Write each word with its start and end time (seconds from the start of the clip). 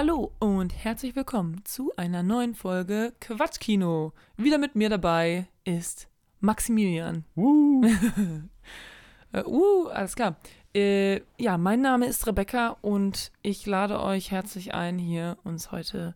Hallo 0.00 0.30
und 0.38 0.72
herzlich 0.84 1.16
willkommen 1.16 1.64
zu 1.64 1.90
einer 1.96 2.22
neuen 2.22 2.54
Folge 2.54 3.14
Quatschkino. 3.20 4.12
Wieder 4.36 4.56
mit 4.56 4.76
mir 4.76 4.88
dabei 4.90 5.48
ist 5.64 6.06
Maximilian. 6.38 7.24
Uh. 7.34 7.84
Uh, 9.44 9.88
alles 9.88 10.14
klar. 10.14 10.36
Äh, 10.72 11.22
ja, 11.36 11.58
mein 11.58 11.80
Name 11.80 12.06
ist 12.06 12.28
Rebecca 12.28 12.76
und 12.80 13.32
ich 13.42 13.66
lade 13.66 14.00
euch 14.00 14.30
herzlich 14.30 14.72
ein, 14.72 15.00
hier 15.00 15.36
uns 15.42 15.72
heute 15.72 16.14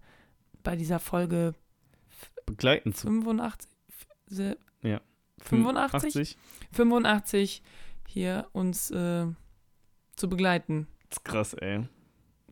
bei 0.63 0.77
dieser 0.77 1.01
Folge 1.01 1.57
Begleiten 2.47 2.95
zu. 2.95 3.09
85, 3.09 3.69
se- 4.29 4.59
Ja. 4.83 5.01
85? 5.41 6.15
80? 6.15 6.39
85 6.71 7.63
hier 8.07 8.47
uns 8.53 8.93
äh, 8.93 9.27
zu 10.15 10.29
begleiten. 10.29 10.87
Das 11.09 11.19
ist 11.19 11.25
krass, 11.25 11.55
ey. 11.55 11.89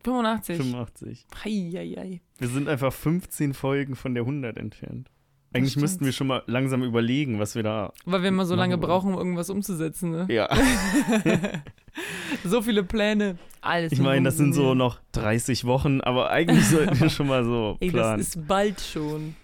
85. 0.03 0.57
85. 0.57 1.25
Heieiei. 1.43 2.21
Wir 2.37 2.47
sind 2.47 2.67
einfach 2.67 2.91
15 2.93 3.53
Folgen 3.53 3.95
von 3.95 4.13
der 4.13 4.23
100 4.23 4.57
entfernt. 4.57 5.09
Eigentlich 5.53 5.75
müssten 5.75 6.05
wir 6.05 6.13
schon 6.13 6.27
mal 6.27 6.43
langsam 6.45 6.81
überlegen, 6.81 7.37
was 7.39 7.55
wir 7.55 7.63
da. 7.63 7.91
Weil 8.05 8.21
wir 8.21 8.29
immer 8.29 8.45
so 8.45 8.55
lange 8.55 8.77
brauchen, 8.77 9.11
um 9.13 9.17
irgendwas 9.19 9.49
umzusetzen, 9.49 10.11
ne? 10.11 10.25
Ja. 10.29 10.47
so 12.45 12.61
viele 12.61 12.83
Pläne. 12.83 13.37
Alles 13.59 13.91
Ich 13.91 13.99
meine, 13.99 14.23
das 14.25 14.37
sind 14.37 14.53
so 14.53 14.73
noch 14.73 14.99
30 15.11 15.65
Wochen, 15.65 16.01
aber 16.01 16.29
eigentlich 16.31 16.65
sollten 16.67 16.99
wir 16.99 17.09
schon 17.09 17.27
mal 17.27 17.43
so 17.43 17.77
Ey, 17.79 17.89
das 17.91 17.93
planen. 18.01 18.19
ist 18.21 18.47
bald 18.47 18.79
schon. 18.81 19.35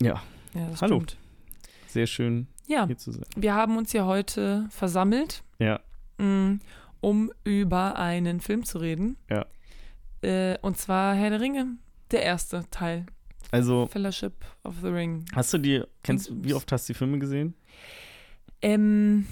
Ja, 0.00 0.22
Ja, 0.54 0.68
das 0.70 0.82
Hallo. 0.82 0.96
stimmt. 0.96 1.16
sehr 1.86 2.06
schön 2.06 2.48
Ja, 2.66 2.86
hier 2.86 2.98
zu 2.98 3.12
sein. 3.12 3.24
wir 3.36 3.54
haben 3.54 3.76
uns 3.78 3.92
hier 3.92 4.04
heute 4.06 4.66
versammelt, 4.70 5.42
Ja, 5.58 5.80
mh, 6.18 6.58
um 7.00 7.30
über 7.44 7.96
einen 7.98 8.40
Film 8.40 8.64
zu 8.64 8.78
reden. 8.78 9.16
Ja. 9.30 9.46
Äh, 10.22 10.58
und 10.62 10.78
zwar 10.78 11.14
Herr 11.14 11.30
der 11.30 11.40
Ringe, 11.40 11.76
der 12.10 12.22
erste 12.22 12.64
Teil. 12.70 13.06
also 13.50 13.86
Fellowship 13.86 14.32
of 14.64 14.74
the 14.82 14.88
Ring. 14.88 15.24
hast 15.34 15.52
du 15.54 15.58
die, 15.58 15.82
kennst, 16.02 16.30
Und- 16.30 16.44
wie 16.44 16.54
oft 16.54 16.70
hast 16.72 16.88
du 16.88 16.92
die 16.92 16.98
Filme 16.98 17.18
gesehen? 17.18 17.54
Ähm, 18.62 19.26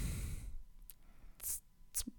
z- 1.38 1.62
z- 1.92 2.12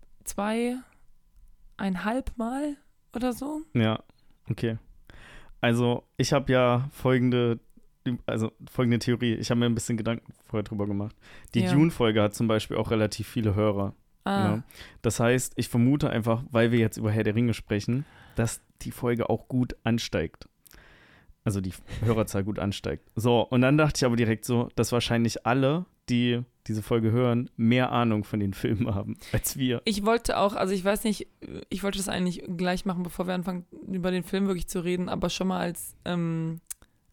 zweieinhalb 1.77 2.37
Mal 2.37 2.75
oder 3.15 3.33
so. 3.33 3.61
Ja, 3.73 4.03
okay. 4.49 4.77
Also, 5.61 6.03
ich 6.17 6.33
habe 6.33 6.51
ja 6.51 6.89
folgende, 6.91 7.59
also 8.25 8.51
folgende 8.69 8.99
Theorie. 8.99 9.33
Ich 9.35 9.49
habe 9.49 9.59
mir 9.59 9.65
ein 9.67 9.75
bisschen 9.75 9.97
Gedanken 9.97 10.33
vorher 10.45 10.63
drüber 10.63 10.85
gemacht. 10.87 11.15
Die 11.53 11.61
Ja. 11.61 11.71
Dune-Folge 11.73 12.21
hat 12.21 12.35
zum 12.35 12.47
Beispiel 12.47 12.77
auch 12.77 12.91
relativ 12.91 13.27
viele 13.27 13.55
Hörer. 13.55 13.95
Ah, 14.25 14.45
Ja. 14.55 14.63
Das 15.01 15.19
heißt, 15.19 15.53
ich 15.55 15.69
vermute 15.69 16.09
einfach, 16.09 16.43
weil 16.51 16.71
wir 16.71 16.79
jetzt 16.79 16.97
über 16.97 17.11
Herr 17.11 17.23
der 17.23 17.35
Ringe 17.35 17.53
sprechen, 17.53 18.05
dass 18.35 18.61
die 18.81 18.91
Folge 18.91 19.29
auch 19.29 19.47
gut 19.47 19.75
ansteigt. 19.83 20.47
Also 21.43 21.61
die 21.61 21.73
Hörerzahl 22.03 22.43
gut 22.43 22.57
ansteigt. 22.57 23.07
So, 23.15 23.41
und 23.41 23.61
dann 23.61 23.77
dachte 23.77 23.97
ich 23.99 24.05
aber 24.05 24.15
direkt 24.15 24.45
so, 24.45 24.69
dass 24.75 24.91
wahrscheinlich 24.91 25.45
alle, 25.45 25.85
die 26.09 26.41
diese 26.65 26.81
Folge 26.81 27.11
hören, 27.11 27.51
mehr 27.55 27.91
Ahnung 27.91 28.23
von 28.23 28.39
den 28.39 28.53
Filmen 28.55 28.93
haben 28.95 29.15
als 29.31 29.55
wir. 29.55 29.81
Ich 29.85 30.03
wollte 30.05 30.37
auch, 30.39 30.55
also 30.55 30.73
ich 30.73 30.83
weiß 30.83 31.03
nicht, 31.03 31.27
ich 31.69 31.83
wollte 31.83 31.99
das 31.99 32.09
eigentlich 32.09 32.43
gleich 32.57 32.85
machen, 32.85 33.03
bevor 33.03 33.27
wir 33.27 33.35
anfangen, 33.35 33.65
über 33.87 34.09
den 34.09 34.23
Film 34.23 34.47
wirklich 34.47 34.67
zu 34.67 34.79
reden, 34.83 35.07
aber 35.07 35.29
schon 35.29 35.47
mal 35.47 35.59
als, 35.59 35.95
ähm, 36.05 36.61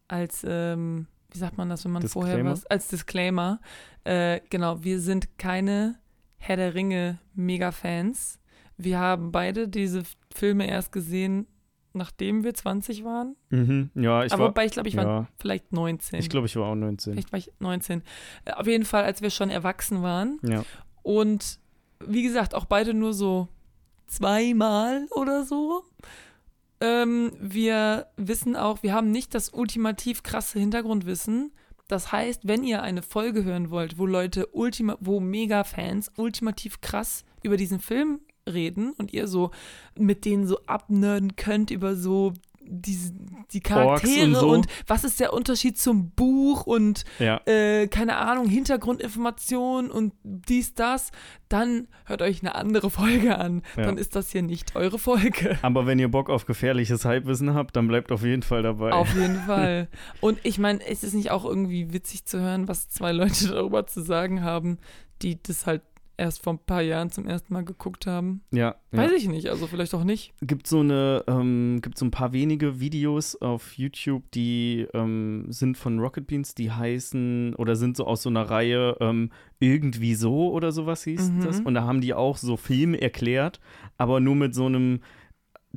als, 0.09 0.47
ähm, 0.49 1.07
wie 1.31 1.39
sagt 1.39 1.59
man 1.59 1.69
das, 1.69 1.85
wenn 1.85 1.93
man 1.93 2.09
vorher 2.09 2.37
Disclaimer? 2.37 2.53
was, 2.53 2.65
als 2.67 2.89
Disclaimer. 2.89 3.61
Äh, 4.05 4.41
genau, 4.49 4.83
wir 4.83 4.99
sind 5.01 5.37
keine 5.39 5.97
Herr 6.45 6.57
der 6.57 6.75
Ringe 6.75 7.21
Mega-Fans. 7.35 8.41
Wir 8.77 8.99
haben 8.99 9.31
beide 9.31 9.69
diese 9.69 10.03
Filme 10.35 10.67
erst 10.67 10.91
gesehen, 10.91 11.47
nachdem 11.93 12.43
wir 12.43 12.53
20 12.53 13.05
waren. 13.05 13.37
Mhm, 13.51 13.91
ja, 13.95 14.25
ich 14.25 14.33
aber 14.33 14.43
war, 14.43 14.49
wobei 14.49 14.67
ich 14.67 14.73
glaube, 14.73 14.89
ich 14.89 14.97
war 14.97 15.05
ja, 15.05 15.29
vielleicht 15.39 15.73
19. 15.73 16.19
ich 16.19 16.29
glaube, 16.29 16.49
ich 16.49 16.57
war 16.57 16.67
auch 16.67 16.75
19. 16.75 17.13
Vielleicht 17.13 17.31
war 17.31 17.39
ich 17.39 17.53
19. 17.61 18.03
Äh, 18.45 18.53
Auf 18.55 18.67
jeden 18.67 18.85
Fall, 18.85 19.05
als 19.05 19.23
wir 19.23 19.31
schon 19.31 19.51
erwachsen 19.51 20.03
waren. 20.03 20.41
Ja, 20.43 20.65
Und 21.03 21.61
wie 22.05 22.25
gesagt, 22.25 22.57
auch 22.57 22.65
beide 22.65 22.93
nur 22.93 23.15
so 23.15 23.47
zweimal 24.09 25.07
oder 25.13 25.45
so. 25.45 25.85
Ähm, 26.81 27.31
wir 27.41 28.09
wissen 28.17 28.57
auch, 28.57 28.83
wir 28.83 28.95
haben 28.95 29.13
nicht 29.13 29.33
das 29.37 29.51
ultimativ 29.51 30.25
krasse 30.25 30.59
Hintergrundwissen. 30.59 31.53
Das 31.93 32.11
heißt, 32.11 32.49
wenn 32.49 32.65
ihr 32.65 32.83
eine 32.83 33.03
Folge 33.03 33.45
hören 33.45 33.69
wollt, 33.69 33.99
wo 33.99 34.07
Leute 34.07 34.47
ultima, 34.53 34.97
wo 35.01 35.21
Mega-Fans 35.21 36.11
ultimativ 36.17 36.81
krass 36.81 37.23
über 37.43 37.59
diesen 37.59 37.81
Film 37.81 38.21
reden 38.49 38.93
und 38.93 39.13
ihr 39.13 39.29
so 39.29 39.51
mit 39.95 40.25
denen 40.25 40.47
so 40.47 40.59
abnerden 40.65 41.37
könnt 41.37 41.71
über 41.71 41.95
so 41.95 42.33
die 42.65 43.59
Orks 43.59 44.03
Charaktere 44.03 44.27
und 44.27 44.35
so. 44.35 44.51
und 44.51 44.67
was 44.87 45.05
ist 45.05 45.21
der 45.21 45.33
Unterschied 45.33 45.79
zum 45.79 46.11
Buch 46.11 46.67
und 46.67 47.05
ja. 47.19 47.41
äh, 47.47 47.87
keine 47.89 48.17
Ahnung, 48.17 48.49
Hintergrundinformationen 48.49 49.91
und 49.91 50.15
dies, 50.23 50.75
das, 50.75 51.11
dann 51.49 51.89
hört 52.07 52.23
euch 52.23 52.41
eine 52.41 52.55
andere 52.55 52.91
Folge 52.91 53.39
an. 53.39 53.63
Ja. 53.77 53.85
Dann 53.85 53.99
ist 53.99 54.17
das 54.17 54.31
hier 54.31 54.43
nicht 54.43 54.75
eure 54.75 54.99
Folge. 54.99 55.59
Aber 55.63 55.87
wenn 55.87 55.99
ihr 55.99 56.11
Bock 56.11 56.31
auf 56.31 56.47
gefährliches 56.47 57.05
Halbwissen 57.05 57.55
habt, 57.55 57.77
dann 57.77 57.89
bleibt 57.89 58.11
auf 58.11 58.23
jeden 58.23 58.43
Fall 58.43 58.63
dabei. 58.63 58.93
Auf 58.93 59.15
jeden 59.15 59.41
Fall. 59.47 59.89
Und 60.21 60.39
ich 60.43 60.59
meine, 60.59 60.85
es 60.87 61.05
ist 61.05 61.15
nicht 61.15 61.31
auch 61.31 61.45
irgendwie 61.45 61.93
witzig 61.93 62.25
zu 62.25 62.41
hören, 62.41 62.69
was 62.69 62.89
zwei 62.89 63.13
Leute 63.13 63.49
darüber 63.53 63.87
zu 63.87 64.01
sagen 64.01 64.43
haben, 64.43 64.79
die 65.21 65.43
das 65.43 65.67
halt 65.67 65.83
erst 66.23 66.43
vor 66.43 66.55
ein 66.55 66.59
paar 66.59 66.81
Jahren 66.83 67.11
zum 67.11 67.27
ersten 67.27 67.53
Mal 67.53 67.65
geguckt 67.65 68.07
haben. 68.07 68.43
ja, 68.53 68.77
ja. 68.93 68.99
Weiß 68.99 69.13
ich 69.13 69.29
nicht, 69.29 69.49
also 69.49 69.67
vielleicht 69.67 69.93
auch 69.95 70.05
nicht. 70.05 70.33
gibt 70.41 70.67
so 70.67 70.81
eine, 70.81 71.25
ähm, 71.27 71.81
gibt 71.83 71.99
so 71.99 72.05
ein 72.07 72.11
paar 72.11 72.33
wenige 72.33 72.81
Videos 72.81 73.37
auf 73.41 73.75
YouTube, 73.77 74.31
die 74.33 74.87
ähm, 74.95 75.47
sind 75.49 75.77
von 75.77 75.99
Rocket 75.99 76.27
Beans, 76.27 76.55
die 76.55 76.71
heißen 76.71 77.55
oder 77.57 77.77
sind 77.77 77.97
so 77.97 78.07
aus 78.07 78.23
so 78.23 78.29
einer 78.31 78.43
Reihe 78.49 78.97
ähm, 79.01 79.31
irgendwie 79.59 80.15
so 80.15 80.51
oder 80.53 80.73
sowas 80.73 81.05
hieß 81.05 81.31
Mhm. 81.31 81.45
das. 81.45 81.61
Und 81.61 81.75
da 81.75 81.83
haben 81.85 82.01
die 82.01 82.15
auch 82.15 82.37
so 82.37 82.57
Filme 82.57 83.01
erklärt, 83.01 83.61
aber 83.99 84.21
nur 84.21 84.35
mit 84.37 84.55
so 84.55 84.67
einem 84.67 85.01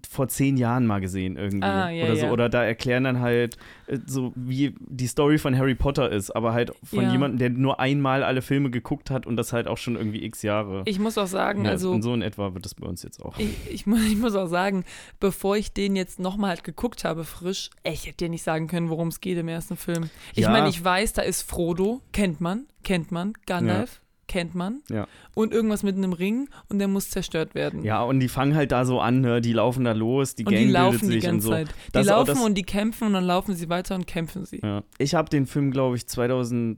vor 0.10 0.28
zehn 0.28 0.58
Jahren 0.58 0.86
mal 0.86 1.00
gesehen 1.00 1.38
irgendwie 1.38 1.64
Ah, 1.66 1.90
ja, 1.90 2.04
oder 2.06 2.16
so 2.18 2.26
ja. 2.26 2.32
oder 2.32 2.50
da 2.50 2.64
erklären 2.64 3.06
dann 3.06 3.20
halt 3.22 3.58
äh, 3.88 3.98
so 4.06 4.34
wie 4.36 4.76
die 4.80 5.08
Story 5.08 5.38
von 5.38 5.58
Harry 5.58 5.76
Potter 5.76 6.12
ist, 6.12 6.32
aber 6.32 6.54
halt 6.54 6.72
von 6.84 7.04
Ja. 7.06 7.12
jemandem, 7.12 7.38
der 7.40 7.50
nur 7.52 7.80
einmal 7.80 8.24
alle 8.24 8.42
Filme 8.42 8.70
geguckt 8.72 9.10
hat 9.10 9.26
und 9.26 9.38
das 9.38 9.54
halt 9.54 9.68
auch 9.68 9.78
schon 9.78 9.96
irgendwie 9.96 10.24
x 10.26 10.42
Jahre. 10.42 10.84
Ich 10.86 11.00
muss 11.00 11.18
auch 11.18 11.28
sagen, 11.28 11.64
ja, 11.66 11.72
also 11.72 11.92
und 11.92 12.02
so 12.02 12.14
in 12.14 12.22
etwa 12.22 12.54
wird 12.54 12.66
das 12.66 12.76
bei 12.76 12.86
uns 12.88 13.04
jetzt 13.04 13.22
auch. 13.24 13.38
Ich, 13.40 13.50
ich, 13.70 13.86
muss, 13.88 14.02
ich 14.06 14.18
muss 14.18 14.36
auch 14.36 14.48
sagen, 14.48 14.84
bevor 15.20 15.56
ich 15.58 15.72
den 15.74 15.96
jetzt 15.96 16.20
nochmal 16.20 16.50
halt 16.50 16.64
geguckt 16.64 17.06
habe, 17.06 17.24
frisch, 17.24 17.70
ey, 17.84 17.94
ich 17.94 18.06
hätte 18.08 18.18
dir 18.18 18.30
nicht 18.30 18.44
sagen 18.44 18.68
können, 18.68 18.90
worum 18.90 19.08
es 19.08 19.22
geht 19.22 19.38
im 19.38 19.48
ersten 19.48 19.78
Film. 19.78 20.10
Ich 20.34 20.44
Ja. 20.44 20.50
meine, 20.52 20.68
ich 20.70 20.84
weiß, 20.84 21.14
da 21.14 21.22
ist 21.22 21.42
Frodo, 21.44 22.02
kennt 22.12 22.42
man, 22.42 22.66
kennt 22.84 23.12
man, 23.12 23.34
Gandalf, 23.46 24.02
kennt 24.28 24.56
man. 24.56 24.82
Ja. 24.90 25.08
Und 25.34 25.54
irgendwas 25.54 25.84
mit 25.84 25.96
einem 25.96 26.14
Ring 26.14 26.50
und 26.70 26.80
der 26.80 26.88
muss 26.88 27.10
zerstört 27.10 27.56
werden. 27.56 27.84
Ja, 27.84 28.02
und 28.04 28.20
die 28.20 28.28
fangen 28.28 28.56
halt 28.56 28.72
da 28.72 28.86
so 28.86 29.00
an, 29.00 29.22
ne? 29.22 29.42
die 29.42 29.54
laufen 29.54 29.84
da 29.86 29.92
los, 29.92 30.36
die 30.36 30.44
und 30.46 30.52
Gang 30.52 30.60
die 30.62 30.66
bildet 30.66 30.82
laufen 30.82 31.10
die 31.10 31.16
und 31.16 31.22
ganze 31.24 31.46
so. 31.48 31.52
Zeit. 31.54 31.68
Die 31.70 31.92
Das 31.94 32.08
laufen 32.08 32.28
das- 32.28 32.42
und 32.44 32.56
die 32.56 32.64
kämpfen 32.64 33.08
und 33.08 33.14
dann 33.14 33.24
laufen 33.26 33.56
sie 33.56 33.70
weiter 33.70 33.96
und 33.96 34.08
kämpfen 34.08 34.46
sie. 34.46 34.60
Ja. 34.64 34.84
Ich 34.98 35.14
habe 35.16 35.30
den 35.30 35.46
Film, 35.46 35.72
glaube 35.72 35.96
ich, 35.96 36.08
2016, 36.08 36.78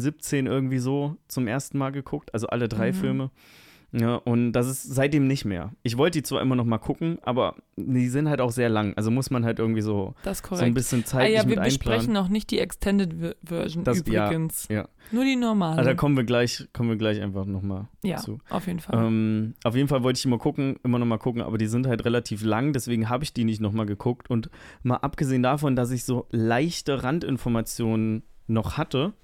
17 0.00 0.46
irgendwie 0.46 0.78
so 0.78 1.16
zum 1.28 1.46
ersten 1.46 1.78
Mal 1.78 1.90
geguckt, 1.90 2.32
also 2.34 2.46
alle 2.46 2.68
drei 2.68 2.92
Mhm. 2.92 2.96
Filme. 2.96 3.30
Ja, 3.92 4.16
und 4.16 4.52
das 4.52 4.68
ist 4.68 4.82
seitdem 4.94 5.26
nicht 5.26 5.44
mehr. 5.44 5.72
Ich 5.82 5.98
wollte 5.98 6.18
die 6.18 6.22
zwar 6.22 6.40
immer 6.42 6.54
noch 6.54 6.64
mal 6.64 6.78
gucken, 6.78 7.18
aber 7.22 7.56
die 7.76 8.08
sind 8.08 8.28
halt 8.28 8.40
auch 8.40 8.52
sehr 8.52 8.68
lang. 8.68 8.94
Also 8.96 9.10
muss 9.10 9.30
man 9.30 9.44
halt 9.44 9.58
irgendwie 9.58 9.80
so, 9.80 10.14
so 10.24 10.54
ein 10.56 10.74
bisschen 10.74 11.00
ah, 11.00 11.06
zeitlich 11.06 11.36
ja, 11.36 11.42
wir 11.48 11.56
mit 11.56 11.64
besprechen 11.64 12.00
einplanen. 12.10 12.16
auch 12.24 12.28
nicht 12.28 12.50
die 12.52 12.60
Extended 12.60 13.14
Ver- 13.14 13.34
Version 13.44 13.82
Das- 13.82 14.04
ja, 14.06 14.26
übrigens. 14.26 14.68
ja. 14.70 14.88
Nur 15.12 15.24
die 15.24 15.34
normale. 15.34 15.78
Also 15.78 15.90
da 15.90 15.94
kommen 15.96 16.16
wir 16.16 16.22
gleich, 16.22 16.68
kommen 16.72 16.88
wir 16.88 16.96
gleich 16.96 17.20
einfach 17.20 17.44
noch 17.46 17.62
mal 17.62 17.88
ja, 18.04 18.18
zu. 18.18 18.38
auf 18.48 18.68
jeden 18.68 18.78
Fall. 18.78 19.06
Ähm, 19.06 19.54
auf 19.64 19.74
jeden 19.74 19.88
Fall 19.88 20.04
wollte 20.04 20.18
ich 20.18 20.24
immer 20.24 20.38
gucken, 20.38 20.76
immer 20.84 21.00
noch 21.00 21.06
mal 21.06 21.18
gucken, 21.18 21.42
aber 21.42 21.58
die 21.58 21.66
sind 21.66 21.88
halt 21.88 22.04
relativ 22.04 22.44
lang, 22.44 22.72
deswegen 22.72 23.08
habe 23.08 23.24
ich 23.24 23.32
die 23.32 23.42
nicht 23.42 23.60
noch 23.60 23.72
mal 23.72 23.86
geguckt. 23.86 24.30
Und 24.30 24.50
mal 24.84 24.96
abgesehen 24.98 25.42
davon, 25.42 25.74
dass 25.74 25.90
ich 25.90 26.04
so 26.04 26.26
leichte 26.30 27.02
Randinformationen 27.02 28.22
noch 28.46 28.76
hatte, 28.76 29.14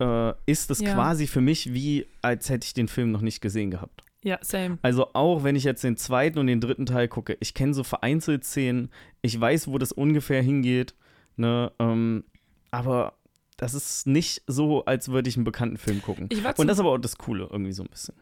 äh, 0.00 0.32
ist 0.46 0.70
es 0.70 0.80
Ja. 0.80 0.94
quasi 0.94 1.26
für 1.26 1.40
mich 1.40 1.72
wie, 1.74 2.06
als 2.22 2.48
hätte 2.48 2.66
ich 2.66 2.74
den 2.74 2.88
Film 2.88 3.10
noch 3.12 3.20
nicht 3.20 3.40
gesehen 3.40 3.70
gehabt. 3.70 4.02
ja, 4.22 4.38
same. 4.42 4.78
Also 4.82 5.12
auch 5.14 5.44
wenn 5.44 5.54
ich 5.56 5.64
jetzt 5.64 5.84
den 5.84 5.96
zweiten 5.96 6.38
und 6.38 6.46
den 6.46 6.60
dritten 6.60 6.86
Teil 6.86 7.08
gucke, 7.08 7.36
ich 7.40 7.52
kenne 7.54 7.74
so 7.74 7.84
vereinzelt 7.84 8.44
Szenen, 8.44 8.90
ich 9.22 9.38
weiß, 9.38 9.68
wo 9.68 9.78
das 9.78 9.92
ungefähr 9.92 10.42
hingeht, 10.42 10.94
ne, 11.36 11.70
ähm, 11.78 12.24
aber 12.70 13.14
das 13.56 13.74
ist 13.74 14.06
nicht 14.06 14.42
so, 14.46 14.84
als 14.84 15.08
würde 15.10 15.28
ich 15.28 15.36
einen 15.36 15.44
bekannten 15.44 15.76
Film 15.76 16.02
gucken. 16.02 16.28
Und 16.56 16.66
das 16.66 16.76
ist 16.76 16.80
aber 16.80 16.90
auch 16.90 16.98
das 16.98 17.18
Coole 17.18 17.48
irgendwie 17.50 17.72
so 17.72 17.82
ein 17.84 17.88
bisschen. 17.88 18.14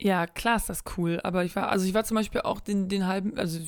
Ja, 0.00 0.28
klar 0.28 0.54
ist 0.56 0.68
das 0.68 0.84
cool, 0.96 1.18
aber 1.24 1.44
ich 1.44 1.56
war, 1.56 1.70
also 1.70 1.84
ich 1.84 1.92
war 1.94 2.04
zum 2.04 2.14
Beispiel 2.16 2.42
auch 2.42 2.60
den, 2.60 2.88
den 2.88 3.08
halben, 3.08 3.36
also 3.36 3.58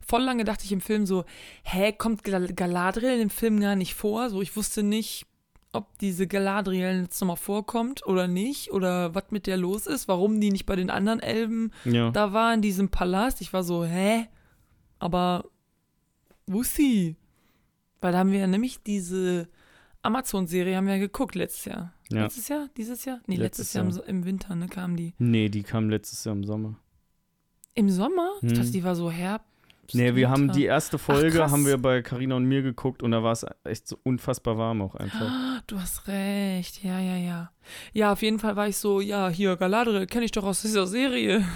voll 0.00 0.22
lange 0.22 0.44
dachte 0.44 0.64
ich 0.64 0.72
im 0.72 0.80
Film 0.80 1.04
so, 1.04 1.24
hä, 1.64 1.92
kommt 1.92 2.24
Gal 2.24 2.46
Galadriel 2.54 3.12
in 3.12 3.18
dem 3.18 3.28
Film 3.30 3.60
gar 3.60 3.76
nicht 3.76 3.92
vor? 3.94 4.30
So, 4.30 4.40
ich 4.40 4.56
wusste 4.56 4.82
nicht, 4.82 5.26
ob 5.74 5.98
diese 5.98 6.26
Galadriel 6.26 7.02
jetzt 7.02 7.20
nochmal 7.20 7.36
vorkommt 7.36 8.06
oder 8.06 8.26
nicht 8.28 8.70
oder 8.72 9.14
was 9.14 9.24
mit 9.30 9.46
der 9.46 9.56
los 9.56 9.86
ist, 9.86 10.08
warum 10.08 10.40
die 10.40 10.50
nicht 10.50 10.66
bei 10.66 10.76
den 10.76 10.90
anderen 10.90 11.20
Elben 11.20 11.70
Ja. 11.84 12.10
da 12.10 12.32
war 12.32 12.54
in 12.54 12.62
diesem 12.62 12.88
Palast. 12.90 13.40
Ich 13.40 13.52
war 13.52 13.62
so, 13.64 13.84
hä? 13.84 14.26
Aber 14.98 15.44
wo 16.46 16.60
ist 16.62 16.74
sie? 16.76 17.16
Weil 18.00 18.12
da 18.12 18.18
haben 18.18 18.32
wir 18.32 18.40
ja 18.40 18.46
nämlich 18.46 18.82
diese 18.82 19.48
Amazon-Serie 20.02 20.76
haben 20.76 20.86
wir 20.86 20.94
ja 20.94 21.00
geguckt 21.00 21.34
letztes 21.34 21.64
Jahr. 21.64 21.92
Ja. 22.10 22.24
Letztes 22.24 22.48
Jahr? 22.48 22.68
Dieses 22.76 23.04
Jahr? 23.06 23.20
Nee, 23.26 23.36
Letztes 23.36 23.72
letztes, 23.72 23.72
Jahr, 23.74 23.84
im 23.84 23.90
Jahr. 23.90 23.96
So- 23.96 24.02
im 24.04 24.24
Winter, 24.26 24.54
ne, 24.54 24.68
kam 24.68 24.96
die. 24.96 25.14
Nee, 25.18 25.48
die 25.48 25.62
kam 25.62 25.88
letztes 25.88 26.24
Jahr 26.24 26.34
im 26.36 26.44
Sommer. 26.44 26.78
Im 27.74 27.88
Sommer? 27.88 28.30
Ich 28.42 28.50
Hm. 28.50 28.56
dachte, 28.58 28.70
die 28.70 28.84
war 28.84 28.94
so 28.94 29.10
Herbst. 29.10 29.48
Nee, 29.92 30.14
wir 30.14 30.30
haben 30.30 30.50
die 30.52 30.64
erste 30.64 30.98
Folge 30.98 31.38
krass. 31.38 31.52
haben 31.52 31.66
wir 31.66 31.76
bei 31.78 32.00
Carina 32.02 32.36
und 32.36 32.44
mir 32.44 32.62
geguckt 32.62 33.02
und 33.02 33.10
da 33.10 33.22
war 33.22 33.32
es 33.32 33.44
echt 33.64 33.86
so 33.88 33.98
unfassbar 34.02 34.56
warm 34.56 34.80
auch 34.82 34.94
einfach. 34.94 35.30
Du 35.66 35.78
hast 35.80 36.06
recht, 36.08 36.82
ja, 36.84 37.00
ja, 37.00 37.16
ja. 37.16 37.50
Ja, 37.94 38.12
auf 38.12 38.20
jeden 38.22 38.38
Fall 38.38 38.54
war 38.56 38.68
ich 38.68 38.76
so, 38.76 39.00
ja, 39.00 39.28
hier, 39.30 39.56
Galadriel 39.56 40.06
kenne 40.06 40.24
ich 40.26 40.30
doch 40.32 40.44
aus 40.44 40.62
dieser 40.62 40.86
Serie. 40.86 41.44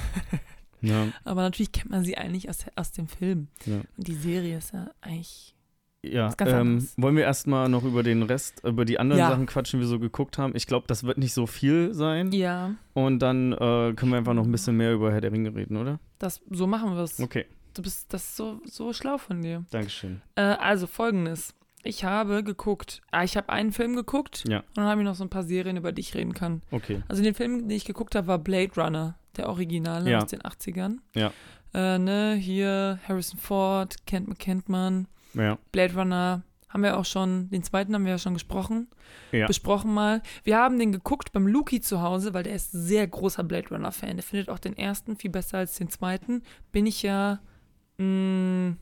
Ja, 0.80 1.08
Aber 1.24 1.42
natürlich 1.42 1.72
kennt 1.72 1.90
man 1.90 2.04
sie 2.04 2.16
eigentlich 2.16 2.48
aus, 2.48 2.58
aus 2.76 2.92
dem 2.92 3.08
Film. 3.08 3.48
ja. 3.66 3.80
Und 3.96 4.06
die 4.06 4.14
Serie 4.14 4.58
ist 4.58 4.72
ja 4.72 4.88
eigentlich. 5.00 5.56
ja 6.04 6.32
ähm, 6.38 6.88
wollen 6.96 7.16
wir 7.16 7.24
erstmal 7.24 7.68
noch 7.68 7.82
über 7.82 8.04
den 8.04 8.22
Rest, 8.22 8.62
über 8.64 8.84
die 8.84 9.00
anderen 9.00 9.18
Ja. 9.18 9.28
Sachen 9.30 9.46
quatschen, 9.46 9.80
die 9.80 9.84
wir 9.86 9.88
so 9.88 9.98
geguckt 9.98 10.38
haben. 10.38 10.54
Ich 10.54 10.68
glaube, 10.68 10.86
das 10.86 11.02
wird 11.02 11.18
nicht 11.18 11.32
so 11.34 11.48
viel 11.48 11.94
sein. 11.94 12.30
Ja, 12.30 12.76
Und 12.94 13.18
dann 13.18 13.52
äh, 13.54 13.92
können 13.94 14.12
wir 14.12 14.18
einfach 14.18 14.34
noch 14.34 14.44
ein 14.44 14.52
bisschen 14.52 14.76
mehr 14.76 14.92
über 14.92 15.10
Herr 15.10 15.20
der 15.20 15.32
Ringe 15.32 15.52
reden, 15.52 15.76
oder? 15.76 15.98
das, 16.20 16.40
so 16.48 16.68
machen 16.68 16.94
wir 16.94 17.02
es. 17.02 17.18
Okay, 17.18 17.46
Du 17.78 17.82
bist, 17.82 18.12
das 18.12 18.36
so, 18.36 18.60
so 18.64 18.92
schlau 18.92 19.18
von 19.18 19.40
dir. 19.40 19.64
Dankeschön. 19.70 20.20
Äh, 20.34 20.40
also 20.40 20.88
folgendes. 20.88 21.54
Ich 21.84 22.02
habe 22.02 22.42
geguckt, 22.42 23.02
ah, 23.12 23.22
ich 23.22 23.36
habe 23.36 23.50
einen 23.50 23.70
Film 23.70 23.94
geguckt 23.94 24.42
Ja. 24.48 24.58
und 24.58 24.78
dann 24.78 24.86
habe 24.86 25.00
ich 25.00 25.04
noch 25.04 25.14
so 25.14 25.22
ein 25.22 25.30
paar 25.30 25.44
Serien, 25.44 25.76
über 25.76 25.92
die 25.92 26.00
ich 26.00 26.12
reden 26.16 26.34
kann. 26.34 26.62
Okay. 26.72 27.02
Also 27.06 27.22
den 27.22 27.34
Film, 27.34 27.60
den 27.68 27.70
ich 27.70 27.84
geguckt 27.84 28.16
habe, 28.16 28.26
war 28.26 28.38
Blade 28.40 28.72
Runner, 28.76 29.14
der 29.36 29.48
Originale 29.48 30.10
Ja. 30.10 30.18
aus 30.18 30.30
den 30.30 30.42
80ern. 30.42 30.98
Ja. 31.14 31.30
Äh, 31.72 31.98
ne, 32.00 32.34
hier 32.34 32.98
Harrison 33.06 33.38
Ford, 33.38 33.94
kennt 34.08 34.26
man, 34.26 34.38
kennt 34.38 34.68
man. 34.68 35.06
Ja. 35.34 35.56
Blade 35.70 35.94
Runner 35.94 36.42
haben 36.68 36.82
wir 36.82 36.98
auch 36.98 37.04
schon, 37.04 37.48
den 37.50 37.62
zweiten 37.62 37.94
haben 37.94 38.04
wir 38.06 38.12
ja 38.12 38.18
schon 38.18 38.34
gesprochen, 38.34 38.88
Ja. 39.30 39.46
besprochen 39.46 39.94
mal. 39.94 40.20
Wir 40.42 40.58
haben 40.58 40.80
den 40.80 40.90
geguckt 40.90 41.30
beim 41.32 41.46
Luki 41.46 41.80
zu 41.80 42.02
Hause, 42.02 42.34
weil 42.34 42.42
der 42.42 42.56
ist 42.56 42.72
sehr 42.72 43.06
großer 43.06 43.44
Blade 43.44 43.68
Runner 43.70 43.92
Fan. 43.92 44.16
Der 44.16 44.24
findet 44.24 44.48
auch 44.50 44.58
den 44.58 44.76
ersten 44.76 45.16
viel 45.16 45.30
besser 45.30 45.58
als 45.58 45.76
den 45.76 45.88
zweiten. 45.90 46.42
Bin 46.72 46.84
ich 46.86 47.02
ja, 47.04 47.38
mh, 47.98 48.76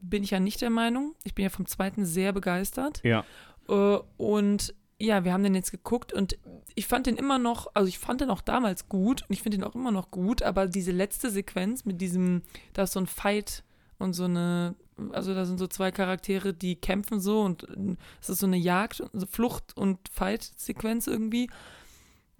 bin 0.00 0.22
ich 0.22 0.30
ja 0.30 0.40
nicht 0.40 0.60
der 0.60 0.70
Meinung. 0.70 1.14
Ich 1.24 1.34
bin 1.34 1.42
ja 1.42 1.50
vom 1.50 1.66
zweiten 1.66 2.04
sehr 2.04 2.32
begeistert. 2.32 3.02
Ja. 3.02 3.24
Äh, 3.68 3.98
und 4.16 4.74
ja, 4.98 5.24
wir 5.24 5.32
haben 5.32 5.42
den 5.42 5.54
jetzt 5.54 5.70
geguckt 5.70 6.12
und 6.12 6.38
ich 6.74 6.86
fand 6.86 7.06
den 7.06 7.16
immer 7.16 7.38
noch, 7.38 7.68
also 7.74 7.88
ich 7.88 7.98
fand 7.98 8.20
den 8.20 8.30
auch 8.30 8.40
damals 8.40 8.88
gut 8.88 9.22
und 9.22 9.30
ich 9.30 9.42
finde 9.42 9.58
den 9.58 9.64
auch 9.64 9.74
immer 9.74 9.90
noch 9.90 10.10
gut, 10.10 10.42
aber 10.42 10.66
diese 10.66 10.92
letzte 10.92 11.30
Sequenz 11.30 11.84
mit 11.84 12.00
diesem, 12.00 12.42
da 12.72 12.84
ist 12.84 12.92
so 12.92 13.00
ein 13.00 13.06
Fight 13.06 13.64
und 13.98 14.12
so 14.12 14.24
eine, 14.24 14.76
also 15.10 15.34
da 15.34 15.44
sind 15.44 15.58
so 15.58 15.66
zwei 15.66 15.90
Charaktere, 15.90 16.54
die 16.54 16.76
kämpfen 16.76 17.20
so 17.20 17.42
und 17.42 17.64
äh, 17.68 17.96
es 18.20 18.28
ist 18.28 18.38
so 18.38 18.46
eine 18.46 18.56
Jagd, 18.56 19.02
so 19.12 19.26
Flucht- 19.26 19.76
und 19.76 19.98
Fight-Sequenz 20.08 21.06
irgendwie. 21.06 21.50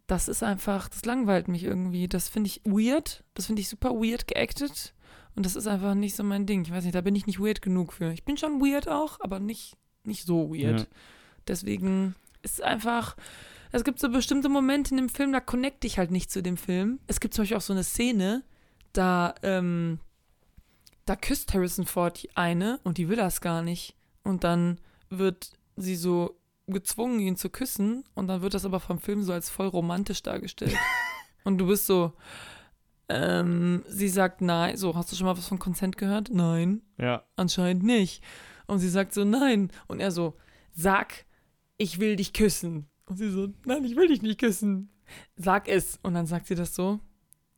Das 0.06 0.28
ist 0.28 0.43
einfach, 0.43 0.88
das 0.88 1.05
langweilt 1.06 1.49
mich 1.49 1.64
irgendwie. 1.64 2.08
Das 2.08 2.28
finde 2.28 2.49
ich 2.49 2.61
weird, 2.64 3.25
das 3.32 3.46
finde 3.46 3.62
ich 3.62 3.69
super 3.69 3.90
weird 3.90 4.28
geactet 4.28 4.94
und 5.36 5.44
das 5.44 5.56
ist 5.56 5.66
einfach 5.66 5.94
nicht 5.94 6.14
so 6.14 6.22
mein 6.22 6.46
Ding. 6.46 6.62
Ich 6.62 6.70
weiß 6.70 6.84
nicht, 6.84 6.94
da 6.94 7.00
bin 7.00 7.16
ich 7.16 7.26
nicht 7.26 7.40
weird 7.40 7.60
genug 7.60 7.92
für. 7.92 8.12
Ich 8.12 8.25
bin 8.25 8.36
schon 8.36 8.60
weird 8.60 8.88
auch, 8.88 9.19
aber 9.20 9.40
nicht, 9.40 9.76
nicht 10.04 10.25
so 10.25 10.50
weird. 10.50 10.81
Ja. 10.81 10.86
Deswegen 11.48 12.14
ist 12.42 12.62
einfach, 12.62 13.16
es 13.72 13.82
gibt 13.82 13.98
so 13.98 14.08
bestimmte 14.08 14.48
Momente 14.48 14.92
in 14.92 14.98
dem 14.98 15.08
Film, 15.08 15.32
da 15.32 15.40
connecte 15.40 15.86
ich 15.86 15.98
halt 15.98 16.10
nicht 16.10 16.31
zu 16.31 16.42
dem 16.42 16.56
Film. 16.56 17.00
Es 17.06 17.19
gibt 17.19 17.34
zum 17.34 17.42
Beispiel 17.42 17.56
auch 17.56 17.62
so 17.62 17.72
eine 17.72 17.84
Szene, 17.84 18.44
da, 18.92 19.34
ähm, 19.42 19.98
da 21.04 21.16
küsst 21.16 21.52
Harrison 21.52 21.84
Ford 21.84 22.22
die 22.22 22.37
eine 22.37 22.78
und 22.84 22.98
die 22.98 23.08
will 23.08 23.16
das 23.16 23.40
gar 23.40 23.62
nicht. 23.62 23.96
Und 24.22 24.44
dann 24.44 24.78
wird 25.10 25.50
sie 25.76 25.96
so 25.96 26.38
gezwungen, 26.66 27.19
ihn 27.19 27.37
zu 27.37 27.50
küssen 27.50 28.04
und 28.14 28.28
dann 28.28 28.40
wird 28.40 28.54
das 28.54 28.64
aber 28.64 28.80
vom 28.80 28.98
Film 28.98 29.22
so 29.22 29.32
als 29.32 29.50
voll 29.50 29.66
romantisch 29.66 30.22
dargestellt. 30.22 30.76
und 31.44 31.58
du 31.58 31.66
bist 31.66 31.87
so, 31.87 32.12
ähm, 33.08 33.82
sie 33.88 34.08
sagt 34.08 34.40
nein, 34.40 34.76
so, 34.76 34.94
hast 34.96 35.12
du 35.12 35.16
schon 35.16 35.26
mal 35.26 35.36
was 35.36 35.48
von 35.48 35.58
Consent 35.58 35.96
gehört? 35.98 36.30
Nein 36.32 36.82
Ja. 36.98 37.24
anscheinend 37.36 37.82
nicht. 37.82 38.22
Und 38.66 38.78
sie 38.78 38.88
sagt 38.88 39.12
so, 39.12 39.24
nein. 39.24 39.70
Und 39.88 40.00
er 40.00 40.10
so, 40.10 40.36
sag, 40.72 41.26
ich 41.76 42.00
will 42.00 42.16
dich 42.16 42.32
küssen. 42.32 42.86
Und 43.06 43.18
sie 43.18 43.30
so, 43.30 43.48
nein, 43.66 43.84
ich 43.84 43.96
will 43.96 44.08
dich 44.08 44.22
nicht 44.22 44.40
küssen. 44.40 44.90
Sag 45.36 45.68
es. 45.68 45.98
Und 46.02 46.14
dann 46.14 46.26
sagt 46.26 46.46
sie 46.46 46.54
das 46.54 46.74
so. 46.74 47.00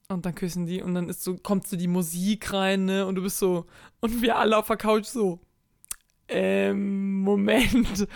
Und 0.09 0.27
dann 0.27 0.35
küssen 0.35 0.67
die. 0.67 0.83
Und 0.83 0.95
dann 0.95 1.09
ist 1.09 1.23
so, 1.23 1.37
kommt 1.37 1.67
so 1.67 1.77
die 1.77 1.87
Musik 1.89 2.53
rein, 2.53 2.85
ne? 2.85 3.07
Und 3.07 3.15
du 3.15 3.23
bist 3.23 3.39
so, 3.39 3.67
und 4.01 4.23
wir 4.23 4.37
alle 4.37 4.57
auf 4.57 4.67
der 4.67 4.77
Couch 4.77 5.05
so, 5.07 5.41
ähm, 6.29 7.21
Moment. 7.21 8.09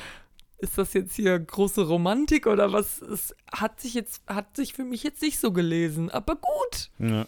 Ist 0.61 0.77
das 0.79 0.93
jetzt 0.95 1.15
hier 1.15 1.39
große 1.39 1.87
Romantik 1.87 2.47
oder 2.47 2.73
was? 2.73 3.01
Es 3.03 3.35
hat 3.53 3.81
sich 3.81 3.95
jetzt, 3.95 4.23
hat 4.27 4.57
sich 4.57 4.73
für 4.75 4.85
mich 4.85 5.03
jetzt 5.03 5.23
nicht 5.23 5.39
so 5.41 5.53
gelesen. 5.53 6.11
Aber 6.11 6.37
gut. 6.37 6.91
Ja. 6.99 7.27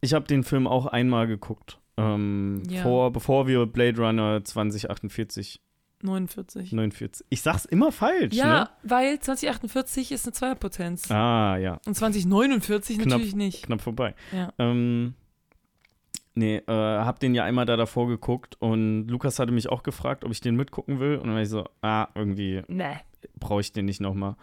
Ich 0.00 0.12
habe 0.14 0.26
den 0.26 0.44
Film 0.44 0.66
auch 0.66 0.86
einmal 0.86 1.26
geguckt. 1.26 1.78
Ähm, 1.96 2.62
Ja. 2.68 2.82
vor, 2.82 3.10
bevor 3.12 3.46
wir 3.46 3.64
Blade 3.66 3.96
Runner 4.00 4.44
2048, 4.44 5.60
49. 6.02 6.72
49. 6.72 7.26
Ich 7.30 7.40
sag's 7.40 7.64
immer 7.64 7.90
falsch, 7.90 8.34
Ja, 8.34 8.64
ne? 8.64 8.70
weil 8.82 9.18
2048 9.18 10.12
ist 10.12 10.26
eine 10.26 10.32
Zweierpotenz. 10.34 11.10
Ah, 11.10 11.56
ja. 11.56 11.80
Und 11.86 11.94
2049 11.96 12.96
Knapp. 12.98 13.08
natürlich 13.08 13.34
nicht. 13.34 13.62
Knapp 13.64 13.80
vorbei. 13.80 14.14
Ja. 14.30 14.52
Ähm, 14.58 15.14
nee, 16.36 16.58
äh, 16.58 16.72
hab 16.72 17.18
den 17.18 17.34
ja 17.34 17.42
einmal 17.42 17.66
da 17.66 17.76
davor 17.76 18.06
geguckt 18.06 18.56
und 18.60 19.08
Lukas 19.08 19.38
hatte 19.40 19.50
mich 19.52 19.68
auch 19.68 19.82
gefragt, 19.82 20.22
ob 20.24 20.30
ich 20.30 20.40
den 20.40 20.54
mitgucken 20.54 21.00
will. 21.00 21.16
Und 21.16 21.24
dann 21.26 21.34
war 21.34 21.42
ich 21.42 21.48
so, 21.48 21.64
ah, 21.82 22.06
irgendwie 22.14 22.62
Nee. 22.68 22.96
brauche 23.40 23.60
ich 23.62 23.72
den 23.72 23.86
nicht 23.86 24.00
nochmal. 24.00 24.36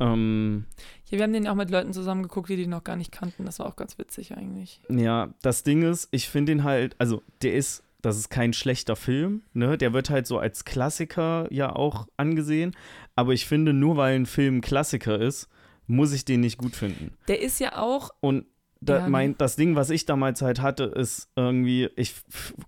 Ähm, 0.00 0.64
Ja, 1.10 1.18
wir 1.18 1.22
haben 1.24 1.32
den 1.32 1.46
auch 1.46 1.54
mit 1.54 1.70
Leuten 1.70 1.92
zusammengeguckt, 1.92 2.48
die 2.48 2.56
den 2.56 2.70
noch 2.70 2.82
gar 2.84 2.96
nicht 2.96 3.12
kannten. 3.12 3.44
Das 3.44 3.58
war 3.58 3.66
auch 3.66 3.76
ganz 3.76 3.98
witzig 3.98 4.36
eigentlich. 4.36 4.80
ja, 4.88 5.32
das 5.42 5.62
Ding 5.62 5.82
ist, 5.82 6.08
ich 6.10 6.28
finde 6.28 6.52
den 6.52 6.64
halt, 6.64 6.96
also 6.98 7.22
der 7.42 7.54
ist, 7.54 7.82
das 8.02 8.16
ist 8.18 8.28
kein 8.28 8.52
schlechter 8.52 8.96
Film, 8.96 9.42
ne? 9.54 9.78
Der 9.78 9.92
wird 9.92 10.10
halt 10.10 10.26
so 10.26 10.38
als 10.38 10.64
Klassiker 10.64 11.46
ja 11.50 11.74
auch 11.74 12.06
angesehen. 12.16 12.76
Aber 13.16 13.32
ich 13.32 13.46
finde, 13.46 13.72
nur 13.72 13.96
weil 13.96 14.16
ein 14.16 14.26
Film 14.26 14.60
Klassiker 14.60 15.18
ist, 15.20 15.48
muss 15.86 16.12
ich 16.12 16.24
den 16.24 16.40
nicht 16.40 16.58
gut 16.58 16.74
finden. 16.74 17.12
Der 17.28 17.40
ist 17.40 17.60
ja 17.60 17.78
auch, 17.78 18.10
Und 18.20 18.46
da, 18.84 18.98
Ja, 18.98 19.02
ne? 19.04 19.10
mein, 19.10 19.38
das 19.38 19.56
Ding, 19.56 19.76
was 19.76 19.90
ich 19.90 20.06
damals 20.06 20.42
halt 20.42 20.60
hatte, 20.60 20.84
ist 20.84 21.30
irgendwie, 21.36 21.88
ich 21.96 22.14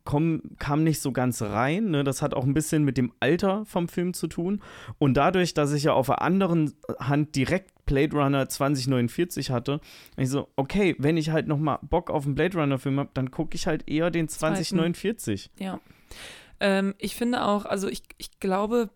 komm, 0.05 0.43
kam 0.59 0.85
nicht 0.85 1.01
so 1.01 1.13
ganz 1.13 1.43
rein. 1.43 1.91
Ne? 1.91 2.05
Das 2.05 2.23
hat 2.23 2.35
auch 2.35 2.45
ein 2.45 2.55
bisschen 2.55 2.85
mit 2.85 2.97
dem 2.97 3.13
Alter 3.21 3.65
vom 3.67 3.89
Film 3.89 4.15
zu 4.15 4.27
tun. 4.27 4.63
Und 4.99 5.17
dadurch, 5.17 5.55
dass 5.55 5.73
ich 5.73 5.85
ja 5.85 5.93
auf 5.93 6.07
der 6.07 6.23
anderen 6.23 6.75
Hand 6.99 7.37
direkt 7.37 7.73
Blade 7.87 8.17
Runner 8.17 8.49
2049 8.49 9.51
hatte, 9.51 9.81
ich 10.17 10.29
so, 10.29 10.49
okay, 10.57 10.97
wenn 10.99 11.17
ich 11.17 11.31
halt 11.31 11.47
noch 11.47 11.59
mal 11.59 11.79
Bock 11.83 12.11
auf 12.11 12.27
einen 12.27 12.35
Blade 12.35 12.59
Runner 12.59 12.79
Film 12.79 12.99
habe, 12.99 13.11
dann 13.15 13.31
gucke 13.31 13.55
ich 13.55 13.67
halt 13.67 13.89
eher 13.89 14.11
den 14.11 14.29
2049. 14.29 15.51
ja. 15.59 15.81
Ähm, 16.59 16.95
ich 16.97 17.17
finde 17.17 17.45
auch, 17.45 17.67
also 17.67 17.87
ich, 17.87 18.03
ich 18.17 18.41
glaube, 18.41 18.89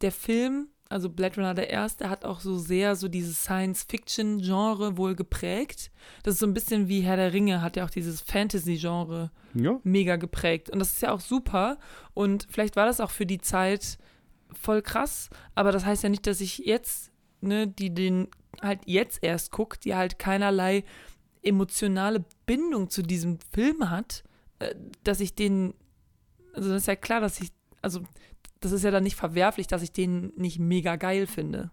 der 0.00 0.12
Film, 0.12 0.68
also 0.88 1.10
Blade 1.10 1.36
Runner 1.36 1.54
der 1.54 1.70
erste, 1.70 2.08
hat 2.08 2.24
auch 2.24 2.40
so 2.40 2.56
sehr 2.56 2.96
so 2.96 3.08
dieses 3.08 3.42
Science-Fiction-Genre 3.42 4.96
wohl 4.96 5.14
geprägt. 5.14 5.90
Das 6.22 6.34
ist 6.34 6.40
so 6.40 6.46
ein 6.46 6.54
bisschen 6.54 6.88
wie 6.88 7.00
Herr 7.00 7.16
der 7.16 7.32
Ringe, 7.32 7.62
hat 7.62 7.76
ja 7.76 7.84
auch 7.84 7.90
dieses 7.90 8.20
Fantasy-Genre 8.22 9.30
Ja, 9.54 9.78
mega 9.84 10.16
geprägt. 10.16 10.70
Und 10.70 10.78
das 10.78 10.92
ist 10.92 11.02
ja 11.02 11.12
auch 11.12 11.20
super. 11.20 11.78
Und 12.14 12.46
vielleicht 12.50 12.76
war 12.76 12.86
das 12.86 13.00
auch 13.00 13.10
für 13.10 13.26
die 13.26 13.40
Zeit 13.40 13.98
voll 14.52 14.82
krass. 14.82 15.28
Aber 15.54 15.72
das 15.72 15.84
heißt 15.84 16.02
ja 16.02 16.08
nicht, 16.08 16.26
dass 16.26 16.40
ich 16.40 16.58
jetzt, 16.58 17.10
ne, 17.40 17.66
die 17.66 17.90
den 17.90 18.28
halt 18.62 18.80
jetzt 18.86 19.22
erst 19.22 19.52
guckt, 19.52 19.84
die 19.84 19.94
halt 19.94 20.18
keinerlei 20.18 20.84
emotionale 21.42 22.24
Bindung 22.46 22.90
zu 22.90 23.02
diesem 23.02 23.38
Film 23.52 23.90
hat, 23.90 24.24
äh, 24.58 24.74
dass 25.04 25.20
ich 25.20 25.34
den, 25.34 25.74
also 26.54 26.70
das 26.70 26.82
ist 26.82 26.88
ja 26.88 26.96
klar, 26.96 27.20
dass 27.20 27.40
ich, 27.40 27.50
also 27.82 28.02
das 28.60 28.72
ist 28.72 28.82
ja 28.82 28.90
dann 28.90 29.02
nicht 29.04 29.16
verwerflich, 29.16 29.66
dass 29.66 29.82
ich 29.82 29.92
den 29.92 30.32
nicht 30.36 30.58
mega 30.58 30.96
geil 30.96 31.26
finde. 31.26 31.70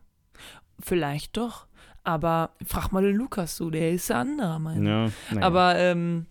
Vielleicht 0.80 1.38
doch. 1.38 1.68
Aber 2.04 2.52
frag 2.66 2.92
mal 2.92 3.02
den 3.02 3.16
Lukas 3.16 3.58
so, 3.58 3.70
der 3.72 3.92
ist 3.92 4.10
ja 4.10 4.22
anderer 4.22 4.60
Meinung. 4.60 5.12
ja. 5.34 5.42
Aber 5.42 5.76
ähm, 5.78 6.28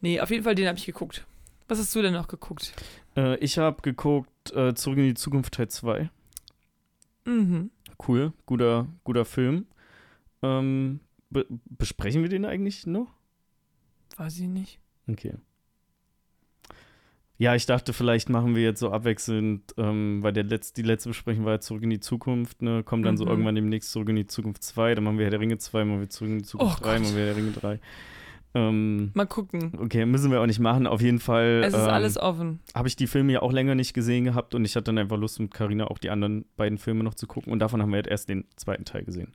nee, 0.00 0.20
auf 0.20 0.30
jeden 0.30 0.44
Fall 0.44 0.54
den 0.54 0.68
habe 0.68 0.78
ich 0.78 0.84
geguckt. 0.86 1.24
Was 1.68 1.78
hast 1.78 1.94
du 1.94 2.02
denn 2.02 2.12
noch 2.12 2.28
geguckt? 2.28 2.72
äh, 3.16 3.36
ich 3.38 3.58
habe 3.58 3.80
geguckt, 3.82 4.52
äh, 4.54 4.74
Zurück 4.74 4.98
in 4.98 5.04
die 5.04 5.14
Zukunft 5.14 5.54
Teil 5.54 5.68
2. 5.68 6.10
Mhm. 7.24 7.70
Cool, 8.06 8.32
guter, 8.44 8.86
guter 9.04 9.24
Film. 9.24 9.66
Ähm, 10.42 11.00
be 11.30 11.46
besprechen 11.48 12.22
wir 12.22 12.28
den 12.28 12.44
eigentlich 12.44 12.86
noch? 12.86 13.08
Weiß 14.16 14.38
ich 14.38 14.48
nicht. 14.48 14.78
Okay. 15.08 15.34
Ja, 17.38 17.54
ich 17.54 17.66
dachte, 17.66 17.92
vielleicht 17.92 18.30
machen 18.30 18.54
wir 18.54 18.62
jetzt 18.62 18.80
so 18.80 18.90
abwechselnd, 18.90 19.74
ähm, 19.76 20.22
weil 20.22 20.32
der 20.32 20.44
Letz-, 20.44 20.72
die 20.72 20.82
letzte 20.82 21.10
Besprechung 21.10 21.44
war 21.44 21.52
ja 21.52 21.60
Zurück 21.60 21.82
in 21.82 21.90
die 21.90 22.00
Zukunft, 22.00 22.62
ne? 22.62 22.82
Kommt 22.82 23.04
dann 23.04 23.16
so 23.18 23.24
Mhm. 23.24 23.30
irgendwann 23.30 23.54
demnächst 23.56 23.92
Zurück 23.92 24.08
in 24.08 24.16
die 24.16 24.26
Zukunft 24.26 24.62
2, 24.62 24.94
dann 24.94 25.04
machen 25.04 25.18
wir 25.18 25.24
Herr 25.26 25.30
der 25.32 25.40
Ringe 25.40 25.58
2, 25.58 25.84
machen 25.84 26.00
wir 26.00 26.08
Zurück 26.08 26.30
in 26.30 26.38
die 26.38 26.44
Zukunft 26.44 26.78
Oh 26.80 26.82
3, 26.84 26.92
Gott. 26.94 27.02
machen 27.02 27.14
wir 27.14 27.24
Herr 27.26 27.34
der 27.34 27.36
Ringe 27.36 27.52
3. 27.52 27.80
Ähm, 28.54 29.10
Mal 29.12 29.26
gucken. 29.26 29.72
okay, 29.82 30.06
müssen 30.06 30.30
wir 30.30 30.40
auch 30.40 30.46
nicht 30.46 30.60
machen. 30.60 30.86
Auf 30.86 31.02
jeden 31.02 31.18
Fall 31.18 31.62
Es 31.62 31.74
ist 31.74 31.80
ähm, 31.82 31.90
alles 31.90 32.16
offen. 32.16 32.60
habe 32.74 32.88
ich 32.88 32.96
die 32.96 33.06
Filme 33.06 33.34
ja 33.34 33.42
auch 33.42 33.52
länger 33.52 33.74
nicht 33.74 33.92
gesehen 33.92 34.24
gehabt 34.24 34.54
und 34.54 34.64
ich 34.64 34.74
hatte 34.76 34.84
dann 34.84 34.96
einfach 34.98 35.18
Lust, 35.18 35.38
mit 35.40 35.52
Carina 35.52 35.88
auch 35.88 35.98
die 35.98 36.08
anderen 36.08 36.46
beiden 36.56 36.78
Filme 36.78 37.04
noch 37.04 37.12
zu 37.14 37.26
gucken 37.26 37.52
und 37.52 37.58
davon 37.58 37.82
haben 37.82 37.90
wir 37.90 37.98
jetzt 37.98 38.08
erst 38.08 38.30
den 38.30 38.46
zweiten 38.56 38.86
Teil 38.86 39.04
gesehen. 39.04 39.32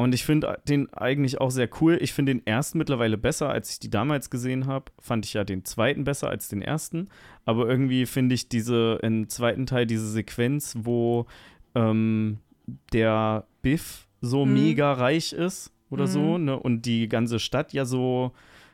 Und 0.00 0.14
ich 0.14 0.24
finde 0.24 0.58
den 0.68 0.92
eigentlich 0.92 1.40
auch 1.40 1.50
sehr 1.50 1.68
cool. 1.80 1.98
Ich 2.00 2.12
finde 2.12 2.34
den 2.34 2.46
ersten 2.46 2.78
mittlerweile 2.78 3.18
besser, 3.18 3.50
als 3.50 3.70
ich 3.72 3.78
die 3.80 3.90
damals 3.90 4.30
gesehen 4.30 4.66
habe. 4.66 4.86
Fand 4.98 5.26
ich 5.26 5.34
ja 5.34 5.44
den 5.44 5.64
zweiten 5.64 6.04
besser 6.04 6.28
als 6.28 6.48
den 6.48 6.62
ersten. 6.62 7.08
Aber 7.44 7.68
irgendwie 7.68 8.06
finde 8.06 8.34
ich 8.34 8.48
diese 8.48 8.98
im 9.02 9.28
zweiten 9.28 9.66
Teil 9.66 9.86
diese 9.86 10.08
Sequenz, 10.10 10.74
wo 10.80 11.26
ähm, 11.74 12.38
der 12.92 13.46
Biff 13.62 14.06
so 14.20 14.44
Mhm. 14.46 14.54
mega 14.54 14.92
reich 14.92 15.32
ist 15.32 15.72
oder 15.90 16.04
Mhm. 16.04 16.10
so, 16.10 16.38
ne? 16.38 16.58
Und 16.58 16.86
die 16.86 17.08
ganze 17.08 17.38
Stadt 17.38 17.72
ja 17.72 17.84
so 17.84 18.32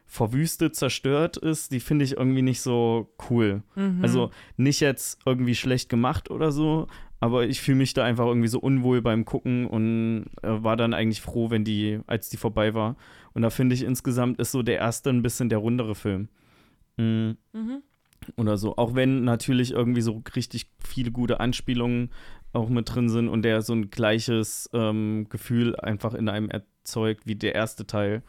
verwüstet, 0.09 0.76
zerstört 0.76 1.37
ist, 1.37 1.73
die 1.73 1.80
finde 1.80 2.04
ich 2.04 2.16
irgendwie 2.16 2.42
nicht 2.42 2.61
so 2.61 3.11
cool. 3.28 3.62
Mhm. 3.75 3.99
Also 4.02 4.30
nicht 4.56 4.80
jetzt 4.80 5.18
irgendwie 5.26 5.54
schlecht 5.56 5.88
gemacht 5.88 6.30
oder 6.30 6.52
so, 6.52 6.87
aber 7.21 7.47
ich 7.47 7.61
fühle 7.61 7.79
mich 7.79 7.95
da 7.95 8.05
einfach 8.05 8.27
irgendwie 8.27 8.49
so 8.49 8.59
unwohl 8.61 9.01
beim 9.03 9.25
Gucken 9.25 9.67
und 9.67 10.27
äh, 10.43 10.63
war 10.63 10.77
dann 10.77 10.95
eigentlich 10.95 11.21
froh, 11.21 11.51
wenn 11.51 11.65
die, 11.65 12.01
als 12.07 12.29
die 12.29 12.37
vorbei 12.37 12.75
war. 12.75 12.97
Und 13.33 13.43
da 13.43 13.51
finde 13.51 13.75
ich 13.75 13.83
insgesamt 13.83 14.39
ist 14.39 14.53
so 14.53 14.63
der 14.63 14.77
erste 14.79 15.11
ein 15.11 15.23
bisschen 15.23 15.49
der 15.49 15.59
rundere 15.59 15.95
Film. 15.95 16.29
Mm, 16.97 17.33
Mhm. 17.53 17.83
oder 18.37 18.57
so. 18.57 18.77
Auch 18.77 18.95
wenn 18.95 19.25
natürlich 19.25 19.73
irgendwie 19.73 20.01
so 20.01 20.23
richtig 20.35 20.71
viele 20.83 21.11
gute 21.13 21.39
Anspielungen 21.41 22.11
auch 22.53 22.69
mit 22.71 22.93
drin 22.95 23.09
sind 23.11 23.29
und 23.29 23.43
der 23.43 23.61
so 23.63 23.75
ein 23.75 23.91
gleiches 23.91 24.71
ähm, 24.73 25.27
Gefühl 25.29 25.77
einfach 25.77 26.15
in 26.15 26.29
einem 26.29 26.49
erzeugt 26.49 27.27
wie 27.27 27.37
der 27.37 27.55
erste 27.55 27.87
Teil. 27.87 28.23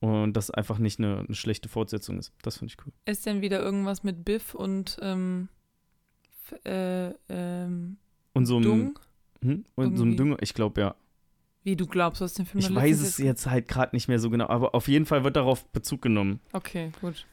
Und 0.00 0.34
das 0.34 0.50
einfach 0.50 0.78
nicht 0.78 1.00
eine, 1.00 1.18
eine 1.26 1.34
schlechte 1.34 1.68
Fortsetzung 1.68 2.18
ist. 2.18 2.32
Das 2.42 2.58
finde 2.58 2.72
ich 2.72 2.86
cool. 2.86 2.92
Ist 3.04 3.26
denn 3.26 3.40
wieder 3.40 3.60
irgendwas 3.60 4.04
mit 4.04 4.24
Biff 4.24 4.54
und 4.54 4.96
ähm, 5.02 5.48
äh, 6.64 7.10
ähm, 7.28 7.96
Und 8.38 8.46
so 8.46 8.58
ein, 8.58 8.62
Dung? 8.62 8.98
hm? 9.42 9.64
und 9.74 9.96
so 9.96 10.04
ein 10.04 10.10
Irgendwie. 10.10 10.16
Dünger, 10.16 10.36
ich 10.40 10.54
glaube 10.54 10.80
ja. 10.80 10.94
Wie 11.64 11.74
du 11.74 11.86
glaubst, 11.86 12.20
hast 12.20 12.38
den 12.38 12.46
Film 12.46 12.60
Ich 12.60 12.72
weiß 12.72 13.00
es 13.00 13.18
jetzt 13.18 13.46
halt 13.46 13.66
gerade 13.66 13.96
nicht 13.96 14.06
mehr 14.06 14.20
so 14.20 14.30
genau, 14.30 14.46
aber 14.46 14.76
auf 14.76 14.86
jeden 14.86 15.06
Fall 15.06 15.24
wird 15.24 15.34
darauf 15.34 15.66
Bezug 15.66 16.02
genommen. 16.02 16.38
Okay, 16.52 16.92
gut. 17.00 17.26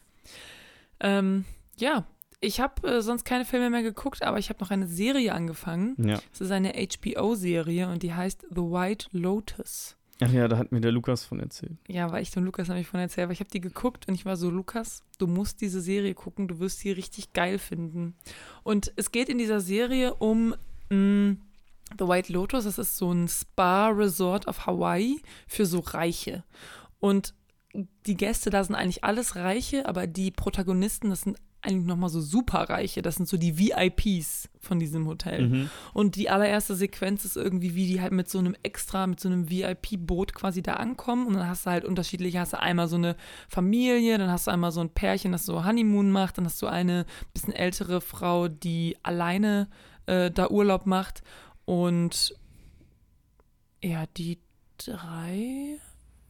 Ähm, 0.99 1.45
ja, 1.77 2.05
ich 2.41 2.59
habe 2.59 2.87
äh, 2.87 3.01
sonst 3.03 3.23
keine 3.23 3.45
Filme 3.45 3.69
mehr 3.69 3.83
geguckt, 3.83 4.23
aber 4.23 4.39
ich 4.39 4.49
habe 4.49 4.59
noch 4.61 4.71
eine 4.71 4.87
Serie 4.87 5.33
angefangen. 5.33 5.95
Ja. 6.03 6.19
Es 6.33 6.41
ist 6.41 6.51
eine 6.51 6.73
HBO-Serie 6.73 7.87
und 7.87 8.01
die 8.01 8.15
heißt 8.15 8.47
The 8.49 8.61
White 8.61 9.09
Lotus. 9.11 9.95
Ach 10.21 10.31
ja, 10.31 10.47
da 10.47 10.57
hat 10.57 10.71
mir 10.71 10.81
der 10.81 10.91
Lukas 10.91 11.25
von 11.25 11.39
erzählt. 11.39 11.77
Ja, 11.87 12.11
weil 12.11 12.23
ich 12.23 12.31
dem 12.31 12.45
Lukas 12.45 12.69
nämlich 12.69 12.87
von 12.87 12.99
erzählt, 12.99 13.27
weil 13.27 13.33
ich 13.33 13.41
habe 13.41 13.49
die 13.51 13.61
geguckt 13.61 14.07
und 14.07 14.15
ich 14.15 14.25
war 14.25 14.37
so, 14.37 14.49
Lukas, 14.49 15.03
du 15.17 15.27
musst 15.27 15.61
diese 15.61 15.81
Serie 15.81 16.13
gucken, 16.15 16.47
du 16.47 16.59
wirst 16.59 16.79
sie 16.79 16.91
richtig 16.91 17.33
geil 17.33 17.59
finden. 17.59 18.15
Und 18.63 18.93
es 18.95 19.11
geht 19.11 19.27
in 19.27 19.37
dieser 19.37 19.59
Serie 19.59 20.15
um 20.15 20.55
mh, 20.89 21.37
The 21.97 22.07
White 22.07 22.33
Lotus, 22.33 22.65
das 22.65 22.77
ist 22.77 22.97
so 22.97 23.11
ein 23.11 23.27
Spa-Resort 23.27 24.47
auf 24.47 24.65
Hawaii 24.65 25.21
für 25.47 25.65
so 25.65 25.79
Reiche. 25.79 26.43
Und 26.99 27.33
die 28.05 28.17
Gäste 28.17 28.49
da 28.49 28.63
sind 28.63 28.75
eigentlich 28.75 29.03
alles 29.03 29.35
Reiche, 29.35 29.85
aber 29.85 30.07
die 30.07 30.31
Protagonisten, 30.31 31.09
das 31.09 31.21
sind 31.21 31.37
eigentlich 31.65 31.87
nochmal 31.87 32.09
so 32.09 32.21
Superreiche, 32.21 33.01
das 33.01 33.15
sind 33.15 33.27
so 33.27 33.37
die 33.37 33.57
VIPs 33.57 34.49
von 34.59 34.79
diesem 34.79 35.07
Hotel. 35.07 35.47
Mhm. 35.47 35.69
Und 35.93 36.15
die 36.15 36.29
allererste 36.29 36.75
Sequenz 36.75 37.25
ist 37.25 37.37
irgendwie, 37.37 37.75
wie 37.75 37.87
die 37.87 38.01
halt 38.01 38.11
mit 38.11 38.29
so 38.29 38.37
einem 38.39 38.55
extra, 38.63 39.07
mit 39.07 39.19
so 39.19 39.29
einem 39.29 39.49
VIP-Boot 39.49 40.33
quasi 40.33 40.61
da 40.61 40.73
ankommen. 40.73 41.27
Und 41.27 41.33
dann 41.33 41.47
hast 41.47 41.65
du 41.65 41.71
halt 41.71 41.85
unterschiedliche, 41.85 42.39
hast 42.39 42.53
du 42.53 42.59
einmal 42.59 42.87
so 42.87 42.97
eine 42.97 43.15
Familie, 43.49 44.17
dann 44.17 44.29
hast 44.29 44.47
du 44.47 44.51
einmal 44.51 44.71
so 44.71 44.81
ein 44.81 44.89
Pärchen, 44.89 45.31
das 45.31 45.45
so 45.45 45.65
Honeymoon 45.65 46.11
macht, 46.11 46.37
dann 46.37 46.45
hast 46.45 46.61
du 46.61 46.67
eine 46.67 47.05
bisschen 47.33 47.53
ältere 47.53 47.99
Frau, 47.99 48.47
die 48.47 48.95
alleine 49.03 49.67
äh, 50.05 50.31
da 50.31 50.49
Urlaub 50.49 50.85
macht. 50.85 51.23
Und 51.65 52.35
ja, 53.83 54.05
die 54.17 54.39
drei, 54.77 55.77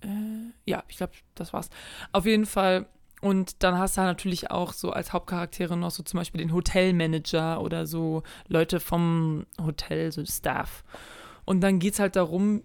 äh, 0.01 0.51
ja, 0.65 0.83
ich 0.87 0.97
glaube, 0.97 1.13
das 1.35 1.53
war's. 1.53 1.69
Auf 2.11 2.25
jeden 2.25 2.45
Fall. 2.45 2.87
Und 3.21 3.63
dann 3.63 3.77
hast 3.77 3.97
du 3.97 4.01
halt 4.01 4.09
natürlich 4.09 4.51
auch 4.51 4.73
so 4.73 4.91
als 4.91 5.13
Hauptcharaktere 5.13 5.77
noch 5.77 5.91
so 5.91 6.03
zum 6.03 6.19
Beispiel 6.19 6.41
den 6.41 6.53
Hotelmanager 6.53 7.61
oder 7.61 7.87
so 7.87 8.23
Leute 8.47 8.79
vom 8.79 9.45
Hotel, 9.59 10.11
so 10.11 10.23
Staff. 10.25 10.83
Und 11.45 11.61
dann 11.61 11.79
geht's 11.79 11.99
halt 11.99 12.15
darum, 12.15 12.63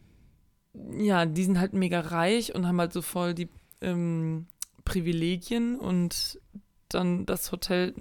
ja, 0.92 1.26
die 1.26 1.44
sind 1.44 1.58
halt 1.58 1.72
mega 1.72 2.00
reich 2.00 2.54
und 2.54 2.66
haben 2.66 2.80
halt 2.80 2.92
so 2.92 3.02
voll 3.02 3.34
die 3.34 3.48
ähm, 3.80 4.46
Privilegien 4.84 5.76
und 5.78 6.40
dann 6.88 7.26
das 7.26 7.52
Hotel, 7.52 7.94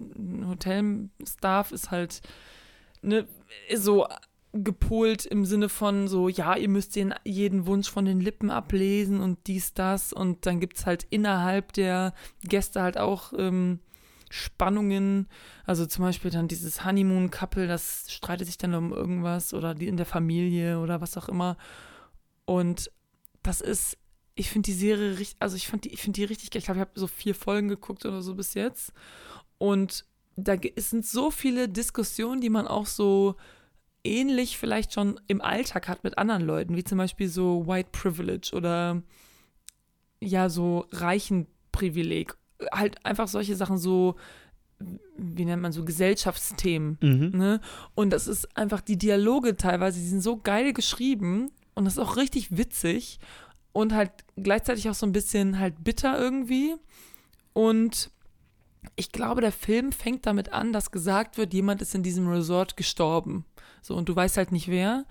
Hotelstaff 0.47 1.71
ist 1.71 1.91
halt 1.91 2.21
ne, 3.01 3.27
so 3.75 4.07
gepolt 4.51 5.25
im 5.25 5.45
Sinne 5.45 5.69
von 5.69 6.07
so, 6.07 6.27
ja, 6.27 6.55
ihr 6.55 6.69
müsst 6.69 6.95
den, 6.95 7.13
jeden 7.23 7.67
Wunsch 7.67 7.89
von 7.89 8.05
den 8.05 8.19
Lippen 8.19 8.49
ablesen 8.49 9.21
und 9.21 9.45
dies, 9.47 9.73
das. 9.73 10.11
Und 10.11 10.45
dann 10.45 10.59
gibt 10.59 10.77
es 10.77 10.85
halt 10.85 11.05
innerhalb 11.09 11.73
der 11.73 12.13
Gäste 12.41 12.81
halt 12.81 12.97
auch 12.97 13.31
ähm, 13.37 13.79
Spannungen. 14.29 15.27
Also 15.65 15.85
zum 15.85 16.03
Beispiel 16.03 16.31
dann 16.31 16.47
dieses 16.47 16.83
Honeymoon-Couple, 16.83 17.67
das 17.67 18.05
streitet 18.09 18.47
sich 18.47 18.57
dann 18.57 18.73
um 18.73 18.91
irgendwas 18.91 19.53
oder 19.53 19.75
die 19.75 19.87
in 19.87 19.97
der 19.97 20.05
Familie 20.07 20.79
oder 20.79 20.99
was 20.99 21.15
auch 21.17 21.29
immer. 21.29 21.57
Und 22.45 22.91
das 23.43 23.61
ist, 23.61 23.97
ich 24.33 24.49
finde 24.49 24.67
die 24.67 24.73
Serie 24.73 25.19
richtig, 25.19 25.37
also 25.39 25.55
ich 25.55 25.67
fand 25.67 25.85
die, 25.85 25.93
ich 25.93 26.01
finde 26.01 26.17
die 26.17 26.25
richtig 26.25 26.49
geil. 26.49 26.59
Ich 26.59 26.65
glaube, 26.65 26.79
ich 26.79 26.81
habe 26.81 26.99
so 26.99 27.07
vier 27.07 27.35
Folgen 27.35 27.67
geguckt 27.67 28.03
oder 28.05 28.23
so 28.23 28.33
bis 28.33 28.55
jetzt. 28.55 28.93
Und 29.59 30.05
da 30.47 30.55
sind 30.77 31.05
so 31.05 31.31
viele 31.31 31.67
Diskussionen, 31.69 32.41
die 32.41 32.49
man 32.49 32.67
auch 32.67 32.85
so 32.85 33.35
ähnlich 34.03 34.57
vielleicht 34.57 34.93
schon 34.93 35.19
im 35.27 35.41
Alltag 35.41 35.87
hat 35.87 36.03
mit 36.03 36.17
anderen 36.17 36.43
Leuten, 36.43 36.75
wie 36.75 36.83
zum 36.83 36.97
Beispiel 36.97 37.27
so 37.27 37.67
White 37.67 37.89
Privilege 37.91 38.51
oder 38.53 39.01
ja, 40.21 40.49
so 40.49 40.85
Reichenprivileg. 40.91 42.35
Halt 42.73 43.05
einfach 43.05 43.27
solche 43.27 43.55
Sachen 43.55 43.77
so, 43.77 44.15
wie 45.17 45.45
nennt 45.45 45.61
man 45.61 45.71
so, 45.71 45.85
Gesellschaftsthemen. 45.85 46.97
Mhm. 47.01 47.37
Ne? 47.37 47.61
Und 47.95 48.11
das 48.11 48.27
ist 48.27 48.57
einfach 48.57 48.81
die 48.81 48.97
Dialoge 48.97 49.55
teilweise, 49.55 49.99
die 49.99 50.07
sind 50.07 50.21
so 50.21 50.37
geil 50.37 50.73
geschrieben 50.73 51.51
und 51.75 51.85
das 51.85 51.93
ist 51.93 51.99
auch 51.99 52.17
richtig 52.17 52.57
witzig 52.57 53.19
und 53.71 53.93
halt 53.93 54.11
gleichzeitig 54.35 54.89
auch 54.89 54.95
so 54.95 55.05
ein 55.05 55.13
bisschen 55.13 55.59
halt 55.59 55.83
bitter 55.83 56.19
irgendwie. 56.19 56.75
Und 57.53 58.11
ich 58.95 59.11
glaube, 59.11 59.41
der 59.41 59.51
Film 59.51 59.91
fängt 59.91 60.25
damit 60.25 60.53
an, 60.53 60.73
dass 60.73 60.91
gesagt 60.91 61.37
wird, 61.37 61.53
jemand 61.53 61.81
ist 61.81 61.95
in 61.95 62.03
diesem 62.03 62.27
Resort 62.29 62.77
gestorben. 62.77 63.45
So, 63.81 63.95
und 63.95 64.09
du 64.09 64.15
weißt 64.15 64.37
halt 64.37 64.51
nicht 64.51 64.67
wer. 64.67 65.05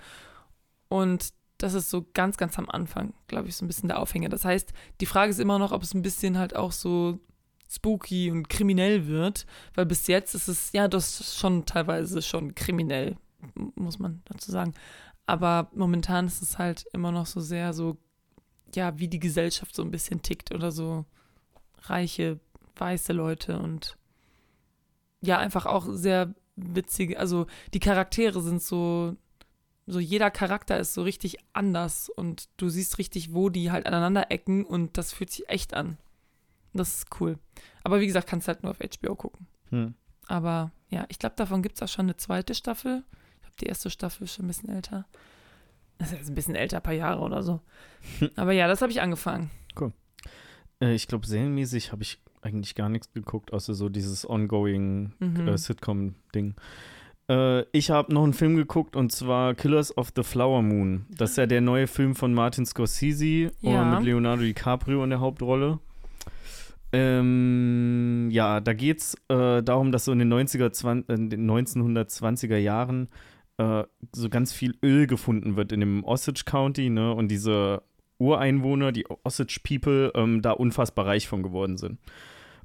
Und 0.88 1.32
das 1.58 1.74
ist 1.74 1.90
so 1.90 2.06
ganz, 2.14 2.36
ganz 2.36 2.58
am 2.58 2.70
Anfang, 2.70 3.14
glaube 3.26 3.48
ich, 3.48 3.56
so 3.56 3.64
ein 3.64 3.68
bisschen 3.68 3.88
der 3.88 3.98
Aufhänger. 3.98 4.28
Das 4.28 4.44
heißt, 4.44 4.72
die 5.00 5.06
Frage 5.06 5.30
ist 5.30 5.40
immer 5.40 5.58
noch, 5.58 5.72
ob 5.72 5.82
es 5.82 5.92
ein 5.92 6.02
bisschen 6.02 6.38
halt 6.38 6.54
auch 6.54 6.72
so 6.72 7.18
spooky 7.68 8.30
und 8.30 8.48
kriminell 8.48 9.06
wird, 9.06 9.44
weil 9.74 9.84
bis 9.84 10.06
jetzt 10.06 10.34
ist 10.34 10.48
es, 10.48 10.72
ja, 10.72 10.88
das 10.88 11.20
ist 11.20 11.36
schon 11.36 11.66
teilweise 11.66 12.22
schon 12.22 12.54
kriminell, 12.54 13.16
muss 13.74 13.98
man 13.98 14.22
dazu 14.24 14.50
sagen. 14.50 14.72
Aber 15.26 15.70
momentan 15.74 16.26
ist 16.26 16.40
es 16.40 16.58
halt 16.58 16.86
immer 16.94 17.12
noch 17.12 17.26
so 17.26 17.40
sehr 17.40 17.74
so, 17.74 17.98
ja, 18.74 18.98
wie 18.98 19.08
die 19.08 19.18
Gesellschaft 19.18 19.74
so 19.74 19.82
ein 19.82 19.90
bisschen 19.90 20.22
tickt 20.22 20.54
oder 20.54 20.72
so 20.72 21.04
reiche, 21.82 22.40
weiße 22.78 23.12
Leute 23.12 23.58
und 23.58 23.96
ja, 25.20 25.38
einfach 25.38 25.66
auch 25.66 25.86
sehr 25.90 26.34
witzige, 26.56 27.18
also 27.18 27.46
die 27.74 27.80
Charaktere 27.80 28.40
sind 28.40 28.62
so, 28.62 29.16
so 29.86 29.98
jeder 29.98 30.30
Charakter 30.30 30.78
ist 30.78 30.94
so 30.94 31.02
richtig 31.02 31.38
anders 31.52 32.08
und 32.08 32.48
du 32.56 32.68
siehst 32.68 32.98
richtig, 32.98 33.34
wo 33.34 33.48
die 33.48 33.70
halt 33.70 33.86
aneinander 33.86 34.30
ecken 34.30 34.64
und 34.64 34.98
das 34.98 35.12
fühlt 35.12 35.30
sich 35.30 35.48
echt 35.48 35.74
an. 35.74 35.98
Das 36.72 36.94
ist 36.98 37.20
cool. 37.20 37.38
Aber 37.82 38.00
wie 38.00 38.06
gesagt, 38.06 38.28
kannst 38.28 38.48
halt 38.48 38.62
nur 38.62 38.72
auf 38.72 38.78
HBO 38.78 39.14
gucken. 39.14 39.46
Hm. 39.70 39.94
Aber 40.26 40.72
ja, 40.90 41.06
ich 41.08 41.18
glaube, 41.18 41.36
davon 41.36 41.62
gibt 41.62 41.76
es 41.76 41.82
auch 41.82 41.88
schon 41.88 42.06
eine 42.06 42.16
zweite 42.16 42.54
Staffel. 42.54 43.02
Ich 43.36 43.42
glaube, 43.42 43.56
die 43.60 43.66
erste 43.66 43.90
Staffel 43.90 44.24
ist 44.24 44.34
schon 44.34 44.44
ein 44.44 44.48
bisschen 44.48 44.68
älter. 44.68 45.06
Das 45.96 46.12
ist 46.12 46.18
jetzt 46.18 46.28
ein 46.28 46.34
bisschen 46.34 46.54
älter, 46.54 46.76
ein 46.76 46.82
paar 46.82 46.92
Jahre 46.92 47.20
oder 47.20 47.42
so. 47.42 47.60
Aber 48.36 48.52
ja, 48.52 48.68
das 48.68 48.82
habe 48.82 48.92
ich 48.92 49.00
angefangen. 49.00 49.50
Äh, 50.80 50.94
ich 50.94 51.08
glaube, 51.08 51.26
serienmäßig 51.26 51.92
habe 51.92 52.02
ich 52.02 52.20
eigentlich 52.42 52.74
gar 52.74 52.88
nichts 52.88 53.12
geguckt, 53.12 53.52
außer 53.52 53.74
so 53.74 53.88
dieses 53.88 54.28
ongoing 54.28 55.12
Mhm. 55.18 55.48
äh, 55.48 55.58
Sitcom-Ding. 55.58 56.54
Äh, 57.30 57.62
ich 57.72 57.90
habe 57.90 58.12
noch 58.14 58.24
einen 58.24 58.32
Film 58.32 58.56
geguckt 58.56 58.96
und 58.96 59.12
zwar 59.12 59.54
Killers 59.54 59.96
of 59.96 60.12
the 60.16 60.22
Flower 60.22 60.62
Moon. 60.62 61.06
Das 61.10 61.30
ist 61.32 61.36
ja 61.36 61.46
der 61.46 61.60
neue 61.60 61.86
Film 61.86 62.14
von 62.14 62.32
Martin 62.32 62.64
Scorsese 62.66 63.50
Ja. 63.60 63.82
und 63.82 63.90
mit 63.98 64.04
Leonardo 64.06 64.42
DiCaprio 64.42 65.04
in 65.04 65.10
der 65.10 65.20
Hauptrolle. 65.20 65.78
Ähm, 66.92 68.28
ja, 68.30 68.60
da 68.60 68.72
geht 68.72 68.98
es 69.00 69.14
äh, 69.28 69.62
darum, 69.62 69.92
dass 69.92 70.06
so 70.06 70.12
in 70.12 70.18
den, 70.20 70.32
90er, 70.32 70.72
20, 70.72 71.08
in 71.10 71.30
den 71.30 71.50
1920er 71.50 72.56
Jahren 72.56 73.08
äh, 73.58 73.84
so 74.14 74.28
ganz 74.30 74.52
viel 74.52 74.74
Öl 74.82 75.06
gefunden 75.06 75.56
wird 75.56 75.72
in 75.72 75.80
dem 75.80 76.04
Osage 76.04 76.44
County, 76.46 76.90
ne? 76.90 77.12
Und 77.12 77.28
diese 77.28 77.82
Ureinwohner, 78.18 78.92
die 78.92 79.06
Osage 79.24 79.60
People, 79.62 80.12
ähm, 80.14 80.42
da 80.42 80.52
unfassbar 80.52 81.06
reich 81.06 81.28
von 81.28 81.42
geworden 81.42 81.76
sind. 81.76 81.98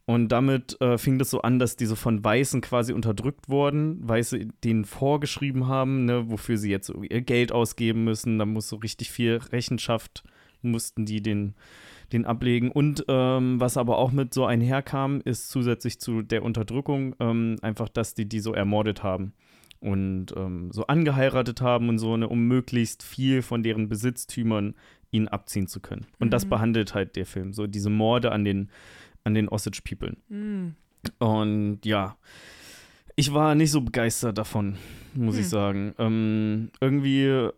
Und 0.05 0.29
damit 0.29 0.79
äh, 0.81 0.97
fing 0.97 1.17
das 1.17 1.29
so 1.29 1.41
an, 1.41 1.59
dass 1.59 1.77
diese 1.77 1.95
von 1.95 2.23
Weißen 2.23 2.59
quasi 2.59 2.91
unterdrückt 2.91 3.47
wurden, 3.47 4.05
Weiße 4.07 4.47
denen 4.63 4.83
vorgeschrieben 4.83 5.67
haben, 5.67 6.03
ne, 6.03 6.29
wofür 6.29 6.57
sie 6.57 6.69
jetzt 6.69 6.91
ihr 7.09 7.21
Geld 7.21 7.53
ausgeben 7.53 8.03
müssen. 8.03 8.37
Da 8.37 8.45
muss 8.45 8.67
so 8.67 8.75
richtig 8.77 9.11
viel 9.11 9.39
Rechenschaft, 9.51 10.23
mussten 10.61 11.05
die 11.05 11.21
den, 11.21 11.55
den 12.11 12.25
ablegen. 12.25 12.69
Und 12.69 13.05
ähm, 13.07 13.61
was 13.61 13.77
aber 13.77 13.97
auch 13.97 14.11
mit 14.11 14.33
so 14.33 14.45
einherkam, 14.45 15.21
ist 15.23 15.49
zusätzlich 15.49 16.01
zu 16.01 16.21
der 16.21 16.43
Unterdrückung 16.43 17.15
ähm, 17.21 17.55
einfach, 17.61 17.87
dass 17.87 18.13
die 18.13 18.27
die 18.27 18.41
so 18.41 18.53
ermordet 18.53 19.03
haben 19.03 19.33
und 19.79 20.27
ähm, 20.35 20.71
so 20.71 20.87
angeheiratet 20.87 21.61
haben 21.61 21.87
und 21.87 21.97
so, 21.97 22.17
ne, 22.17 22.27
um 22.27 22.47
möglichst 22.47 23.03
viel 23.03 23.41
von 23.41 23.63
deren 23.63 23.87
Besitztümern 23.87 24.75
ihnen 25.13 25.27
abziehen 25.27 25.67
zu 25.67 25.79
können. 25.79 26.05
Und 26.19 26.27
mhm. 26.27 26.31
das 26.31 26.45
behandelt 26.45 26.93
halt 26.93 27.15
der 27.15 27.25
Film, 27.25 27.53
so 27.53 27.67
diese 27.67 27.89
Morde 27.89 28.31
an 28.31 28.43
den 28.43 28.69
an 29.23 29.33
den 29.33 29.47
Osage 29.47 29.81
People. 29.83 30.17
Mhm. 30.27 30.75
Und 31.19 31.79
ja, 31.85 32.17
ich 33.15 33.33
war 33.33 33.55
nicht 33.55 33.71
so 33.71 33.81
begeistert 33.81 34.37
davon, 34.37 34.77
muss 35.13 35.35
hm. 35.35 35.41
ich 35.41 35.49
sagen. 35.49 35.93
Ähm, 35.97 36.71
irgendwie 36.81 37.49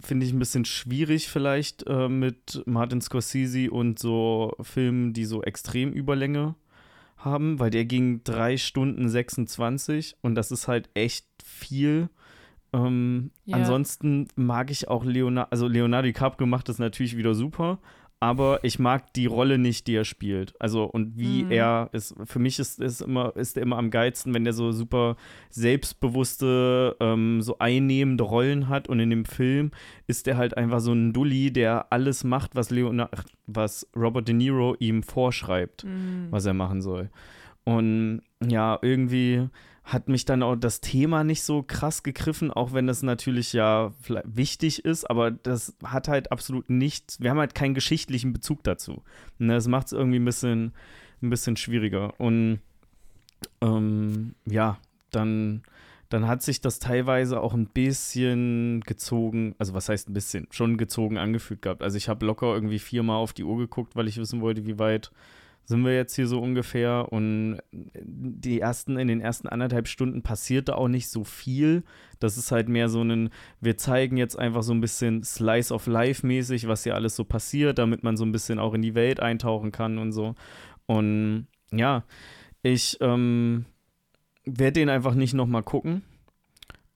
finde 0.00 0.26
ich 0.26 0.32
ein 0.32 0.38
bisschen 0.38 0.64
schwierig 0.64 1.28
vielleicht 1.28 1.86
äh, 1.86 2.08
mit 2.08 2.62
Martin 2.66 3.00
Scorsese 3.00 3.70
und 3.70 3.98
so 3.98 4.54
Filmen, 4.60 5.12
die 5.12 5.24
so 5.24 5.42
extrem 5.42 5.92
Überlänge 5.92 6.54
haben, 7.16 7.58
weil 7.58 7.70
der 7.70 7.84
ging 7.84 8.24
drei 8.24 8.56
Stunden 8.56 9.08
26 9.08 10.16
und 10.22 10.34
das 10.34 10.50
ist 10.50 10.68
halt 10.68 10.88
echt 10.94 11.26
viel. 11.44 12.08
Ähm, 12.72 13.30
ja. 13.44 13.56
Ansonsten 13.56 14.28
mag 14.34 14.70
ich 14.70 14.88
auch 14.88 15.04
Leonardo, 15.04 15.48
also 15.50 15.68
Leonardo 15.68 16.06
DiCaprio 16.06 16.46
macht 16.46 16.68
das 16.68 16.78
natürlich 16.78 17.16
wieder 17.16 17.34
super, 17.34 17.78
aber 18.18 18.60
ich 18.62 18.78
mag 18.78 19.12
die 19.14 19.26
Rolle 19.26 19.58
nicht, 19.58 19.88
die 19.88 19.96
er 19.96 20.04
spielt. 20.04 20.54
Also 20.60 20.84
und 20.84 21.18
wie 21.18 21.42
mhm. 21.42 21.50
er 21.50 21.90
ist, 21.92 22.14
für 22.24 22.38
mich 22.38 22.58
ist, 22.60 22.78
ist, 22.78 23.00
immer, 23.00 23.36
ist 23.36 23.56
er 23.56 23.64
immer 23.64 23.76
am 23.78 23.90
geilsten, 23.90 24.32
wenn 24.32 24.44
der 24.44 24.52
so 24.52 24.70
super 24.70 25.16
selbstbewusste, 25.50 26.96
ähm, 27.00 27.42
so 27.42 27.58
einnehmende 27.58 28.24
Rollen 28.24 28.68
hat 28.68 28.88
und 28.88 29.00
in 29.00 29.10
dem 29.10 29.24
Film 29.24 29.72
ist 30.06 30.28
er 30.28 30.36
halt 30.36 30.56
einfach 30.56 30.80
so 30.80 30.92
ein 30.92 31.12
Dulli, 31.12 31.52
der 31.52 31.92
alles 31.92 32.22
macht, 32.24 32.54
was 32.54 32.70
Leonard, 32.70 33.24
was 33.46 33.90
Robert 33.96 34.28
De 34.28 34.34
Niro 34.34 34.76
ihm 34.78 35.02
vorschreibt, 35.02 35.84
mhm. 35.84 36.28
was 36.30 36.46
er 36.46 36.54
machen 36.54 36.80
soll. 36.80 37.10
Und 37.64 38.22
ja, 38.40 38.78
irgendwie 38.82 39.48
hat 39.84 40.08
mich 40.08 40.24
dann 40.24 40.42
auch 40.42 40.56
das 40.56 40.80
Thema 40.80 41.24
nicht 41.24 41.42
so 41.42 41.62
krass 41.62 42.02
gegriffen, 42.02 42.52
auch 42.52 42.72
wenn 42.72 42.86
das 42.86 43.02
natürlich 43.02 43.52
ja 43.52 43.92
wichtig 44.24 44.84
ist, 44.84 45.08
aber 45.08 45.30
das 45.32 45.74
hat 45.84 46.08
halt 46.08 46.30
absolut 46.30 46.70
nichts, 46.70 47.20
wir 47.20 47.30
haben 47.30 47.38
halt 47.38 47.54
keinen 47.54 47.74
geschichtlichen 47.74 48.32
Bezug 48.32 48.62
dazu. 48.62 49.02
Und 49.38 49.46
ne, 49.46 49.54
das 49.54 49.66
macht 49.66 49.86
es 49.86 49.92
irgendwie 49.92 50.20
ein 50.20 50.24
bisschen, 50.24 50.72
ein 51.20 51.30
bisschen 51.30 51.56
schwieriger. 51.56 52.18
Und 52.20 52.60
ähm, 53.60 54.34
ja, 54.46 54.78
dann, 55.10 55.62
dann 56.10 56.28
hat 56.28 56.42
sich 56.42 56.60
das 56.60 56.78
teilweise 56.78 57.40
auch 57.40 57.52
ein 57.54 57.66
bisschen 57.66 58.82
gezogen, 58.82 59.56
also 59.58 59.74
was 59.74 59.88
heißt 59.88 60.08
ein 60.08 60.14
bisschen, 60.14 60.46
schon 60.52 60.76
gezogen 60.76 61.18
angefühlt 61.18 61.60
gehabt. 61.60 61.82
Also 61.82 61.96
ich 61.96 62.08
habe 62.08 62.24
locker 62.24 62.54
irgendwie 62.54 62.78
viermal 62.78 63.16
auf 63.16 63.32
die 63.32 63.44
Uhr 63.44 63.58
geguckt, 63.58 63.96
weil 63.96 64.06
ich 64.06 64.18
wissen 64.18 64.40
wollte, 64.42 64.64
wie 64.64 64.78
weit 64.78 65.10
sind 65.64 65.84
wir 65.84 65.94
jetzt 65.94 66.14
hier 66.14 66.26
so 66.26 66.40
ungefähr. 66.40 67.06
Und 67.10 67.58
die 67.72 68.60
ersten, 68.60 68.98
in 68.98 69.08
den 69.08 69.20
ersten 69.20 69.48
anderthalb 69.48 69.88
Stunden 69.88 70.22
passierte 70.22 70.76
auch 70.76 70.88
nicht 70.88 71.08
so 71.08 71.24
viel. 71.24 71.84
Das 72.18 72.36
ist 72.36 72.52
halt 72.52 72.68
mehr 72.68 72.88
so 72.88 73.02
ein, 73.02 73.30
wir 73.60 73.76
zeigen 73.76 74.16
jetzt 74.16 74.38
einfach 74.38 74.62
so 74.62 74.72
ein 74.72 74.80
bisschen 74.80 75.22
Slice 75.22 75.72
of 75.72 75.86
Life 75.86 76.26
mäßig, 76.26 76.68
was 76.68 76.84
hier 76.84 76.94
alles 76.94 77.16
so 77.16 77.24
passiert, 77.24 77.78
damit 77.78 78.02
man 78.02 78.16
so 78.16 78.24
ein 78.24 78.32
bisschen 78.32 78.58
auch 78.58 78.74
in 78.74 78.82
die 78.82 78.94
Welt 78.94 79.20
eintauchen 79.20 79.72
kann 79.72 79.98
und 79.98 80.12
so. 80.12 80.34
Und 80.86 81.46
ja, 81.72 82.04
ich 82.62 82.98
ähm, 83.00 83.64
werde 84.44 84.72
den 84.72 84.88
einfach 84.88 85.14
nicht 85.14 85.34
nochmal 85.34 85.62
gucken. 85.62 86.02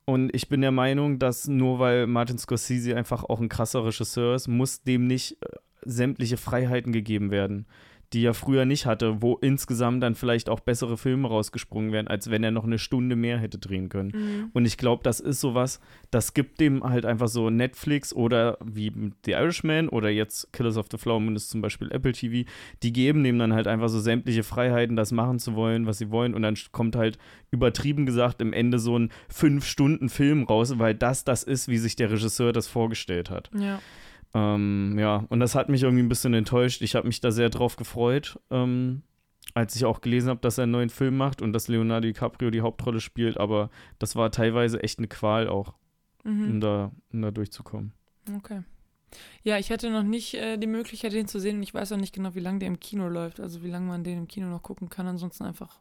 Und 0.04 0.32
ich 0.34 0.48
bin 0.48 0.60
der 0.60 0.70
Meinung, 0.70 1.18
dass 1.18 1.48
nur 1.48 1.80
weil 1.80 2.06
Martin 2.06 2.38
Scorsese 2.38 2.96
einfach 2.96 3.24
auch 3.24 3.40
ein 3.40 3.48
krasser 3.48 3.84
Regisseur 3.84 4.36
ist, 4.36 4.46
muss 4.46 4.82
dem 4.82 5.08
nicht 5.08 5.42
äh, 5.42 5.46
sämtliche 5.84 6.36
Freiheiten 6.36 6.92
gegeben 6.92 7.30
werden 7.30 7.66
die 8.12 8.24
er 8.24 8.34
früher 8.34 8.64
nicht 8.64 8.86
hatte, 8.86 9.20
wo 9.22 9.36
insgesamt 9.36 10.02
dann 10.02 10.14
vielleicht 10.14 10.48
auch 10.48 10.60
bessere 10.60 10.96
Filme 10.96 11.28
rausgesprungen 11.28 11.92
wären, 11.92 12.08
als 12.08 12.30
wenn 12.30 12.44
er 12.44 12.50
noch 12.50 12.64
eine 12.64 12.78
Stunde 12.78 13.16
mehr 13.16 13.38
hätte 13.38 13.58
drehen 13.58 13.88
können. 13.88 14.12
Mhm. 14.14 14.50
Und 14.52 14.64
ich 14.64 14.76
glaube, 14.76 15.02
das 15.02 15.20
ist 15.20 15.40
sowas, 15.40 15.80
das 16.10 16.34
gibt 16.34 16.60
dem 16.60 16.84
halt 16.84 17.04
einfach 17.04 17.28
so 17.28 17.50
Netflix 17.50 18.14
oder 18.14 18.58
wie 18.64 18.92
The 19.24 19.32
Irishman 19.32 19.88
oder 19.88 20.10
jetzt 20.10 20.52
Killers 20.52 20.76
of 20.76 20.86
the 20.90 20.98
Flower 20.98 21.20
Moon 21.20 21.36
ist 21.36 21.50
zum 21.50 21.60
Beispiel 21.60 21.90
Apple 21.90 22.12
TV, 22.12 22.48
die 22.82 22.92
geben 22.92 23.24
dem 23.24 23.38
dann 23.38 23.52
halt 23.52 23.66
einfach 23.66 23.88
so 23.88 24.00
sämtliche 24.00 24.42
Freiheiten, 24.42 24.96
das 24.96 25.12
machen 25.12 25.38
zu 25.38 25.54
wollen, 25.54 25.86
was 25.86 25.98
sie 25.98 26.10
wollen. 26.10 26.34
Und 26.34 26.42
dann 26.42 26.56
kommt 26.72 26.96
halt 26.96 27.18
übertrieben 27.50 28.06
gesagt 28.06 28.40
im 28.40 28.52
Ende 28.52 28.78
so 28.78 28.98
ein 28.98 29.10
Fünf-Stunden-Film 29.28 30.44
raus, 30.44 30.78
weil 30.78 30.94
das 30.94 31.24
das 31.24 31.42
ist, 31.42 31.68
wie 31.68 31.78
sich 31.78 31.96
der 31.96 32.10
Regisseur 32.10 32.52
das 32.52 32.68
vorgestellt 32.68 33.30
hat. 33.30 33.50
Ja. 33.58 33.80
Ähm, 34.36 34.98
ja, 34.98 35.24
und 35.30 35.40
das 35.40 35.54
hat 35.54 35.70
mich 35.70 35.82
irgendwie 35.82 36.02
ein 36.02 36.10
bisschen 36.10 36.34
enttäuscht. 36.34 36.82
Ich 36.82 36.94
habe 36.94 37.06
mich 37.06 37.20
da 37.20 37.30
sehr 37.30 37.48
drauf 37.48 37.76
gefreut, 37.76 38.38
ähm, 38.50 39.02
als 39.54 39.74
ich 39.74 39.86
auch 39.86 40.02
gelesen 40.02 40.28
habe, 40.28 40.40
dass 40.40 40.58
er 40.58 40.64
einen 40.64 40.72
neuen 40.72 40.90
Film 40.90 41.16
macht 41.16 41.40
und 41.40 41.54
dass 41.54 41.68
Leonardo 41.68 42.06
DiCaprio 42.06 42.50
die 42.50 42.60
Hauptrolle 42.60 43.00
spielt. 43.00 43.38
Aber 43.38 43.70
das 43.98 44.14
war 44.14 44.30
teilweise 44.30 44.82
echt 44.82 44.98
eine 44.98 45.08
Qual 45.08 45.48
auch, 45.48 45.72
mhm. 46.22 46.50
um, 46.50 46.60
da, 46.60 46.92
um 47.14 47.22
da 47.22 47.30
durchzukommen. 47.30 47.92
Okay. 48.36 48.60
Ja, 49.42 49.56
ich 49.56 49.70
hatte 49.70 49.88
noch 49.90 50.02
nicht 50.02 50.34
äh, 50.34 50.58
die 50.58 50.66
Möglichkeit, 50.66 51.14
den 51.14 51.28
zu 51.28 51.40
sehen 51.40 51.56
und 51.56 51.62
ich 51.62 51.72
weiß 51.72 51.92
auch 51.92 51.96
nicht 51.96 52.14
genau, 52.14 52.34
wie 52.34 52.40
lange 52.40 52.58
der 52.58 52.68
im 52.68 52.78
Kino 52.78 53.08
läuft, 53.08 53.40
also 53.40 53.62
wie 53.62 53.70
lange 53.70 53.86
man 53.86 54.04
den 54.04 54.18
im 54.18 54.28
Kino 54.28 54.48
noch 54.48 54.62
gucken 54.62 54.90
kann. 54.90 55.06
Ansonsten 55.06 55.44
einfach 55.44 55.80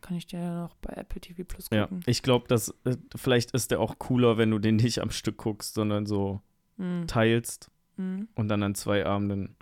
kann 0.00 0.16
ich 0.16 0.28
den 0.28 0.40
ja 0.42 0.62
noch 0.62 0.76
bei 0.76 0.92
Apple 0.92 1.20
TV 1.20 1.42
Plus 1.42 1.70
gucken. 1.70 2.00
Ja, 2.02 2.06
ich 2.06 2.22
glaube, 2.22 2.46
dass 2.46 2.68
äh, 2.84 2.96
vielleicht 3.16 3.50
ist 3.50 3.72
der 3.72 3.80
auch 3.80 3.98
cooler, 3.98 4.38
wenn 4.38 4.52
du 4.52 4.60
den 4.60 4.76
nicht 4.76 5.00
am 5.00 5.10
Stück 5.10 5.38
guckst, 5.38 5.74
sondern 5.74 6.06
so 6.06 6.40
mhm. 6.76 7.08
teilst. 7.08 7.72
Mhm. 7.96 8.28
Und 8.34 8.48
dann 8.48 8.62
an 8.62 8.74
zwei 8.74 9.04
Abenden. 9.04 9.56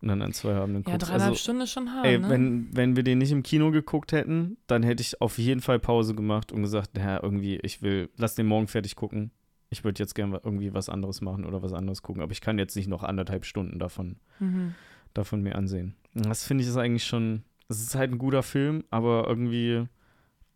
Und 0.00 0.08
dann 0.08 0.20
an 0.20 0.32
zwei 0.32 0.54
Abenden 0.54 0.84
Ja, 0.88 0.98
dreieinhalb 0.98 1.30
also, 1.30 1.34
Stunden 1.36 1.62
ist 1.62 1.70
schon 1.70 1.92
hart. 1.92 2.04
Ey, 2.04 2.18
ne? 2.18 2.28
wenn, 2.28 2.76
wenn 2.76 2.96
wir 2.96 3.04
den 3.04 3.18
nicht 3.18 3.30
im 3.30 3.44
Kino 3.44 3.70
geguckt 3.70 4.10
hätten, 4.12 4.56
dann 4.66 4.82
hätte 4.82 5.00
ich 5.00 5.20
auf 5.20 5.38
jeden 5.38 5.60
Fall 5.60 5.78
Pause 5.78 6.14
gemacht 6.14 6.50
und 6.50 6.62
gesagt, 6.62 6.96
naja, 6.96 7.20
irgendwie, 7.22 7.58
ich 7.62 7.82
will, 7.82 8.10
lass 8.16 8.34
den 8.34 8.46
morgen 8.46 8.66
fertig 8.66 8.96
gucken. 8.96 9.30
Ich 9.70 9.84
würde 9.84 10.02
jetzt 10.02 10.14
gerne 10.14 10.40
irgendwie 10.42 10.74
was 10.74 10.88
anderes 10.88 11.20
machen 11.20 11.44
oder 11.44 11.62
was 11.62 11.72
anderes 11.72 12.02
gucken, 12.02 12.22
aber 12.22 12.32
ich 12.32 12.40
kann 12.40 12.58
jetzt 12.58 12.76
nicht 12.76 12.88
noch 12.88 13.04
anderthalb 13.04 13.46
Stunden 13.46 13.78
davon, 13.78 14.16
mhm. 14.38 14.74
davon 15.14 15.40
mir 15.40 15.54
ansehen. 15.54 15.94
Das 16.14 16.44
finde 16.44 16.62
ich 16.62 16.68
ist 16.68 16.76
eigentlich 16.76 17.04
schon, 17.04 17.44
es 17.68 17.80
ist 17.80 17.94
halt 17.94 18.10
ein 18.10 18.18
guter 18.18 18.42
Film, 18.42 18.84
aber 18.90 19.26
irgendwie 19.28 19.86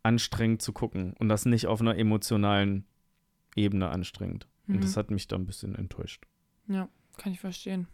anstrengend 0.02 0.60
zu 0.60 0.72
gucken 0.72 1.14
und 1.18 1.28
das 1.28 1.46
nicht 1.46 1.66
auf 1.66 1.80
einer 1.80 1.96
emotionalen 1.96 2.84
Ebene 3.54 3.88
anstrengend. 3.88 4.48
Mhm. 4.66 4.76
Und 4.76 4.84
das 4.84 4.96
hat 4.96 5.10
mich 5.10 5.28
da 5.28 5.36
ein 5.36 5.46
bisschen 5.46 5.74
enttäuscht. 5.74 6.26
Ja, 6.68 6.88
kann 7.16 7.32
ich 7.32 7.40
verstehen. 7.40 7.86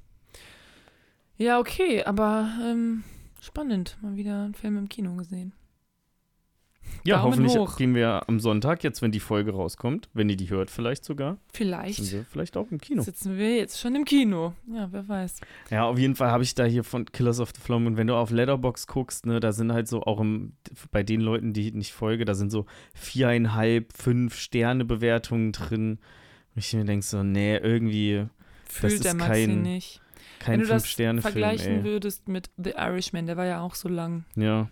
Ja, 1.36 1.58
okay, 1.58 2.04
aber 2.04 2.48
ähm, 2.62 3.04
spannend. 3.40 3.98
Mal 4.00 4.16
wieder 4.16 4.44
einen 4.44 4.54
Film 4.54 4.76
im 4.76 4.88
Kino 4.88 5.14
gesehen. 5.16 5.52
Ja, 7.04 7.16
Daumen 7.16 7.32
hoffentlich 7.32 7.56
hoch. 7.56 7.76
gehen 7.76 7.94
wir 7.94 8.28
am 8.28 8.38
Sonntag, 8.38 8.84
jetzt 8.84 9.02
wenn 9.02 9.10
die 9.10 9.20
Folge 9.20 9.52
rauskommt, 9.52 10.08
wenn 10.14 10.28
ihr 10.28 10.36
die 10.36 10.50
hört 10.50 10.70
vielleicht 10.70 11.04
sogar. 11.04 11.38
Vielleicht. 11.52 11.96
Sind 11.96 12.12
wir 12.12 12.24
vielleicht 12.24 12.56
auch 12.56 12.70
im 12.70 12.78
Kino. 12.78 13.02
Sitzen 13.02 13.36
wir 13.36 13.56
jetzt 13.56 13.80
schon 13.80 13.94
im 13.96 14.04
Kino. 14.04 14.52
Ja, 14.72 14.88
wer 14.92 15.08
weiß. 15.08 15.40
Ja, 15.70 15.84
auf 15.84 15.98
jeden 15.98 16.14
Fall 16.14 16.30
habe 16.30 16.44
ich 16.44 16.54
da 16.54 16.64
hier 16.64 16.84
von 16.84 17.06
Killers 17.06 17.40
of 17.40 17.50
the 17.54 17.60
Flower 17.60 17.86
und 17.86 17.96
wenn 17.96 18.06
du 18.06 18.14
auf 18.14 18.30
Letterbox 18.30 18.86
guckst, 18.86 19.26
ne, 19.26 19.40
da 19.40 19.52
sind 19.52 19.72
halt 19.72 19.88
so 19.88 20.02
auch 20.02 20.20
im, 20.20 20.52
bei 20.90 21.02
den 21.02 21.20
Leuten, 21.20 21.52
die 21.52 21.68
ich 21.68 21.74
nicht 21.74 21.92
folge, 21.92 22.24
da 22.24 22.34
sind 22.34 22.50
so 22.50 22.66
viereinhalb, 22.94 23.92
fünf 23.92 24.36
Sterne 24.36 24.84
Bewertungen 24.84 25.52
drin. 25.52 25.98
Und 26.54 26.58
ich 26.58 26.72
mir 26.72 26.84
denke 26.84 27.04
so, 27.04 27.22
nee, 27.22 27.56
irgendwie 27.56 28.26
Fühlt 28.72 29.04
der 29.04 29.14
Maxi 29.14 29.46
kein, 29.46 29.62
nicht. 29.62 30.00
Kein 30.38 30.60
Wenn 30.60 30.66
du 30.66 30.72
das 30.72 30.86
vergleichen 30.86 31.78
ey. 31.78 31.84
würdest 31.84 32.28
mit 32.28 32.50
The 32.56 32.70
Irishman, 32.70 33.26
der 33.26 33.36
war 33.36 33.46
ja 33.46 33.60
auch 33.60 33.74
so 33.74 33.88
lang. 33.88 34.24
Ja. 34.34 34.68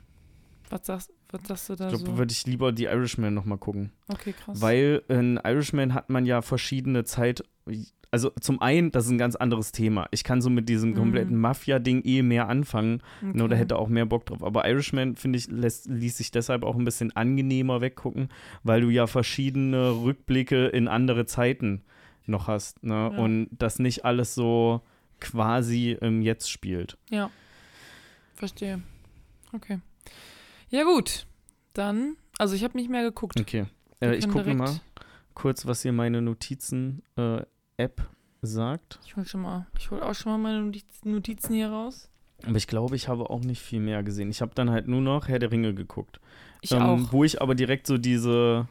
Was 0.70 0.86
sagst, 0.86 1.12
was 1.30 1.42
sagst 1.46 1.68
du 1.68 1.76
da 1.76 1.86
ich 1.86 1.94
glaube, 1.94 2.12
so? 2.12 2.18
würde 2.18 2.32
ich 2.32 2.46
lieber 2.46 2.72
die 2.72 2.84
Irishman 2.84 3.34
nochmal 3.34 3.58
gucken. 3.58 3.92
Okay, 4.08 4.32
krass. 4.32 4.60
Weil 4.60 5.02
in 5.08 5.38
Irishman 5.42 5.94
hat 5.94 6.10
man 6.10 6.26
ja 6.26 6.42
verschiedene 6.42 7.04
Zeit. 7.04 7.44
Also 8.10 8.30
zum 8.40 8.60
einen, 8.60 8.90
das 8.90 9.04
ist 9.04 9.12
ein 9.12 9.18
ganz 9.18 9.36
anderes 9.36 9.70
Thema. 9.70 10.08
Ich 10.10 10.24
kann 10.24 10.42
so 10.42 10.50
mit 10.50 10.68
diesem 10.68 10.90
mhm. 10.90 10.94
kompletten 10.96 11.36
Mafia-Ding 11.36 12.02
eh 12.04 12.22
mehr 12.22 12.48
anfangen 12.48 13.02
okay. 13.22 13.40
oder 13.40 13.56
hätte 13.56 13.76
auch 13.76 13.88
mehr 13.88 14.06
Bock 14.06 14.26
drauf. 14.26 14.42
Aber 14.42 14.68
Irishman, 14.68 15.14
finde 15.14 15.38
ich, 15.38 15.48
lässt, 15.48 15.86
ließ 15.86 16.16
sich 16.16 16.30
deshalb 16.32 16.64
auch 16.64 16.74
ein 16.74 16.84
bisschen 16.84 17.14
angenehmer 17.14 17.80
weggucken, 17.80 18.28
weil 18.64 18.80
du 18.80 18.88
ja 18.88 19.06
verschiedene 19.06 20.02
Rückblicke 20.02 20.66
in 20.66 20.88
andere 20.88 21.26
Zeiten 21.26 21.82
noch 22.30 22.48
hast. 22.48 22.82
Ne? 22.82 22.94
Ja. 22.94 23.18
Und 23.18 23.48
das 23.52 23.78
nicht 23.78 24.04
alles 24.04 24.34
so 24.34 24.80
quasi 25.20 25.96
im 26.00 26.22
Jetzt 26.22 26.50
spielt. 26.50 26.96
Ja. 27.10 27.30
Verstehe. 28.34 28.80
Okay. 29.52 29.80
Ja, 30.70 30.84
gut. 30.84 31.26
Dann, 31.74 32.16
also 32.38 32.54
ich 32.54 32.64
habe 32.64 32.76
nicht 32.78 32.90
mehr 32.90 33.02
geguckt. 33.02 33.38
Okay. 33.38 33.66
Äh, 34.00 34.14
ich 34.16 34.28
gucke 34.28 34.54
mal 34.54 34.80
kurz, 35.34 35.66
was 35.66 35.82
hier 35.82 35.92
meine 35.92 36.22
Notizen-App 36.22 38.08
sagt. 38.42 38.98
Ich 39.04 39.16
hol 39.16 39.24
schon 39.26 39.42
mal, 39.42 39.66
ich 39.78 39.90
hol 39.90 40.02
auch 40.02 40.14
schon 40.14 40.32
mal 40.32 40.38
meine 40.38 40.62
Notiz- 40.62 41.04
Notizen 41.04 41.54
hier 41.54 41.68
raus. 41.70 42.08
Aber 42.46 42.56
ich 42.56 42.66
glaube, 42.66 42.96
ich 42.96 43.08
habe 43.08 43.28
auch 43.28 43.40
nicht 43.40 43.60
viel 43.60 43.80
mehr 43.80 44.02
gesehen. 44.02 44.30
Ich 44.30 44.40
habe 44.40 44.54
dann 44.54 44.70
halt 44.70 44.88
nur 44.88 45.02
noch 45.02 45.28
Herr 45.28 45.38
der 45.38 45.52
Ringe 45.52 45.74
geguckt. 45.74 46.20
Ich 46.62 46.72
ähm, 46.72 46.82
auch. 46.82 47.12
Wo 47.12 47.24
ich 47.24 47.42
aber 47.42 47.54
direkt 47.54 47.86
so 47.86 47.98
diese, 47.98 48.66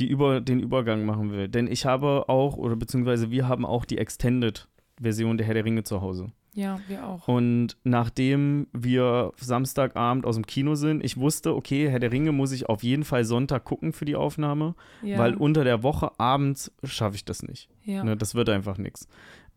die 0.00 0.08
über, 0.08 0.40
den 0.40 0.60
Übergang 0.60 1.04
machen 1.06 1.30
will. 1.32 1.48
Denn 1.48 1.66
ich 1.66 1.86
habe 1.86 2.28
auch, 2.28 2.56
oder 2.56 2.76
beziehungsweise 2.76 3.30
wir 3.30 3.48
haben 3.48 3.64
auch 3.66 3.84
die 3.84 3.98
Extended-Version 3.98 5.36
der 5.38 5.46
Herr 5.46 5.54
der 5.54 5.64
Ringe 5.64 5.82
zu 5.84 6.00
Hause. 6.00 6.32
Ja, 6.56 6.78
wir 6.86 7.04
auch. 7.04 7.26
Und 7.26 7.76
nachdem 7.82 8.68
wir 8.72 9.32
Samstagabend 9.36 10.24
aus 10.24 10.36
dem 10.36 10.46
Kino 10.46 10.76
sind, 10.76 11.04
ich 11.04 11.16
wusste, 11.16 11.54
okay, 11.54 11.88
Herr 11.90 11.98
der 11.98 12.12
Ringe 12.12 12.30
muss 12.30 12.52
ich 12.52 12.68
auf 12.68 12.84
jeden 12.84 13.02
Fall 13.04 13.24
Sonntag 13.24 13.64
gucken 13.64 13.92
für 13.92 14.04
die 14.04 14.14
Aufnahme, 14.14 14.76
Ja, 15.02 15.18
weil 15.18 15.34
unter 15.34 15.64
der 15.64 15.82
Woche 15.82 16.12
abends 16.18 16.70
schaffe 16.84 17.16
ich 17.16 17.24
das 17.24 17.42
nicht. 17.42 17.68
ja. 17.84 18.04
Ne, 18.04 18.16
das 18.16 18.36
wird 18.36 18.48
einfach 18.50 18.78
nichts. 18.78 19.08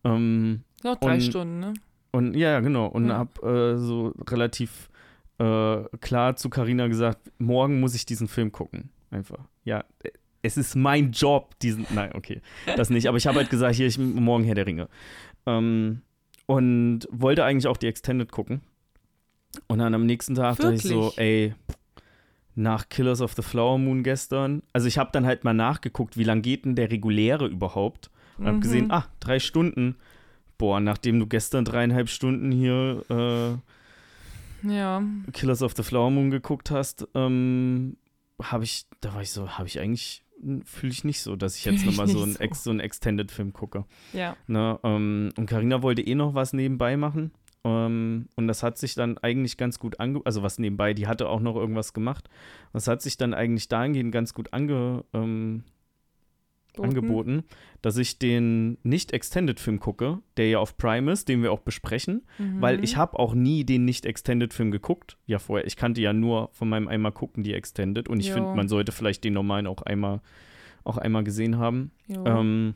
Ähm, 0.02 0.62
Noch 0.82 0.96
drei 0.96 1.14
und- 1.14 1.20
Stunden, 1.22 1.60
ne? 1.60 1.74
und 2.12 2.34
ja, 2.34 2.58
genau. 2.60 2.86
Und 2.86 3.08
Ja. 3.08 3.18
hab 3.18 3.42
äh, 3.44 3.76
so 3.78 4.12
relativ 4.28 4.88
äh, 5.38 5.84
klar 6.00 6.34
zu 6.34 6.50
Carina 6.50 6.88
gesagt, 6.88 7.30
morgen 7.38 7.78
muss 7.78 7.94
ich 7.94 8.06
diesen 8.06 8.26
Film 8.26 8.50
gucken. 8.50 8.90
Einfach. 9.12 9.38
Ja, 9.62 9.84
äh, 10.02 10.10
es 10.42 10.56
ist 10.56 10.74
mein 10.76 11.12
Job, 11.12 11.58
diesen. 11.60 11.86
Nein, 11.94 12.12
okay. 12.14 12.40
Das 12.76 12.90
nicht. 12.90 13.08
Aber 13.08 13.16
ich 13.18 13.26
habe 13.26 13.38
halt 13.38 13.50
gesagt, 13.50 13.74
hier, 13.74 13.86
ich 13.86 13.98
morgen 13.98 14.44
Herr 14.44 14.54
der 14.54 14.66
Ringe. 14.66 14.88
Ähm, 15.46 16.02
und 16.46 17.06
wollte 17.10 17.44
eigentlich 17.44 17.66
auch 17.66 17.76
die 17.76 17.86
Extended 17.86 18.30
gucken. 18.32 18.60
Und 19.66 19.78
dann 19.78 19.94
am 19.94 20.06
nächsten 20.06 20.34
Tag 20.34 20.56
dachte 20.58 20.74
ich 20.74 20.82
so, 20.82 21.04
Wirklich? 21.16 21.18
ey, 21.18 21.54
nach 22.54 22.88
Killers 22.88 23.20
of 23.20 23.34
the 23.34 23.42
Flower 23.42 23.78
Moon 23.78 24.02
gestern. 24.02 24.62
Also 24.72 24.88
ich 24.88 24.98
habe 24.98 25.10
dann 25.12 25.26
halt 25.26 25.44
mal 25.44 25.54
nachgeguckt, 25.54 26.16
wie 26.16 26.24
lang 26.24 26.42
geht 26.42 26.64
denn 26.64 26.74
der 26.74 26.90
reguläre 26.90 27.46
überhaupt? 27.46 28.10
Und 28.38 28.46
habe 28.46 28.56
Mhm. 28.56 28.60
gesehen, 28.60 28.90
ah, 28.90 29.06
drei 29.20 29.38
Stunden. 29.38 29.96
Boah, 30.58 30.80
nachdem 30.80 31.18
du 31.20 31.26
gestern 31.26 31.64
dreieinhalb 31.64 32.08
Stunden 32.08 32.50
hier 32.50 33.04
Ja, 34.62 34.98
äh, 35.00 35.30
Killers 35.32 35.62
of 35.62 35.74
the 35.76 35.82
Flower 35.82 36.10
Moon 36.10 36.30
geguckt 36.30 36.70
hast, 36.70 37.06
ähm, 37.14 37.96
habe 38.42 38.64
ich, 38.64 38.86
da 39.00 39.14
war 39.14 39.22
ich 39.22 39.30
so, 39.30 39.50
habe 39.58 39.68
ich 39.68 39.78
eigentlich, 39.80 40.24
fühle 40.64 40.92
ich 40.92 41.04
nicht 41.04 41.22
so, 41.22 41.36
dass 41.36 41.56
ich 41.56 41.64
jetzt 41.66 41.84
nochmal 41.84 42.08
so, 42.08 42.24
nicht 42.24 42.40
ein 42.40 42.44
Ex, 42.44 42.64
so 42.64 42.70
einen 42.70 42.80
Extended-Film 42.80 43.52
gucke. 43.52 43.84
ja. 44.12 44.36
Ne? 44.46 44.78
Ähm, 44.82 45.30
und 45.36 45.46
Karina 45.46 45.82
wollte 45.82 46.02
eh 46.02 46.14
noch 46.14 46.34
was 46.34 46.52
nebenbei 46.52 46.96
machen. 46.96 47.32
Ähm, 47.64 48.28
und 48.36 48.48
das 48.48 48.62
hat 48.62 48.78
sich 48.78 48.94
dann 48.94 49.18
eigentlich 49.18 49.56
ganz 49.56 49.78
gut 49.78 50.00
ange... 50.00 50.20
Also 50.24 50.42
was 50.42 50.58
nebenbei, 50.58 50.94
die 50.94 51.06
hatte 51.06 51.28
auch 51.28 51.40
noch 51.40 51.56
irgendwas 51.56 51.92
gemacht. 51.92 52.28
Das 52.72 52.86
hat 52.86 53.02
sich 53.02 53.16
dann 53.16 53.34
eigentlich 53.34 53.68
dahingehend 53.68 54.12
ganz 54.12 54.34
gut 54.34 54.52
ange, 54.52 55.04
ähm, 55.12 55.64
Boten. 56.78 56.88
angeboten, 56.96 57.44
dass 57.82 57.96
ich 57.98 58.18
den 58.18 58.78
Nicht-Extended-Film 58.82 59.78
gucke, 59.80 60.18
der 60.36 60.48
ja 60.48 60.58
auf 60.58 60.76
Prime 60.76 61.12
ist, 61.12 61.28
den 61.28 61.42
wir 61.42 61.52
auch 61.52 61.60
besprechen, 61.60 62.22
Mhm. 62.38 62.60
weil 62.62 62.82
ich 62.82 62.96
habe 62.96 63.18
auch 63.18 63.34
nie 63.34 63.64
den 63.64 63.84
Nicht-Extended-Film 63.84 64.70
geguckt. 64.70 65.18
Ja, 65.26 65.38
vorher. 65.38 65.66
Ich 65.66 65.76
kannte 65.76 66.00
ja 66.00 66.12
nur 66.12 66.48
von 66.52 66.68
meinem 66.68 66.88
einmal 66.88 67.12
gucken 67.12 67.42
die 67.44 67.52
Extended 67.54 68.08
und 68.08 68.20
ich 68.20 68.32
finde, 68.32 68.54
man 68.54 68.68
sollte 68.68 68.92
vielleicht 68.92 69.22
den 69.24 69.34
normalen 69.34 69.66
auch 69.66 69.82
einmal, 69.82 70.20
auch 70.84 70.96
einmal 70.96 71.24
gesehen 71.24 71.58
haben. 71.58 71.90
Ähm, 72.08 72.74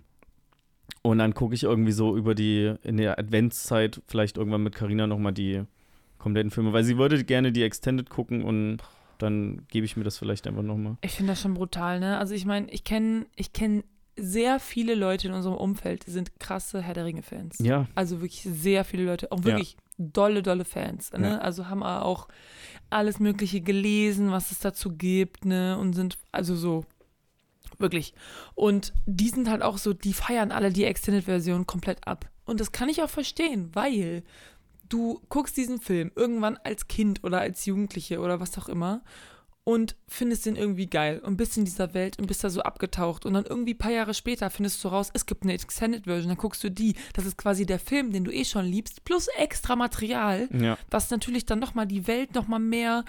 und 1.03 1.19
dann 1.19 1.35
gucke 1.35 1.55
ich 1.55 1.63
irgendwie 1.65 1.93
so 1.93 2.17
über 2.17 2.35
die, 2.35 2.75
in 2.85 2.97
der 2.97 3.19
Adventszeit, 3.19 4.03
vielleicht 4.07 4.37
irgendwann 4.37 4.63
mit 4.63 4.75
Carina 4.75 5.07
nochmal 5.07 5.33
die 5.33 5.63
kompletten 6.19 6.51
Filme, 6.53 6.73
weil 6.73 6.85
sie 6.85 6.97
würde 6.99 7.25
gerne 7.25 7.51
die 7.51 7.63
Extended 7.65 8.09
gucken 8.09 8.43
und 8.45 8.79
dann 9.19 9.63
gebe 9.69 9.85
ich 9.87 9.97
mir 9.97 10.05
das 10.05 10.19
vielleicht 10.19 10.47
einfach 10.47 10.63
nochmal. 10.63 10.97
Ich 11.03 11.13
finde 11.13 11.33
das 11.33 11.41
schon 11.43 11.55
brutal, 11.55 11.99
ne? 12.01 12.19
Also 12.19 12.35
ich 12.35 12.45
meine, 12.45 12.71
ich 12.71 12.85
kenne 12.85 13.27
ich 13.37 13.53
kenn 13.53 13.83
sehr 14.17 14.61
viele 14.61 14.95
Leute 14.95 15.29
in 15.29 15.35
unserem 15.35 15.57
Umfeld, 15.57 16.05
sind 16.05 16.39
krasse 16.39 16.83
Herr 16.83 16.95
der 16.95 17.05
Ringe-Fans. 17.05 17.59
Ja, 17.61 17.87
Also 17.95 18.21
wirklich 18.21 18.43
sehr 18.43 18.85
viele 18.85 19.05
Leute, 19.05 19.33
auch 19.33 19.39
Ja. 19.39 19.45
wirklich 19.45 19.77
dolle, 19.99 20.43
dolle 20.43 20.65
Fans. 20.65 21.13
Ne? 21.13 21.31
Ja. 21.31 21.39
Also 21.39 21.69
haben 21.69 21.83
auch 21.83 22.29
alles 22.91 23.21
Mögliche 23.21 23.61
gelesen, 23.61 24.31
was 24.31 24.51
es 24.51 24.59
dazu 24.59 24.91
gibt, 24.97 25.45
ne? 25.45 25.79
Und 25.79 25.95
sind, 25.95 26.19
also 26.31 26.55
so, 26.57 26.85
wirklich. 27.79 28.15
Und 28.55 28.93
die 29.07 29.29
sind 29.29 29.49
halt 29.49 29.63
auch 29.63 29.79
so, 29.79 29.93
die 29.93 30.13
feiern 30.13 30.53
alle 30.53 30.71
die 30.73 30.85
Extended-Version 30.85 31.67
komplett 31.67 32.07
ab. 32.07 32.29
Und 32.45 32.61
das 32.61 32.73
kann 32.73 32.89
ich 32.89 33.03
auch 33.03 33.11
verstehen, 33.11 33.71
weil 33.73 34.23
du 34.89 35.21
guckst 35.31 35.57
diesen 35.57 35.81
Film 35.81 36.11
irgendwann 36.17 36.59
als 36.65 36.87
Kind 36.89 37.25
oder 37.25 37.41
als 37.41 37.65
Jugendliche 37.65 38.21
oder 38.21 38.41
was 38.41 38.59
auch 38.59 38.69
immer 38.69 39.03
und 39.65 39.97
findest 40.09 40.47
den 40.47 40.57
irgendwie 40.57 40.87
geil 40.87 41.21
und 41.25 41.37
bist 41.37 41.57
in 41.57 41.65
dieser 41.65 41.95
Welt 41.95 42.19
und 42.19 42.27
bist 42.27 42.43
da 42.43 42.51
so 42.51 42.63
abgetaucht 42.63 43.25
und 43.25 43.35
dann 43.35 43.45
irgendwie 43.45 43.75
ein 43.75 43.79
paar 43.79 43.93
Jahre 43.93 44.15
später 44.15 44.51
findest 44.51 44.83
du 44.83 44.89
raus, 44.89 45.11
es 45.15 45.27
gibt 45.27 45.45
eine 45.45 45.53
Extended 45.53 46.05
Version, 46.05 46.31
dann 46.31 46.39
guckst 46.39 46.65
du 46.65 46.71
die, 46.71 46.97
das 47.13 47.27
ist 47.27 47.39
quasi 47.39 47.65
der 47.65 47.79
Film, 47.79 48.13
den 48.13 48.25
du 48.25 48.33
eh 48.33 48.45
schon 48.45 48.65
liebst, 48.65 49.05
plus 49.05 49.29
extra 49.29 49.77
Material, 49.77 50.49
ja. 50.53 50.77
was 50.91 51.11
natürlich 51.11 51.47
dann 51.47 51.61
nochmal 51.61 51.87
die 51.87 52.07
Welt 52.07 52.35
nochmal 52.35 52.61
mehr 52.61 53.05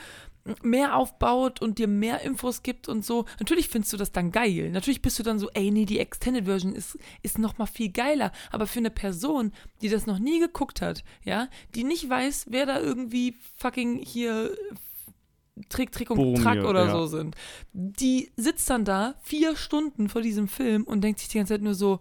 mehr 0.61 0.97
aufbaut 0.97 1.61
und 1.61 1.79
dir 1.79 1.87
mehr 1.87 2.21
Infos 2.21 2.63
gibt 2.63 2.89
und 2.89 3.05
so. 3.05 3.23
Natürlich 3.39 3.69
findest 3.69 3.93
du 3.93 3.97
das 3.97 4.11
dann 4.11 4.31
geil. 4.31 4.71
Natürlich 4.71 5.01
bist 5.01 5.17
du 5.17 5.23
dann 5.23 5.39
so, 5.39 5.49
ey, 5.53 5.71
nee, 5.71 5.85
die 5.85 5.99
Extended 5.99 6.43
Version 6.43 6.75
ist, 6.75 6.97
ist 7.21 7.39
noch 7.39 7.57
mal 7.57 7.65
viel 7.65 7.89
geiler. 7.89 8.33
Aber 8.51 8.67
für 8.67 8.79
eine 8.79 8.89
Person, 8.89 9.53
die 9.81 9.87
das 9.87 10.05
noch 10.05 10.19
nie 10.19 10.41
geguckt 10.41 10.81
hat, 10.81 11.05
ja, 11.23 11.47
die 11.75 11.85
nicht 11.85 12.09
weiß, 12.09 12.47
wer 12.49 12.65
da 12.65 12.79
irgendwie 12.79 13.35
fucking 13.57 13.99
hier 13.99 14.53
Trick, 15.69 15.91
Trick 15.91 16.09
und 16.09 16.17
Boromir, 16.17 16.41
Track 16.41 16.63
oder 16.65 16.85
ja. 16.85 16.91
so 16.91 17.05
sind, 17.05 17.35
die 17.73 18.31
sitzt 18.35 18.69
dann 18.69 18.85
da 18.85 19.15
vier 19.21 19.55
Stunden 19.55 20.09
vor 20.09 20.21
diesem 20.21 20.47
Film 20.47 20.83
und 20.83 21.01
denkt 21.01 21.19
sich 21.19 21.29
die 21.29 21.37
ganze 21.37 21.53
Zeit 21.53 21.61
nur 21.61 21.75
so, 21.75 21.99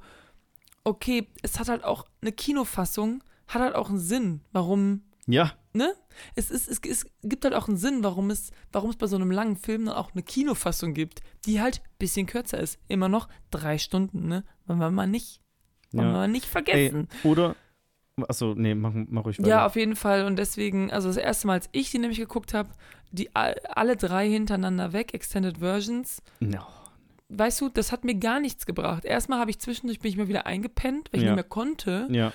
okay, 0.85 1.29
es 1.43 1.59
hat 1.59 1.69
halt 1.69 1.85
auch 1.85 2.07
eine 2.21 2.33
Kinofassung, 2.33 3.23
hat 3.49 3.62
halt 3.62 3.75
auch 3.75 3.91
einen 3.91 3.99
Sinn, 3.99 4.41
warum 4.53 5.03
Ja, 5.27 5.53
ne? 5.73 5.95
Es, 6.35 6.51
ist, 6.51 6.69
es, 6.69 6.81
es 6.83 7.07
gibt 7.23 7.45
halt 7.45 7.55
auch 7.55 7.69
einen 7.69 7.77
Sinn, 7.77 8.03
warum 8.03 8.31
es, 8.31 8.53
warum 8.73 8.91
es 8.91 8.97
bei 8.97 9.07
so 9.07 9.17
einem 9.17 9.31
langen 9.31 9.57
Film 9.57 9.87
dann 9.87 9.95
auch 9.95 10.12
eine 10.12 10.23
Kinofassung 10.23 10.95
gibt, 10.95 11.21
die 11.47 11.61
halt 11.61 11.81
ein 11.85 11.99
bisschen 11.99 12.27
kürzer 12.27 12.59
ist. 12.59 12.79
Immer 12.88 13.09
noch 13.09 13.29
drei 13.51 13.79
Stunden, 13.79 14.29
ne? 14.29 14.45
Wollen 14.67 14.79
wir 14.79 14.91
mal 14.91 15.07
nicht, 15.07 15.41
wollen 15.93 16.07
wir 16.07 16.12
ja. 16.12 16.19
mal 16.19 16.29
nicht 16.29 16.47
Ey, 16.47 16.51
vergessen. 16.51 17.09
oder, 17.25 17.55
achso, 18.29 18.55
nee, 18.57 18.75
mach, 18.75 18.92
mach 18.94 19.25
ruhig 19.25 19.38
weiter. 19.38 19.48
ja, 19.48 19.66
auf 19.66 19.77
jeden 19.77 19.96
Fall. 19.96 20.25
Und 20.25 20.37
deswegen, 20.38 20.90
also 20.92 21.09
das 21.09 21.16
erste 21.16 21.46
Mal, 21.46 21.55
als 21.55 21.68
ich 21.72 21.90
die 21.90 21.98
nämlich 21.98 22.18
geguckt 22.18 22.55
habe, 22.55 22.68
die 23.11 23.35
all- 23.35 23.59
alle 23.68 23.96
drei 23.96 24.29
hintereinander 24.29 24.92
weg, 24.92 25.14
Extended 25.14 25.59
Versions, 25.59 26.22
No. 26.40 26.61
weißt 27.29 27.61
du, 27.61 27.68
das 27.68 27.92
hat 27.92 28.05
mir 28.05 28.14
gar 28.14 28.40
nichts 28.40 28.66
gebracht. 28.66 29.05
Erstmal 29.05 29.38
habe 29.38 29.51
ich 29.51 29.59
zwischendurch 29.59 30.01
bin 30.01 30.11
ich 30.11 30.16
mal 30.16 30.29
wieder 30.29 30.46
eingepennt, 30.46 31.09
weil 31.12 31.20
ich 31.20 31.25
Ja. 31.27 31.33
nicht 31.33 31.37
mehr 31.37 31.44
konnte. 31.48 32.07
Ja, 32.11 32.33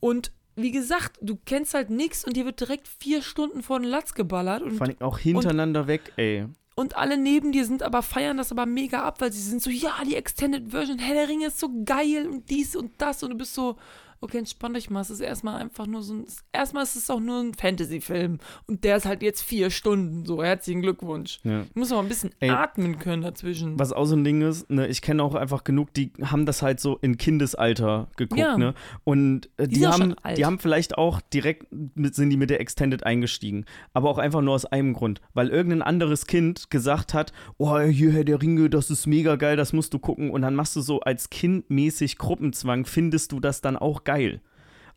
Und 0.00 0.32
wie 0.56 0.72
gesagt, 0.72 1.18
du 1.22 1.38
kennst 1.44 1.74
halt 1.74 1.90
nichts 1.90 2.24
und 2.24 2.36
dir 2.36 2.44
wird 2.44 2.60
direkt 2.60 2.88
vier 2.88 3.22
Stunden 3.22 3.62
vor 3.62 3.78
den 3.78 3.88
Latz 3.88 4.14
geballert 4.14 4.62
und 4.62 4.72
vor 4.72 4.86
allem 4.86 5.00
auch 5.00 5.18
hintereinander 5.18 5.86
weg, 5.86 6.12
ey. 6.16 6.46
Und 6.74 6.96
alle 6.96 7.16
neben 7.18 7.52
dir 7.52 7.64
sind 7.66 7.82
aber, 7.82 8.02
feiern 8.02 8.36
das 8.38 8.50
aber 8.52 8.64
mega 8.66 9.02
ab, 9.04 9.20
weil 9.20 9.32
sie 9.32 9.40
sind 9.42 9.60
so, 9.62 9.70
ja, 9.70 9.92
die 10.06 10.16
Extended 10.16 10.70
Version, 10.70 10.98
Herr 10.98 11.14
der 11.14 11.28
Ringe 11.28 11.46
ist 11.48 11.60
so 11.60 11.68
geil 11.84 12.26
und 12.26 12.48
dies 12.50 12.74
und 12.76 12.92
das. 12.98 13.22
Und 13.22 13.30
du 13.30 13.36
bist 13.36 13.54
so, 13.54 13.76
okay, 14.22 14.38
entspann 14.38 14.74
dich 14.74 14.90
mal. 14.90 15.00
Es 15.00 15.08
ist 15.10 15.20
erstmal 15.20 15.60
einfach 15.60 15.86
nur 15.86 16.02
so 16.02 16.12
ein, 16.14 16.24
erstmal 16.52 16.82
ist 16.82 16.94
es 16.96 17.08
auch 17.08 17.20
nur 17.20 17.40
ein 17.40 17.54
Fantasy-Film. 17.54 18.38
Und 18.66 18.84
der 18.84 18.96
ist 18.96 19.06
halt 19.06 19.22
jetzt 19.22 19.40
vier 19.42 19.70
Stunden, 19.70 20.26
so, 20.26 20.42
herzlichen 20.42 20.82
Glückwunsch. 20.82 21.40
Ja. 21.42 21.62
Ich 21.62 21.74
muss 21.74 21.90
aber 21.90 22.02
ein 22.02 22.08
bisschen 22.08 22.30
Ey, 22.40 22.50
atmen 22.50 22.98
können 22.98 23.22
dazwischen. 23.22 23.78
Was 23.78 23.92
auch 23.92 24.04
so 24.04 24.16
ein 24.16 24.24
Ding 24.24 24.42
ist, 24.42 24.68
ne, 24.68 24.86
ich 24.88 25.00
kenne 25.00 25.22
auch 25.22 25.34
einfach 25.34 25.64
genug, 25.64 25.94
die 25.94 26.12
haben 26.22 26.44
das 26.44 26.60
halt 26.60 26.80
so 26.80 26.98
in 26.98 27.16
Kindesalter 27.16 28.08
geguckt, 28.16 28.40
Ja. 28.40 28.58
ne? 28.58 28.74
Und 29.04 29.48
äh, 29.56 29.66
Die 29.66 29.76
die, 29.76 29.86
haben, 29.86 30.14
die 30.36 30.44
haben 30.44 30.58
vielleicht 30.58 30.98
auch 30.98 31.22
direkt 31.22 31.66
mit, 31.94 32.14
sind 32.14 32.28
die 32.28 32.36
mit 32.36 32.50
der 32.50 32.60
Extended 32.60 33.04
eingestiegen. 33.06 33.64
Aber 33.94 34.10
auch 34.10 34.18
einfach 34.18 34.42
nur 34.42 34.54
aus 34.54 34.66
einem 34.66 34.92
Grund. 34.92 35.22
Weil 35.32 35.48
irgendein 35.48 35.80
anderes 35.82 36.26
Kind 36.26 36.70
gesagt 36.70 37.14
hat, 37.14 37.32
oh, 37.56 37.78
hier 37.80 38.12
Herr 38.12 38.24
der 38.24 38.42
Ringe, 38.42 38.68
das 38.68 38.90
ist 38.90 39.06
mega 39.06 39.36
geil, 39.36 39.56
das 39.56 39.72
musst 39.72 39.94
du 39.94 39.98
gucken. 39.98 40.30
Und 40.30 40.42
dann 40.42 40.54
machst 40.54 40.76
du 40.76 40.82
so 40.82 41.00
als 41.00 41.30
kindmäßig 41.30 42.18
Gruppenzwang, 42.18 42.84
findest 42.84 43.32
du 43.32 43.40
das 43.40 43.62
dann 43.62 43.78
auch 43.78 44.04
geil. 44.04 44.09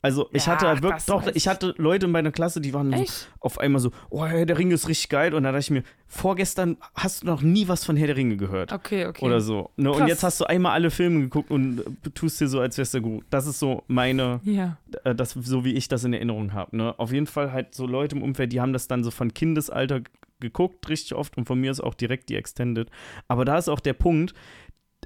Also 0.05 0.27
ich 0.33 0.45
Ja, 0.47 0.51
hatte 0.51 0.67
halt 0.67 0.81
wirklich, 0.83 1.05
doch, 1.05 1.25
ich 1.33 1.47
hatte 1.47 1.73
Leute 1.77 2.07
in 2.07 2.11
meiner 2.11 2.33
Klasse, 2.33 2.59
die 2.59 2.73
waren 2.73 2.91
so, 2.91 3.05
auf 3.39 3.57
einmal 3.57 3.79
so, 3.79 3.91
oh, 4.09 4.25
Herr 4.25 4.45
der 4.45 4.57
Ringe 4.57 4.73
ist 4.73 4.89
richtig 4.89 5.07
geil. 5.07 5.33
Und 5.33 5.43
dann 5.43 5.53
dachte 5.53 5.61
ich 5.63 5.71
mir, 5.71 5.83
vorgestern 6.07 6.75
hast 6.93 7.21
du 7.23 7.27
noch 7.27 7.41
nie 7.41 7.69
was 7.69 7.85
von 7.85 7.95
Herr 7.95 8.07
der 8.07 8.17
Ringe 8.17 8.35
gehört. 8.35 8.73
Okay, 8.73 9.05
okay. 9.05 9.23
Oder 9.23 9.39
so. 9.39 9.69
Ne? 9.77 9.89
Und 9.93 10.07
jetzt 10.07 10.23
hast 10.23 10.41
du 10.41 10.43
einmal 10.45 10.73
alle 10.73 10.91
Filme 10.91 11.21
geguckt 11.21 11.51
und 11.51 11.79
äh, 11.79 12.09
tust 12.13 12.41
dir 12.41 12.49
so, 12.49 12.59
als 12.59 12.77
wärst 12.77 12.95
du 12.95 13.01
gut. 13.01 13.23
Das 13.29 13.47
ist 13.47 13.59
so 13.59 13.83
meine, 13.87 14.41
Ja. 14.43 14.75
äh, 15.05 15.15
das, 15.15 15.31
so 15.31 15.63
wie 15.63 15.73
ich 15.73 15.87
das 15.87 16.03
in 16.03 16.11
Erinnerung 16.11 16.51
habe. 16.51 16.75
Ne? 16.75 16.93
Auf 16.99 17.13
jeden 17.13 17.27
Fall 17.27 17.53
halt 17.53 17.73
so 17.73 17.87
Leute 17.87 18.17
im 18.17 18.23
Umfeld, 18.23 18.51
die 18.51 18.59
haben 18.59 18.73
das 18.73 18.89
dann 18.89 19.05
so 19.05 19.11
von 19.11 19.33
Kindesalter 19.33 20.01
geguckt, 20.41 20.89
richtig 20.89 21.15
oft. 21.15 21.37
Und 21.37 21.45
von 21.45 21.57
mir 21.61 21.71
ist 21.71 21.79
auch 21.79 21.93
direkt 21.93 22.27
die 22.27 22.35
Extended. 22.35 22.89
Aber 23.29 23.45
da 23.45 23.57
ist 23.57 23.69
auch 23.69 23.79
der 23.79 23.93
Punkt, 23.93 24.33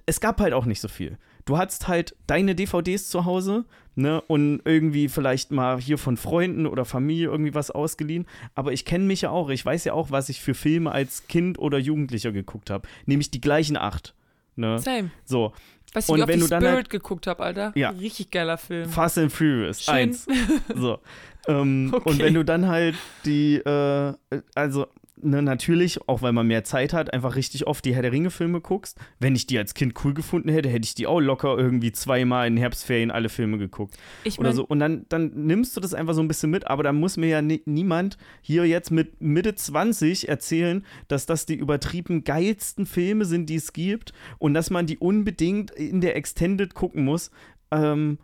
es 0.07 0.19
gab 0.19 0.41
halt 0.41 0.53
auch 0.53 0.65
nicht 0.65 0.81
so 0.81 0.87
viel. 0.87 1.19
Du 1.47 1.57
hattest 1.57 1.87
halt 1.87 2.15
deine 2.27 2.53
DVDs 2.53 3.09
zu 3.09 3.25
Hause, 3.25 3.65
ne, 3.95 4.21
und 4.27 4.61
irgendwie 4.63 5.09
vielleicht 5.09 5.49
mal 5.51 5.79
hier 5.81 5.97
von 5.97 6.17
Freunden 6.17 6.67
oder 6.67 6.85
Familie 6.85 7.29
irgendwie 7.29 7.55
was 7.55 7.71
ausgeliehen. 7.71 8.27
Aber 8.53 8.71
ich 8.71 8.85
kenne 8.85 9.05
mich 9.05 9.21
ja 9.21 9.31
auch, 9.31 9.49
ich 9.49 9.65
weiß 9.65 9.83
ja 9.85 9.93
auch, 9.93 10.11
was 10.11 10.29
ich 10.29 10.39
für 10.41 10.53
Filme 10.53 10.91
als 10.91 11.25
Kind 11.27 11.57
oder 11.57 11.79
Jugendlicher 11.79 12.31
geguckt 12.31 12.69
habe. 12.69 12.87
Nämlich 13.07 13.31
die 13.31 13.41
gleichen 13.41 13.75
acht. 13.77 14.13
Ne? 14.55 14.77
Same. 14.77 15.09
So. 15.25 15.51
Weißt 15.93 16.09
du, 16.09 16.13
Und 16.13 16.19
wie 16.23 16.27
wenn 16.27 16.39
ich 16.39 16.45
Spirit 16.45 16.63
halt- 16.63 16.89
geguckt 16.91 17.25
habe, 17.27 17.41
Alter? 17.43 17.71
Ja. 17.75 17.89
Richtig 17.91 18.29
geiler 18.29 18.57
Film. 18.57 18.87
Fast 18.89 19.17
and 19.17 19.31
Furious 19.31 19.81
Schön. 19.83 19.93
1. 19.95 20.27
So. 20.75 20.99
Ähm, 21.49 21.91
Okay. 21.95 22.09
Und 22.09 22.19
wenn 22.19 22.33
du 22.33 22.43
dann 22.43 22.67
halt 22.67 22.95
die, 23.23 23.55
äh, 23.55 24.13
also 24.53 24.87
ne, 25.21 25.41
natürlich, 25.41 26.07
auch 26.07 26.21
weil 26.21 26.33
man 26.33 26.47
mehr 26.47 26.63
Zeit 26.63 26.93
hat, 26.93 27.13
einfach 27.13 27.35
richtig 27.35 27.67
oft 27.67 27.83
die 27.85 27.95
Herr 27.95 28.01
der 28.01 28.11
Ringe-Filme 28.11 28.61
guckst. 28.61 28.99
Wenn 29.19 29.35
ich 29.35 29.47
die 29.47 29.57
als 29.57 29.73
Kind 29.73 29.93
cool 30.03 30.13
gefunden 30.13 30.49
hätte, 30.49 30.69
hätte 30.69 30.85
ich 30.85 30.95
die 30.95 31.07
auch 31.07 31.19
locker 31.19 31.57
irgendwie 31.57 31.91
zweimal 31.91 32.47
in 32.47 32.57
Herbstferien 32.57 33.11
alle 33.11 33.29
Filme 33.29 33.57
geguckt. 33.57 33.97
Ich 34.23 34.39
Oder 34.39 34.49
mein, 34.49 34.55
so. 34.55 34.65
Und 34.65 34.79
dann, 34.79 35.05
dann 35.09 35.31
nimmst 35.33 35.75
du 35.75 35.81
das 35.81 35.93
einfach 35.93 36.13
so 36.13 36.21
ein 36.21 36.27
bisschen 36.27 36.49
mit, 36.49 36.67
aber 36.67 36.83
da 36.83 36.93
muss 36.93 37.17
mir 37.17 37.27
ja 37.27 37.41
ni 37.41 37.61
niemand 37.65 38.17
hier 38.41 38.65
jetzt 38.65 38.91
mit 38.91 39.21
Mitte 39.21 39.55
20 39.55 40.29
erzählen, 40.29 40.85
dass 41.07 41.25
das 41.25 41.45
die 41.45 41.55
übertrieben 41.55 42.23
geilsten 42.23 42.85
Filme 42.85 43.25
sind, 43.25 43.49
die 43.49 43.55
es 43.55 43.73
gibt 43.73 44.13
und 44.37 44.53
dass 44.53 44.69
man 44.69 44.85
die 44.85 44.97
unbedingt 44.97 45.71
in 45.71 46.01
der 46.01 46.15
Extended 46.15 46.73
gucken 46.73 47.03
muss. 47.03 47.31
Ähm, 47.71 48.19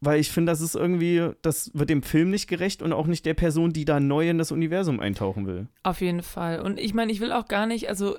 weil 0.00 0.18
ich 0.20 0.30
finde, 0.30 0.50
das 0.52 0.60
ist 0.60 0.74
irgendwie, 0.74 1.30
das 1.42 1.70
wird 1.74 1.90
dem 1.90 2.02
Film 2.02 2.30
nicht 2.30 2.48
gerecht 2.48 2.82
und 2.82 2.92
auch 2.92 3.06
nicht 3.06 3.26
der 3.26 3.34
Person, 3.34 3.72
die 3.72 3.84
da 3.84 4.00
neu 4.00 4.28
in 4.30 4.38
das 4.38 4.50
Universum 4.52 5.00
eintauchen 5.00 5.46
will. 5.46 5.68
Auf 5.82 6.00
jeden 6.00 6.22
Fall. 6.22 6.60
Und 6.60 6.78
ich 6.78 6.94
meine, 6.94 7.12
ich 7.12 7.20
will 7.20 7.32
auch 7.32 7.48
gar 7.48 7.66
nicht, 7.66 7.88
also, 7.88 8.16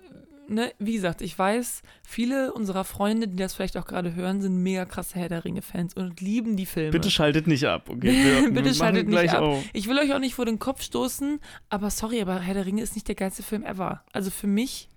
ne, 0.47 0.71
wie 0.79 0.93
gesagt, 0.93 1.21
ich 1.21 1.37
weiß, 1.37 1.81
viele 2.03 2.53
unserer 2.53 2.83
Freunde, 2.83 3.27
die 3.27 3.35
das 3.35 3.53
vielleicht 3.55 3.77
auch 3.77 3.85
gerade 3.87 4.13
hören, 4.13 4.41
sind 4.41 4.57
mega 4.57 4.85
krasse 4.85 5.17
Herr 5.17 5.29
der 5.29 5.43
Ringe-Fans 5.43 5.95
und 5.95 6.21
lieben 6.21 6.55
die 6.55 6.65
Filme. 6.67 6.91
Bitte 6.91 7.09
schaltet 7.09 7.47
nicht 7.47 7.65
ab, 7.65 7.89
okay? 7.89 8.11
Wir, 8.43 8.49
Bitte 8.51 8.65
wir 8.65 8.73
schaltet 8.75 9.07
nicht 9.07 9.33
ab. 9.33 9.41
auf. 9.41 9.63
Ich 9.73 9.87
will 9.87 9.97
euch 9.97 10.13
auch 10.13 10.19
nicht 10.19 10.35
vor 10.35 10.45
den 10.45 10.59
Kopf 10.59 10.83
stoßen, 10.83 11.39
aber 11.69 11.89
sorry, 11.89 12.21
aber 12.21 12.39
Herr 12.39 12.53
der 12.53 12.65
Ringe 12.67 12.83
ist 12.83 12.93
nicht 12.95 13.07
der 13.07 13.15
geilste 13.15 13.41
Film 13.43 13.63
ever. 13.63 14.03
Also 14.13 14.29
für 14.29 14.47
mich 14.47 14.89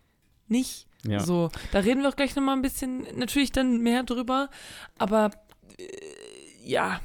nicht. 0.48 0.86
Ja. 1.06 1.20
So, 1.20 1.50
da 1.72 1.80
reden 1.80 2.02
wir 2.02 2.08
auch 2.08 2.16
gleich 2.16 2.34
nochmal 2.34 2.56
ein 2.56 2.62
bisschen, 2.62 3.06
natürlich 3.16 3.52
dann 3.52 3.80
mehr 3.82 4.02
drüber, 4.04 4.48
aber 4.98 5.30
äh, 5.78 5.84
ja, 6.64 7.00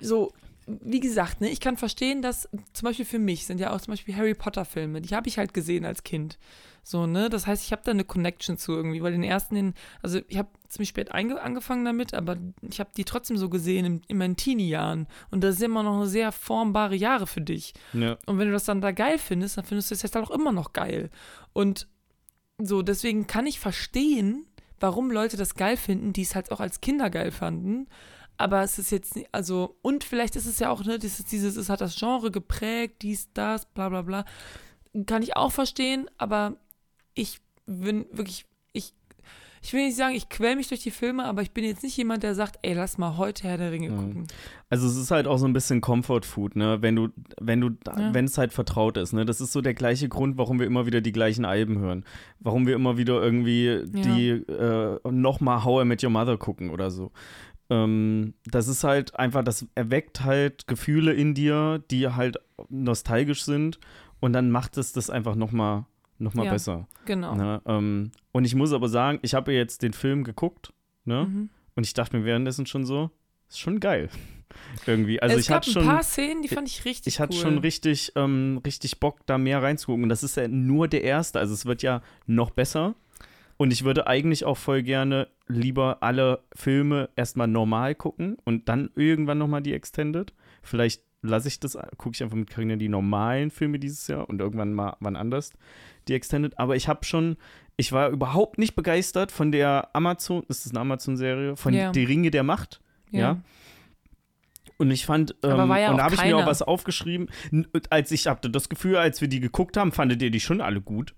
so, 0.00 0.32
wie 0.66 1.00
gesagt, 1.00 1.40
ne, 1.40 1.50
ich 1.50 1.60
kann 1.60 1.76
verstehen, 1.76 2.22
dass 2.22 2.48
zum 2.72 2.86
Beispiel 2.86 3.04
für 3.04 3.18
mich 3.18 3.46
sind 3.46 3.60
ja 3.60 3.72
auch 3.72 3.80
zum 3.80 3.92
Beispiel 3.92 4.16
Harry 4.16 4.34
Potter 4.34 4.64
Filme, 4.64 5.00
die 5.00 5.14
habe 5.14 5.28
ich 5.28 5.38
halt 5.38 5.54
gesehen 5.54 5.84
als 5.84 6.02
Kind. 6.02 6.38
So, 6.82 7.06
ne, 7.06 7.30
das 7.30 7.46
heißt, 7.46 7.64
ich 7.64 7.72
habe 7.72 7.82
da 7.84 7.92
eine 7.92 8.04
Connection 8.04 8.58
zu 8.58 8.72
irgendwie, 8.72 9.02
weil 9.02 9.12
den 9.12 9.22
ersten, 9.22 9.54
den, 9.54 9.74
also 10.02 10.20
ich 10.28 10.36
habe 10.36 10.48
ziemlich 10.68 10.90
spät 10.90 11.12
angefangen 11.12 11.84
damit, 11.84 12.12
aber 12.12 12.36
ich 12.62 12.78
habe 12.78 12.90
die 12.94 13.04
trotzdem 13.04 13.38
so 13.38 13.48
gesehen 13.48 13.86
in, 13.86 14.02
in 14.06 14.18
meinen 14.18 14.36
Teenie-Jahren 14.36 15.06
und 15.30 15.42
das 15.42 15.56
sind 15.56 15.70
immer 15.70 15.82
noch 15.82 15.96
eine 15.96 16.06
sehr 16.06 16.30
formbare 16.30 16.94
Jahre 16.94 17.26
für 17.26 17.40
dich. 17.40 17.72
Ja. 17.94 18.18
Und 18.26 18.38
wenn 18.38 18.48
du 18.48 18.52
das 18.52 18.64
dann 18.64 18.82
da 18.82 18.92
geil 18.92 19.18
findest, 19.18 19.56
dann 19.56 19.64
findest 19.64 19.90
du 19.90 19.94
es 19.94 20.02
jetzt 20.02 20.14
halt 20.14 20.26
auch 20.26 20.30
immer 20.30 20.52
noch 20.52 20.72
geil. 20.72 21.10
Und 21.52 21.88
so, 22.58 22.82
deswegen 22.82 23.26
kann 23.26 23.46
ich 23.46 23.60
verstehen, 23.60 24.46
warum 24.78 25.10
Leute 25.10 25.36
das 25.36 25.54
geil 25.54 25.76
finden, 25.76 26.12
die 26.12 26.22
es 26.22 26.34
halt 26.34 26.52
auch 26.52 26.60
als 26.60 26.80
Kinder 26.80 27.08
geil 27.08 27.30
fanden. 27.30 27.86
Aber 28.36 28.62
es 28.62 28.78
ist 28.78 28.90
jetzt, 28.90 29.14
nicht- 29.16 29.28
also, 29.32 29.76
und 29.82 30.02
vielleicht 30.04 30.34
ist 30.36 30.46
es 30.46 30.58
ja 30.58 30.70
auch, 30.70 30.84
ne, 30.84 30.98
dieses, 30.98 31.24
dieses, 31.24 31.56
es 31.56 31.68
hat 31.68 31.80
das 31.80 31.96
Genre 31.96 32.30
geprägt, 32.30 33.02
dies, 33.02 33.28
das, 33.32 33.66
bla, 33.66 33.88
bla, 33.88 34.02
bla. 34.02 34.24
Kann 35.06 35.22
ich 35.22 35.36
auch 35.36 35.52
verstehen, 35.52 36.08
aber 36.18 36.56
ich 37.14 37.40
bin 37.66 38.06
wirklich, 38.12 38.44
ich, 38.72 38.92
ich 39.62 39.72
will 39.72 39.86
nicht 39.86 39.96
sagen, 39.96 40.14
ich 40.14 40.28
quäl 40.28 40.56
mich 40.56 40.68
durch 40.68 40.82
die 40.82 40.90
Filme, 40.90 41.24
aber 41.24 41.42
ich 41.42 41.52
bin 41.52 41.64
jetzt 41.64 41.82
nicht 41.82 41.96
jemand, 41.96 42.22
der 42.22 42.34
sagt, 42.34 42.58
ey, 42.62 42.74
lass 42.74 42.98
mal 42.98 43.16
heute 43.16 43.44
Herr 43.44 43.56
der 43.56 43.70
Ringe 43.72 43.90
Mhm. 43.90 43.96
gucken. 43.96 44.26
Also 44.68 44.86
es 44.88 44.96
ist 44.96 45.10
halt 45.12 45.26
auch 45.28 45.38
so 45.38 45.46
ein 45.46 45.52
bisschen 45.52 45.80
Comfort 45.80 46.22
Food, 46.24 46.56
ne? 46.56 46.78
Wenn 46.82 46.96
du, 46.96 47.08
wenn 47.40 47.60
du, 47.60 47.70
Ja. 47.86 48.12
wenn 48.12 48.24
es 48.26 48.36
halt 48.36 48.52
vertraut 48.52 48.96
ist, 48.96 49.12
ne? 49.12 49.24
Das 49.24 49.40
ist 49.40 49.52
so 49.52 49.60
der 49.62 49.74
gleiche 49.74 50.08
Grund, 50.08 50.36
warum 50.38 50.58
wir 50.58 50.66
immer 50.66 50.84
wieder 50.86 51.00
die 51.00 51.12
gleichen 51.12 51.44
Alben 51.44 51.78
hören. 51.78 52.04
Warum 52.40 52.66
wir 52.66 52.74
immer 52.74 52.96
wieder 52.98 53.22
irgendwie 53.22 53.84
die 53.86 54.30
äh, 54.30 54.98
nochmal 55.10 55.64
How 55.64 55.82
I 55.82 55.86
Met 55.86 56.02
Your 56.04 56.10
Mother 56.10 56.36
gucken 56.36 56.70
oder 56.70 56.90
so. 56.90 57.10
Ähm, 57.70 58.34
das 58.46 58.68
ist 58.68 58.84
halt 58.84 59.16
einfach, 59.18 59.42
das 59.42 59.66
erweckt 59.74 60.22
halt 60.24 60.66
Gefühle 60.66 61.12
in 61.12 61.34
dir, 61.34 61.82
die 61.90 62.08
halt 62.08 62.36
nostalgisch 62.68 63.44
sind 63.44 63.78
und 64.20 64.32
dann 64.32 64.50
macht 64.50 64.76
es 64.76 64.92
das 64.92 65.10
einfach 65.10 65.34
nochmal 65.34 65.84
noch 66.18 66.34
mal 66.34 66.46
Ja. 66.46 66.52
besser. 66.52 66.86
Genau. 67.06 67.34
Ne? 67.34 67.60
Ähm, 67.66 68.12
und 68.32 68.44
ich 68.44 68.54
muss 68.54 68.72
aber 68.72 68.88
sagen, 68.88 69.18
ich 69.22 69.34
habe 69.34 69.52
jetzt 69.52 69.82
den 69.82 69.92
Film 69.92 70.24
geguckt, 70.24 70.72
ne? 71.04 71.26
Mhm. 71.28 71.50
Und 71.74 71.84
ich 71.86 71.92
dachte 71.94 72.16
mir 72.16 72.24
währenddessen 72.24 72.66
schon 72.66 72.84
so, 72.86 73.10
ist 73.48 73.58
schon 73.58 73.80
geil. 73.80 74.08
Irgendwie. 74.86 75.20
Also 75.20 75.34
es 75.34 75.42
ich 75.42 75.48
gab 75.48 75.56
hatte 75.62 75.70
ein 75.70 75.72
schon. 75.72 75.86
paar 75.86 76.02
Szenen, 76.04 76.42
die 76.42 76.48
fand 76.48 76.68
ich 76.68 76.84
richtig 76.84 77.14
Ich 77.14 77.20
hatte 77.20 77.34
cool. 77.36 77.42
schon 77.42 77.58
richtig, 77.58 78.12
ähm, 78.14 78.60
richtig 78.64 79.00
Bock, 79.00 79.26
da 79.26 79.38
mehr 79.38 79.60
reinzugucken. 79.62 80.04
Und 80.04 80.08
das 80.08 80.22
ist 80.22 80.36
ja 80.36 80.46
nur 80.46 80.86
der 80.86 81.02
erste. 81.02 81.40
Also 81.40 81.52
es 81.52 81.66
wird 81.66 81.82
ja 81.82 82.00
noch 82.26 82.50
besser. 82.50 82.94
Und 83.56 83.72
ich 83.72 83.84
würde 83.84 84.06
eigentlich 84.06 84.44
auch 84.44 84.56
voll 84.56 84.82
gerne 84.82 85.28
lieber 85.46 85.98
alle 86.02 86.40
Filme 86.54 87.08
erstmal 87.16 87.46
normal 87.46 87.94
gucken 87.94 88.36
und 88.44 88.68
dann 88.68 88.90
irgendwann 88.96 89.38
nochmal 89.38 89.62
die 89.62 89.74
Extended. 89.74 90.32
Vielleicht 90.62 91.02
lasse 91.22 91.48
ich 91.48 91.60
das, 91.60 91.78
gucke 91.96 92.14
ich 92.14 92.22
einfach 92.22 92.36
mit 92.36 92.50
Karina 92.50 92.76
die 92.76 92.88
normalen 92.88 93.50
Filme 93.50 93.78
dieses 93.78 94.06
Jahr 94.08 94.28
und 94.28 94.40
irgendwann 94.40 94.74
mal 94.74 94.96
wann 95.00 95.16
anders 95.16 95.52
die 96.08 96.14
Extended. 96.14 96.58
Aber 96.58 96.76
ich 96.76 96.88
habe 96.88 97.04
schon, 97.04 97.36
ich 97.76 97.92
war 97.92 98.10
überhaupt 98.10 98.58
nicht 98.58 98.74
begeistert 98.74 99.32
von 99.32 99.52
der 99.52 99.88
Amazon, 99.94 100.44
ist 100.48 100.66
das 100.66 100.72
eine 100.72 100.80
Amazon-Serie, 100.80 101.56
von 101.56 101.72
Ja. 101.72 101.92
Die 101.92 102.04
Ringe 102.04 102.30
der 102.30 102.42
Macht. 102.42 102.80
ja. 103.10 103.40
Und 104.76 104.90
ich 104.90 105.06
fand, 105.06 105.36
ähm, 105.44 105.70
ja 105.70 105.92
und 105.92 105.98
da 105.98 106.04
habe 106.04 106.16
ich 106.16 106.24
mir 106.24 106.36
auch 106.36 106.46
was 106.46 106.60
aufgeschrieben. 106.60 107.30
Als 107.90 108.10
ich 108.10 108.26
hatte 108.26 108.50
das 108.50 108.68
Gefühl, 108.68 108.96
als 108.96 109.20
wir 109.20 109.28
die 109.28 109.38
geguckt 109.38 109.76
haben, 109.76 109.92
fandet 109.92 110.20
ihr 110.20 110.32
die 110.32 110.40
schon 110.40 110.60
alle 110.60 110.80
gut? 110.80 111.14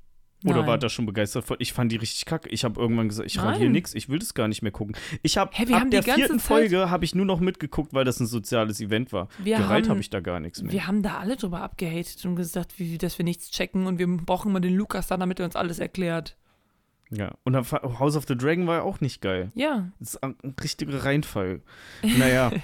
Oder 0.47 0.59
Nein. 0.61 0.67
war 0.69 0.79
das 0.79 0.93
schon 0.93 1.05
begeistert 1.07 1.45
von? 1.45 1.57
Ich 1.61 1.73
fand 1.73 1.93
die 1.93 1.97
richtig 1.97 2.25
kacke. 2.25 2.49
Ich 2.49 2.65
habe 2.65 2.81
irgendwann 2.81 3.09
gesagt, 3.09 3.29
ich 3.29 3.39
radiere 3.39 3.65
Nein. 3.65 3.73
nichts, 3.73 3.95
ich 3.95 4.09
will 4.09 4.19
das 4.19 4.33
gar 4.35 4.49
nicht 4.49 4.63
mehr 4.63 4.73
gucken. 4.73 4.97
Ich 5.23 5.37
habe 5.37 5.51
Hä, 5.55 5.69
wir 5.69 5.75
ab 5.77 5.81
haben 5.83 5.91
die 5.91 5.97
der 5.97 6.05
ganze 6.05 6.21
vierten 6.21 6.39
Zeit- 6.39 6.47
Folge 6.47 6.89
habe 6.91 7.05
ich 7.05 7.15
nur 7.15 7.27
noch 7.27 7.41
mitgeguckt, 7.41 7.93
weil 7.93 8.05
das 8.05 8.21
ein 8.21 8.27
soziales 8.27 8.81
Event 8.81 9.13
war. 9.13 9.29
Wir 9.39 9.59
Gereilt 9.59 9.85
haben- 9.85 9.91
habe 9.91 10.01
ich 10.01 10.11
da 10.11 10.21
gar 10.21 10.41
nichts 10.41 10.63
mehr. 10.63 10.73
Wir 10.73 10.87
haben 10.87 11.03
da 11.03 11.19
alle 11.19 11.37
drüber 11.37 11.61
abgehatet 11.61 12.25
und 12.25 12.37
gesagt, 12.37 12.79
wie, 12.79 12.97
dass 12.99 13.19
wir 13.19 13.25
nichts 13.25 13.51
checken 13.51 13.87
und 13.87 13.99
wir 13.99 14.07
brauchen 14.07 14.51
immer 14.51 14.61
den 14.61 14.75
Lukas 14.75 15.07
da, 15.09 15.17
damit 15.17 15.39
er 15.41 15.47
uns 15.47 15.57
alles 15.57 15.79
erklärt. 15.79 16.37
ja. 17.11 17.35
Und 17.45 17.57
House 17.73 18.17
of 18.17 18.25
the 18.29 18.37
Dragon 18.37 18.67
war 18.67 18.77
ja 18.77 18.83
auch 18.83 19.01
nicht 19.01 19.21
geil. 19.23 19.53
Ja. 19.55 19.91
Das 20.01 20.15
ist 20.15 20.23
ein 20.23 20.35
richtiger 20.63 21.05
Reinfall. 21.05 21.61
Naja. 22.03 22.51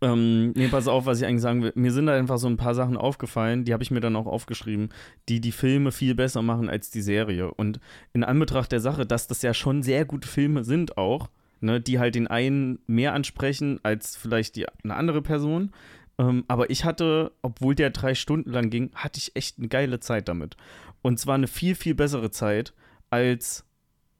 ähm, 0.00 0.52
nee, 0.52 0.68
pass 0.68 0.88
auf, 0.88 1.06
was 1.06 1.20
ich 1.20 1.26
eigentlich 1.26 1.42
sagen 1.42 1.62
will. 1.62 1.72
Mir 1.74 1.92
sind 1.92 2.06
da 2.06 2.14
einfach 2.14 2.38
so 2.38 2.48
ein 2.48 2.56
paar 2.56 2.74
Sachen 2.74 2.96
aufgefallen, 2.96 3.64
die 3.64 3.72
habe 3.72 3.82
ich 3.82 3.90
mir 3.90 4.00
dann 4.00 4.16
auch 4.16 4.26
aufgeschrieben, 4.26 4.88
die 5.28 5.40
die 5.40 5.52
Filme 5.52 5.92
viel 5.92 6.14
besser 6.14 6.42
machen 6.42 6.70
als 6.70 6.90
die 6.90 7.02
Serie. 7.02 7.52
Und 7.52 7.80
in 8.12 8.24
Anbetracht 8.24 8.72
der 8.72 8.80
Sache, 8.80 9.04
dass 9.04 9.26
das 9.26 9.42
ja 9.42 9.52
schon 9.52 9.82
sehr 9.82 10.04
gute 10.04 10.28
Filme 10.28 10.64
sind 10.64 10.96
auch, 10.96 11.28
ne, 11.60 11.80
die 11.80 11.98
halt 11.98 12.14
den 12.14 12.26
einen 12.26 12.78
mehr 12.86 13.12
ansprechen 13.12 13.78
als 13.82 14.16
vielleicht 14.16 14.56
die, 14.56 14.66
eine 14.82 14.94
andere 14.94 15.22
Person. 15.22 15.70
Ähm, 16.18 16.44
aber 16.48 16.70
ich 16.70 16.84
hatte, 16.84 17.32
obwohl 17.42 17.74
der 17.74 17.90
drei 17.90 18.14
Stunden 18.14 18.50
lang 18.50 18.70
ging, 18.70 18.90
hatte 18.94 19.18
ich 19.18 19.36
echt 19.36 19.58
eine 19.58 19.68
geile 19.68 20.00
Zeit 20.00 20.28
damit. 20.28 20.56
Und 21.02 21.18
zwar 21.18 21.34
eine 21.34 21.48
viel, 21.48 21.74
viel 21.74 21.94
bessere 21.94 22.30
Zeit 22.30 22.72
als 23.10 23.64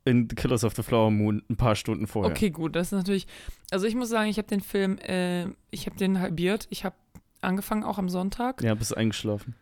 in 0.05 0.29
Killers 0.29 0.65
of 0.65 0.75
the 0.75 0.83
Flower 0.83 1.11
Moon 1.11 1.43
ein 1.49 1.57
paar 1.57 1.77
Stunden 1.77 2.07
vorher. 2.07 2.31
Okay, 2.31 2.51
gut, 2.51 2.77
das 2.77 2.89
ist 2.89 2.93
natürlich. 2.93 3.27
Also 3.75 3.87
ich 3.89 3.97
muss 3.97 4.09
sagen, 4.09 4.31
ich 4.31 4.39
habe 4.39 4.47
den 4.47 4.61
Film, 4.61 4.99
äh, 4.99 5.47
ich 5.73 5.87
habe 5.87 5.97
den 5.97 6.21
halbiert. 6.21 6.69
Ich 6.71 6.85
habe 6.85 6.95
angefangen 7.41 7.83
auch 7.83 7.99
am 7.99 8.09
Sonntag. 8.09 8.63
Ja, 8.63 8.73
bist 8.77 8.97
eingeschlafen. 8.97 9.57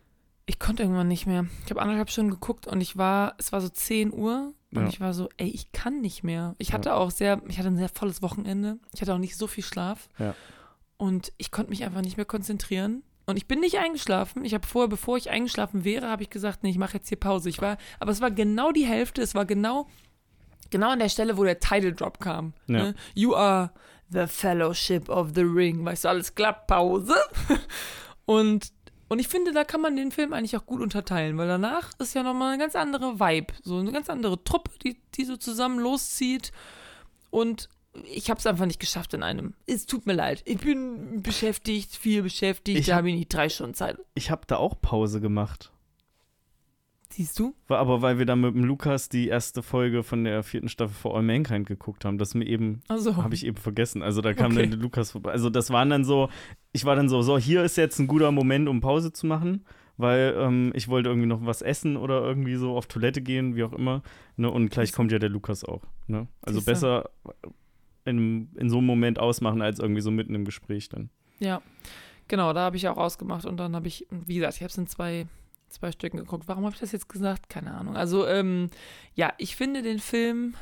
Ich 0.45 0.59
konnte 0.59 0.83
irgendwann 0.83 1.07
nicht 1.07 1.25
mehr. 1.25 1.47
Ich 1.65 1.71
habe 1.71 1.81
anderthalb 1.81 2.11
Stunden 2.11 2.29
geguckt 2.29 2.67
und 2.67 2.79
ich 2.79 2.95
war, 2.95 3.33
es 3.39 3.51
war 3.51 3.59
so 3.59 3.69
10 3.69 4.13
Uhr 4.13 4.53
und 4.71 4.81
Ja. 4.83 4.87
ich 4.87 4.99
war 5.01 5.15
so, 5.15 5.29
ey, 5.37 5.47
ich 5.47 5.71
kann 5.71 5.99
nicht 6.01 6.23
mehr. 6.23 6.53
Ich 6.59 6.67
Ja. 6.69 6.73
hatte 6.75 6.93
auch 6.93 7.09
sehr, 7.09 7.41
ich 7.47 7.57
hatte 7.57 7.69
ein 7.69 7.77
sehr 7.77 7.89
volles 7.89 8.21
Wochenende. 8.21 8.77
Ich 8.93 9.01
hatte 9.01 9.15
auch 9.15 9.17
nicht 9.19 9.35
so 9.35 9.47
viel 9.47 9.63
Schlaf. 9.63 10.09
Ja. 10.19 10.35
Und 10.97 11.33
ich 11.39 11.49
konnte 11.49 11.71
mich 11.71 11.83
einfach 11.83 12.01
nicht 12.01 12.17
mehr 12.17 12.25
konzentrieren. 12.27 13.01
Und 13.25 13.37
ich 13.37 13.47
bin 13.47 13.61
nicht 13.61 13.79
eingeschlafen. 13.79 14.45
Ich 14.45 14.53
habe 14.53 14.67
vorher, 14.67 14.89
bevor 14.89 15.17
ich 15.17 15.31
eingeschlafen 15.31 15.83
wäre, 15.85 16.07
habe 16.09 16.21
ich 16.21 16.29
gesagt, 16.29 16.61
nee, 16.61 16.69
ich 16.69 16.77
mache 16.77 16.93
jetzt 16.97 17.07
hier 17.09 17.19
Pause. 17.19 17.49
Ich 17.49 17.61
war, 17.63 17.77
aber 17.99 18.11
es 18.11 18.21
war 18.21 18.29
genau 18.29 18.71
die 18.71 18.85
Hälfte. 18.85 19.23
Es 19.23 19.33
war 19.33 19.45
genau, 19.45 19.87
genau 20.69 20.91
an 20.91 20.99
der 20.99 21.09
Stelle, 21.09 21.35
wo 21.37 21.43
der 21.43 21.59
Title 21.59 21.93
Drop 21.93 22.19
kam. 22.19 22.53
Ja. 22.67 22.77
Ne? 22.83 22.95
You 23.15 23.33
are 23.33 23.71
the 24.09 24.27
Fellowship 24.27 25.09
of 25.09 25.31
the 25.35 25.41
Ring. 25.41 25.83
Weißt 25.85 26.03
du, 26.05 26.09
alles 26.09 26.33
klar, 26.35 26.53
Pause. 26.67 27.15
Und, 28.25 28.71
und 29.09 29.19
ich 29.19 29.27
finde, 29.27 29.51
da 29.51 29.63
kann 29.65 29.81
man 29.81 29.95
den 29.97 30.11
Film 30.11 30.31
eigentlich 30.31 30.55
auch 30.55 30.65
gut 30.65 30.79
unterteilen, 30.81 31.37
weil 31.37 31.47
danach 31.47 31.91
ist 31.99 32.13
ja 32.15 32.23
nochmal 32.23 32.53
eine 32.53 32.57
ganz 32.63 32.73
andere 32.75 33.19
Vibe. 33.19 33.53
So 33.63 33.77
eine 33.79 33.91
ganz 33.91 34.09
andere 34.09 34.41
Truppe, 34.45 34.71
die, 34.81 34.97
die 35.15 35.25
so 35.25 35.35
zusammen 35.35 35.79
loszieht. 35.79 36.51
Und 37.29 37.67
ich 38.05 38.29
habe 38.29 38.39
es 38.39 38.47
einfach 38.47 38.65
nicht 38.65 38.79
geschafft 38.79 39.13
in 39.13 39.21
einem. 39.21 39.55
Es 39.67 39.85
tut 39.87 40.05
mir 40.05 40.13
leid. 40.13 40.41
Ich 40.45 40.59
bin 40.59 41.21
beschäftigt, 41.21 41.95
viel 41.97 42.23
beschäftigt. 42.23 42.79
Ich 42.79 42.85
da 42.85 42.93
hab- 42.93 42.97
habe 42.99 43.09
ich 43.09 43.15
nicht 43.15 43.33
drei 43.33 43.49
Stunden 43.49 43.73
Zeit. 43.75 43.97
Ich 44.15 44.31
habe 44.31 44.43
da 44.47 44.55
auch 44.55 44.79
Pause 44.81 45.19
gemacht. 45.19 45.72
Siehst 47.15 47.37
du? 47.37 47.53
War 47.67 47.77
aber, 47.77 48.01
weil 48.01 48.17
wir 48.17 48.25
dann 48.25 48.41
mit 48.41 48.55
dem 48.55 48.63
Lukas 48.63 49.07
die 49.07 49.27
erste 49.27 49.61
Folge 49.61 50.01
von 50.01 50.23
der 50.23 50.41
vierten 50.41 50.67
Staffel 50.67 50.95
For 50.95 51.15
All 51.15 51.21
Mankind 51.21 51.67
geguckt 51.67 52.05
haben. 52.05 52.17
Das 52.17 52.33
mir 52.33 52.45
eben, 52.47 52.81
Also, 52.87 53.17
habe 53.17 53.35
ich 53.35 53.45
eben 53.45 53.57
vergessen. 53.57 54.01
Also 54.01 54.21
da 54.21 54.33
kam 54.33 54.53
Okay. 54.53 54.61
dann 54.61 54.71
der 54.71 54.79
Lukas 54.79 55.11
vorbei. 55.11 55.31
Also 55.31 55.51
das 55.51 55.69
waren 55.69 55.91
dann 55.91 56.05
so, 56.05 56.29
ich 56.71 56.85
war 56.85 56.95
dann 56.95 57.09
so, 57.09 57.21
so, 57.21 57.37
hier 57.37 57.63
ist 57.63 57.77
jetzt 57.77 57.99
ein 57.99 58.07
guter 58.07 58.31
Moment, 58.31 58.67
um 58.67 58.81
Pause 58.81 59.13
zu 59.13 59.27
machen, 59.27 59.63
weil 59.97 60.33
ähm, 60.39 60.71
ich 60.73 60.87
wollte 60.87 61.09
irgendwie 61.09 61.27
noch 61.27 61.45
was 61.45 61.61
essen 61.61 61.97
oder 61.97 62.23
irgendwie 62.23 62.55
so 62.55 62.75
auf 62.75 62.87
Toilette 62.87 63.21
gehen, 63.21 63.55
wie 63.55 63.63
auch 63.63 63.73
immer. 63.73 64.01
Ne? 64.35 64.49
Und 64.49 64.71
gleich 64.71 64.91
kommt 64.91 65.11
ja 65.11 65.19
der 65.19 65.29
Lukas 65.29 65.63
auch. 65.63 65.83
Ne? 66.07 66.27
Also 66.41 66.59
Siehste. 66.61 66.71
besser 66.71 67.09
in, 68.05 68.49
in 68.55 68.69
so 68.69 68.79
einem 68.79 68.87
Moment 68.87 69.19
ausmachen, 69.19 69.61
als 69.61 69.79
irgendwie 69.79 70.01
so 70.01 70.09
mitten 70.11 70.33
im 70.35 70.45
Gespräch 70.45 70.89
dann. 70.89 71.09
ja. 71.39 71.61
Genau, 72.29 72.53
da 72.53 72.61
habe 72.61 72.77
ich 72.77 72.87
auch 72.87 72.95
ausgemacht 72.95 73.45
und 73.45 73.57
dann 73.57 73.75
habe 73.75 73.87
ich, 73.89 74.07
wie 74.09 74.35
gesagt, 74.35 74.55
ich 74.55 74.61
habe 74.61 74.69
es 74.69 74.77
in 74.77 74.87
zwei, 74.87 75.27
zwei 75.73 75.91
Stücken 75.91 76.17
geguckt. 76.17 76.47
Warum 76.47 76.65
habe 76.65 76.73
ich 76.73 76.79
das 76.79 76.91
jetzt 76.91 77.09
gesagt? 77.09 77.49
Keine 77.49 77.73
Ahnung. 77.73 77.95
Also, 77.95 78.27
ähm, 78.27 78.69
ja, 79.15 79.33
ich 79.37 79.55
finde 79.55 79.81
den 79.81 79.99
Film, 79.99 80.55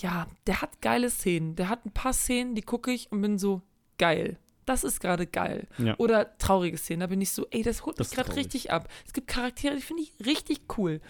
ja, 0.00 0.26
der 0.46 0.62
hat 0.62 0.80
geile 0.80 1.10
Szenen. 1.10 1.56
Der 1.56 1.68
hat 1.68 1.84
ein 1.86 1.92
paar 1.92 2.12
Szenen, 2.12 2.54
die 2.54 2.62
gucke 2.62 2.90
ich 2.90 3.10
und 3.12 3.20
bin 3.20 3.38
so, 3.38 3.62
geil. 3.98 4.38
Das 4.64 4.82
ist 4.82 5.00
gerade 5.00 5.26
geil. 5.26 5.68
Ja. 5.78 5.94
Oder 5.98 6.36
traurige 6.38 6.76
Szenen, 6.76 7.00
da 7.00 7.06
bin 7.06 7.20
ich 7.20 7.30
so, 7.30 7.46
ey, 7.50 7.62
das 7.62 7.86
holt 7.86 8.00
Das 8.00 8.10
mich 8.10 8.16
gerade 8.16 8.36
richtig 8.36 8.72
ab. 8.72 8.88
Es 9.06 9.12
gibt 9.12 9.28
Charaktere, 9.28 9.76
die 9.76 9.82
finde 9.82 10.02
ich 10.02 10.12
richtig 10.24 10.62
cool. 10.76 11.00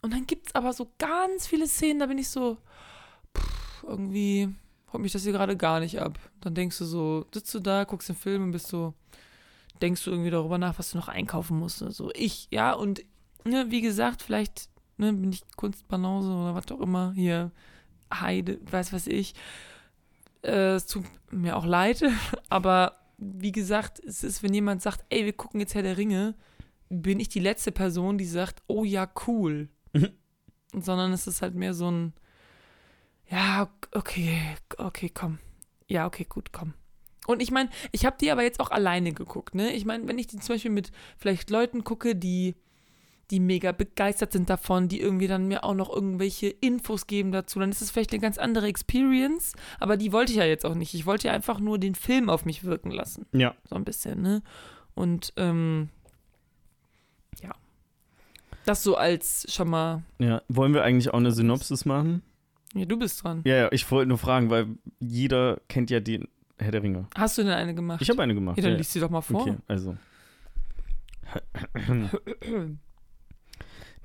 Und 0.00 0.12
dann 0.12 0.26
gibt 0.26 0.46
es 0.46 0.54
aber 0.54 0.72
so 0.72 0.92
ganz 0.98 1.46
viele 1.46 1.66
Szenen, 1.66 1.98
da 1.98 2.06
bin 2.06 2.18
ich 2.18 2.28
so, 2.28 2.56
pff, 3.36 3.84
irgendwie 3.84 4.54
holt 4.92 5.02
mich 5.02 5.12
das 5.12 5.24
hier 5.24 5.32
gerade 5.32 5.56
gar 5.56 5.80
nicht 5.80 6.00
ab. 6.00 6.18
Dann 6.40 6.54
denkst 6.54 6.78
du 6.78 6.84
so, 6.84 7.26
sitzt 7.34 7.52
du 7.54 7.60
da, 7.60 7.84
guckst 7.84 8.08
den 8.08 8.16
Film 8.16 8.44
und 8.44 8.50
bist 8.52 8.68
so, 8.68 8.94
denkst 9.82 10.04
du 10.04 10.10
irgendwie 10.10 10.30
darüber 10.30 10.58
nach, 10.58 10.78
was 10.78 10.90
du 10.90 10.98
noch 10.98 11.08
einkaufen 11.08 11.58
musst. 11.58 11.82
oder 11.82 11.92
So 11.92 12.10
ich, 12.14 12.48
ja, 12.50 12.72
und 12.72 13.02
ne, 13.44 13.66
wie 13.70 13.80
gesagt, 13.80 14.22
vielleicht 14.22 14.68
ne, 14.96 15.12
bin 15.12 15.32
ich 15.32 15.42
Kunstbanause 15.56 16.30
oder 16.30 16.54
was 16.54 16.70
auch 16.70 16.80
immer, 16.80 17.12
hier 17.14 17.50
Heide, 18.12 18.58
weiß 18.70 18.92
was 18.92 19.06
ich. 19.06 19.34
Äh, 20.42 20.74
es 20.74 20.86
tut 20.86 21.04
mir 21.30 21.56
auch 21.56 21.66
leid, 21.66 22.02
aber 22.48 22.96
wie 23.18 23.52
gesagt, 23.52 24.00
es 24.00 24.24
ist, 24.24 24.42
wenn 24.42 24.54
jemand 24.54 24.82
sagt, 24.82 25.04
ey, 25.10 25.24
wir 25.24 25.32
gucken 25.32 25.60
jetzt 25.60 25.74
Herr 25.74 25.82
der 25.82 25.98
Ringe, 25.98 26.34
bin 26.88 27.20
ich 27.20 27.28
die 27.28 27.40
letzte 27.40 27.72
Person, 27.72 28.18
die 28.18 28.24
sagt, 28.24 28.62
oh 28.66 28.84
ja, 28.84 29.08
cool. 29.26 29.68
Mhm. 29.92 30.10
Sondern 30.72 31.12
es 31.12 31.26
ist 31.26 31.42
halt 31.42 31.54
mehr 31.54 31.74
so 31.74 31.90
ein, 31.90 32.14
ja, 33.28 33.68
okay, 33.92 34.40
okay, 34.78 35.10
komm. 35.12 35.38
Ja, 35.88 36.06
okay, 36.06 36.26
gut, 36.28 36.52
komm. 36.52 36.74
Und 37.30 37.40
ich 37.40 37.50
meine, 37.50 37.70
ich 37.92 38.04
habe 38.04 38.16
die 38.20 38.30
aber 38.30 38.42
jetzt 38.42 38.60
auch 38.60 38.70
alleine 38.70 39.12
geguckt, 39.12 39.54
ne? 39.54 39.72
Ich 39.72 39.84
meine, 39.84 40.06
wenn 40.08 40.18
ich 40.18 40.26
die 40.26 40.38
zum 40.38 40.54
Beispiel 40.54 40.70
mit 40.70 40.90
vielleicht 41.16 41.50
Leuten 41.50 41.84
gucke, 41.84 42.16
die, 42.16 42.54
die 43.30 43.40
mega 43.40 43.72
begeistert 43.72 44.32
sind 44.32 44.50
davon, 44.50 44.88
die 44.88 45.00
irgendwie 45.00 45.28
dann 45.28 45.46
mir 45.46 45.62
auch 45.64 45.74
noch 45.74 45.88
irgendwelche 45.94 46.48
Infos 46.48 47.06
geben 47.06 47.30
dazu, 47.32 47.60
dann 47.60 47.70
ist 47.70 47.80
es 47.82 47.90
vielleicht 47.90 48.12
eine 48.12 48.20
ganz 48.20 48.38
andere 48.38 48.66
Experience, 48.66 49.52
aber 49.78 49.96
die 49.96 50.12
wollte 50.12 50.32
ich 50.32 50.38
ja 50.38 50.44
jetzt 50.44 50.66
auch 50.66 50.74
nicht. 50.74 50.94
Ich 50.94 51.06
wollte 51.06 51.28
ja 51.28 51.32
einfach 51.34 51.60
nur 51.60 51.78
den 51.78 51.94
Film 51.94 52.28
auf 52.28 52.44
mich 52.44 52.64
wirken 52.64 52.90
lassen. 52.90 53.26
Ja. 53.32 53.54
So 53.68 53.76
ein 53.76 53.84
bisschen, 53.84 54.20
ne? 54.22 54.42
Und, 54.94 55.32
ähm, 55.36 55.88
ja. 57.42 57.52
Das 58.66 58.82
so 58.82 58.96
als 58.96 59.46
schon 59.48 59.70
mal, 59.70 60.02
Ja. 60.18 60.42
Wollen 60.48 60.74
wir 60.74 60.82
eigentlich 60.82 61.10
auch 61.10 61.18
eine 61.18 61.32
Synopsis 61.32 61.84
machen? 61.84 62.22
ja, 62.74 62.84
du 62.84 62.98
bist 62.98 63.24
dran. 63.24 63.42
Ja, 63.44 63.56
ja, 63.56 63.68
ich 63.72 63.90
wollte 63.90 64.08
nur 64.08 64.18
fragen, 64.18 64.50
weil 64.50 64.66
jeder 64.98 65.60
kennt 65.68 65.90
ja 65.90 66.00
den 66.00 66.28
Herr 66.60 66.72
der 66.72 66.82
Ringe. 66.82 67.06
Hast 67.16 67.38
du 67.38 67.42
denn 67.42 67.52
eine 67.52 67.74
gemacht? 67.74 68.02
Ich 68.02 68.10
habe 68.10 68.22
eine 68.22 68.34
gemacht. 68.34 68.56
Ja, 68.58 68.62
dann 68.62 68.72
ja, 68.72 68.78
liest 68.78 68.92
sie 68.92 69.00
doch 69.00 69.10
mal 69.10 69.20
vor. 69.20 69.42
Okay, 69.42 69.56
also. 69.66 69.96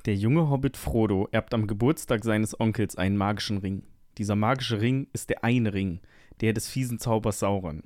Der 0.05 0.15
junge 0.15 0.49
Hobbit 0.51 0.77
Frodo 0.77 1.27
erbt 1.31 1.55
am 1.55 1.65
Geburtstag 1.65 2.23
seines 2.23 2.59
Onkels 2.59 2.95
einen 2.95 3.17
magischen 3.17 3.57
Ring. 3.57 3.81
Dieser 4.19 4.35
magische 4.35 4.79
Ring 4.79 5.07
ist 5.13 5.31
der 5.31 5.43
eine 5.43 5.73
Ring, 5.73 5.99
der 6.41 6.53
des 6.53 6.69
fiesen 6.69 6.99
Zaubers 6.99 7.39
Sauron. 7.39 7.81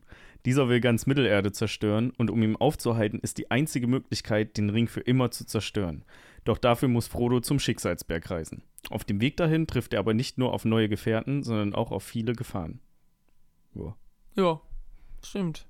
Dieser 0.46 0.68
will 0.68 0.82
ganz 0.82 1.06
Mittelerde 1.06 1.54
zerstören 1.54 2.12
und 2.18 2.30
um 2.30 2.44
ihn 2.44 2.58
aufzuhalten, 2.58 3.20
ist 3.22 3.38
die 3.38 3.52
einzige 3.52 3.88
Möglichkeit, 3.88 4.58
den 4.58 4.70
Ring 4.70 4.88
für 4.88 5.02
immer 5.02 5.32
zu 5.32 5.46
zerstören. 5.46 6.04
Doch 6.44 6.58
dafür 6.58 6.90
muss 6.90 7.08
Frodo 7.08 7.40
zum 7.40 7.60
Schicksalsberg 7.60 8.30
reisen. 8.30 8.64
Auf 8.90 9.06
dem 9.06 9.22
Weg 9.22 9.38
dahin 9.38 9.68
trifft 9.68 9.94
er 9.94 10.00
aber 10.00 10.14
nicht 10.14 10.38
nur 10.38 10.54
auf 10.54 10.66
neue 10.66 10.90
Gefährten, 10.90 11.44
sondern 11.44 11.74
auch 11.74 11.92
auf 11.92 12.04
viele 12.04 12.34
Gefahren. 12.34 12.80
Ja. 13.76 13.96
Ja, 14.40 14.60
stimmt. 15.24 15.66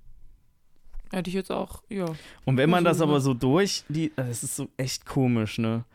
Hätte 1.11 1.29
ich 1.29 1.33
jetzt 1.33 1.51
auch, 1.51 1.81
ja. 1.89 2.05
Und 2.45 2.57
wenn 2.57 2.69
man 2.69 2.83
das 2.83 2.97
Also, 3.01 3.05
aber 3.05 3.19
so 3.19 3.33
durch, 3.33 3.83
die, 3.89 4.11
das 4.15 4.43
ist 4.43 4.55
so 4.55 4.69
echt 4.77 5.05
komisch, 5.07 5.57
ne? 5.57 5.85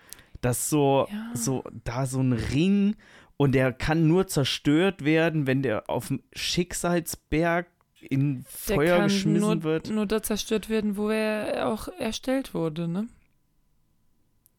Dass 0.41 0.69
so, 0.69 1.07
Ja. 1.11 1.31
so, 1.35 1.63
da 1.85 2.07
so 2.07 2.21
ein 2.21 2.33
Ring 2.33 2.97
und 3.37 3.53
der 3.53 3.73
kann 3.73 4.09
nur 4.09 4.27
zerstört 4.27 5.05
werden, 5.05 5.47
wenn 5.47 5.63
der 5.63 5.89
auf 5.89 6.09
dem 6.09 6.21
Schicksalsberg 6.33 7.67
in 8.01 8.43
Der 8.69 8.75
Feuer 8.77 9.05
geschmissen 9.05 9.41
nur, 9.41 9.63
wird. 9.63 9.89
nur 9.91 10.07
da 10.07 10.21
zerstört 10.23 10.69
werden, 10.69 10.97
wo 10.97 11.11
er 11.11 11.69
auch 11.69 11.87
erstellt 11.99 12.53
wurde, 12.53 12.89
ne? 12.89 13.07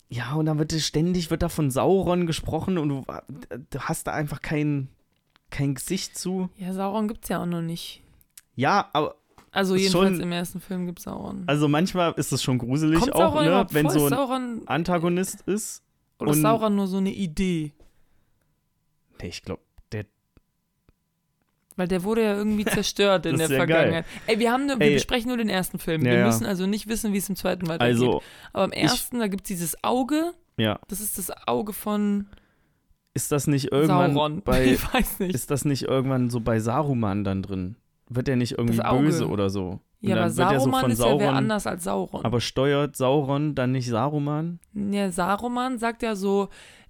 Ja, 0.07 0.35
und 0.35 0.45
dann 0.45 0.57
wird 0.59 0.71
es 0.71 0.85
ständig 0.87 1.31
wird 1.31 1.41
da 1.41 1.49
von 1.49 1.69
Sauron 1.71 2.27
gesprochen 2.27 2.77
und 2.77 2.89
du, 2.89 3.03
du 3.71 3.79
hast 3.79 4.07
da 4.07 4.13
einfach 4.13 4.41
kein, 4.41 4.87
kein 5.49 5.75
Gesicht 5.75 6.17
zu. 6.17 6.49
Ja, 6.57 6.73
Sauron 6.73 7.07
gibt's 7.09 7.27
ja 7.29 7.41
auch 7.41 7.45
noch 7.47 7.61
nicht. 7.61 8.01
Ja, 8.55 8.89
aber 8.93 9.15
Also 9.51 9.75
jedenfalls 9.75 10.11
schon- 10.15 10.21
im 10.21 10.31
ersten 10.31 10.59
Film 10.61 10.85
gibt's 10.85 11.03
Sauron. 11.03 11.43
also 11.47 11.67
manchmal 11.67 12.13
ist 12.13 12.31
es 12.31 12.41
schon 12.43 12.57
gruselig 12.57 12.99
Kommt 12.99 13.13
auch, 13.15 13.33
Sauron 13.33 13.45
ne? 13.45 13.67
Wenn 13.71 13.89
so 13.89 14.03
ein 14.05 14.09
Sauron, 14.09 14.61
Antagonist 14.65 15.41
ist. 15.45 15.83
oder 16.19 16.31
ist 16.31 16.41
Sauron 16.41 16.75
nur 16.75 16.87
so 16.87 16.97
eine 16.97 17.11
Idee? 17.11 17.73
Nee, 19.21 19.27
ich 19.29 19.41
glaube, 19.43 19.61
der 19.91 20.05
Weil 21.77 21.87
der 21.89 22.03
wurde 22.03 22.23
ja 22.23 22.35
irgendwie 22.35 22.65
zerstört 22.65 23.25
in 23.25 23.37
der 23.37 23.49
ja 23.49 23.57
geil. 23.57 23.67
Vergangenheit. 23.67 24.05
Ey, 24.27 24.39
wir, 24.39 24.51
haben, 24.51 24.65
nur- 24.65 24.79
wir 24.79 24.87
Ey. 24.87 24.93
besprechen 24.93 25.27
nur 25.27 25.37
den 25.37 25.49
ersten 25.49 25.79
Film. 25.79 26.05
Ja, 26.05 26.11
wir 26.13 26.25
müssen 26.25 26.45
also 26.45 26.65
nicht 26.65 26.87
wissen, 26.87 27.11
wie 27.13 27.17
es 27.17 27.27
im 27.29 27.35
zweiten 27.35 27.67
weitergeht. 27.67 27.81
also, 27.95 28.21
Aber 28.53 28.65
im 28.65 28.71
ersten, 28.71 29.19
da 29.19 29.27
gibt's 29.27 29.47
dieses 29.47 29.83
Auge. 29.83 30.33
ja. 30.57 30.79
Das 30.87 31.01
ist 31.01 31.17
das 31.17 31.31
Auge 31.47 31.73
von 31.73 32.27
Ist 33.13 33.31
das 33.31 33.47
nicht 33.47 33.71
irgendwann 33.71 34.13
Sauron. 34.13 34.41
bei 34.43 34.65
ich 34.73 34.93
weiß 34.93 35.19
nicht. 35.19 35.33
Ist 35.35 35.51
das 35.51 35.65
nicht 35.65 35.83
irgendwann 35.83 36.29
so 36.29 36.39
bei 36.39 36.59
Saruman 36.59 37.23
dann 37.25 37.41
drin? 37.41 37.75
Wird 38.09 38.27
der 38.27 38.35
nicht 38.35 38.53
irgendwie 38.57 38.77
Das 38.77 38.91
böse 38.91 39.27
oder 39.27 39.49
so? 39.49 39.79
Und 40.01 40.09
ja, 40.09 40.15
aber 40.15 40.25
er 40.25 40.29
so 40.29 40.35
Saruman 40.35 40.81
von 40.81 40.91
ist 40.91 40.99
ja 40.99 41.05
wer 41.05 41.11
Sauron. 41.19 41.35
anders 41.35 41.65
als 41.67 41.83
Sauron. 41.85 42.23
aber 42.25 42.39
steuert 42.41 42.95
Sauron 42.95 43.55
dann 43.55 43.71
nicht 43.71 43.87
Saruman? 43.87 44.59
Ja, 44.73 45.11
Saruman 45.11 45.79
sagt 45.79 46.03
ja 46.03 46.15
so, 46.15 46.49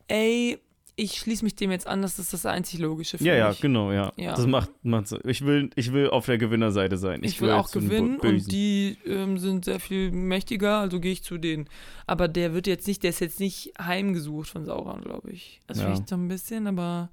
ey, 0.10 0.60
ich 0.98 1.18
schließe 1.20 1.44
mich 1.44 1.56
dem 1.56 1.72
jetzt 1.72 1.88
an, 1.88 2.02
das 2.02 2.20
ist 2.20 2.32
das 2.34 2.46
einzig 2.46 2.80
Logische 2.80 3.18
für 3.18 3.24
Ja, 3.26 3.36
ja, 3.36 3.50
mich. 3.50 3.60
genau, 3.62 3.92
ja. 3.92 4.12
Ja. 4.18 4.32
Das 4.36 4.46
macht, 4.48 4.72
macht 4.84 5.08
so. 5.08 5.20
Ich 5.26 5.46
will, 5.46 5.70
ich 5.76 5.92
will 5.94 6.10
auf 6.10 6.26
der 6.26 6.38
Gewinnerseite 6.38 6.98
sein. 6.98 7.22
Ich, 7.24 7.40
will 7.42 7.52
auch 7.52 7.68
zu 7.68 7.80
den 7.80 7.90
gewinnen 7.90 8.20
und 8.20 8.52
die 8.52 8.98
ähm, 9.06 9.38
sind 9.38 9.66
sehr 9.66 9.80
viel 9.82 10.12
mächtiger, 10.12 10.80
also 10.80 11.00
gehe 11.02 11.12
ich 11.14 11.24
zu 11.24 11.38
denen. 11.38 11.68
Aber 12.08 12.28
der 12.30 12.54
wird 12.54 12.66
jetzt 12.68 12.88
nicht, 12.88 13.04
der 13.04 13.10
ist 13.10 13.20
jetzt 13.20 13.40
nicht 13.42 13.74
heimgesucht 13.80 14.50
von 14.50 14.64
Sauron, 14.66 15.02
glaube 15.02 15.32
ich. 15.32 15.62
Also 15.68 15.82
Ja. 15.82 15.88
vielleicht 15.88 16.08
so 16.10 16.16
ein 16.16 16.28
bisschen, 16.30 16.68
aber 16.68 17.10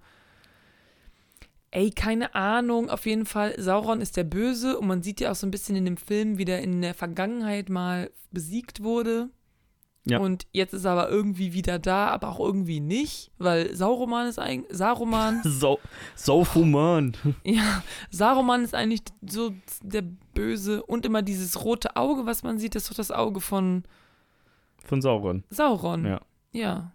ey, 1.72 1.90
keine 1.90 2.34
Ahnung. 2.34 2.88
Auf 2.88 3.06
jeden 3.06 3.26
Fall, 3.26 3.54
Sauron 3.58 4.00
ist 4.00 4.16
der 4.16 4.24
Böse 4.24 4.78
und 4.78 4.86
man 4.86 5.02
sieht 5.02 5.20
ja 5.20 5.32
auch 5.32 5.34
so 5.34 5.46
ein 5.46 5.50
bisschen 5.50 5.74
in 5.74 5.84
dem 5.84 5.96
Film, 5.96 6.38
wie 6.38 6.44
der 6.44 6.62
in 6.62 6.80
der 6.80 6.94
Vergangenheit 6.94 7.68
mal 7.68 8.10
besiegt 8.30 8.82
wurde. 8.82 9.30
Ja. 10.04 10.18
Und 10.18 10.46
jetzt 10.52 10.74
ist 10.74 10.84
er 10.84 10.92
aber 10.92 11.10
irgendwie 11.10 11.52
wieder 11.52 11.78
da, 11.78 12.08
aber 12.08 12.28
auch 12.28 12.40
irgendwie 12.40 12.80
nicht, 12.80 13.30
weil 13.38 13.74
Sauroman 13.74 14.26
ist 14.26 14.38
eigentlich, 14.38 14.76
Saruman 14.76 15.40
so 15.44 15.78
human. 16.54 17.16
ja, 17.44 17.82
Saruman 18.10 18.64
ist 18.64 18.74
eigentlich 18.74 19.02
so 19.24 19.52
der 19.80 20.02
Böse 20.34 20.82
und 20.82 21.06
immer 21.06 21.22
dieses 21.22 21.64
rote 21.64 21.94
Auge, 21.96 22.26
was 22.26 22.42
man 22.42 22.58
sieht, 22.58 22.74
ist 22.74 22.90
doch 22.90 22.96
das 22.96 23.12
Auge 23.12 23.40
von 23.40 23.84
Von 24.84 25.00
Sauron. 25.00 25.44
Sauron. 25.50 26.04
Ja. 26.04 26.20
Ja. 26.52 26.92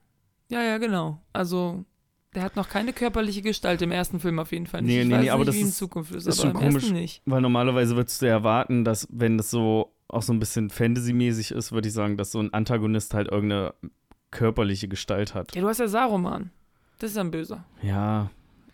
Ja, 0.49 0.63
ja, 0.63 0.77
genau. 0.77 1.21
Also, 1.33 1.85
der 2.37 2.43
hat 2.43 2.55
noch 2.55 2.69
keine 2.69 2.93
körperliche 2.93 3.41
Gestalt 3.41 3.81
im 3.81 3.91
ersten 3.91 4.19
Film 4.19 4.37
auf 4.37 4.51
jeden 4.51 4.67
Fall 4.67 4.83
nicht. 4.83 4.93
Nee, 4.93 5.01
ich 5.01 5.07
nee, 5.07 5.17
nee, 5.17 5.29
aber 5.31 5.39
nicht, 5.39 5.47
das 5.49 5.55
wie 5.55 5.61
in 5.61 5.67
ist- 5.69 5.77
Zukunft 5.77 6.13
ist, 6.13 6.27
ist 6.27 6.39
aber 6.39 6.51
schon 6.51 6.59
komisch. 6.61 6.91
nicht. 6.91 7.21
Weil 7.25 7.41
normalerweise 7.41 7.95
würdest 7.95 8.21
du 8.21 8.27
erwarten, 8.27 8.85
dass, 8.85 9.07
wenn 9.11 9.37
das 9.39 9.49
so 9.49 9.91
auch 10.07 10.21
so 10.21 10.31
ein 10.33 10.39
bisschen 10.39 10.69
Fantasy-mäßig 10.69 11.49
ist, 11.51 11.71
würde 11.71 11.87
ich 11.87 11.93
sagen, 11.95 12.15
dass 12.15 12.31
so 12.31 12.39
ein 12.39 12.53
Antagonist 12.53 13.15
halt 13.15 13.27
irgendeine 13.29 13.73
körperliche 14.29 14.87
Gestalt 14.87 15.33
hat. 15.33 15.55
Ja, 15.55 15.61
du 15.61 15.67
hast 15.67 15.79
ja 15.79 15.87
Saruman. 15.87 16.51
Das 16.99 17.11
ist 17.11 17.17
ein 17.17 17.31
Böser. 17.31 17.65
Ja, 17.81 18.29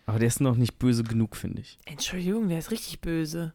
aber 0.06 0.18
der 0.18 0.28
ist 0.28 0.40
noch 0.40 0.56
nicht 0.56 0.78
böse 0.78 1.02
genug, 1.04 1.36
finde 1.36 1.62
ich. 1.62 1.78
Entschuldigung, 1.86 2.48
der 2.48 2.58
ist 2.58 2.70
richtig 2.70 3.00
böse. 3.00 3.52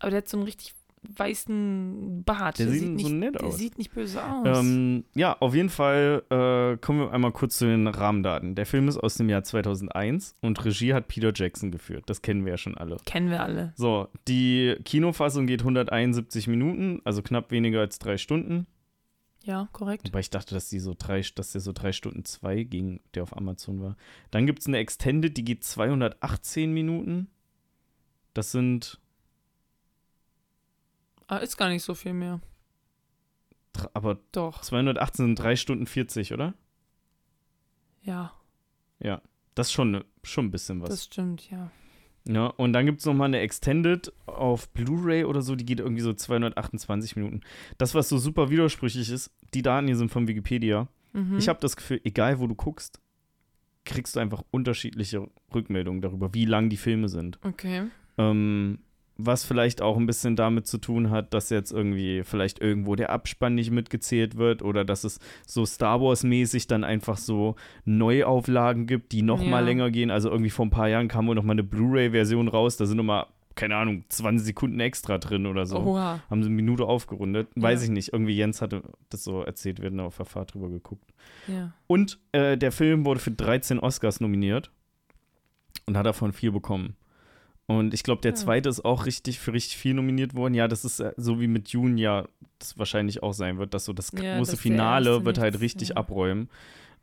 Aber 0.00 0.10
der 0.10 0.18
hat 0.18 0.28
so 0.28 0.36
einen 0.36 0.44
richtig 0.44 0.74
weißen 1.16 2.24
Bart. 2.24 2.58
Der 2.58 2.68
sieht 2.68 2.90
nicht, 2.90 3.06
so 3.06 3.12
nett 3.12 3.34
der 3.34 3.44
aus. 3.44 3.56
sieht 3.56 3.78
nicht 3.78 3.92
böse 3.92 4.22
aus. 4.22 4.60
Ähm, 4.60 5.04
ja, 5.14 5.36
auf 5.40 5.54
jeden 5.54 5.70
Fall 5.70 6.22
äh, 6.30 6.76
kommen 6.78 7.00
wir 7.00 7.12
einmal 7.12 7.32
kurz 7.32 7.58
zu 7.58 7.66
den 7.66 7.86
Rahmendaten. 7.86 8.54
Der 8.54 8.66
Film 8.66 8.88
ist 8.88 8.98
aus 8.98 9.14
dem 9.16 9.28
Jahr 9.28 9.42
2001 9.42 10.36
und 10.42 10.64
Regie 10.64 10.94
hat 10.94 11.08
Peter 11.08 11.32
Jackson 11.34 11.70
geführt. 11.70 12.04
Das 12.06 12.22
kennen 12.22 12.44
wir 12.44 12.52
ja 12.52 12.58
schon 12.58 12.76
alle. 12.76 12.98
Kennen 13.06 13.30
wir 13.30 13.42
alle. 13.42 13.72
So, 13.76 14.08
die 14.28 14.76
Kinofassung 14.84 15.46
geht 15.46 15.60
171 15.60 16.46
Minuten, 16.46 17.00
also 17.04 17.22
knapp 17.22 17.50
weniger 17.50 17.80
als 17.80 17.98
drei 17.98 18.18
Stunden. 18.18 18.66
Ja, 19.44 19.68
korrekt. 19.72 20.06
Wobei 20.06 20.20
ich 20.20 20.28
dachte, 20.28 20.54
dass 20.54 20.68
die 20.68 20.78
so 20.78 20.94
drei, 20.98 21.22
dass 21.34 21.52
der 21.52 21.62
so 21.62 21.72
drei 21.72 21.92
Stunden 21.92 22.24
zwei 22.26 22.64
ging, 22.64 23.00
der 23.14 23.22
auf 23.22 23.34
Amazon 23.34 23.80
war. 23.80 23.96
Dann 24.30 24.44
gibt 24.44 24.60
es 24.60 24.66
eine 24.66 24.76
Extended, 24.76 25.36
die 25.36 25.44
geht 25.44 25.64
218 25.64 26.70
Minuten. 26.70 27.28
Das 28.34 28.52
sind, 28.52 29.00
Ah, 31.28 31.36
ist 31.36 31.56
gar 31.56 31.68
nicht 31.68 31.82
so 31.84 31.94
viel 31.94 32.14
mehr. 32.14 32.40
aber 33.94 34.18
Doch, 34.32 34.60
218 34.62 35.26
sind 35.26 35.38
drei 35.38 35.54
Stunden 35.56 35.86
40, 35.86 36.32
oder? 36.34 36.54
ja, 38.02 38.32
Das 39.54 39.68
ist 39.68 39.72
schon, 39.72 40.02
schon 40.22 40.46
ein 40.46 40.50
bisschen 40.50 40.80
was. 40.80 40.88
das 40.88 41.04
stimmt, 41.04 41.50
ja. 41.50 41.70
Ja, 42.26 42.46
und 42.46 42.72
dann 42.72 42.84
gibt 42.86 43.00
es 43.00 43.06
nochmal 43.06 43.26
eine 43.28 43.40
Extended 43.40 44.12
auf 44.26 44.68
Blu-ray 44.70 45.24
oder 45.24 45.40
so, 45.42 45.54
die 45.56 45.64
geht 45.64 45.80
irgendwie 45.80 46.02
so 46.02 46.12
228 46.12 47.16
Minuten. 47.16 47.40
Das, 47.78 47.94
was 47.94 48.08
so 48.08 48.18
super 48.18 48.50
widersprüchlich 48.50 49.10
ist, 49.10 49.30
die 49.54 49.62
Daten 49.62 49.86
hier 49.86 49.96
sind 49.96 50.10
von 50.10 50.28
Wikipedia. 50.28 50.88
Mhm. 51.12 51.38
Ich 51.38 51.48
habe 51.48 51.60
das 51.60 51.76
Gefühl, 51.76 52.00
egal 52.04 52.38
wo 52.38 52.46
du 52.46 52.54
guckst, 52.54 53.00
kriegst 53.84 54.16
du 54.16 54.20
einfach 54.20 54.42
unterschiedliche 54.50 55.26
Rückmeldungen 55.54 56.02
darüber, 56.02 56.34
wie 56.34 56.44
lang 56.44 56.68
die 56.68 56.76
Filme 56.76 57.08
sind. 57.08 57.38
Okay. 57.42 57.84
Ähm, 58.18 58.78
was 59.20 59.44
vielleicht 59.44 59.82
auch 59.82 59.96
ein 59.96 60.06
bisschen 60.06 60.36
damit 60.36 60.68
zu 60.68 60.78
tun 60.78 61.10
hat, 61.10 61.34
dass 61.34 61.50
jetzt 61.50 61.72
irgendwie 61.72 62.22
vielleicht 62.22 62.60
irgendwo 62.60 62.94
der 62.94 63.10
Abspann 63.10 63.56
nicht 63.56 63.72
mitgezählt 63.72 64.36
wird 64.36 64.62
oder 64.62 64.84
dass 64.84 65.02
es 65.02 65.18
so 65.44 65.66
Star 65.66 66.00
Wars-mäßig 66.00 66.68
dann 66.68 66.84
einfach 66.84 67.16
so 67.16 67.56
Neuauflagen 67.84 68.86
gibt, 68.86 69.10
die 69.12 69.22
noch 69.22 69.40
mal 69.42 69.60
Ja. 69.60 69.66
länger 69.66 69.90
gehen. 69.90 70.10
Also 70.12 70.30
irgendwie 70.30 70.50
vor 70.50 70.66
ein 70.66 70.70
paar 70.70 70.88
Jahren 70.88 71.08
kam 71.08 71.26
wohl 71.26 71.34
noch 71.34 71.42
mal 71.42 71.52
eine 71.52 71.64
Blu-ray-Version 71.64 72.46
raus, 72.48 72.76
da 72.76 72.86
sind 72.86 72.96
noch 72.98 73.02
mal, 73.04 73.26
keine 73.56 73.74
Ahnung, 73.74 74.04
20 74.08 74.46
Sekunden 74.46 74.78
extra 74.78 75.18
drin 75.18 75.46
oder 75.46 75.66
so. 75.66 75.78
Oha. 75.78 76.20
Haben 76.30 76.42
sie 76.44 76.46
eine 76.46 76.54
Minute 76.54 76.84
aufgerundet. 76.84 77.48
Weiß 77.56 77.80
Ja. 77.80 77.84
ich 77.86 77.90
nicht. 77.90 78.12
Irgendwie 78.12 78.36
Jens 78.36 78.62
hatte 78.62 78.82
das 79.10 79.24
so 79.24 79.42
erzählt, 79.42 79.80
wir 79.80 79.86
hatten 79.86 79.98
auf 79.98 80.16
der 80.16 80.26
Fahrt 80.26 80.54
drüber 80.54 80.68
geguckt. 80.68 81.10
Ja. 81.48 81.72
Und 81.88 82.20
äh, 82.30 82.56
der 82.56 82.70
Film 82.70 83.04
wurde 83.04 83.18
für 83.18 83.32
13 83.32 83.80
Oscars 83.80 84.20
nominiert 84.20 84.70
und 85.86 85.96
hat 85.96 86.06
davon 86.06 86.32
vier 86.32 86.52
bekommen. 86.52 86.94
Und 87.68 87.92
ich 87.92 88.02
glaube, 88.02 88.22
der 88.22 88.34
zweite 88.34 88.70
ist 88.70 88.82
auch 88.82 89.04
richtig 89.04 89.38
für 89.38 89.52
richtig 89.52 89.76
viel 89.76 89.92
nominiert 89.92 90.34
worden. 90.34 90.54
Ja, 90.54 90.68
das 90.68 90.86
ist 90.86 91.00
äh, 91.00 91.12
so 91.18 91.38
wie 91.38 91.46
mit 91.46 91.72
Dune 91.72 92.00
ja 92.00 92.26
das 92.58 92.78
wahrscheinlich 92.78 93.22
auch 93.22 93.34
sein 93.34 93.58
wird, 93.58 93.74
dass 93.74 93.84
so 93.84 93.92
das 93.92 94.10
Ja, 94.12 94.38
große 94.38 94.52
der 94.52 94.58
Finale 94.58 95.26
wird 95.26 95.36
halt 95.36 95.60
richtig 95.60 95.90
ja. 95.90 95.96
abräumen. 95.96 96.48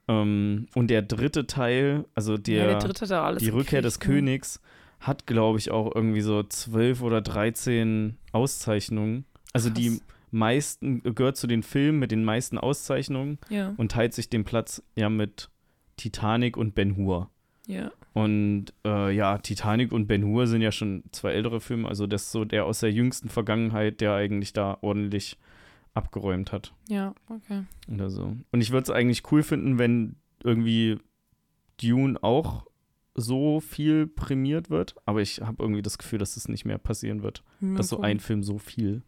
Ähm, 0.08 0.66
und 0.74 0.88
der 0.88 1.04
dritte 1.04 1.46
Teil, 1.46 2.06
also 2.16 2.38
der, 2.38 2.72
ja, 2.72 2.80
der 2.80 3.36
die 3.38 3.50
Rückkehr 3.50 3.84
des 3.84 4.00
gekriegt, 4.00 4.16
ne? 4.16 4.22
Königs, 4.22 4.60
hat, 5.00 5.28
glaube 5.28 5.60
ich, 5.60 5.70
auch 5.70 5.94
irgendwie 5.94 6.22
so 6.22 6.42
zwölf 6.42 7.04
oder 7.04 7.22
13 7.22 8.18
Auszeichnungen. 8.32 9.26
Also 9.54 9.70
die 9.70 9.90
Krass. 9.90 10.02
meisten, 10.32 11.04
gehört 11.04 11.38
zu 11.38 11.46
den 11.46 11.62
Filmen 11.62 12.00
mit 12.00 12.10
den 12.10 12.24
meisten 12.24 12.58
Auszeichnungen 12.58 13.38
und 13.78 13.92
teilt 13.92 14.16
sich 14.16 14.30
den 14.30 14.44
Platz 14.46 14.82
ja 14.96 15.10
mit 15.10 15.52
Titanic 15.98 16.58
und 16.58 16.74
Ben 16.74 16.98
Hur. 16.98 17.30
ja. 17.68 17.92
Und 18.16 18.68
äh, 18.86 19.14
ja, 19.14 19.38
Titanic 19.40 19.92
und 19.92 20.08
Ben 20.08 20.24
Hur 20.24 20.48
sind 20.48 20.62
ja 20.62 20.72
schon 20.72 21.04
zwei 21.12 21.34
ältere 21.34 21.60
Filme, 21.60 21.90
also 21.90 22.08
das 22.08 22.24
ist 22.24 22.32
so 22.32 22.46
der 22.46 22.66
aus 22.66 22.80
der 22.80 22.90
jüngsten 22.94 23.28
Vergangenheit, 23.28 24.00
der 24.00 24.14
eigentlich 24.14 24.54
da 24.54 24.78
ordentlich 24.80 25.38
abgeräumt 25.94 26.54
hat 26.54 26.74
Ja, 26.88 27.14
okay. 27.28 27.64
oder 27.92 28.10
so. 28.10 28.38
Und 28.54 28.62
ich 28.62 28.72
würde 28.72 28.84
es 28.84 28.90
eigentlich 28.90 29.30
cool 29.34 29.44
finden, 29.44 29.78
wenn 29.80 30.16
irgendwie 30.46 30.98
Dune 31.82 32.18
auch 32.24 32.66
so 33.16 33.60
viel 33.60 34.08
prämiert 34.08 34.70
wird, 34.70 34.96
aber 35.06 35.20
ich 35.22 35.42
habe 35.42 35.62
irgendwie 35.62 35.82
das 35.82 35.98
Gefühl, 35.98 36.20
dass 36.20 36.38
es 36.38 36.48
nicht 36.48 36.64
mehr 36.64 36.78
passieren 36.78 37.22
wird, 37.22 37.44
Mal 37.60 37.76
dass 37.76 37.90
so 37.90 37.98
gucken. 37.98 38.12
ein 38.12 38.20
Film 38.22 38.44
so 38.44 38.60
viel. 38.60 39.02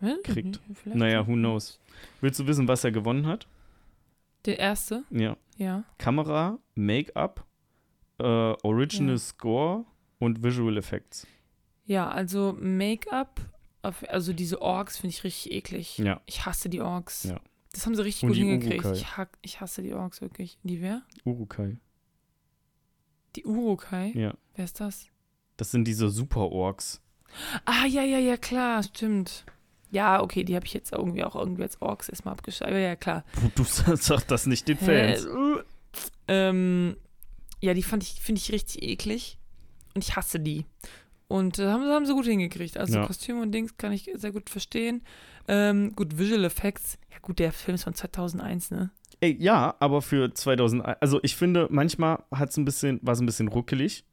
Ich 0.00 0.22
kriegt. 0.22 0.46
nicht, 0.46 0.78
vielleicht 0.78 0.96
Naja, 0.96 1.26
who 1.26 1.34
knows. 1.34 1.78
Willst 2.22 2.40
du 2.40 2.46
wissen, 2.46 2.68
was 2.68 2.84
er 2.84 2.90
gewonnen 2.90 3.26
hat? 3.26 3.46
Der 4.46 4.58
erste? 4.58 5.04
Ja. 5.10 5.36
Ja. 5.58 5.84
Kamera, 5.98 6.58
Make-up, 6.74 7.44
äh, 8.20 8.66
Original 8.66 9.14
Ja. 9.14 9.18
Score 9.18 9.84
und 10.18 10.42
Visual 10.42 10.76
Effects. 10.76 11.26
Ja, 11.86 12.08
also 12.08 12.56
Make-up, 12.60 13.40
also 13.82 14.32
diese 14.32 14.62
Orks 14.62 14.98
finde 14.98 15.14
ich 15.14 15.24
richtig 15.24 15.52
eklig. 15.52 15.98
Ja. 15.98 16.20
Ich 16.26 16.46
hasse 16.46 16.68
die 16.68 16.80
Orks. 16.80 17.24
Ja. 17.24 17.40
Das 17.72 17.86
haben 17.86 17.94
sie 17.94 18.04
richtig 18.04 18.24
Und 18.24 18.30
gut 18.30 18.38
hingekriegt. 18.38 18.84
Ich, 18.96 19.16
hack, 19.16 19.38
ich 19.42 19.60
hasse 19.60 19.82
die 19.82 19.94
Orks 19.94 20.20
wirklich. 20.20 20.58
Die 20.62 20.80
wer? 20.80 21.02
Urukai. 21.24 21.78
Die 23.36 23.44
Urukai? 23.44 24.12
Ja. 24.14 24.34
Wer 24.54 24.64
ist 24.64 24.80
das? 24.80 25.06
Das 25.56 25.70
sind 25.70 25.86
diese 25.86 26.08
Super-Orks. 26.08 27.00
Ah, 27.64 27.86
ja, 27.86 28.02
ja, 28.02 28.18
ja, 28.18 28.36
klar, 28.36 28.82
stimmt. 28.82 29.44
Ja, 29.92 30.20
okay, 30.22 30.44
die 30.44 30.56
habe 30.56 30.66
ich 30.66 30.74
jetzt 30.74 30.92
irgendwie 30.92 31.22
auch 31.24 31.36
irgendwie 31.36 31.62
als 31.62 31.80
Orks 31.80 32.08
erstmal 32.08 32.32
abgeschrieben. 32.34 32.74
Ja, 32.74 32.80
ja, 32.80 32.96
klar. 32.96 33.24
Du 33.54 33.64
sagst 33.64 34.30
das 34.30 34.46
nicht 34.46 34.66
den 34.68 34.78
Fans. 34.78 35.26
Ähm, 36.28 36.96
ja, 37.60 37.74
die 37.74 37.82
fand 37.82 38.02
ich, 38.02 38.20
finde 38.20 38.40
ich 38.40 38.52
richtig 38.52 38.82
eklig. 38.82 39.38
Und 39.94 40.04
ich 40.04 40.16
hasse 40.16 40.38
die. 40.40 40.66
Und 41.28 41.58
äh, 41.58 41.66
haben, 41.68 41.84
haben 41.84 42.06
sie 42.06 42.12
gut 42.14 42.26
hingekriegt. 42.26 42.76
Also 42.76 42.98
Ja. 42.98 43.06
Kostüme 43.06 43.40
und 43.42 43.52
Dings 43.52 43.76
kann 43.76 43.92
ich 43.92 44.10
sehr 44.14 44.32
gut 44.32 44.50
verstehen. 44.50 45.02
Ähm, 45.48 45.94
gut, 45.96 46.18
Visual 46.18 46.44
Effects. 46.44 46.98
Ja 47.12 47.18
gut, 47.20 47.38
der 47.38 47.52
Film 47.52 47.74
ist 47.76 47.84
von 47.84 47.94
2001, 47.94 48.70
ne? 48.70 48.90
Ey, 49.20 49.36
ja, 49.38 49.74
aber 49.80 50.00
für 50.02 50.32
2001, 50.32 50.98
also 51.00 51.20
ich 51.22 51.36
finde, 51.36 51.68
manchmal 51.70 52.22
hat's 52.32 52.56
ein 52.56 52.64
bisschen, 52.64 53.00
war 53.02 53.12
es 53.14 53.20
ein 53.20 53.26
bisschen 53.26 53.48
ruckelig, 53.48 54.04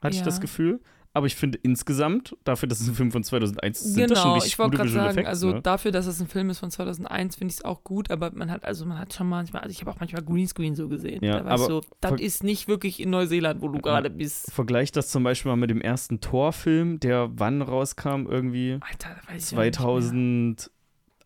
hatte 0.00 0.14
ich 0.14 0.20
Ja. 0.20 0.24
das 0.24 0.40
Gefühl. 0.40 0.80
Aber 1.14 1.26
ich 1.26 1.36
finde 1.36 1.58
insgesamt, 1.62 2.34
dafür, 2.44 2.68
dass 2.68 2.80
es 2.80 2.88
ein 2.88 2.94
Film 2.94 3.12
von 3.12 3.22
2001 3.22 3.80
ist, 3.82 3.94
sind 3.94 4.10
das 4.10 4.18
schon 4.18 4.24
genau, 4.24 4.34
richtig 4.34 4.52
ich 4.52 4.58
wollte 4.58 4.70
gute 4.70 4.76
gerade 4.78 4.88
Visual 4.88 5.04
sagen, 5.04 5.18
Effects. 5.18 5.28
also 5.28 5.52
ne? 5.52 5.62
dafür, 5.62 5.92
dass 5.92 6.06
es 6.06 6.20
ein 6.20 6.26
Film 6.26 6.48
ist 6.48 6.58
von 6.58 6.70
2001, 6.70 7.36
finde 7.36 7.52
ich 7.52 7.58
es 7.58 7.64
auch 7.64 7.84
gut, 7.84 8.10
aber 8.10 8.30
man 8.32 8.50
hat, 8.50 8.64
also 8.64 8.86
man 8.86 8.98
hat 8.98 9.12
schon 9.12 9.28
manchmal, 9.28 9.62
also 9.62 9.72
ich 9.72 9.80
habe 9.82 9.90
auch 9.90 10.00
manchmal 10.00 10.22
Greenscreen 10.22 10.74
so 10.74 10.88
gesehen. 10.88 11.22
Ja, 11.22 11.40
da 11.40 11.44
war 11.44 11.54
ich 11.56 11.60
aber 11.60 11.66
so, 11.66 11.80
das 12.00 12.20
ist 12.20 12.42
nicht 12.44 12.66
wirklich 12.66 12.98
in 12.98 13.10
Neuseeland, 13.10 13.60
wo 13.60 13.68
du 13.68 13.78
gerade 13.80 14.08
bist. 14.08 14.50
Vergleich 14.52 14.90
das 14.90 15.10
zum 15.10 15.22
Beispiel 15.22 15.50
mal 15.50 15.56
mit 15.56 15.68
dem 15.68 15.82
ersten 15.82 16.20
Tor-Film, 16.20 16.98
der 16.98 17.30
wann 17.34 17.60
rauskam, 17.60 18.26
irgendwie 18.26 18.78
Alter, 18.80 19.10
da 19.10 19.34
weiß 19.34 19.52
ich 19.52 19.58
auch 19.58 19.62
nicht 19.62 20.70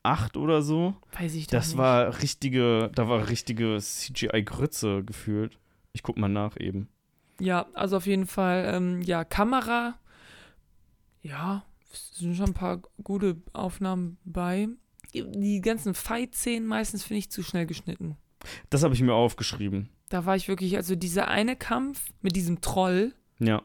2008 0.02 0.36
oder 0.36 0.62
so. 0.62 0.94
Weiß 1.18 1.34
ich 1.34 1.46
Das 1.46 1.68
nicht. 1.68 1.78
war 1.78 2.22
richtige, 2.22 2.90
da 2.94 3.08
war 3.08 3.28
richtige 3.28 3.78
CGI-Grütze 3.80 5.04
gefühlt. 5.04 5.58
Ich 5.92 6.02
guck 6.02 6.16
mal 6.16 6.28
nach 6.28 6.56
eben. 6.58 6.88
Ja, 7.40 7.66
also 7.74 7.96
auf 7.98 8.06
jeden 8.06 8.26
Fall, 8.26 8.64
ähm, 8.74 9.02
ja, 9.02 9.24
Kamera. 9.24 9.94
Ja, 11.22 11.64
es 11.92 12.16
sind 12.16 12.36
schon 12.36 12.46
ein 12.50 12.54
paar 12.54 12.80
gute 13.02 13.36
Aufnahmen 13.52 14.18
bei. 14.24 14.68
Die 15.14 15.60
ganzen 15.60 15.94
Fight-Szenen 15.94 16.66
meistens 16.66 17.02
finde 17.04 17.18
ich 17.18 17.30
zu 17.30 17.42
schnell 17.42 17.66
geschnitten. 17.66 18.16
Das 18.70 18.82
habe 18.82 18.94
ich 18.94 19.00
mir 19.02 19.14
aufgeschrieben. 19.14 19.88
Da 20.08 20.24
war 20.24 20.36
ich 20.36 20.46
wirklich, 20.48 20.76
also 20.76 20.94
dieser 20.94 21.28
eine 21.28 21.56
Kampf 21.56 22.10
mit 22.22 22.36
diesem 22.36 22.60
Troll, 22.60 23.12
Ja. 23.38 23.62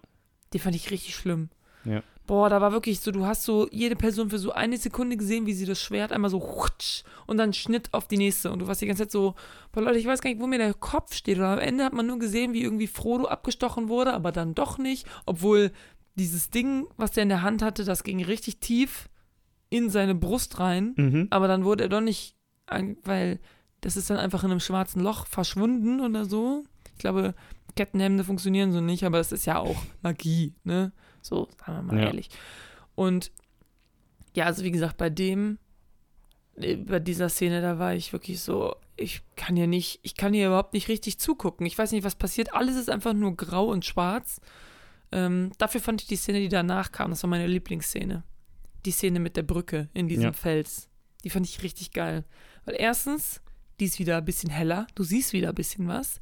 den 0.53 0.59
fand 0.61 0.75
ich 0.75 0.89
richtig 0.91 1.15
schlimm. 1.15 1.49
Ja. 1.85 2.01
Boah, 2.27 2.49
da 2.49 2.61
war 2.61 2.71
wirklich 2.71 2.99
so, 2.99 3.11
du 3.11 3.25
hast 3.25 3.43
so 3.43 3.67
jede 3.71 3.95
Person 3.95 4.29
für 4.29 4.39
so 4.39 4.51
eine 4.51 4.77
Sekunde 4.77 5.17
gesehen, 5.17 5.45
wie 5.45 5.53
sie 5.53 5.65
das 5.65 5.81
Schwert 5.81 6.11
einmal 6.11 6.29
so 6.29 6.39
hutsch, 6.39 7.03
und 7.25 7.37
dann 7.37 7.53
Schnitt 7.53 7.89
auf 7.93 8.07
die 8.07 8.17
nächste. 8.17 8.51
Und 8.51 8.59
du 8.59 8.67
warst 8.67 8.81
die 8.81 8.85
ganze 8.85 9.03
Zeit 9.03 9.11
so, 9.11 9.35
boah 9.71 9.81
Leute, 9.81 9.99
ich 9.99 10.05
weiß 10.05 10.21
gar 10.21 10.29
nicht, 10.29 10.41
wo 10.41 10.47
mir 10.47 10.59
der 10.59 10.73
Kopf 10.73 11.13
steht. 11.13 11.37
Oder 11.37 11.53
am 11.53 11.59
Ende 11.59 11.83
hat 11.83 11.93
man 11.93 12.07
nur 12.07 12.19
gesehen, 12.19 12.53
wie 12.53 12.61
irgendwie 12.61 12.87
Frodo 12.87 13.25
abgestochen 13.25 13.89
wurde, 13.89 14.13
aber 14.13 14.31
dann 14.31 14.55
doch 14.55 14.77
nicht. 14.77 15.07
Obwohl 15.25 15.71
dieses 16.15 16.49
Ding, 16.49 16.87
was 16.97 17.11
der 17.11 17.23
in 17.23 17.29
der 17.29 17.41
Hand 17.41 17.61
hatte, 17.61 17.83
das 17.83 18.03
ging 18.03 18.23
richtig 18.23 18.59
tief 18.59 19.09
in 19.69 19.89
seine 19.89 20.15
Brust 20.15 20.59
rein. 20.59 20.93
Mhm. 20.97 21.27
Aber 21.31 21.47
dann 21.47 21.63
wurde 21.63 21.83
er 21.83 21.89
doch 21.89 22.01
nicht, 22.01 22.35
weil 23.03 23.39
das 23.81 23.97
ist 23.97 24.09
dann 24.09 24.17
einfach 24.17 24.43
in 24.43 24.51
einem 24.51 24.59
schwarzen 24.59 25.01
Loch 25.01 25.25
verschwunden 25.25 26.01
oder 26.01 26.25
so. 26.25 26.63
Ich 26.93 26.99
glaube, 26.99 27.33
Kettenhemde 27.75 28.23
funktionieren 28.23 28.71
so 28.71 28.81
nicht, 28.81 29.05
aber 29.05 29.19
es 29.19 29.31
ist 29.31 29.45
ja 29.45 29.57
auch 29.57 29.81
Magie, 30.01 30.53
ne? 30.63 30.91
So, 31.21 31.47
sagen 31.65 31.77
wir 31.87 31.93
mal 31.93 31.99
Ja. 31.99 32.07
ehrlich. 32.07 32.29
Und 32.95 33.31
ja, 34.35 34.45
also 34.45 34.63
wie 34.63 34.71
gesagt, 34.71 34.97
bei 34.97 35.09
dem, 35.09 35.57
äh, 36.55 36.75
bei 36.77 36.99
dieser 36.99 37.29
Szene, 37.29 37.61
da 37.61 37.79
war 37.79 37.93
ich 37.95 38.13
wirklich 38.13 38.39
so, 38.41 38.75
ich 38.95 39.21
kann 39.35 39.55
hier 39.55 39.67
nicht, 39.67 39.99
ich 40.03 40.15
kann 40.15 40.33
hier 40.33 40.47
überhaupt 40.47 40.73
nicht 40.73 40.87
richtig 40.87 41.19
zugucken. 41.19 41.65
Ich 41.65 41.77
weiß 41.77 41.91
nicht, 41.91 42.03
was 42.03 42.15
passiert. 42.15 42.53
Alles 42.53 42.75
ist 42.75 42.89
einfach 42.89 43.13
nur 43.13 43.35
grau 43.35 43.65
und 43.69 43.85
schwarz. 43.85 44.39
Ähm, 45.11 45.51
dafür 45.57 45.81
fand 45.81 46.01
ich 46.01 46.07
die 46.07 46.15
Szene, 46.15 46.39
die 46.39 46.49
danach 46.49 46.91
kam, 46.91 47.09
das 47.11 47.23
war 47.23 47.29
meine 47.29 47.47
Lieblingsszene. 47.47 48.23
Die 48.85 48.91
Szene 48.91 49.19
mit 49.19 49.35
der 49.35 49.43
Brücke 49.43 49.89
in 49.93 50.07
diesem 50.07 50.23
Ja. 50.25 50.33
Fels. 50.33 50.87
Die 51.23 51.29
fand 51.29 51.45
ich 51.45 51.61
richtig 51.63 51.91
geil. 51.91 52.23
Weil 52.65 52.75
erstens, 52.79 53.41
die 53.79 53.85
ist 53.85 53.99
wieder 53.99 54.17
ein 54.17 54.25
bisschen 54.25 54.49
heller, 54.49 54.87
du 54.95 55.03
siehst 55.03 55.33
wieder 55.33 55.49
ein 55.49 55.55
bisschen 55.55 55.87
was. 55.87 56.21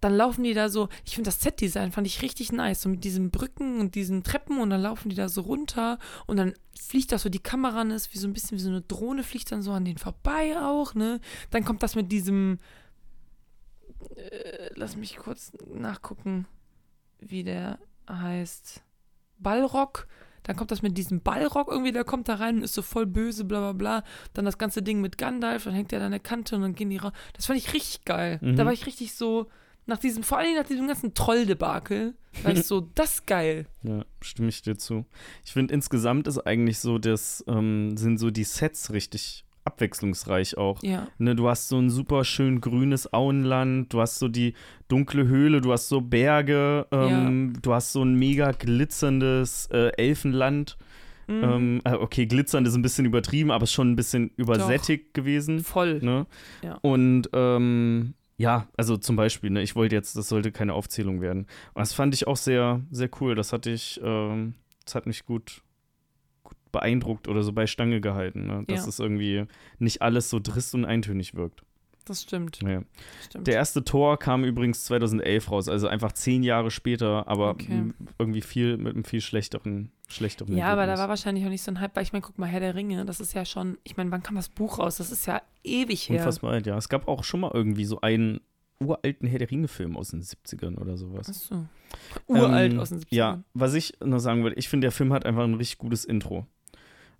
Dann 0.00 0.14
laufen 0.14 0.44
die 0.44 0.54
da 0.54 0.68
so, 0.68 0.88
ich 1.04 1.14
finde 1.14 1.28
das 1.28 1.40
Set-Design 1.40 1.92
fand 1.92 2.06
ich 2.06 2.22
richtig 2.22 2.52
nice, 2.52 2.82
so 2.82 2.88
mit 2.88 3.04
diesen 3.04 3.30
Brücken 3.30 3.80
und 3.80 3.94
diesen 3.94 4.22
Treppen 4.22 4.60
und 4.60 4.70
dann 4.70 4.80
laufen 4.80 5.10
die 5.10 5.16
da 5.16 5.28
so 5.28 5.42
runter 5.42 5.98
und 6.26 6.36
dann 6.36 6.54
fliegt 6.78 7.12
das 7.12 7.22
so 7.22 7.28
die 7.28 7.42
Kamera 7.42 7.82
an, 7.82 7.90
ist 7.90 8.14
wie 8.14 8.18
so 8.18 8.26
ein 8.26 8.32
bisschen 8.32 8.56
wie 8.58 8.62
so 8.62 8.70
eine 8.70 8.80
Drohne, 8.80 9.22
fliegt 9.22 9.52
dann 9.52 9.62
so 9.62 9.72
an 9.72 9.84
denen 9.84 9.98
vorbei 9.98 10.56
auch, 10.58 10.94
ne? 10.94 11.20
Dann 11.50 11.64
kommt 11.64 11.82
das 11.82 11.94
mit 11.94 12.10
diesem, 12.10 12.58
äh, 14.16 14.70
lass 14.74 14.96
mich 14.96 15.16
kurz 15.16 15.52
nachgucken, 15.74 16.46
wie 17.18 17.44
der 17.44 17.78
heißt, 18.08 18.82
Ballrock. 19.38 20.06
dann 20.42 20.56
kommt 20.56 20.70
das 20.70 20.82
mit 20.82 20.96
diesem 20.96 21.20
Ballrock 21.20 21.68
irgendwie, 21.68 21.92
der 21.92 22.04
kommt 22.04 22.28
da 22.28 22.34
rein 22.36 22.56
und 22.56 22.62
ist 22.62 22.74
so 22.74 22.82
voll 22.82 23.06
böse, 23.06 23.44
bla 23.44 23.60
bla 23.60 23.72
bla. 23.72 24.04
Dann 24.32 24.44
das 24.46 24.58
ganze 24.58 24.82
Ding 24.82 25.00
mit 25.00 25.18
Gandalf, 25.18 25.64
dann 25.64 25.74
hängt 25.74 25.92
der 25.92 26.00
da 26.00 26.06
an 26.06 26.12
der 26.12 26.20
Kante 26.20 26.56
und 26.56 26.62
dann 26.62 26.74
gehen 26.74 26.90
die 26.90 26.96
raus. 26.96 27.12
Das 27.34 27.46
fand 27.46 27.58
ich 27.58 27.72
richtig 27.74 28.04
geil. 28.04 28.38
Mhm. 28.40 28.56
Da 28.56 28.64
war 28.64 28.72
ich 28.72 28.86
richtig 28.86 29.14
so, 29.14 29.48
nach 29.90 29.98
diesem, 29.98 30.22
vor 30.22 30.38
allem 30.38 30.54
nach 30.54 30.66
diesem 30.66 30.86
ganzen 30.86 31.12
Trolldebakel, 31.12 32.14
war 32.42 32.52
ich 32.52 32.64
so, 32.64 32.80
das 32.94 33.26
geil. 33.26 33.66
Ja, 33.82 34.04
stimme 34.22 34.48
ich 34.48 34.62
dir 34.62 34.78
zu. 34.78 35.04
Ich 35.44 35.52
finde 35.52 35.74
insgesamt 35.74 36.26
ist 36.26 36.38
eigentlich 36.38 36.78
so, 36.78 36.98
das 36.98 37.44
ähm, 37.46 37.96
sind 37.96 38.18
so 38.18 38.30
die 38.30 38.44
Sets 38.44 38.92
richtig 38.92 39.44
abwechslungsreich 39.64 40.56
auch. 40.56 40.82
Ja. 40.82 41.08
Ne, 41.18 41.34
du 41.34 41.48
hast 41.48 41.68
so 41.68 41.78
ein 41.78 41.90
super 41.90 42.24
schön 42.24 42.60
grünes 42.60 43.12
Auenland, 43.12 43.92
du 43.92 44.00
hast 44.00 44.18
so 44.18 44.28
die 44.28 44.54
dunkle 44.88 45.28
Höhle, 45.28 45.60
du 45.60 45.72
hast 45.72 45.88
so 45.88 46.00
Berge, 46.00 46.86
ähm, 46.90 47.54
du 47.60 47.74
hast 47.74 47.92
so 47.92 48.02
ein 48.02 48.14
mega 48.14 48.52
glitzerndes 48.52 49.66
äh, 49.72 49.90
Elfenland. 49.96 50.78
Mhm. 51.26 51.44
Ähm, 51.44 51.80
äh, 51.84 51.94
okay, 51.94 52.26
glitzernd 52.26 52.66
ist 52.66 52.74
ein 52.74 52.82
bisschen 52.82 53.04
übertrieben, 53.04 53.50
aber 53.50 53.66
schon 53.66 53.92
ein 53.92 53.96
bisschen 53.96 54.30
übersättigt 54.36 55.14
gewesen. 55.14 55.60
Voll. 55.60 56.00
Ne? 56.00 56.26
Ja. 56.62 56.78
Und 56.82 57.28
ähm, 57.32 58.14
ja, 58.40 58.68
also 58.74 58.96
zum 58.96 59.16
Beispiel, 59.16 59.50
ne, 59.50 59.60
ich 59.60 59.76
wollte 59.76 59.94
jetzt, 59.94 60.16
das 60.16 60.30
sollte 60.30 60.50
keine 60.50 60.72
Aufzählung 60.72 61.20
werden. 61.20 61.40
Und 61.74 61.80
das 61.80 61.92
fand 61.92 62.14
ich 62.14 62.26
auch 62.26 62.38
sehr, 62.38 62.80
sehr 62.90 63.10
cool. 63.20 63.34
Das 63.34 63.52
hatte 63.52 63.68
ich, 63.70 64.00
ähm, 64.02 64.54
das 64.86 64.94
hat 64.94 65.04
mich 65.04 65.26
gut, 65.26 65.62
gut 66.42 66.56
beeindruckt 66.72 67.28
oder 67.28 67.42
so 67.42 67.52
bei 67.52 67.66
Stange 67.66 68.00
gehalten, 68.00 68.46
ne? 68.46 68.64
dass 68.66 68.84
Ja. 68.84 68.88
es 68.88 68.98
irgendwie 68.98 69.44
nicht 69.78 70.00
alles 70.00 70.30
so 70.30 70.40
trist 70.40 70.74
und 70.74 70.86
eintönig 70.86 71.34
wirkt. 71.34 71.64
Das 72.04 72.22
stimmt. 72.22 72.60
Ja. 72.62 72.82
stimmt. 73.24 73.46
Der 73.46 73.54
erste 73.54 73.84
Tor 73.84 74.18
kam 74.18 74.44
übrigens 74.44 74.84
2011 74.84 75.50
raus, 75.50 75.68
also 75.68 75.86
einfach 75.86 76.12
zehn 76.12 76.42
Jahre 76.42 76.70
später, 76.70 77.28
aber 77.28 77.50
Okay. 77.50 77.92
irgendwie 78.18 78.40
viel 78.40 78.76
mit 78.78 78.94
einem 78.94 79.04
viel 79.04 79.20
schlechteren, 79.20 79.92
schlechteren 80.08 80.56
ja, 80.56 80.68
aber 80.68 80.86
da 80.86 80.98
war 80.98 81.08
wahrscheinlich 81.08 81.44
auch 81.44 81.50
nicht 81.50 81.62
so 81.62 81.70
ein 81.70 81.80
Hype, 81.80 81.94
weil 81.94 82.02
ich 82.02 82.12
meine, 82.12 82.22
guck 82.22 82.38
mal, 82.38 82.46
Herr 82.46 82.60
der 82.60 82.74
Ringe, 82.74 83.04
das 83.04 83.20
ist 83.20 83.34
ja 83.34 83.44
schon, 83.44 83.78
ich 83.84 83.96
meine, 83.96 84.10
wann 84.10 84.22
kam 84.22 84.34
das 84.36 84.48
Buch 84.48 84.78
raus? 84.78 84.96
Das 84.96 85.12
ist 85.12 85.26
ja 85.26 85.42
ewig 85.62 86.08
her. 86.08 86.18
Unfassbar 86.18 86.52
alt, 86.52 86.66
ja. 86.66 86.76
Es 86.76 86.88
gab 86.88 87.06
auch 87.06 87.22
schon 87.24 87.40
mal 87.40 87.50
irgendwie 87.54 87.84
so 87.84 88.00
einen 88.00 88.40
uralten 88.82 89.28
Herr 89.28 89.38
der 89.38 89.50
Ringe-Film 89.50 89.96
aus 89.96 90.08
den 90.10 90.22
70ern 90.22 90.78
oder 90.78 90.96
sowas. 90.96 91.28
Achso. 91.28 91.66
Uralt 92.26 92.72
Ähm, 92.72 92.80
aus 92.80 92.88
den 92.88 93.00
70ern. 93.00 93.06
Ja, 93.14 93.42
was 93.52 93.74
ich 93.74 93.94
noch 94.02 94.20
sagen 94.20 94.42
würde, 94.42 94.56
ich 94.56 94.68
finde, 94.68 94.86
der 94.86 94.92
Film 94.92 95.12
hat 95.12 95.26
einfach 95.26 95.44
ein 95.44 95.54
richtig 95.54 95.78
gutes 95.78 96.04
Intro. 96.04 96.46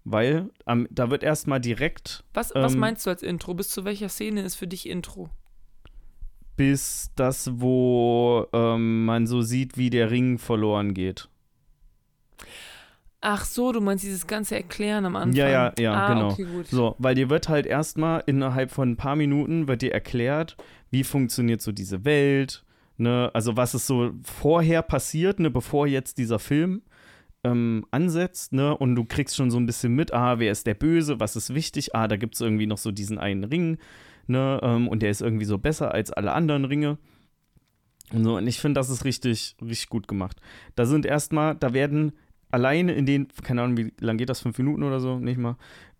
Weil 0.04 0.50
ähm, 0.66 0.88
da 0.90 1.10
wird 1.10 1.22
erstmal 1.22 1.60
direkt 1.60 2.24
Was, 2.32 2.54
was 2.54 2.74
ähm, 2.74 2.80
meinst 2.80 3.06
du 3.06 3.10
als 3.10 3.22
Intro? 3.22 3.54
Bis 3.54 3.68
zu 3.68 3.84
welcher 3.84 4.08
Szene 4.08 4.42
ist 4.42 4.56
für 4.56 4.66
dich 4.66 4.88
Intro? 4.88 5.30
bis 6.60 7.10
das, 7.16 7.50
wo 7.54 8.46
ähm, 8.52 9.06
man 9.06 9.26
so 9.26 9.40
sieht, 9.40 9.78
wie 9.78 9.88
der 9.88 10.10
Ring 10.10 10.36
verloren 10.36 10.92
geht. 10.92 11.30
Ach 13.22 13.46
so, 13.46 13.72
du 13.72 13.80
meinst 13.80 14.04
dieses 14.04 14.26
ganze 14.26 14.56
Erklären 14.56 15.06
am 15.06 15.16
Anfang. 15.16 15.32
Ja, 15.32 15.48
ja, 15.48 15.72
ja, 15.78 15.94
ah, 15.94 16.12
genau. 16.12 16.32
Okay. 16.32 16.46
So, 16.64 16.96
weil 16.98 17.14
dir 17.14 17.30
wird 17.30 17.48
halt 17.48 17.64
erstmal 17.64 18.22
innerhalb 18.26 18.72
von 18.72 18.90
ein 18.90 18.96
paar 18.98 19.16
Minuten 19.16 19.68
wird 19.68 19.80
dir 19.80 19.94
erklärt, 19.94 20.58
wie 20.90 21.02
funktioniert 21.02 21.62
so 21.62 21.72
diese 21.72 22.04
Welt, 22.04 22.62
ne, 22.98 23.30
also 23.32 23.56
was 23.56 23.74
ist 23.74 23.86
so 23.86 24.10
vorher 24.22 24.82
passiert, 24.82 25.40
ne, 25.40 25.50
bevor 25.50 25.86
jetzt 25.86 26.18
dieser 26.18 26.38
Film 26.38 26.82
ähm, 27.44 27.86
ansetzt, 27.90 28.52
ne, 28.52 28.76
und 28.76 28.94
du 28.94 29.04
kriegst 29.04 29.36
schon 29.36 29.50
so 29.50 29.58
ein 29.58 29.66
bisschen 29.66 29.94
mit, 29.94 30.12
ah, 30.12 30.38
wer 30.38 30.52
ist 30.52 30.66
der 30.66 30.74
Böse, 30.74 31.20
was 31.20 31.36
ist 31.36 31.54
wichtig, 31.54 31.94
ah, 31.94 32.08
da 32.08 32.16
gibt 32.16 32.34
es 32.34 32.40
irgendwie 32.40 32.66
noch 32.66 32.78
so 32.78 32.90
diesen 32.92 33.18
einen 33.18 33.44
Ring, 33.44 33.78
ne, 34.26 34.60
ähm, 34.62 34.88
und 34.88 35.02
der 35.02 35.10
ist 35.10 35.22
irgendwie 35.22 35.46
so 35.46 35.58
besser 35.58 35.92
als 35.92 36.12
alle 36.12 36.32
anderen 36.32 36.64
Ringe. 36.64 36.98
Und 38.12 38.24
so, 38.24 38.36
und 38.36 38.46
ich 38.46 38.58
finde, 38.58 38.80
das 38.80 38.90
ist 38.90 39.04
richtig, 39.04 39.56
richtig 39.62 39.88
gut 39.88 40.08
gemacht. 40.08 40.36
Da 40.74 40.84
sind 40.84 41.06
erstmal, 41.06 41.54
da 41.54 41.72
werden 41.72 42.12
alleine 42.50 42.92
in 42.92 43.06
den, 43.06 43.28
keine 43.42 43.62
Ahnung, 43.62 43.76
wie 43.76 43.92
lange 44.00 44.18
geht 44.18 44.28
das, 44.28 44.40
fünf 44.40 44.58
Minuten 44.58 44.82
oder 44.82 45.00
so, 45.00 45.18
nicht 45.18 45.38
mal, 45.38 45.56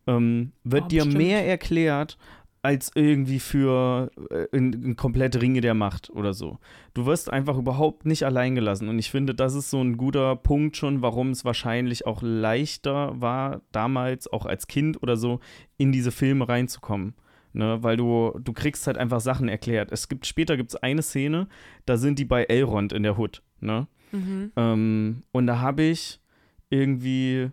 ähm, 0.07 0.53
wird 0.65 0.85
Oh, 0.85 0.89
dir 0.89 1.05
mehr 1.05 1.47
erklärt 1.47 2.19
als 2.63 2.91
irgendwie 2.95 3.41
für 3.41 4.11
äh, 4.31 4.47
in, 4.53 4.73
in 4.73 4.97
komplett 4.97 5.41
Ringe 5.41 5.61
der 5.61 5.75
Macht 5.75 6.11
oder 6.11 6.35
so. 6.35 6.59
Du 6.93 7.07
wirst 7.07 7.33
einfach 7.33 7.57
überhaupt 7.57 8.05
nicht 8.05 8.25
allein 8.25 8.55
gelassen. 8.55 8.89
Und 8.89 8.99
ich 8.99 9.11
finde, 9.11 9.35
das 9.35 9.55
ist 9.55 9.71
so 9.71 9.81
ein 9.81 9.97
guter 9.97 10.37
Punkt 10.37 10.77
schon, 10.77 11.01
warum 11.01 11.31
es 11.31 11.45
wahrscheinlich 11.45 12.07
auch 12.07 12.21
leichter 12.23 13.19
war, 13.21 13.63
damals 13.73 14.31
auch 14.31 14.45
als 14.45 14.67
Kind 14.67 15.03
oder 15.03 15.17
so, 15.17 15.41
in 15.79 15.93
diese 15.93 16.11
Filme 16.11 16.49
reinzukommen. 16.49 17.15
Ne, 17.53 17.83
weil 17.83 17.97
du, 17.97 18.39
du 18.39 18.53
kriegst 18.53 18.87
halt 18.87 18.97
einfach 18.97 19.21
Sachen 19.21 19.49
erklärt. 19.49 19.91
Es 19.91 20.09
gibt, 20.09 20.25
später 20.25 20.57
gibt 20.57 20.71
es 20.71 20.77
eine 20.77 21.03
Szene, 21.03 21.49
da 21.85 21.97
sind 21.97 22.21
die 22.21 22.25
bei 22.25 22.45
Elrond 22.45 22.93
in 22.93 23.03
der 23.03 23.17
Hut, 23.17 23.43
ne? 23.59 23.89
Mhm. 24.13 24.53
Ähm, 24.55 25.23
und 25.33 25.49
da 25.49 25.59
habe 25.59 25.83
ich 25.83 26.21
irgendwie, 26.69 27.51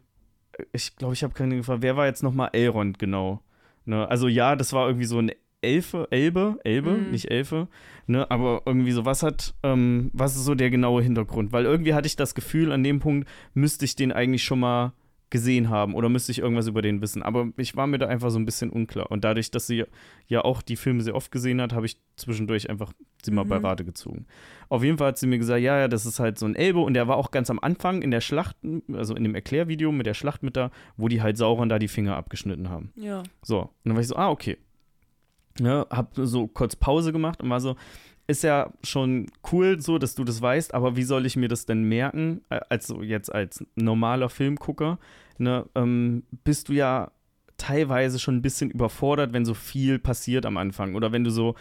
ich 0.72 0.96
glaube, 0.98 1.16
ich 1.16 1.24
habe 1.24 1.34
keine 1.34 1.56
gefragt, 1.56 1.82
wer 1.82 1.98
war 1.98 2.06
jetzt 2.06 2.22
nochmal 2.22 2.50
Elrond 2.54 3.00
genau? 3.00 3.42
Ne? 3.88 4.08
Also 4.10 4.28
ja, 4.28 4.56
das 4.56 4.74
war 4.74 4.88
irgendwie 4.88 5.06
so 5.06 5.18
ein 5.20 5.32
Elfe, 5.62 6.08
Elbe, 6.12 6.60
Elbe, 6.64 6.92
Mhm. 6.92 7.12
nicht 7.12 7.32
Elfe, 7.32 7.68
ne? 8.06 8.30
Aber 8.30 8.62
irgendwie 8.66 8.92
so, 8.92 9.06
was 9.06 9.24
hat, 9.24 9.56
ähm, 9.64 10.12
was 10.14 10.36
ist 10.36 10.46
so 10.46 10.54
der 10.54 10.70
genaue 10.70 11.02
Hintergrund? 11.02 11.52
Weil 11.52 11.66
irgendwie 11.66 11.96
hatte 11.96 12.06
ich 12.08 12.16
das 12.16 12.36
Gefühl, 12.36 12.72
an 12.72 12.84
dem 12.84 13.00
Punkt 13.00 13.28
müsste 13.56 13.86
ich 13.86 13.96
den 13.96 14.12
eigentlich 14.12 14.44
schon 14.44 14.60
mal 14.60 14.94
gesehen 15.30 15.70
haben 15.70 15.94
oder 15.94 16.08
müsste 16.10 16.32
ich 16.32 16.40
irgendwas 16.40 16.68
über 16.68 16.82
den 16.82 17.02
wissen. 17.02 17.22
Aber 17.22 17.50
ich 17.58 17.76
war 17.76 17.88
mir 17.88 17.98
da 17.98 18.08
einfach 18.08 18.30
so 18.30 18.40
ein 18.40 18.46
bisschen 18.46 18.70
unklar. 18.70 19.12
Und 19.12 19.24
dadurch, 19.24 19.52
dass 19.52 19.68
sie 19.68 19.84
ja 20.28 20.44
auch 20.46 20.62
die 20.62 20.76
Filme 20.78 21.02
sehr 21.02 21.16
oft 21.16 21.32
gesehen 21.32 21.62
hat, 21.62 21.74
habe 21.74 21.86
ich 21.86 21.98
zwischendurch 22.16 22.70
einfach 22.70 22.94
sie 23.24 23.32
mal 23.32 23.44
bei 23.44 23.60
Mhm. 23.60 23.66
Rate 23.66 23.84
gezogen. 23.86 24.26
Auf 24.70 24.84
jeden 24.84 24.98
Fall 24.98 25.08
hat 25.10 25.18
sie 25.18 25.28
mir 25.28 25.38
gesagt, 25.38 25.62
ja, 25.62 25.80
ja, 25.80 25.88
das 25.88 26.06
ist 26.06 26.20
halt 26.20 26.40
so 26.40 26.46
ein 26.46 26.56
Elbe 26.56 26.80
und 26.80 26.94
der 26.94 27.08
war 27.08 27.18
auch 27.18 27.32
ganz 27.32 27.50
am 27.50 27.60
Anfang 27.60 28.02
in 28.02 28.12
der 28.12 28.22
Schlacht, 28.22 28.56
also 28.94 29.16
in 29.16 29.24
dem 29.24 29.36
Erklärvideo 29.36 29.92
mit 29.92 30.06
der 30.06 30.14
Schlacht 30.14 30.44
mit 30.44 30.56
da, 30.56 30.72
wo 30.96 31.08
die 31.08 31.22
halt 31.22 31.38
Sauron 31.38 31.68
da 31.70 31.80
die 31.80 31.88
Finger 31.88 32.16
abgeschnitten 32.16 32.70
haben. 32.70 32.94
Ja. 32.96 33.24
So, 33.42 33.62
und 33.62 33.70
dann 33.84 33.96
war 33.96 34.02
ich 34.02 34.08
so, 34.08 34.16
ah, 34.16 34.30
okay. 34.30 34.58
Ne, 35.60 35.88
hab 35.90 36.12
so 36.14 36.48
kurz 36.48 36.76
Pause 36.76 37.12
gemacht 37.12 37.42
und 37.42 37.50
war 37.50 37.60
so, 37.60 37.76
ist 38.28 38.44
ja 38.44 38.72
schon 38.84 39.28
cool 39.52 39.80
so, 39.80 39.98
dass 39.98 40.16
du 40.16 40.24
das 40.24 40.42
weißt, 40.42 40.74
aber 40.74 40.96
wie 40.98 41.04
soll 41.04 41.26
ich 41.26 41.36
mir 41.38 41.48
das 41.48 41.66
denn 41.66 41.84
merken? 41.84 42.42
Äh, 42.50 42.60
Also 42.70 43.02
jetzt 43.02 43.34
als 43.34 43.66
normaler 43.76 44.30
Filmgucker, 44.30 45.00
ne, 45.38 45.66
ähm, 45.76 46.24
bist 46.44 46.70
du 46.70 46.74
ja 46.74 47.12
teilweise 47.58 48.20
schon 48.20 48.36
ein 48.36 48.42
bisschen 48.42 48.70
überfordert, 48.70 49.34
wenn 49.34 49.46
so 49.46 49.54
viel 49.54 49.98
passiert 49.98 50.46
am 50.46 50.58
Anfang 50.58 50.94
oder 50.96 51.12
wenn 51.12 51.24
du 51.24 51.32
so 51.32 51.56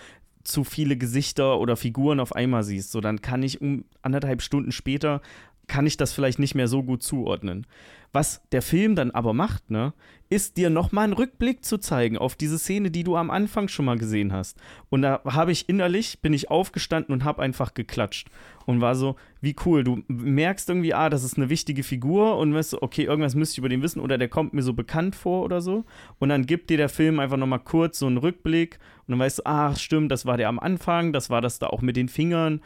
zu 0.44 0.62
viele 0.62 0.96
Gesichter 0.96 1.58
oder 1.58 1.76
Figuren 1.76 2.20
auf 2.20 2.34
einmal 2.34 2.62
siehst, 2.62 2.92
so 2.92 3.00
dann 3.00 3.20
kann 3.20 3.42
ich 3.42 3.60
um 3.60 3.84
anderthalb 4.02 4.42
Stunden 4.42 4.72
später 4.72 5.20
kann 5.66 5.86
ich 5.86 5.96
das 5.96 6.12
vielleicht 6.12 6.38
nicht 6.38 6.54
mehr 6.54 6.68
so 6.68 6.82
gut 6.82 7.02
zuordnen. 7.02 7.66
Was 8.12 8.40
der 8.50 8.62
Film 8.62 8.94
dann 8.94 9.10
aber 9.10 9.34
macht, 9.34 9.70
ne, 9.70 9.92
ist 10.30 10.56
dir 10.56 10.70
nochmal 10.70 11.04
einen 11.04 11.12
Rückblick 11.12 11.64
zu 11.64 11.78
zeigen 11.78 12.16
auf 12.16 12.34
diese 12.34 12.58
Szene, 12.58 12.90
die 12.90 13.04
du 13.04 13.16
am 13.16 13.30
Anfang 13.30 13.68
schon 13.68 13.84
mal 13.84 13.98
gesehen 13.98 14.32
hast. 14.32 14.58
Und 14.88 15.02
da 15.02 15.20
habe 15.24 15.52
ich 15.52 15.68
innerlich, 15.68 16.20
bin 16.20 16.32
ich 16.32 16.50
aufgestanden 16.50 17.12
und 17.12 17.24
habe 17.24 17.42
einfach 17.42 17.74
geklatscht 17.74 18.28
und 18.64 18.80
war 18.80 18.94
so, 18.94 19.16
wie 19.40 19.54
cool. 19.64 19.84
Du 19.84 20.02
merkst 20.08 20.68
irgendwie, 20.68 20.94
ah, 20.94 21.10
das 21.10 21.24
ist 21.24 21.36
eine 21.36 21.50
wichtige 21.50 21.82
Figur 21.82 22.38
und 22.38 22.54
weißt 22.54 22.70
so, 22.70 22.82
okay, 22.82 23.04
irgendwas 23.04 23.34
müsste 23.34 23.54
ich 23.54 23.58
über 23.58 23.68
den 23.68 23.82
wissen 23.82 24.00
oder 24.00 24.18
der 24.18 24.28
kommt 24.28 24.54
mir 24.54 24.62
so 24.62 24.72
bekannt 24.72 25.14
vor 25.14 25.44
oder 25.44 25.60
so. 25.60 25.84
Und 26.18 26.30
dann 26.30 26.46
gibt 26.46 26.70
dir 26.70 26.76
der 26.76 26.88
Film 26.88 27.20
einfach 27.20 27.36
nochmal 27.36 27.60
kurz 27.60 27.98
so 27.98 28.06
einen 28.06 28.16
Rückblick 28.16 28.78
und 29.06 29.12
dann 29.12 29.18
weißt 29.20 29.40
du, 29.40 29.42
ach, 29.44 29.76
stimmt, 29.76 30.10
das 30.10 30.26
war 30.26 30.36
der 30.36 30.48
am 30.48 30.58
Anfang, 30.58 31.12
das 31.12 31.30
war 31.30 31.40
das 31.40 31.58
da 31.58 31.68
auch 31.68 31.82
mit 31.82 31.96
den 31.96 32.08
Fingern 32.08 32.60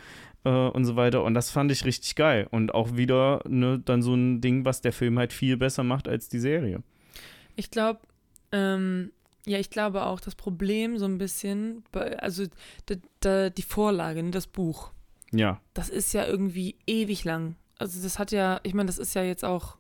äh, 0.45 0.51
und 0.51 0.85
so 0.85 0.97
weiter. 0.97 1.23
Und 1.25 1.35
das 1.35 1.51
fand 1.51 1.71
ich 1.73 1.85
richtig 1.85 2.15
geil. 2.15 2.47
Und 2.51 2.75
auch 2.75 2.97
wieder 2.97 3.43
ne, 3.49 3.81
dann 3.85 4.03
so 4.03 4.15
ein 4.15 4.41
Ding, 4.41 4.65
was 4.65 4.81
der 4.81 4.93
Film 4.93 5.19
halt 5.19 5.33
viel 5.33 5.57
besser 5.57 5.83
macht 5.83 6.09
als 6.09 6.29
die 6.29 6.39
Serie. 6.39 6.83
Ich 7.57 7.71
glaube, 7.71 8.01
ähm, 8.53 9.13
ja, 9.47 9.59
ich 9.59 9.71
glaube 9.71 10.05
auch, 10.05 10.21
das 10.21 10.35
Problem 10.35 10.99
so 10.99 11.07
ein 11.07 11.19
bisschen, 11.19 11.83
also 12.19 12.45
die 13.25 13.63
Vorlage, 13.63 14.23
ne, 14.23 14.31
das 14.31 14.47
Buch, 14.47 14.93
Ja, 15.33 15.61
das 15.75 15.89
ist 15.89 16.13
ja 16.13 16.27
irgendwie 16.27 16.77
ewig 16.87 17.25
lang. 17.25 17.57
Also 17.79 18.03
das 18.03 18.19
hat 18.19 18.33
ja, 18.33 18.61
ich 18.63 18.75
meine, 18.75 18.89
das 18.89 18.99
ist 18.99 19.15
ja 19.15 19.23
jetzt 19.23 19.45
auch, 19.45 19.77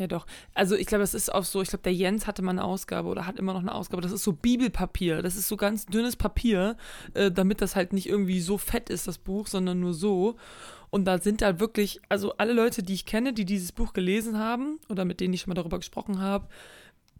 ja 0.00 0.06
doch. 0.06 0.26
Also 0.54 0.74
ich 0.74 0.86
glaube, 0.86 1.02
das 1.02 1.14
ist 1.14 1.32
auch 1.32 1.44
so, 1.44 1.62
ich 1.62 1.68
glaube, 1.68 1.82
der 1.82 1.94
Jens 1.94 2.26
hatte 2.26 2.42
mal 2.42 2.50
eine 2.50 2.64
Ausgabe 2.64 3.08
oder 3.08 3.26
hat 3.26 3.38
immer 3.38 3.52
noch 3.52 3.60
eine 3.60 3.74
Ausgabe. 3.74 4.02
Das 4.02 4.12
ist 4.12 4.24
so 4.24 4.32
Bibelpapier, 4.32 5.22
das 5.22 5.36
ist 5.36 5.48
so 5.48 5.56
ganz 5.56 5.86
dünnes 5.86 6.16
Papier, 6.16 6.76
äh, 7.14 7.30
damit 7.30 7.60
das 7.60 7.76
halt 7.76 7.92
nicht 7.92 8.08
irgendwie 8.08 8.40
so 8.40 8.58
fett 8.58 8.90
ist, 8.90 9.06
das 9.06 9.18
Buch, 9.18 9.46
sondern 9.46 9.80
nur 9.80 9.94
so. 9.94 10.36
Und 10.90 11.04
da 11.04 11.18
sind 11.18 11.40
da 11.40 11.60
wirklich, 11.60 12.00
also 12.08 12.32
alle 12.38 12.52
Leute, 12.52 12.82
die 12.82 12.94
ich 12.94 13.06
kenne, 13.06 13.32
die 13.32 13.44
dieses 13.44 13.70
Buch 13.70 13.92
gelesen 13.92 14.38
haben 14.38 14.80
oder 14.88 15.04
mit 15.04 15.20
denen 15.20 15.32
ich 15.34 15.42
schon 15.42 15.50
mal 15.50 15.54
darüber 15.54 15.78
gesprochen 15.78 16.20
habe, 16.20 16.48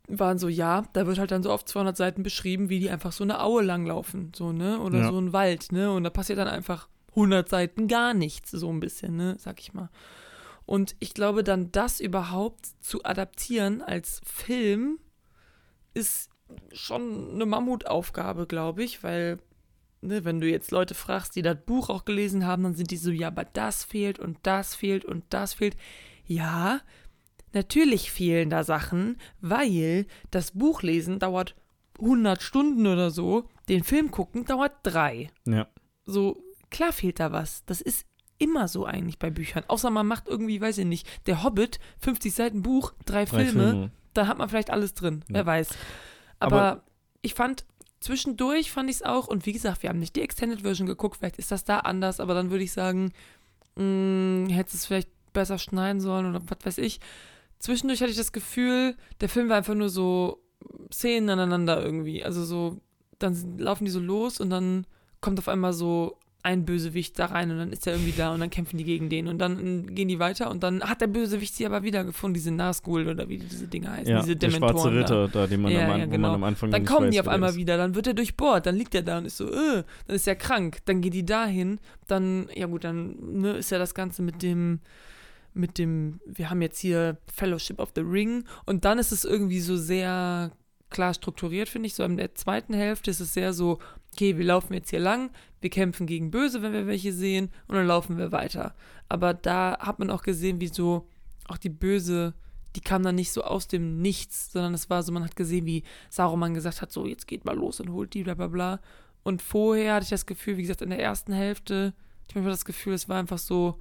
waren 0.09 0.39
so, 0.39 0.49
ja, 0.49 0.83
da 0.93 1.07
wird 1.07 1.19
halt 1.21 1.31
dann 1.31 1.45
so 1.45 1.53
auf 1.53 1.65
200 1.65 1.97
Seiten 1.97 2.25
beschrieben, 2.25 2.69
wie 2.69 2.81
die 2.81 2.91
einfach 2.91 3.13
so 3.13 3.23
eine 3.23 3.41
Aue 3.41 3.63
langlaufen, 3.63 4.33
so, 4.35 4.51
ne, 4.53 4.81
oder 4.81 4.99
Ja. 5.01 5.09
so 5.09 5.19
ein 5.21 5.33
Wald, 5.33 5.71
ne, 5.71 5.93
und 5.93 6.03
da 6.03 6.11
passiert 6.11 6.39
dann 6.41 6.49
einfach 6.49 6.89
100 7.15 7.49
Seiten 7.49 7.87
gar 7.87 8.13
nichts, 8.13 8.51
so 8.51 8.69
ein 8.73 8.81
bisschen, 8.81 9.17
ne, 9.17 9.37
sag 9.39 9.61
ich 9.61 9.73
mal. 9.73 9.89
Und 10.71 10.95
ich 11.01 11.15
glaube, 11.15 11.43
dann 11.43 11.73
das 11.73 11.99
überhaupt 11.99 12.65
zu 12.79 13.03
adaptieren 13.03 13.83
als 13.83 14.21
Film 14.25 15.01
ist 15.95 16.31
schon 16.73 17.33
eine 17.35 17.45
Mammutaufgabe, 17.45 18.47
glaube 18.47 18.85
ich, 18.85 19.03
weil, 19.03 19.41
ne, 20.01 20.25
wenn 20.25 20.41
du 20.41 20.49
jetzt 20.49 20.71
Leute 20.71 20.95
fragst, 20.95 21.35
die 21.35 21.43
das 21.43 21.57
Buch 21.67 21.91
auch 21.91 22.05
gelesen 22.05 22.47
haben, 22.47 22.63
dann 22.63 22.77
sind 22.77 22.93
die 22.93 22.99
so, 22.99 23.11
ja, 23.11 23.27
aber 23.27 23.47
das 23.47 23.83
fehlt 23.83 24.21
und 24.21 24.39
das 24.45 24.77
fehlt 24.77 25.05
und 25.05 25.25
das 25.31 25.55
fehlt. 25.55 25.77
Ja, 26.25 26.83
natürlich 27.53 28.13
fehlen 28.13 28.49
da 28.49 28.63
Sachen, 28.63 29.19
weil 29.41 30.07
das 30.31 30.53
Buchlesen 30.53 31.19
dauert 31.19 31.57
100 31.99 32.41
Stunden 32.43 32.87
oder 32.87 33.11
so, 33.11 33.49
den 33.69 33.83
Film 33.83 34.13
gucken 34.13 34.45
dauert 34.45 34.75
drei. 34.85 35.33
Ja. 35.47 35.67
So, 36.05 36.41
klar 36.71 36.93
fehlt 36.93 37.19
da 37.19 37.33
was. 37.33 37.65
Das 37.65 37.81
ist 37.81 38.07
immer 38.41 38.67
so 38.69 38.85
eigentlich 38.87 39.19
bei 39.21 39.31
Büchern. 39.31 39.63
Außer 39.69 39.91
man 39.91 40.07
macht 40.07 40.27
irgendwie, 40.27 40.61
weiß 40.61 40.79
ich 40.79 40.87
nicht, 40.87 41.07
der 41.27 41.45
Hobbit, 41.45 41.79
50 42.01 42.35
Seiten 42.35 42.63
Buch, 42.63 42.93
drei, 43.07 43.25
Drei 43.27 43.45
Filme, 43.45 43.69
Filme. 43.71 43.91
da 44.15 44.27
hat 44.27 44.39
man 44.39 44.49
vielleicht 44.49 44.71
alles 44.71 44.95
drin. 44.95 45.23
Ja. 45.29 45.35
Wer 45.37 45.47
weiß. 45.47 45.69
Aber, 46.41 46.57
Aber- 46.63 46.83
ich 47.23 47.35
fand, 47.35 47.65
zwischendurch 48.01 48.71
fand 48.73 48.89
ich 48.91 48.97
es 48.97 49.03
auch, 49.03 49.29
und 49.29 49.45
wie 49.47 49.53
gesagt, 49.53 49.83
wir 49.83 49.91
haben 49.91 49.99
nicht 49.99 50.17
die 50.17 50.23
Extended 50.23 50.63
Version 50.63 50.87
geguckt, 50.87 51.19
vielleicht 51.19 51.39
ist 51.39 51.51
das 51.53 51.65
da 51.65 51.81
anders, 51.81 52.19
aber 52.19 52.33
dann 52.35 52.51
würde 52.51 52.65
ich 52.65 52.73
sagen, 52.73 53.13
mh, 53.77 54.51
hätte 54.53 54.75
es 54.77 54.87
vielleicht 54.87 55.11
besser 55.33 55.59
schneiden 55.59 56.01
sollen 56.01 56.27
oder 56.27 56.43
was 56.49 56.65
weiß 56.65 56.79
ich. 56.79 57.01
Zwischendurch 57.59 58.01
hatte 58.01 58.11
ich 58.11 58.17
das 58.17 58.33
Gefühl, 58.33 58.97
der 59.21 59.29
Film 59.29 59.49
war 59.49 59.57
einfach 59.59 59.75
nur 59.75 59.91
so 59.91 60.43
Szenen 60.93 61.29
aneinander 61.31 61.83
irgendwie. 61.83 62.25
Also 62.25 62.45
so, 62.45 62.81
dann 63.19 63.59
laufen 63.59 63.85
die 63.85 63.91
so 63.91 64.01
los 64.01 64.41
und 64.41 64.51
dann 64.51 64.87
kommt 65.21 65.39
auf 65.39 65.49
einmal 65.49 65.73
so 65.75 66.19
ein 66.43 66.65
Bösewicht 66.65 67.19
da 67.19 67.27
rein 67.27 67.51
und 67.51 67.59
dann 67.59 67.73
ist 67.73 67.87
er 67.87 67.95
irgendwie 67.95 68.13
da 68.17 68.33
und 68.33 68.41
dann 68.41 68.49
kämpfen 68.51 68.79
die 68.79 68.85
gegen 68.85 69.11
den 69.11 69.29
und 69.29 69.39
dann 69.39 69.95
gehen 69.95 70.09
die 70.09 70.19
weiter 70.19 70.51
und 70.51 70.63
dann 70.63 70.83
hat 70.83 71.01
der 71.03 71.07
Bösewicht 71.07 71.55
sie 71.55 71.67
aber 71.67 71.83
wieder 71.83 72.03
gefunden, 72.05 72.35
diese 72.35 72.51
Nazgul 72.51 73.09
oder 73.09 73.29
wie 73.29 73.39
diese 73.39 73.69
Dinger 73.69 73.93
heißen, 73.93 74.11
Ja, 74.11 74.21
diese 74.21 74.37
der 74.37 74.51
schwarze 74.51 74.89
Dementoren 74.89 74.95
da. 74.95 75.01
Ritter, 75.01 75.29
da, 75.29 75.47
den 75.47 75.61
man, 75.61 75.73
Ja, 75.73 75.93
am, 75.93 75.99
ja, 76.01 76.07
genau. 76.07 76.29
man 76.29 76.37
am 76.37 76.45
Anfang 76.45 76.71
Dann 76.71 76.85
kommen 76.87 77.07
weiß, 77.09 77.13
die 77.15 77.21
auf 77.21 77.29
einmal 77.29 77.51
ist. 77.51 77.57
wieder, 77.57 77.77
dann 77.77 77.95
wird 77.95 78.07
er 78.07 78.15
durchbohrt, 78.15 78.65
dann 78.65 78.77
liegt 78.77 78.95
er 78.95 79.03
da 79.03 79.19
und 79.19 79.27
ist 79.27 79.37
so, 79.37 79.51
äh, 79.53 79.85
dann 80.07 80.17
ist 80.17 80.27
er 80.27 80.37
krank, 80.37 80.79
dann 80.87 81.03
geht 81.03 81.13
die 81.15 81.27
dahin, 81.27 81.79
dann, 82.07 82.49
ja 82.55 82.67
gut, 82.67 82.85
dann 82.85 83.17
ne, 83.21 83.53
ist 83.53 83.71
ja 83.71 83.79
das 83.79 83.95
Ganze 83.95 84.23
mit 84.23 84.43
dem, 84.43 84.81
mit 85.53 85.77
dem, 85.79 86.21
wir 86.27 86.49
haben 86.49 86.63
jetzt 86.63 86.79
hier 86.79 87.19
Fellowship 87.33 87.81
of 87.81 87.91
the 87.95 88.03
Ring 88.03 88.45
und 88.67 88.85
dann 88.87 88.99
ist 88.99 89.13
es 89.13 89.25
irgendwie 89.25 89.61
so 89.61 89.77
sehr 89.77 90.53
klar 90.91 91.15
strukturiert, 91.15 91.69
finde 91.69 91.87
ich. 91.87 91.95
So 91.95 92.03
in 92.05 92.17
der 92.17 92.35
zweiten 92.35 92.75
Hälfte 92.75 93.11
ist 93.11 93.21
es 93.21 93.35
sehr 93.35 93.53
so, 93.53 93.79
okay, 94.13 94.37
wir 94.37 94.45
laufen 94.45 94.75
jetzt 94.75 94.91
hier 94.91 95.01
lang, 95.01 95.31
wir 95.61 95.71
kämpfen 95.71 96.07
gegen 96.07 96.31
Böse, 96.31 96.63
wenn 96.63 96.73
wir 96.73 96.87
welche 96.87 97.13
sehen, 97.13 97.51
und 97.69 97.77
dann 97.77 97.87
laufen 97.87 98.19
wir 98.19 98.33
weiter. 98.33 98.75
Aber 99.09 99.35
da 99.35 99.79
hat 99.79 99.99
man 99.99 100.11
auch 100.11 100.23
gesehen, 100.23 100.61
wie 100.61 100.69
so 100.69 101.07
auch 101.47 101.59
die 101.59 101.69
Böse, 101.69 102.35
die 102.77 102.81
kam 102.81 103.03
dann 103.03 103.17
nicht 103.17 103.33
so 103.33 103.43
aus 103.43 103.67
dem 103.67 104.01
Nichts, 104.01 104.53
sondern 104.53 104.75
es 104.75 104.89
war 104.91 105.03
so, 105.03 105.13
man 105.13 105.25
hat 105.25 105.37
gesehen, 105.37 105.67
wie 105.67 105.83
Saruman 106.09 106.55
gesagt 106.55 106.83
hat, 106.83 106.93
so, 106.93 107.07
jetzt 107.07 107.27
geht 107.27 107.45
mal 107.45 107.57
los 107.57 107.81
und 107.81 107.91
holt 107.91 108.15
die, 108.15 108.23
bla 108.23 108.35
bla 108.35 108.47
bla. 108.47 108.81
Und 109.23 109.43
vorher 109.43 109.95
hatte 109.95 110.05
ich 110.05 110.11
das 110.11 110.27
Gefühl, 110.27 110.57
wie 110.57 110.63
gesagt, 110.63 110.83
in 110.83 110.91
der 110.91 111.01
ersten 111.01 111.33
Hälfte, 111.33 111.95
ich 112.29 112.37
habe 112.37 112.47
das 112.47 112.65
Gefühl, 112.65 112.95
es 112.95 113.09
war 113.09 113.19
einfach 113.19 113.39
so, 113.39 113.81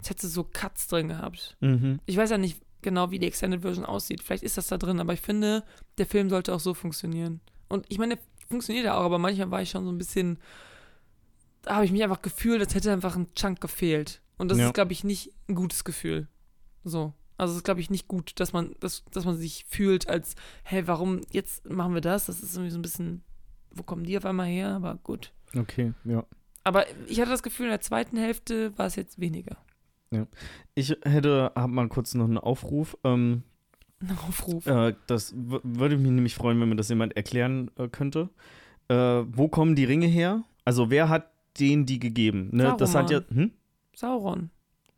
es 0.00 0.10
hätte 0.10 0.26
so 0.26 0.44
Cuts 0.44 0.88
drin 0.88 1.08
gehabt. 1.08 1.56
Mhm. 1.60 2.00
Ich 2.06 2.16
weiß 2.16 2.30
ja 2.30 2.38
nicht 2.38 2.60
genau, 2.82 3.10
wie 3.10 3.18
die 3.18 3.26
Extended 3.26 3.62
Version 3.62 3.84
aussieht. 3.84 4.22
Vielleicht 4.22 4.42
ist 4.42 4.58
das 4.58 4.66
da 4.66 4.76
drin, 4.76 5.00
aber 5.00 5.14
ich 5.14 5.20
finde, 5.20 5.64
der 5.98 6.06
Film 6.06 6.28
sollte 6.28 6.52
auch 6.52 6.60
so 6.60 6.74
funktionieren. 6.74 7.40
Und 7.68 7.86
ich 7.88 7.98
meine, 7.98 8.18
funktioniert 8.48 8.84
ja 8.86 8.94
auch, 8.96 9.04
aber 9.04 9.18
manchmal 9.18 9.50
war 9.50 9.62
ich 9.62 9.70
schon 9.70 9.84
so 9.84 9.90
ein 9.92 9.98
bisschen, 9.98 10.38
da 11.62 11.76
habe 11.76 11.84
ich 11.84 11.92
mich 11.92 12.02
einfach 12.02 12.22
gefühlt, 12.22 12.60
als 12.60 12.74
hätte 12.74 12.92
einfach 12.92 13.16
ein 13.16 13.32
Chunk 13.34 13.60
gefehlt. 13.60 14.20
Und 14.36 14.50
das 14.50 14.58
Ja. 14.58 14.66
ist, 14.66 14.74
glaube 14.74 14.92
ich, 14.92 15.04
nicht 15.04 15.32
ein 15.48 15.54
gutes 15.54 15.84
Gefühl. 15.84 16.28
So. 16.82 17.12
Also 17.36 17.52
es 17.52 17.58
ist, 17.58 17.64
glaube 17.64 17.80
ich, 17.80 17.90
nicht 17.90 18.06
gut, 18.08 18.32
dass 18.38 18.52
man, 18.52 18.74
dass, 18.80 19.04
dass 19.10 19.24
man 19.24 19.36
sich 19.36 19.64
fühlt 19.68 20.08
als, 20.08 20.34
hey, 20.62 20.86
warum 20.86 21.20
jetzt 21.32 21.68
machen 21.68 21.94
wir 21.94 22.00
das? 22.00 22.26
Das 22.26 22.42
ist 22.42 22.54
irgendwie 22.54 22.70
so 22.70 22.78
ein 22.78 22.82
bisschen, 22.82 23.22
wo 23.70 23.82
kommen 23.82 24.04
die 24.04 24.16
auf 24.16 24.24
einmal 24.24 24.46
her? 24.46 24.68
Aber 24.70 24.96
gut. 25.02 25.32
Okay, 25.56 25.92
ja. 26.04 26.24
Aber 26.62 26.84
ich 27.08 27.20
hatte 27.20 27.30
das 27.30 27.42
Gefühl, 27.42 27.66
in 27.66 27.70
der 27.72 27.80
zweiten 27.80 28.16
Hälfte 28.16 28.76
war 28.78 28.86
es 28.86 28.96
jetzt 28.96 29.18
weniger. 29.20 29.56
Ich 30.76 30.90
hätte, 31.02 31.50
hab 31.56 31.70
mal 31.70 31.88
kurz 31.88 32.14
noch 32.14 32.24
einen 32.26 32.38
Aufruf. 32.38 32.96
Ähm, 33.02 33.42
Aufruf. 34.28 34.66
äh, 34.66 34.94
das 35.06 35.32
würde 35.36 35.96
mich 35.96 36.10
nämlich 36.10 36.34
freuen, 36.34 36.60
wenn 36.60 36.68
mir 36.68 36.76
das 36.76 36.88
jemand 36.88 37.16
erklären 37.16 37.70
äh, 37.78 37.88
könnte. 37.88 38.28
Äh, 38.88 38.94
wo 38.94 39.48
kommen 39.48 39.74
die 39.76 39.84
Ringe 39.84 40.06
her? 40.06 40.42
Also 40.64 40.90
wer 40.90 41.08
hat 41.08 41.30
denen 41.58 41.86
die 41.86 41.98
gegeben? 41.98 42.50
Ne? 42.52 42.74
Das 42.78 42.94
hat 42.94 43.10
ja. 43.10 43.20
Hm? 43.32 43.52
Sauron. 43.94 44.50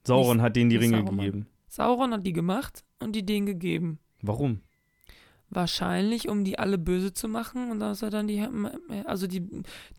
Sauron 0.05 0.39
Nicht- 0.39 0.45
hat 0.45 0.57
denen 0.57 0.71
die 0.71 0.77
Ringe 0.77 0.99
Saruman. 0.99 1.17
gegeben. 1.19 1.47
Sauron 1.69 2.13
hat 2.13 2.27
die 2.27 2.33
gemacht 2.33 2.85
und 3.01 3.15
die 3.15 3.25
denen 3.27 3.47
gegeben. 3.47 3.99
Warum? 4.23 4.61
Wahrscheinlich, 5.49 6.29
um 6.29 6.43
die 6.45 6.59
alle 6.59 6.77
böse 6.77 7.13
zu 7.13 7.29
machen 7.29 7.71
und 7.71 7.79
dann 7.79 7.93
ist 7.93 8.03
er 8.03 8.11
dann 8.11 8.27
die, 8.27 8.45
also 9.05 9.29
die, 9.29 9.47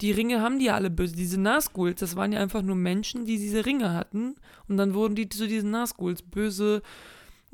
die 0.01 0.11
Ringe 0.11 0.41
haben 0.41 0.59
die 0.59 0.65
ja 0.65 0.75
alle 0.75 0.89
böse. 0.89 1.15
Diese 1.15 1.39
Nazguls, 1.39 2.01
das 2.01 2.17
waren 2.17 2.33
ja 2.33 2.41
einfach 2.41 2.61
nur 2.63 2.75
Menschen, 2.75 3.23
die 3.23 3.37
diese 3.37 3.65
Ringe 3.65 3.93
hatten 3.93 4.35
und 4.67 4.75
dann 4.75 4.93
wurden 4.93 5.15
die 5.15 5.29
zu 5.29 5.47
diesen 5.47 5.71
Nazguls, 5.71 6.21
böse 6.21 6.81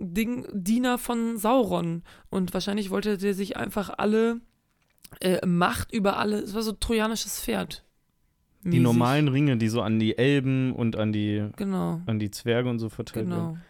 Ding, 0.03 0.47
Diener 0.53 0.97
von 0.97 1.37
Sauron 1.37 2.03
und 2.29 2.53
wahrscheinlich 2.53 2.89
wollte 2.89 3.17
der 3.17 3.33
sich 3.33 3.57
einfach 3.57 3.91
alle 3.97 4.41
äh, 5.19 5.45
Macht 5.45 5.93
über 5.93 6.17
alle, 6.17 6.39
es 6.39 6.53
war 6.53 6.61
so 6.61 6.71
trojanisches 6.71 7.41
Pferd. 7.41 7.83
Die 8.63 8.69
Mäßig. 8.69 8.83
normalen 8.83 9.27
Ringe, 9.27 9.57
die 9.57 9.67
so 9.67 9.81
an 9.81 9.99
die 9.99 10.17
Elben 10.17 10.73
und 10.73 10.95
an 10.95 11.11
die, 11.11 11.49
Genau, 11.57 12.01
an 12.05 12.19
die 12.19 12.31
Zwerge 12.31 12.69
und 12.69 12.79
so 12.79 12.89
verteilt 12.89 13.25
genau. 13.25 13.35
werden. 13.35 13.61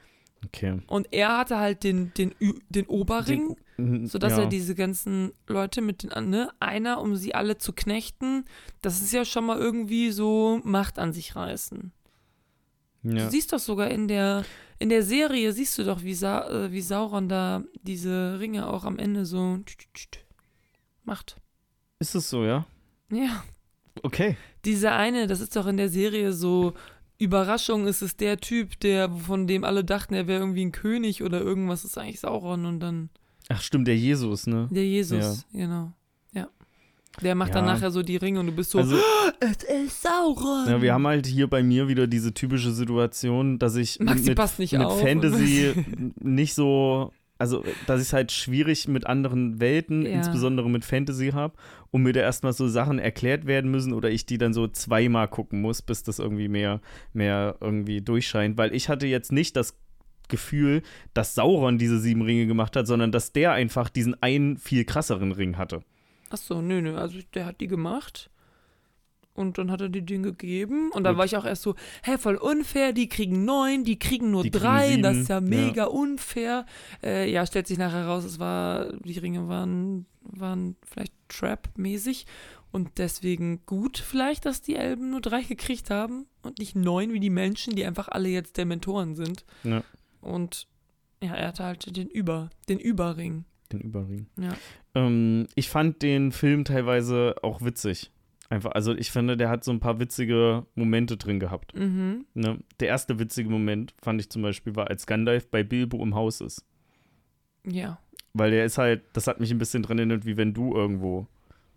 Okay. 0.46 0.80
Und 0.88 1.08
er 1.12 1.38
hatte 1.38 1.58
halt 1.58 1.84
den, 1.84 2.14
den, 2.14 2.34
den 2.70 2.86
Oberring. 2.88 3.56
Mhm, 3.78 4.06
sodass 4.06 4.34
ja. 4.34 4.44
er 4.44 4.46
diese 4.46 4.76
ganzen 4.76 5.32
Leute 5.48 5.82
mit 5.82 6.04
den, 6.04 6.30
ne, 6.30 6.50
einer, 6.60 7.02
um 7.02 7.16
sie 7.16 7.34
alle 7.34 7.58
zu 7.58 7.74
knechten, 7.74 8.46
das 8.82 9.02
ist 9.02 9.14
ja 9.14 9.26
schon 9.26 9.46
mal 9.46 9.58
irgendwie 9.58 10.12
so 10.12 10.62
Macht 10.64 11.00
an 11.00 11.12
sich 11.12 11.36
reißen. 11.36 11.92
ja. 13.04 13.12
Du 13.26 13.30
siehst 13.32 13.52
doch 13.52 13.60
sogar 13.60 13.90
in 13.90 14.08
der, 14.08 14.44
in 14.84 14.90
der 14.90 15.04
Serie, 15.04 15.54
siehst 15.54 15.78
du 15.78 15.84
doch, 15.86 16.04
wie, 16.04 16.14
Sa 16.14 16.48
äh, 16.50 16.72
wie 16.72 16.82
Sauron 16.82 17.30
da 17.30 17.64
diese 17.84 18.38
Ringe 18.40 18.68
auch 18.68 18.84
am 18.84 19.00
Ende 19.00 19.26
so 19.26 19.60
macht. 21.06 21.38
Ist 22.00 22.16
es 22.16 22.30
so, 22.30 22.44
ja? 22.44 22.66
Ja, 23.10 23.44
Okay. 24.04 24.36
dieser 24.66 24.96
eine, 24.96 25.28
das 25.28 25.40
ist 25.40 25.56
doch 25.56 25.68
in 25.68 25.78
der 25.78 25.90
Serie 25.90 26.34
so, 26.34 26.74
Überraschung 27.18 27.88
ist 27.88 28.02
es 28.02 28.18
der 28.18 28.38
Typ, 28.38 28.80
der, 28.82 29.10
von 29.10 29.48
dem 29.48 29.64
alle 29.64 29.84
dachten, 29.86 30.14
er 30.16 30.28
wäre 30.28 30.42
irgendwie 30.42 30.66
ein 30.66 30.72
König 30.74 31.24
oder 31.24 31.40
irgendwas, 31.40 31.86
ist 31.86 31.98
eigentlich 31.98 32.20
Sauron 32.20 32.66
und 32.66 32.80
dann 32.82 33.10
Ach, 33.50 33.62
stimmt, 33.62 33.88
der 33.88 33.98
Jesus, 33.98 34.48
ne? 34.48 34.68
der 34.72 34.86
Jesus, 34.86 35.46
genau. 35.54 35.94
Der 37.22 37.36
macht 37.36 37.50
Ja. 37.50 37.56
dann 37.56 37.66
nachher 37.66 37.92
so 37.92 38.02
die 38.02 38.18
Ringe 38.18 38.40
und 38.40 38.48
du 38.48 38.52
bist 38.54 38.72
so, 38.72 38.80
Also, 38.80 38.98
es 39.40 39.64
ist 39.64 40.02
Sauron. 40.02 40.66
ja, 40.68 40.82
wir 40.82 40.94
haben 40.94 41.06
halt 41.06 41.28
hier 41.28 41.48
bei 41.48 41.62
mir 41.62 41.88
wieder 41.88 42.08
diese 42.08 42.34
typische 42.34 42.72
Situation, 42.72 43.60
dass 43.60 43.76
ich 43.76 44.00
Maxi 44.00 44.30
mit, 44.30 44.36
passt 44.38 44.60
nicht 44.60 44.74
mit 44.74 44.82
auf. 44.82 45.00
Fantasy 45.00 45.74
nicht 46.20 46.56
so, 46.56 47.12
also 47.38 47.64
dass 47.86 48.02
ich 48.02 48.08
es 48.08 48.14
halt 48.14 48.32
schwierig 48.32 48.88
mit 48.88 49.06
anderen 49.06 49.60
Welten, 49.60 50.06
Ja. 50.06 50.14
insbesondere 50.14 50.70
mit 50.70 50.86
Fantasy 50.86 51.30
habe 51.34 51.54
und 51.92 52.02
mir 52.02 52.14
da 52.14 52.22
erstmal 52.22 52.54
so 52.54 52.68
Sachen 52.68 52.98
erklärt 52.98 53.46
werden 53.46 53.70
müssen 53.70 53.94
oder 53.94 54.10
ich 54.10 54.26
die 54.26 54.40
dann 54.40 54.54
so 54.54 54.68
zweimal 54.68 55.28
gucken 55.28 55.62
muss, 55.62 55.82
bis 55.84 56.02
das 56.04 56.18
irgendwie 56.20 56.48
mehr, 56.48 56.82
mehr 57.14 57.58
irgendwie 57.62 58.02
durchscheint, 58.02 58.58
weil 58.58 58.74
ich 58.74 58.90
hatte 58.90 59.06
jetzt 59.06 59.32
nicht 59.32 59.56
das 59.56 59.78
Gefühl, 60.30 60.82
dass 61.14 61.36
Sauron 61.36 61.78
diese 61.78 62.00
sieben 62.00 62.22
Ringe 62.24 62.48
gemacht 62.48 62.76
hat, 62.76 62.88
sondern 62.88 63.12
dass 63.12 63.34
der 63.34 63.52
einfach 63.52 63.90
diesen 63.90 64.20
einen 64.24 64.58
viel 64.58 64.84
krasseren 64.86 65.32
Ring 65.32 65.58
hatte. 65.58 65.82
Achso, 66.34 66.64
nö, 66.64 66.82
nö. 66.82 66.98
Also 66.98 67.20
der 67.36 67.46
hat 67.46 67.62
die 67.62 67.68
gemacht. 67.68 68.32
Und 69.36 69.58
dann 69.58 69.70
hat 69.72 69.82
er 69.82 69.90
die 69.90 70.06
Dinge 70.06 70.30
gegeben. 70.30 70.92
Und 70.92 71.04
dann 71.04 71.14
Gut. 71.14 71.20
war 71.20 71.26
ich 71.26 71.38
auch 71.38 71.46
erst 71.46 71.62
so, 71.62 71.76
hä, 72.04 72.18
voll 72.18 72.36
unfair, 72.36 72.92
die 72.92 73.08
kriegen 73.08 73.46
neun, 73.46 73.84
die 73.84 73.98
kriegen 73.98 74.32
nur 74.32 74.44
Die 74.44 74.52
kriegen 74.52 74.64
drei, 74.64 74.98
das 74.98 75.14
sieben, 75.14 75.22
ist 75.22 75.28
ja 75.30 75.36
ja. 75.36 75.42
mega 75.42 75.86
unfair. 75.86 76.66
Äh, 77.04 77.32
ja, 77.32 77.46
stellt 77.46 77.68
sich 77.68 77.78
nachher 77.78 78.06
raus, 78.06 78.24
es 78.24 78.40
war, 78.40 78.94
die 78.94 79.18
Ringe 79.18 79.48
waren, 79.48 80.06
waren 80.22 80.76
vielleicht 80.84 81.14
Trap-mäßig. 81.30 82.26
Und 82.72 82.98
deswegen 82.98 83.64
gut 83.68 84.00
vielleicht, 84.00 84.46
dass 84.46 84.62
die 84.62 84.76
Elben 84.76 85.12
nur 85.12 85.22
drei 85.22 85.42
gekriegt 85.48 85.92
haben 85.92 86.26
und 86.42 86.58
nicht 86.58 86.76
neun 86.76 87.14
wie 87.14 87.20
die 87.20 87.30
Menschen, 87.30 87.76
die 87.76 87.86
einfach 87.86 88.08
alle 88.08 88.30
jetzt 88.30 88.58
Dementoren 88.58 89.16
sind. 89.16 89.46
Ja. 89.64 89.84
Und 90.22 90.68
ja, 91.24 91.36
er 91.36 91.50
hatte 91.50 91.64
halt 91.64 91.96
den 91.96 92.08
Über, 92.08 92.50
den 92.70 92.80
Überring. 92.80 93.46
Den 93.72 93.82
Überring. 93.82 94.28
Ja. 94.40 94.56
Ähm, 94.96 95.48
ich 95.56 95.70
fand 95.70 96.02
den 96.02 96.32
Film 96.32 96.66
teilweise 96.66 97.36
auch 97.42 97.62
witzig. 97.62 98.12
Einfach, 98.50 98.74
also 98.74 98.94
ich 98.94 99.10
finde, 99.10 99.36
der 99.36 99.50
hat 99.50 99.64
so 99.64 99.72
ein 99.72 99.80
paar 99.80 100.00
witzige 100.00 100.66
Momente 100.76 101.18
drin 101.18 101.40
gehabt. 101.40 101.76
Mhm. 101.76 102.26
Ne? 102.36 102.60
Der 102.80 102.90
erste 102.90 103.18
witzige 103.18 103.50
Moment, 103.50 103.96
fand 104.02 104.22
ich 104.22 104.30
zum 104.30 104.42
Beispiel, 104.44 104.76
war, 104.76 104.90
als 104.90 105.08
Gandalf 105.08 105.50
bei 105.50 105.64
Bilbo 105.64 106.04
im 106.04 106.14
Haus 106.14 106.40
ist. 106.40 106.64
Ja. 107.66 108.00
Weil 108.34 108.52
der 108.52 108.66
ist 108.66 108.78
halt, 108.78 109.02
das 109.14 109.28
hat 109.28 109.40
mich 109.40 109.50
ein 109.52 109.58
bisschen 109.58 109.82
dran 109.82 109.98
erinnert, 109.98 110.26
wie 110.26 110.38
wenn 110.38 110.54
du 110.54 110.76
irgendwo 110.76 111.28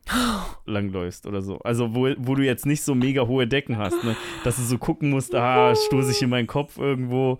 langläufst 0.67 1.27
oder 1.27 1.41
so. 1.41 1.59
Also 1.61 1.95
wo, 1.95 2.09
wo 2.19 2.35
du 2.35 2.45
jetzt 2.45 2.67
nicht 2.67 2.83
so 2.83 2.95
mega 2.95 3.27
hohe 3.27 3.47
Decken 3.47 3.79
hast, 3.79 4.03
ne? 4.05 4.17
Dass 4.45 4.57
du 4.57 4.63
so 4.63 4.77
gucken 4.77 5.11
musst, 5.11 5.35
ah, 5.35 5.75
stoße 5.75 6.11
ich 6.11 6.23
in 6.23 6.31
meinen 6.31 6.47
Kopf 6.47 6.79
irgendwo. 6.79 7.39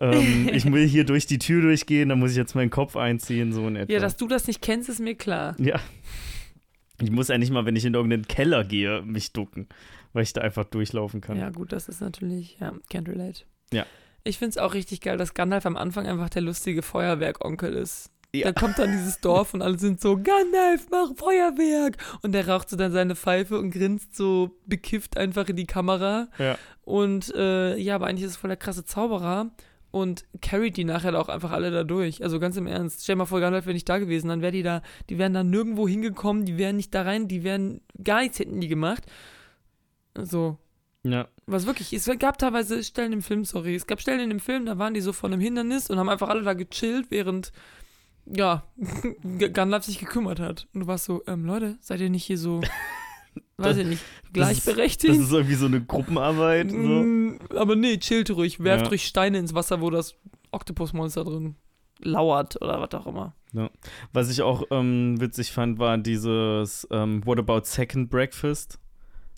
Ähm, 0.00 0.48
ich 0.52 0.70
will 0.70 0.86
hier 0.86 1.04
durch 1.04 1.26
die 1.26 1.38
Tür 1.38 1.62
durchgehen, 1.62 2.08
dann 2.08 2.18
muss 2.18 2.32
ich 2.32 2.36
jetzt 2.36 2.54
meinen 2.54 2.70
Kopf 2.70 2.96
einziehen, 2.96 3.52
so 3.52 3.66
in 3.68 3.76
etwa. 3.76 3.92
Ja, 3.92 4.00
dass 4.00 4.16
du 4.16 4.28
das 4.28 4.46
nicht 4.46 4.62
kennst, 4.62 4.88
ist 4.88 5.00
mir 5.00 5.14
klar. 5.14 5.56
Ja. 5.58 5.80
Ich 7.00 7.10
muss 7.10 7.28
ja 7.28 7.36
nicht 7.38 7.50
mal, 7.50 7.66
wenn 7.66 7.76
ich 7.76 7.84
in 7.84 7.94
irgendeinen 7.94 8.26
Keller 8.26 8.64
gehe, 8.64 9.02
mich 9.02 9.32
ducken, 9.32 9.68
weil 10.12 10.22
ich 10.22 10.32
da 10.32 10.40
einfach 10.40 10.64
durchlaufen 10.64 11.20
kann. 11.20 11.38
Ja, 11.38 11.50
gut, 11.50 11.72
das 11.72 11.88
ist 11.88 12.00
natürlich, 12.00 12.58
ja, 12.58 12.72
can't 12.90 13.08
relate. 13.08 13.42
Ja. 13.72 13.84
Ich 14.24 14.38
finde 14.38 14.50
es 14.50 14.58
auch 14.58 14.74
richtig 14.74 15.02
geil, 15.02 15.18
dass 15.18 15.34
Gandalf 15.34 15.66
am 15.66 15.76
Anfang 15.76 16.06
einfach 16.06 16.30
der 16.30 16.42
lustige 16.42 16.82
Feuerwerkonkel 16.82 17.74
ist. 17.74 18.10
Ja. 18.34 18.50
Da 18.50 18.52
kommt 18.52 18.78
dann 18.78 18.92
dieses 18.92 19.20
Dorf 19.20 19.54
und 19.54 19.62
alle 19.62 19.78
sind 19.78 20.00
so, 20.00 20.16
Gandalf, 20.16 20.88
mach 20.90 21.14
Feuerwerk! 21.16 21.96
Und 22.22 22.32
der 22.32 22.48
raucht 22.48 22.68
so 22.68 22.76
dann 22.76 22.92
seine 22.92 23.14
Pfeife 23.14 23.58
und 23.58 23.70
grinst 23.70 24.16
so 24.16 24.58
bekifft 24.66 25.16
einfach 25.16 25.48
in 25.48 25.56
die 25.56 25.66
Kamera. 25.66 26.28
Ja. 26.38 26.58
Und 26.82 27.34
äh, 27.34 27.76
ja, 27.76 27.94
aber 27.94 28.06
eigentlich 28.06 28.24
ist 28.24 28.32
es 28.32 28.36
voll 28.36 28.48
der 28.48 28.56
krasse 28.56 28.84
Zauberer 28.84 29.50
und 29.90 30.24
carried 30.42 30.76
die 30.76 30.84
nachher 30.84 31.18
auch 31.18 31.28
einfach 31.28 31.52
alle 31.52 31.70
da 31.70 31.84
durch. 31.84 32.22
Also 32.22 32.38
ganz 32.40 32.56
im 32.56 32.66
Ernst. 32.66 33.02
Stell 33.02 33.14
dir 33.14 33.18
mal 33.18 33.24
vor, 33.26 33.40
Gandalf 33.40 33.66
wäre 33.66 33.74
nicht 33.74 33.88
da 33.88 33.98
gewesen, 33.98 34.28
dann 34.28 34.42
wäre 34.42 34.52
die 34.52 34.62
da, 34.62 34.82
die 35.08 35.18
wären 35.18 35.32
da 35.34 35.42
nirgendwo 35.44 35.88
hingekommen, 35.88 36.44
die 36.44 36.58
wären 36.58 36.76
nicht 36.76 36.94
da 36.94 37.02
rein, 37.02 37.28
die 37.28 37.44
wären, 37.44 37.80
gar 38.02 38.20
nichts 38.20 38.38
hätten 38.38 38.60
die 38.60 38.68
gemacht. 38.68 39.04
So, 40.18 40.58
Ja. 41.02 41.28
was 41.46 41.66
wirklich, 41.66 41.92
es 41.92 42.10
gab 42.18 42.38
teilweise 42.38 42.82
Stellen 42.82 43.12
im 43.12 43.22
Film, 43.22 43.44
sorry, 43.44 43.74
es 43.74 43.86
gab 43.86 44.00
Stellen 44.00 44.20
in 44.20 44.30
dem 44.30 44.40
Film, 44.40 44.66
da 44.66 44.78
waren 44.78 44.94
die 44.94 45.00
so 45.00 45.12
vor 45.12 45.30
einem 45.30 45.40
Hindernis 45.40 45.88
und 45.90 45.98
haben 45.98 46.08
einfach 46.08 46.28
alle 46.28 46.42
da 46.42 46.54
gechillt, 46.54 47.06
während, 47.10 47.52
ja, 48.26 48.64
Gandalf 49.52 49.84
sich 49.84 49.98
gekümmert 49.98 50.40
hat. 50.40 50.66
Und 50.74 50.80
du 50.80 50.86
warst 50.86 51.04
so, 51.04 51.22
ähm, 51.26 51.44
Leute, 51.44 51.76
seid 51.80 52.00
ihr 52.00 52.10
nicht 52.10 52.24
hier 52.24 52.38
so, 52.38 52.60
weiß 53.58 53.76
ich 53.78 53.86
nicht, 53.86 54.02
gleichberechtigt? 54.32 55.14
Das 55.14 55.20
ist 55.20 55.32
irgendwie 55.32 55.54
so 55.54 55.66
eine 55.66 55.82
Gruppenarbeit. 55.82 56.70
So. 56.70 56.76
Mm, 56.76 57.38
Aber 57.56 57.76
nee, 57.76 57.98
chillt 57.98 58.30
ruhig, 58.30 58.60
werft 58.62 58.84
Ja. 58.84 58.88
ruhig 58.88 59.06
Steine 59.06 59.38
ins 59.38 59.54
Wasser, 59.54 59.80
wo 59.80 59.90
das 59.90 60.14
Oktopusmonster 60.50 61.24
drin 61.24 61.56
lauert 62.00 62.60
oder 62.60 62.80
was 62.80 62.92
auch 63.00 63.06
immer. 63.06 63.34
Was 64.12 64.30
ich 64.30 64.42
auch 64.42 64.64
ähm, 64.70 65.18
witzig 65.20 65.52
fand, 65.52 65.78
war 65.78 65.96
dieses 65.96 66.86
ähm, 66.90 67.24
What 67.24 67.38
About 67.38 67.62
Second 67.64 68.10
Breakfast 68.10 68.78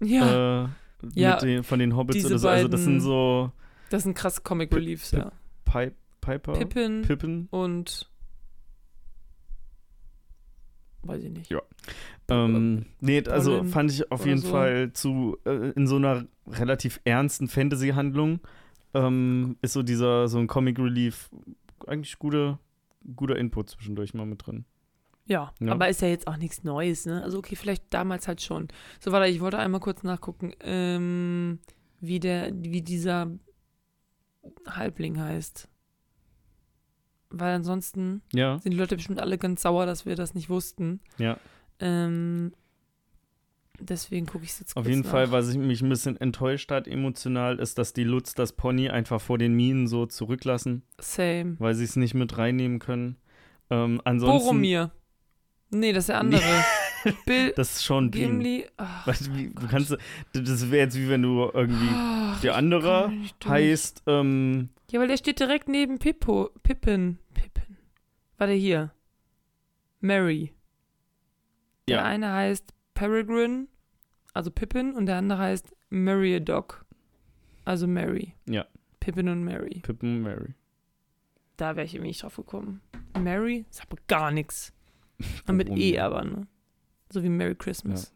Ja, 0.03 0.65
äh, 0.65 0.69
Ja, 1.15 1.37
den, 1.37 1.63
von 1.63 1.79
den 1.79 1.97
Hobbits 1.97 2.25
oder 2.27 2.39
so. 2.39 2.49
Also 2.49 2.67
das 2.67 2.81
sind 2.83 2.95
beiden- 2.95 3.01
so 3.03 3.53
das 3.91 4.03
sind 4.03 4.15
krasse 4.15 4.41
Comic 4.43 4.75
Reliefs, 4.75 5.11
Pip- 5.13 5.21
ja. 5.21 5.33
Pi 5.65 5.93
Piper, 6.21 6.53
Pippin 6.55 7.03
Pippin. 7.03 7.49
und 7.53 8.11
weiß 11.03 11.23
ich 11.25 11.31
nicht. 11.31 11.51
Ja. 11.51 11.61
Ähm, 12.29 12.87
nee, 13.01 13.23
also 13.27 13.65
fand 13.65 13.91
ich 13.91 14.11
auf 14.13 14.27
jeden 14.27 14.41
so. 14.41 14.49
Fall 14.49 14.93
zu 14.93 15.39
äh, 15.47 15.71
in 15.71 15.87
so 15.87 15.97
einer 15.97 16.27
relativ 16.47 17.01
ernsten 17.05 17.49
Fantasy-Handlung 17.49 18.41
ähm, 18.95 19.57
ist 19.63 19.73
so 19.73 19.83
dieser 19.83 20.29
so 20.29 20.39
ein 20.39 20.47
Comic 20.47 20.79
Relief 20.79 21.31
eigentlich 21.87 22.19
guter 22.19 22.59
guter 23.17 23.37
Input 23.37 23.71
zwischendurch 23.71 24.13
mal 24.15 24.27
mit 24.27 24.47
drin. 24.47 24.65
Ja, 25.27 25.53
Ja. 25.61 25.73
aber 25.73 25.89
ist 25.89 26.01
ja 26.03 26.09
jetzt 26.09 26.27
auch 26.27 26.37
nichts 26.39 26.65
Neues, 26.65 27.07
ne? 27.07 27.23
Also 27.23 27.39
okay, 27.39 27.55
vielleicht 27.55 27.85
damals 27.91 28.29
halt 28.29 28.41
schon. 28.43 28.69
So, 28.99 29.13
warte, 29.13 29.31
ich 29.31 29.41
wollte 29.41 29.59
einmal 29.59 29.81
kurz 29.81 30.03
nachgucken, 30.03 30.53
ähm, 30.61 31.59
wie 32.01 32.19
der, 32.19 32.51
wie 32.55 32.81
dieser 32.83 33.31
Halbling 34.67 35.21
heißt. 35.21 35.69
Weil 37.31 37.55
ansonsten 37.57 38.23
Ja, 38.33 38.59
sind 38.59 38.73
die 38.73 38.79
Leute 38.79 38.97
bestimmt 38.97 39.21
alle 39.21 39.37
ganz 39.39 39.63
sauer, 39.63 39.85
dass 39.87 40.07
wir 40.07 40.17
das 40.17 40.35
nicht 40.35 40.49
wussten. 40.49 41.01
ja. 41.19 41.37
Ähm, 41.81 42.53
deswegen 43.81 44.27
gucke 44.27 44.43
ich 44.45 44.51
es 44.51 44.59
jetzt 44.61 44.77
Auf 44.77 44.87
jeden 44.89 45.03
nach. 45.03 45.11
Fall, 45.11 45.31
was 45.31 45.49
ich 45.49 45.57
mich 45.57 45.81
ein 45.83 45.89
bisschen 45.89 46.17
enttäuscht 46.21 46.71
hat 46.73 46.89
emotional, 46.89 47.59
ist, 47.61 47.79
dass 47.79 47.93
die 47.93 48.03
Lutz 48.03 48.35
das 48.35 48.53
Pony 48.53 48.89
einfach 48.91 49.21
vor 49.21 49.39
den 49.39 49.55
Minen 49.55 49.87
so 49.87 50.07
zurücklassen, 50.07 50.83
Same. 51.01 51.55
weil 51.61 51.75
sie 51.75 51.85
es 51.85 51.95
nicht 51.95 52.15
mit 52.15 52.37
reinnehmen 52.37 52.79
können. 52.81 53.17
Ähm, 53.71 54.01
ansonsten, 54.05 54.45
Boromir. 54.47 54.91
Nee, 55.71 55.93
das 55.93 56.05
ist 56.05 56.09
der 56.09 56.19
andere. 56.21 56.43
Bill 57.27 57.53
das 57.55 57.77
ist 57.77 57.85
schon. 57.85 58.11
Gimli. 58.11 58.67
Ach, 58.77 59.07
Weißt 59.07 59.29
du, 59.29 59.37
wie, 59.37 59.51
du 59.51 59.69
kannst, 59.69 59.97
das 60.33 60.71
wäre 60.71 60.85
jetzt 60.87 60.97
wie 60.97 61.09
wenn 61.09 61.23
du 61.23 61.49
irgendwie 61.55 61.89
ach, 61.93 62.41
der 62.41 62.57
andere 62.57 63.13
heißt, 63.47 64.03
ähm, 64.09 64.71
Ja, 64.91 65.01
weil 65.01 65.09
der 65.09 65.17
steht 65.17 65.41
direkt 65.41 65.69
neben 65.69 65.99
Pippo. 65.99 66.51
Pippin. 66.63 67.19
Pippin. 67.35 67.77
Warte 68.39 68.55
hier. 68.55 68.93
Mary. 70.01 70.55
Der 71.89 71.99
Ja. 71.99 72.05
eine 72.05 72.33
heißt 72.33 72.73
Peregrine, 72.95 73.67
also 74.35 74.51
Pippin, 74.51 74.93
und 74.95 75.07
der 75.07 75.17
andere 75.17 75.39
heißt 75.39 75.75
Meriadoc, 75.91 76.85
also 77.65 77.87
Mary. 77.87 78.35
Ja. 78.47 78.67
Pippin 79.01 79.29
und 79.29 79.45
Mary. 79.45 79.81
Pippin 79.83 80.23
Mary. 80.23 80.55
Da 81.57 81.77
wäre 81.77 81.87
ich 81.87 81.95
irgendwie 81.95 82.09
nicht 82.09 82.23
drauf 82.23 82.37
gekommen. 82.37 82.81
Mary? 83.19 83.65
Ist 83.71 83.83
aber 83.83 83.97
gar 84.07 84.31
nichts. 84.31 84.73
Mit. 85.53 85.69
E 85.71 85.99
aber, 85.99 86.25
ne? 86.25 86.47
So 87.11 87.23
wie 87.23 87.29
Merry 87.29 87.55
Christmas. 87.55 88.13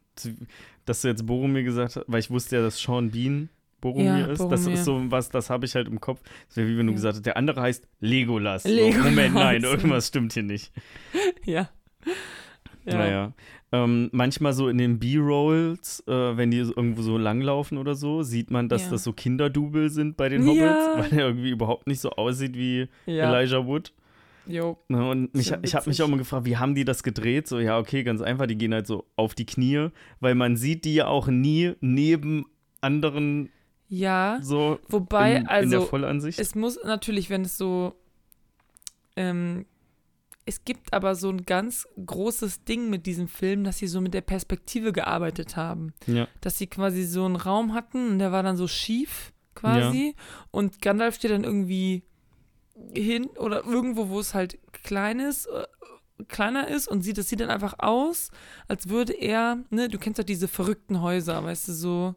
Dass 0.85 1.01
du 1.03 1.09
jetzt 1.09 1.27
Boromir 1.27 1.63
gesagt 1.65 1.97
hast, 1.97 2.05
weil 2.07 2.21
ich 2.21 2.31
wusste 2.31 2.57
ja, 2.57 2.63
dass 2.63 2.79
Sean 2.79 3.11
Bean 3.11 3.49
Boromir 3.83 4.05
Ja, 4.07 4.27
ist. 4.29 4.41
Das 4.41 4.63
Boromir. 4.63 4.73
ist 4.79 4.85
so 4.87 5.11
was, 5.11 5.29
das 5.29 5.51
habe 5.51 5.67
ich 5.67 5.75
halt 5.75 5.89
im 5.89 6.01
Kopf. 6.01 6.23
Das 6.49 6.57
wäre 6.57 6.69
wie 6.69 6.79
wenn 6.79 6.87
du 6.87 6.93
Ja. 6.93 6.97
gesagt 6.97 7.17
hast, 7.17 7.27
der 7.27 7.37
andere 7.37 7.61
heißt 7.61 7.87
Legolas. 8.01 8.65
Legolas. 8.65 8.95
So, 8.97 9.03
Moment, 9.11 9.35
nein, 9.35 9.63
irgendwas 9.65 10.09
stimmt 10.09 10.33
hier 10.33 10.45
nicht. 10.45 10.73
Ja. 11.45 11.69
Ja. 12.87 12.97
Naja. 12.99 13.33
Ähm, 13.75 14.11
manchmal 14.13 14.53
so 14.53 14.69
in 14.69 14.77
den 14.77 14.99
B-Rolls, 14.99 16.03
äh, 16.07 16.37
wenn 16.37 16.51
die 16.51 16.63
so 16.63 16.75
irgendwo 16.77 17.01
so 17.03 17.17
langlaufen 17.17 17.79
oder 17.79 17.95
so, 17.95 18.23
sieht 18.23 18.51
man, 18.51 18.69
dass 18.69 18.91
das 18.91 19.03
so 19.05 19.13
Kinderdouble 19.13 19.89
sind 19.89 20.17
bei 20.17 20.29
den 20.29 20.45
Hobbits, 20.47 20.89
weil 20.97 21.13
er 21.19 21.27
irgendwie 21.29 21.51
überhaupt 21.51 21.87
nicht 21.87 22.01
so 22.01 22.11
aussieht 22.11 22.55
wie 22.57 22.89
Ja. 23.07 23.33
Elijah 23.35 23.65
Wood. 23.67 23.93
Jo. 24.47 24.77
Ne, 24.89 25.09
Und 25.09 25.35
mich, 25.35 25.55
ich 25.63 25.75
habe 25.75 25.89
mich 25.89 26.03
auch 26.03 26.09
mal 26.09 26.19
gefragt, 26.19 26.45
wie 26.45 26.57
haben 26.57 26.75
die 26.75 26.85
das 26.85 27.03
gedreht? 27.03 27.47
So, 27.47 27.61
ja, 27.61 27.79
okay, 27.79 28.03
ganz 28.03 28.21
einfach, 28.21 28.47
die 28.47 28.59
gehen 28.59 28.75
halt 28.75 28.87
so 28.89 29.07
auf 29.17 29.35
die 29.35 29.47
Knie, 29.47 29.89
weil 30.21 30.35
man 30.35 30.57
sieht 30.57 30.85
die 30.85 30.95
ja 30.97 31.07
auch 31.07 31.29
nie 31.29 31.73
neben 31.81 32.45
anderen 32.83 33.49
Ja. 33.95 34.39
so 34.41 34.79
Wobei, 34.89 35.33
in, 35.33 35.37
in 35.37 35.45
der 35.45 35.51
also. 35.53 35.85
Vollansicht. 35.85 36.39
Es 36.39 36.55
muss 36.55 36.79
natürlich, 36.83 37.29
wenn 37.29 37.43
es 37.43 37.59
so. 37.59 37.95
Ähm, 39.17 39.67
es 40.47 40.65
gibt 40.65 40.95
aber 40.95 41.15
so 41.15 41.29
ein 41.29 41.45
ganz 41.45 41.87
großes 42.05 42.65
Ding 42.65 42.89
mit 42.89 43.05
diesem 43.05 43.29
Film, 43.29 43.65
dass 43.65 43.79
sie 43.79 43.87
so 43.87 44.01
mit 44.01 44.15
der 44.15 44.23
Perspektive 44.23 44.93
gearbeitet 44.93 45.57
haben. 45.57 45.93
ja, 46.07 46.27
Dass 46.41 46.57
sie 46.57 46.67
quasi 46.67 47.05
so 47.05 47.27
einen 47.27 47.37
Raum 47.37 47.75
hatten 47.75 48.13
und 48.13 48.19
der 48.19 48.33
war 48.33 48.43
dann 48.43 48.57
so 48.57 48.67
schief 48.67 49.33
quasi. 49.55 50.17
Und 50.51 50.81
Gandalf 50.81 51.17
steht 51.17 51.31
dann 51.31 51.45
irgendwie 51.45 52.03
hin 52.95 53.27
oder 53.37 53.65
irgendwo, 53.65 54.09
wo 54.09 54.19
es 54.19 54.33
halt 54.33 54.59
klein 54.73 55.21
ist, 55.21 55.47
äh, 55.47 55.67
kleiner 56.29 56.67
ist 56.67 56.89
und 56.89 57.03
sieht, 57.03 57.19
das 57.19 57.29
sieht 57.29 57.41
dann 57.41 57.51
einfach 57.51 57.75
aus, 57.79 58.31
als 58.67 58.89
würde 58.89 59.13
er, 59.13 59.59
ne, 59.71 59.89
du 59.89 59.99
kennst 59.99 60.19
doch 60.19 60.25
diese 60.25 60.49
verrückten 60.49 61.03
Häuser, 61.03 61.45
weißt 61.45 61.69
du, 61.69 61.73
so. 61.73 62.15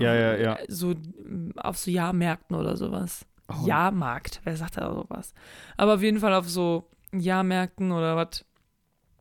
Ja, 0.00 0.14
ja, 0.14 0.36
ja. 0.36 0.58
So 0.68 0.94
mm, 0.94 1.52
auf 1.56 1.78
so 1.78 1.90
Jahrmärkten 1.90 2.56
oder 2.56 2.76
sowas. 2.76 3.26
Oh. 3.48 3.66
Jahrmarkt, 3.66 4.40
wer 4.44 4.56
sagt 4.56 4.76
da 4.76 4.92
sowas? 4.92 5.32
Aber 5.76 5.94
auf 5.94 6.02
jeden 6.02 6.20
Fall 6.20 6.34
auf 6.34 6.48
so 6.48 6.90
Jahrmärkten 7.12 7.92
oder 7.92 8.16
was. 8.16 8.44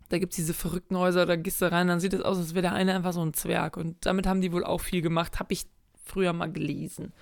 Da 0.10 0.20
gibt 0.20 0.34
es 0.34 0.38
diese 0.38 0.54
verrückten 0.54 0.98
Häuser, 0.98 1.26
da 1.26 1.36
gehst 1.36 1.62
du 1.62 1.72
rein, 1.72 1.88
dann 1.88 2.00
sieht 2.00 2.14
es 2.14 2.22
aus, 2.22 2.38
als 2.38 2.54
wäre 2.54 2.62
der 2.64 2.74
eine 2.74 2.94
einfach 2.94 3.14
so 3.14 3.26
ein 3.26 3.34
Zwerg. 3.34 3.78
Und 3.78 4.06
damit 4.06 4.28
haben 4.28 4.42
die 4.42 4.52
wohl 4.52 4.64
auch 4.64 4.82
viel 4.82 5.02
gemacht, 5.02 5.40
habe 5.40 5.54
ich 5.54 5.66
früher 6.04 6.34
mal 6.34 6.52
gelesen. 6.52 7.14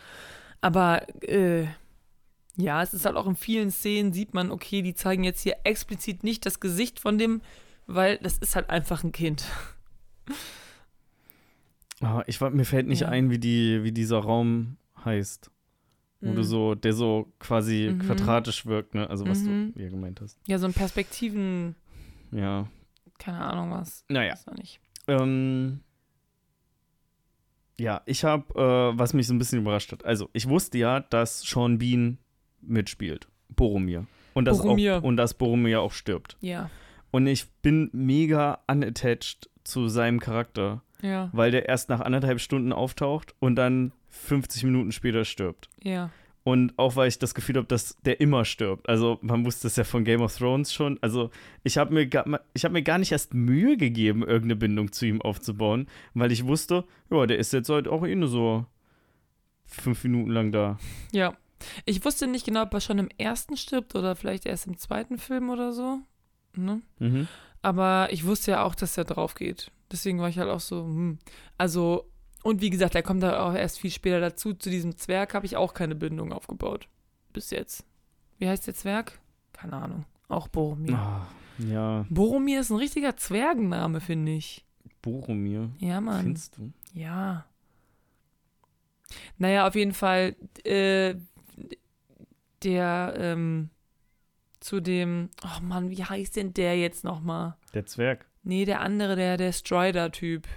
Aber 0.60 1.08
äh, 1.24 1.68
ja, 2.56 2.84
es 2.84 2.94
ist 2.94 3.06
halt 3.06 3.16
auch 3.16 3.28
in 3.28 3.36
vielen 3.36 3.72
Szenen, 3.72 4.14
sieht 4.14 4.34
man, 4.34 4.52
okay, 4.52 4.82
die 4.82 4.96
zeigen 4.96 5.24
jetzt 5.24 5.42
hier 5.42 5.58
explizit 5.64 6.24
nicht 6.24 6.46
das 6.46 6.60
Gesicht 6.60 7.00
von 7.00 7.18
dem, 7.18 7.42
weil 7.88 8.18
das 8.18 8.38
ist 8.38 8.56
halt 8.56 8.70
einfach 8.70 9.04
ein 9.04 9.12
Kind. 9.12 9.46
Oh, 12.06 12.22
ich, 12.28 12.40
mir 12.42 12.66
fällt 12.66 12.88
nicht 12.88 13.02
Ja. 13.02 13.10
ein, 13.10 13.30
wie, 13.30 13.40
die, 13.40 13.84
wie 13.84 13.92
dieser 13.92 14.20
Raum 14.20 14.78
heißt. 15.06 15.50
Wo 16.22 16.32
du 16.34 16.40
Mhm. 16.40 16.44
so, 16.44 16.76
der 16.76 16.94
so 16.94 17.32
quasi 17.40 17.92
Mhm. 17.94 18.00
quadratisch 18.00 18.66
wirkt, 18.66 18.94
ne? 18.96 19.10
Also 19.10 19.28
was 19.28 19.40
Mhm. 19.42 19.74
du 19.74 19.80
hier 19.80 19.90
gemeint 19.90 20.22
hast. 20.22 20.38
Ja, 20.48 20.58
so 20.58 20.66
ein 20.68 20.74
Perspektiven, 20.74 21.76
Ja. 22.32 22.68
keine 23.20 23.40
Ahnung 23.40 23.72
was. 23.72 24.06
Naja. 24.10 24.36
Noch 24.48 24.56
nicht. 24.56 24.80
Ähm, 25.08 25.82
ja, 27.80 28.02
ich 28.06 28.24
habe, 28.24 28.54
äh, 28.56 28.98
was 28.98 29.14
mich 29.14 29.28
so 29.28 29.34
ein 29.34 29.40
bisschen 29.40 29.60
überrascht 29.60 29.92
hat. 29.92 30.06
Also, 30.06 30.30
ich 30.34 30.48
wusste 30.48 30.78
ja, 30.78 31.00
dass 31.02 31.42
Sean 31.42 31.78
Bean 31.78 32.18
mitspielt. 32.62 33.28
Boromir. 33.50 34.06
Und 34.34 34.46
dass, 34.46 34.62
Boromir. 34.62 34.98
Auch, 35.00 35.04
und 35.04 35.18
dass 35.18 35.34
Boromir 35.34 35.82
auch 35.82 35.92
stirbt. 35.92 36.38
Ja, 36.42 36.70
Und 37.14 37.28
ich 37.28 37.50
bin 37.62 37.90
mega 37.94 38.60
unattached 38.68 39.50
zu 39.64 39.88
seinem 39.88 40.20
Charakter, 40.20 40.82
ja, 41.02 41.30
weil 41.32 41.52
der 41.52 41.70
erst 41.70 41.88
nach 41.90 42.00
anderthalb 42.02 42.40
Stunden 42.42 42.74
auftaucht 42.74 43.36
und 43.40 43.56
dann 43.56 43.92
50 44.10 44.64
Minuten 44.64 44.92
später 44.92 45.24
stirbt. 45.24 45.70
ja. 45.82 46.10
Und 46.46 46.78
auch 46.78 46.98
weil 46.98 47.08
ich 47.08 47.20
das 47.20 47.34
Gefühl 47.36 47.56
habe, 47.56 47.68
dass 47.68 47.96
der 48.02 48.20
immer 48.20 48.44
stirbt. 48.44 48.90
Also 48.90 49.18
man 49.22 49.46
wusste 49.46 49.68
es 49.68 49.78
ja 49.78 49.86
von 49.86 50.04
Game 50.04 50.20
of 50.22 50.36
Thrones 50.36 50.74
schon. 50.74 51.00
Also 51.02 51.30
ich 51.64 51.78
habe 51.78 51.94
mir, 51.94 52.06
gar- 52.06 52.42
ich 52.54 52.66
hab 52.66 52.74
mir 52.74 52.84
gar 52.84 52.98
nicht 52.98 53.14
erst 53.14 53.34
Mühe 53.34 53.78
gegeben, 53.78 54.24
irgendeine 54.24 54.58
Bindung 54.58 54.92
zu 54.92 55.06
ihm 55.06 55.22
aufzubauen, 55.22 55.88
weil 56.14 56.34
ich 56.34 56.46
wusste, 56.46 56.84
ja, 57.10 57.26
der 57.28 57.38
ist 57.38 57.54
jetzt 57.54 57.70
halt 57.70 57.88
auch 57.88 58.06
eh 58.06 58.14
nur 58.16 58.28
so 58.28 58.66
fünf 59.66 60.04
Minuten 60.04 60.32
lang 60.32 60.52
da. 60.52 60.78
Ja. 61.14 61.34
Ich 61.86 62.04
wusste 62.04 62.28
nicht 62.28 62.46
genau, 62.46 62.64
ob 62.64 62.74
er 62.74 62.82
schon 62.82 63.00
im 63.00 63.08
ersten 63.18 63.56
stirbt 63.56 63.96
oder 63.96 64.18
vielleicht 64.18 64.46
erst 64.46 64.68
im 64.68 64.76
zweiten 64.78 65.18
Film 65.20 65.50
oder 65.50 65.72
so. 65.72 66.00
Ne? 66.56 66.82
Mhm. 67.00 67.28
Aber 67.62 68.10
ich 68.12 68.26
wusste 68.26 68.52
ja 68.52 68.64
auch, 68.64 68.76
dass 68.76 68.98
er 68.98 69.06
drauf 69.06 69.36
geht. 69.36 69.72
Deswegen 69.92 70.20
war 70.20 70.30
ich 70.30 70.38
halt 70.38 70.50
auch 70.50 70.60
so, 70.60 70.84
hm. 70.84 71.20
Also, 71.58 72.10
und 72.44 72.62
wie 72.62 72.70
gesagt, 72.70 72.96
er 72.96 73.04
kommt 73.04 73.24
da 73.24 73.46
auch 73.46 73.54
erst 73.54 73.80
viel 73.80 73.92
später 73.92 74.20
dazu. 74.20 74.54
Zu 74.54 74.70
diesem 74.70 74.98
Zwerg 74.98 75.34
habe 75.34 75.46
ich 75.46 75.56
auch 75.56 75.74
keine 75.74 75.96
Bindung 75.96 76.34
aufgebaut. 76.34 76.88
bis 77.32 77.50
jetzt. 77.50 77.86
Wie 78.38 78.48
heißt 78.48 78.68
der 78.68 78.76
Zwerg? 78.76 79.20
Keine 79.54 79.74
Ahnung. 79.78 80.06
Auch 80.28 80.48
Boromir. 80.48 80.96
Ah, 80.96 81.28
ja, 81.60 82.06
Boromir 82.10 82.60
ist 82.60 82.70
ein 82.70 82.78
richtiger 82.78 83.16
Zwergenname, 83.16 84.02
finde 84.02 84.34
ich. 84.34 84.66
Boromir. 85.02 85.70
Ja, 85.80 86.02
Mann. 86.02 86.24
Findest 86.24 86.58
du? 86.58 86.72
Ja. 86.94 87.46
Naja, 89.38 89.68
auf 89.68 89.76
jeden 89.76 89.94
Fall, 89.94 90.36
äh, 90.64 91.16
der, 92.64 93.14
ähm, 93.18 93.70
zu 94.64 94.82
dem, 94.82 95.30
oh 95.44 95.62
Mann, 95.62 95.90
wie 95.90 96.04
heißt 96.04 96.36
denn 96.36 96.54
der 96.54 96.78
jetzt 96.80 97.04
nochmal? 97.04 97.56
Der 97.74 97.86
Zwerg. 97.86 98.26
Nee, 98.44 98.66
der 98.66 98.82
andere, 98.82 99.16
der, 99.16 99.38
der 99.38 99.52
Strider-Typ. 99.52 100.48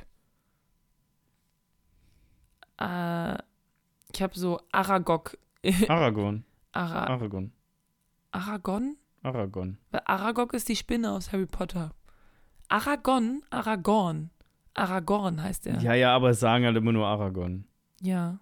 Äh, 2.81 3.35
ich 4.13 4.23
habe 4.23 4.35
so 4.35 4.61
Aragog. 4.73 5.37
Aragorn. 5.89 6.45
Ara 6.73 7.05
Aragorn. 7.05 7.53
Aragon? 8.31 8.97
Aragorn. 9.23 9.79
Weil 9.91 10.03
Aragog 10.05 10.53
ist 10.53 10.69
die 10.69 10.77
Spinne 10.77 11.13
aus 11.13 11.33
Harry 11.33 11.47
Potter. 11.47 11.93
Aragon? 12.69 13.43
Aragorn. 13.51 14.31
Aragorn 14.75 15.43
heißt 15.43 15.67
er. 15.67 15.79
Ja, 15.79 15.95
ja, 15.95 16.15
aber 16.15 16.31
es 16.31 16.41
sagen 16.41 16.65
halt 16.65 16.77
immer 16.77 16.93
nur 16.93 17.07
Aragorn. 17.07 17.67
Ja. 18.03 18.39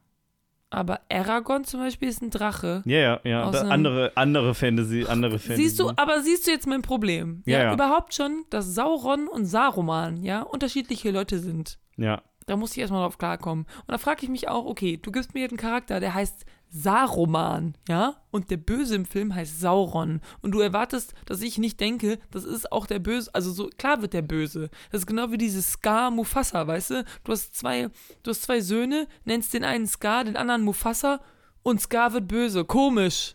Aber 0.74 1.00
Aragon 1.08 1.64
zum 1.64 1.80
Beispiel 1.80 2.08
ist 2.08 2.20
ein 2.20 2.30
Drache. 2.30 2.82
Ja, 2.84 2.98
ja, 2.98 3.20
ja. 3.22 3.48
Andere, 3.48 4.12
andere 4.16 4.54
Fantasy, 4.54 5.06
andere 5.08 5.38
Fantasy. 5.38 5.62
Siehst 5.62 5.78
du, 5.78 5.90
aber 5.94 6.20
siehst 6.20 6.46
du 6.46 6.50
jetzt 6.50 6.66
mein 6.66 6.82
Problem? 6.82 7.42
Ja, 7.46 7.62
ja. 7.62 7.72
Überhaupt 7.74 8.12
schon, 8.14 8.44
dass 8.50 8.74
Sauron 8.74 9.28
und 9.28 9.46
Saruman, 9.46 10.22
ja, 10.24 10.42
unterschiedliche 10.42 11.10
Leute 11.12 11.38
sind. 11.38 11.78
Ja, 11.96 12.22
Da 12.46 12.56
muss 12.56 12.72
ich 12.72 12.78
erstmal 12.78 13.02
drauf 13.02 13.18
klarkommen. 13.18 13.64
Und 13.64 13.92
da 13.92 13.98
frage 13.98 14.24
ich 14.24 14.28
mich 14.28 14.48
auch, 14.48 14.66
okay, 14.66 14.96
du 15.00 15.12
gibst 15.12 15.32
mir 15.32 15.40
jetzt 15.42 15.52
einen 15.52 15.58
Charakter, 15.58 16.00
der 16.00 16.12
heißt 16.12 16.44
Saruman, 16.76 17.76
ja? 17.88 18.16
Und 18.30 18.50
der 18.50 18.56
Böse 18.56 18.96
im 18.96 19.04
Film 19.04 19.34
heißt 19.34 19.60
Sauron. 19.60 20.20
Und 20.42 20.50
du 20.50 20.60
erwartest, 20.60 21.14
dass 21.26 21.40
ich 21.40 21.58
nicht 21.58 21.78
denke, 21.78 22.18
das 22.30 22.44
ist 22.44 22.72
auch 22.72 22.86
der 22.86 22.98
Böse. 22.98 23.30
Also 23.32 23.52
so, 23.52 23.70
klar 23.78 24.02
wird 24.02 24.12
der 24.12 24.22
Böse. 24.22 24.70
Das 24.90 25.02
ist 25.02 25.06
genau 25.06 25.30
wie 25.30 25.38
dieses 25.38 25.72
Scar 25.72 26.10
Mufasa, 26.10 26.66
weißt 26.66 26.90
du? 26.90 27.04
Du 27.22 27.32
hast 27.32 27.54
zwei, 27.54 27.90
du 28.22 28.30
hast 28.30 28.42
zwei 28.42 28.60
Söhne, 28.60 29.06
nennst 29.24 29.54
den 29.54 29.64
einen 29.64 29.86
Scar, 29.86 30.24
den 30.24 30.36
anderen 30.36 30.62
Mufasa 30.62 31.20
und 31.62 31.80
Scar 31.80 32.12
wird 32.12 32.26
böse. 32.26 32.64
Komisch. 32.64 33.34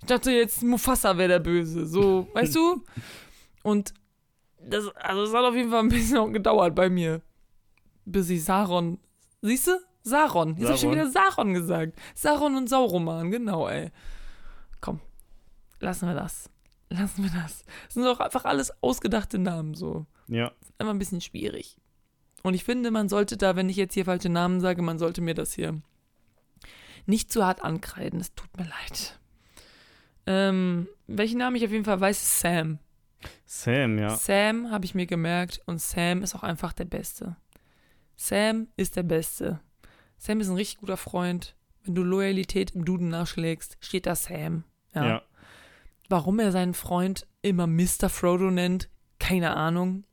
Ich 0.00 0.06
dachte 0.06 0.30
jetzt, 0.32 0.62
Mufasa 0.62 1.16
wäre 1.16 1.28
der 1.28 1.40
Böse. 1.40 1.86
So, 1.86 2.28
weißt 2.34 2.54
du? 2.54 2.84
Und 3.62 3.94
das, 4.60 4.88
also 4.96 5.22
es 5.22 5.32
hat 5.32 5.44
auf 5.44 5.54
jeden 5.54 5.70
Fall 5.70 5.80
ein 5.80 5.88
bisschen 5.88 6.32
gedauert 6.32 6.74
bei 6.74 6.90
mir 6.90 7.22
bis 8.04 8.30
ich 8.30 8.44
Saron. 8.44 8.98
Siehst 9.40 9.68
du? 9.68 9.72
Saron. 10.02 10.56
Jetzt 10.56 10.68
hab 10.68 10.74
ich 10.74 10.80
schon 10.80 10.92
Saron. 10.92 10.94
wieder 10.94 11.10
Saron 11.10 11.54
gesagt. 11.54 11.98
Saron 12.14 12.56
und 12.56 12.68
Sauroman, 12.68 13.30
genau, 13.30 13.68
ey. 13.68 13.90
Komm, 14.80 15.00
lassen 15.80 16.08
wir 16.08 16.14
das. 16.14 16.50
Lassen 16.88 17.22
wir 17.22 17.30
das. 17.30 17.64
Das 17.86 17.94
sind 17.94 18.04
doch 18.04 18.20
einfach 18.20 18.44
alles 18.44 18.72
ausgedachte 18.82 19.38
Namen, 19.38 19.74
so. 19.74 20.06
ja. 20.28 20.52
Einfach 20.78 20.92
ein 20.92 20.98
bisschen 20.98 21.20
schwierig. 21.20 21.78
Und 22.42 22.54
ich 22.54 22.64
finde, 22.64 22.90
man 22.90 23.08
sollte 23.08 23.36
da, 23.36 23.54
wenn 23.54 23.68
ich 23.68 23.76
jetzt 23.76 23.94
hier 23.94 24.04
falsche 24.04 24.28
Namen 24.28 24.60
sage, 24.60 24.82
man 24.82 24.98
sollte 24.98 25.20
mir 25.20 25.34
das 25.34 25.52
hier 25.52 25.80
nicht 27.06 27.32
zu 27.32 27.44
hart 27.44 27.62
ankreiden. 27.62 28.20
Es 28.20 28.34
tut 28.34 28.56
mir 28.56 28.64
leid. 28.64 29.18
Ähm, 30.26 30.88
welchen 31.06 31.38
Namen 31.38 31.56
ich 31.56 31.64
auf 31.64 31.70
jeden 31.70 31.84
Fall 31.84 32.00
weiß, 32.00 32.20
ist 32.20 32.40
Sam. 32.40 32.78
Sam, 33.46 33.98
ja. 33.98 34.16
Sam 34.16 34.70
habe 34.70 34.84
ich 34.84 34.94
mir 34.94 35.06
gemerkt 35.06 35.60
und 35.66 35.80
Sam 35.80 36.22
ist 36.22 36.34
auch 36.34 36.42
einfach 36.42 36.72
der 36.72 36.84
Beste. 36.84 37.36
Sam 38.16 38.68
ist 38.76 38.96
der 38.96 39.02
Beste. 39.04 39.60
Sam 40.22 40.38
ist 40.38 40.48
ein 40.48 40.54
richtig 40.54 40.78
guter 40.78 40.96
Freund. 40.96 41.56
Wenn 41.82 41.96
du 41.96 42.04
Loyalität 42.04 42.76
im 42.76 42.84
Duden 42.84 43.08
nachschlägst, 43.08 43.76
steht 43.80 44.06
da 44.06 44.14
Sam. 44.14 44.62
Ja. 44.94 45.04
Ja. 45.04 45.22
Warum 46.08 46.38
er 46.38 46.52
seinen 46.52 46.74
Freund 46.74 47.26
immer 47.40 47.66
Mr. 47.66 48.08
Frodo 48.08 48.52
nennt, 48.52 48.88
keine 49.18 49.56
Ahnung. 49.56 50.04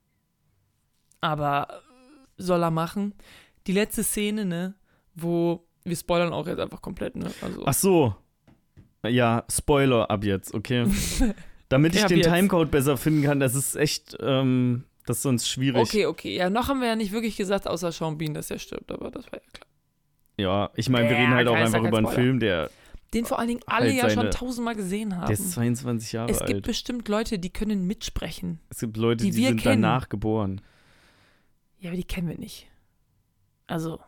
Aber 1.22 1.68
äh, 1.70 2.42
soll 2.42 2.64
er 2.64 2.72
machen. 2.72 3.14
Die 3.68 3.72
letzte 3.72 4.04
Szene, 4.04 4.46
ne, 4.46 4.74
wo 5.14 5.68
wir 5.84 5.96
spoilern 5.96 6.34
auch 6.34 6.48
jetzt 6.48 6.60
einfach 6.60 6.82
komplett, 6.82 7.16
ne? 7.16 7.30
Also, 7.42 7.64
Ach 7.68 7.74
so. 7.76 8.16
Ja, 9.06 9.44
Spoiler 9.48 10.10
ab 10.10 10.24
jetzt, 10.24 10.56
okay. 10.56 10.88
Damit 11.70 11.94
Okay, 11.94 12.02
ich 12.02 12.08
den 12.08 12.18
jetzt. 12.18 12.34
Timecode 12.34 12.72
besser 12.72 12.98
finden 12.98 13.22
kann, 13.22 13.40
das 13.40 13.54
ist 13.54 13.76
echt, 13.76 14.18
ähm, 14.22 14.86
das 15.06 15.18
ist 15.18 15.24
sonst 15.24 15.48
schwierig. 15.48 15.84
okay, 15.84 16.08
okay. 16.08 16.36
Ja, 16.36 16.50
noch 16.50 16.68
haben 16.68 16.82
wir 16.82 16.88
ja 16.88 16.96
nicht 16.96 17.12
wirklich 17.12 17.38
gesagt, 17.38 17.68
außer 17.68 17.92
Sean 17.92 18.18
Bean, 18.18 18.34
dass 18.34 18.50
er 18.50 18.58
stirbt, 18.58 18.92
aber 18.92 19.12
das 19.12 19.26
war 19.32 19.36
ja 19.40 19.46
klar. 19.54 19.68
Ja, 20.40 20.70
ich 20.76 20.90
meine, 20.90 21.10
wir 21.10 21.18
reden 21.18 21.34
halt 21.34 21.48
auch 21.48 21.56
einfach 21.56 21.80
über 21.84 21.98
einen 21.98 22.08
Spoiler. 22.08 22.16
Film, 22.24 22.40
der, 22.40 22.70
Den 23.14 23.26
vor 23.26 23.40
allen 23.40 23.50
Dingen 23.50 23.62
alle 23.66 23.88
Halt 23.88 23.96
ja 23.96 24.10
schon 24.10 24.32
tausendmal 24.32 24.76
gesehen 24.76 25.16
haben. 25.18 25.26
der 25.28 25.34
ist 25.34 25.52
22 25.52 26.14
Jahre 26.14 26.32
es 26.32 26.40
gibt 26.40 26.54
alt. 26.54 26.66
bestimmt 26.66 27.08
Leute, 27.08 27.40
die 27.40 27.50
können 27.50 27.86
mitsprechen. 27.88 28.60
Es 28.70 28.80
gibt 28.80 28.98
Leute, 28.98 29.24
die 29.26 29.32
die, 29.32 29.38
wir 29.38 29.48
sind 29.50 29.62
kennen. 29.62 29.82
danach 29.82 30.10
geboren. 30.10 30.62
Ja, 31.80 31.90
aber 31.90 31.98
die 31.98 32.04
kennen 32.04 32.28
wir 32.30 32.38
nicht. 32.38 32.68
Also, 33.68 34.00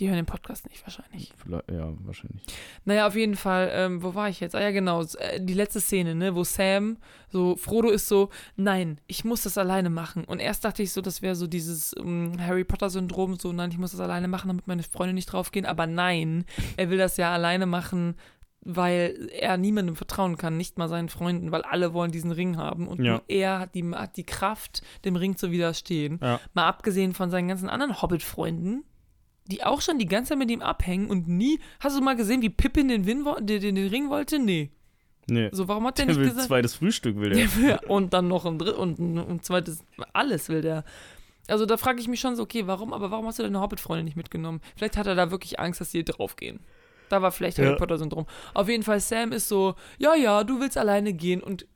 die 0.00 0.08
hören 0.08 0.16
den 0.16 0.26
Podcast 0.26 0.68
nicht 0.68 0.82
wahrscheinlich. 0.84 1.32
Vielleicht- 1.36 1.70
Ja, 1.70 1.92
wahrscheinlich. 2.04 2.42
Naja, 2.84 3.06
auf 3.06 3.14
jeden 3.14 3.36
Fall, 3.36 3.70
ähm, 3.72 4.02
wo 4.02 4.14
war 4.14 4.28
ich 4.28 4.40
jetzt? 4.40 4.54
Ah 4.54 4.60
ja, 4.60 4.70
genau, 4.70 5.02
äh, 5.02 5.40
die 5.40 5.54
letzte 5.54 5.80
Szene, 5.80 6.14
ne, 6.14 6.34
wo 6.34 6.42
Sam, 6.42 6.96
so, 7.28 7.54
Frodo 7.56 7.90
ist 7.90 8.08
so, 8.08 8.30
nein, 8.56 8.98
ich 9.06 9.24
muss 9.24 9.42
das 9.42 9.58
alleine 9.58 9.90
machen. 9.90 10.24
Und 10.24 10.40
erst 10.40 10.64
dachte 10.64 10.82
ich 10.82 10.92
so, 10.92 11.00
das 11.00 11.22
wäre 11.22 11.34
so 11.36 11.46
dieses 11.46 11.94
ähm, 11.98 12.32
Harry 12.40 12.64
Potter-Syndrom, 12.64 13.36
so, 13.36 13.52
nein, 13.52 13.70
ich 13.70 13.78
muss 13.78 13.92
das 13.92 14.00
alleine 14.00 14.26
machen, 14.26 14.48
damit 14.48 14.66
meine 14.66 14.82
Freunde 14.82 15.12
nicht 15.14 15.26
draufgehen. 15.26 15.66
Aber 15.66 15.86
nein, 15.86 16.44
er 16.76 16.90
will 16.90 16.98
das 16.98 17.16
ja 17.18 17.32
alleine 17.32 17.66
machen, 17.66 18.16
weil 18.62 19.30
er 19.38 19.56
niemandem 19.56 19.96
vertrauen 19.96 20.36
kann, 20.36 20.56
nicht 20.58 20.76
mal 20.76 20.88
seinen 20.88 21.08
Freunden, 21.08 21.50
weil 21.50 21.62
alle 21.62 21.94
wollen 21.94 22.10
diesen 22.10 22.30
Ring 22.30 22.56
haben. 22.58 22.88
Und 22.88 23.00
Ja. 23.02 23.12
nur 23.12 23.22
er 23.28 23.58
hat 23.60 23.74
die, 23.74 23.84
hat 23.94 24.16
die 24.18 24.24
Kraft, 24.26 24.82
dem 25.06 25.16
Ring 25.16 25.36
zu 25.36 25.50
widerstehen. 25.50 26.18
Ja. 26.22 26.40
Mal 26.52 26.66
abgesehen 26.66 27.14
von 27.14 27.30
seinen 27.30 27.48
ganzen 27.48 27.70
anderen 27.70 28.02
Hobbit-Freunden, 28.02 28.84
die 29.50 29.62
auch 29.62 29.80
schon 29.80 29.98
die 29.98 30.06
ganze 30.06 30.30
Zeit 30.30 30.38
mit 30.38 30.50
ihm 30.50 30.62
abhängen 30.62 31.10
und 31.10 31.28
nie. 31.28 31.60
Hast 31.80 31.96
du 31.96 32.00
mal 32.00 32.16
gesehen, 32.16 32.40
wie 32.42 32.50
Pippin 32.50 32.88
den, 32.88 33.06
Win 33.06 33.26
den, 33.40 33.60
den, 33.60 33.74
den 33.74 33.88
Ring 33.88 34.08
wollte? 34.08 34.38
Nee. 34.38 34.70
Nee. 35.26 35.48
So, 35.52 35.68
warum 35.68 35.86
hat 35.86 35.98
der 35.98 36.06
Der 36.06 36.14
nicht 36.14 36.20
will 36.20 36.28
gesagt? 36.30 36.48
zweites 36.48 36.74
Frühstück, 36.74 37.16
will 37.16 37.30
der. 37.62 37.90
Und 37.90 38.12
dann 38.12 38.28
noch 38.28 38.46
ein 38.46 38.58
drittes 38.58 38.78
und 38.78 38.98
ein, 38.98 39.18
ein 39.18 39.42
zweites. 39.42 39.84
Alles 40.12 40.48
will 40.48 40.62
der. 40.62 40.84
Also 41.48 41.66
da 41.66 41.76
frage 41.76 42.00
ich 42.00 42.08
mich 42.08 42.20
schon 42.20 42.36
so, 42.36 42.42
okay, 42.42 42.66
warum, 42.66 42.92
aber 42.92 43.10
warum 43.10 43.26
hast 43.26 43.38
du 43.38 43.42
deine 43.42 43.60
Hobbit-Freunde 43.60 44.04
nicht 44.04 44.16
mitgenommen? 44.16 44.60
Vielleicht 44.76 44.96
hat 44.96 45.06
er 45.06 45.14
da 45.14 45.30
wirklich 45.30 45.58
Angst, 45.58 45.80
dass 45.80 45.90
die 45.90 46.04
draufgehen. 46.04 46.60
Da 47.10 47.20
war 47.20 47.32
vielleicht 47.32 47.58
Ja. 47.58 47.66
Harry 47.66 47.76
Potter-Syndrom. 47.76 48.24
Auf 48.54 48.68
jeden 48.68 48.84
Fall, 48.84 49.00
Sam 49.00 49.32
ist 49.32 49.48
so, 49.48 49.74
ja, 49.98 50.14
ja, 50.14 50.44
du 50.44 50.60
willst 50.60 50.78
alleine 50.78 51.12
gehen 51.12 51.42
und 51.42 51.66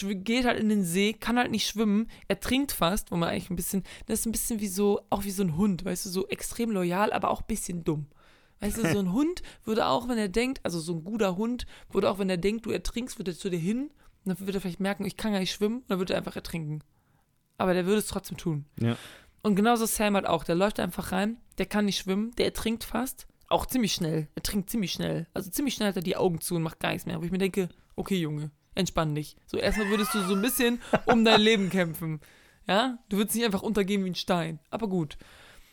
geht 0.00 0.44
halt 0.44 0.60
in 0.60 0.68
den 0.68 0.84
See, 0.84 1.14
kann 1.14 1.38
halt 1.38 1.50
nicht 1.50 1.66
schwimmen, 1.66 2.08
er 2.28 2.38
trinkt 2.38 2.70
fast, 2.70 3.10
wo 3.10 3.16
man 3.16 3.30
eigentlich 3.30 3.50
ein 3.50 3.56
bisschen, 3.56 3.82
das 4.06 4.20
ist 4.20 4.26
ein 4.26 4.32
bisschen 4.32 4.60
wie 4.60 4.68
so, 4.68 5.00
auch 5.10 5.24
wie 5.24 5.30
so 5.30 5.42
ein 5.42 5.56
Hund, 5.56 5.84
weißt 5.84 6.04
du, 6.04 6.10
so 6.10 6.28
extrem 6.28 6.70
loyal, 6.70 7.12
aber 7.12 7.30
auch 7.30 7.40
ein 7.40 7.46
bisschen 7.48 7.82
dumm. 7.82 8.06
Weißt 8.60 8.76
du, 8.76 8.86
so 8.92 8.98
ein 8.98 9.12
Hund 9.14 9.42
würde 9.64 9.86
auch, 9.86 10.08
wenn 10.08 10.18
er 10.18 10.28
denkt, 10.28 10.60
also 10.62 10.78
so 10.78 10.92
ein 10.92 11.02
guter 11.02 11.36
Hund, 11.36 11.66
würde 11.90 12.10
auch, 12.10 12.18
wenn 12.18 12.30
er 12.30 12.36
denkt, 12.36 12.66
du 12.66 12.70
ertrinkst, 12.70 13.18
würde 13.18 13.32
er 13.32 13.38
zu 13.38 13.48
dir 13.48 13.58
hin 13.58 13.90
und 14.24 14.38
dann 14.38 14.38
würde 14.40 14.58
er 14.58 14.60
vielleicht 14.60 14.80
merken, 14.80 15.06
ich 15.06 15.16
kann 15.16 15.32
gar 15.32 15.40
nicht 15.40 15.52
schwimmen, 15.52 15.78
und 15.78 15.90
dann 15.90 15.98
würde 15.98 16.12
er 16.12 16.18
einfach 16.18 16.36
ertrinken. 16.36 16.80
Aber 17.56 17.72
der 17.72 17.86
würde 17.86 17.98
es 17.98 18.06
trotzdem 18.06 18.36
tun. 18.36 18.66
Ja. 18.80 18.96
Und 19.42 19.56
genauso 19.56 19.86
Sam 19.86 20.14
halt 20.14 20.26
auch. 20.26 20.44
Der 20.44 20.54
läuft 20.54 20.80
einfach 20.80 21.12
rein, 21.12 21.38
der 21.58 21.66
kann 21.66 21.84
nicht 21.84 21.98
schwimmen, 21.98 22.32
der 22.36 22.46
ertrinkt 22.46 22.84
fast. 22.84 23.26
Auch 23.54 23.66
ziemlich 23.66 23.92
schnell. 23.92 24.26
Er 24.34 24.42
trinkt 24.42 24.68
ziemlich 24.68 24.92
schnell. 24.92 25.26
Also 25.32 25.48
ziemlich 25.50 25.74
schnell 25.74 25.88
hat 25.90 25.96
er 25.96 26.02
die 26.02 26.16
Augen 26.16 26.40
zu 26.40 26.56
und 26.56 26.62
macht 26.62 26.80
gar 26.80 26.90
nichts 26.90 27.06
mehr. 27.06 27.20
Wo 27.20 27.24
ich 27.24 27.30
mir 27.30 27.38
denke, 27.38 27.68
okay, 27.96 28.16
Junge, 28.16 28.50
entspann 28.74 29.14
dich. 29.14 29.36
So, 29.46 29.58
erstmal 29.58 29.88
würdest 29.90 30.12
du 30.14 30.20
so 30.22 30.34
ein 30.34 30.42
bisschen 30.42 30.80
um 31.06 31.24
dein 31.24 31.40
Leben 31.40 31.70
kämpfen. 31.70 32.20
Ja? 32.66 32.98
Du 33.08 33.16
würdest 33.18 33.36
nicht 33.36 33.44
einfach 33.44 33.62
untergehen 33.62 34.04
wie 34.04 34.10
ein 34.10 34.14
Stein. 34.16 34.58
Aber 34.70 34.88
gut. 34.88 35.16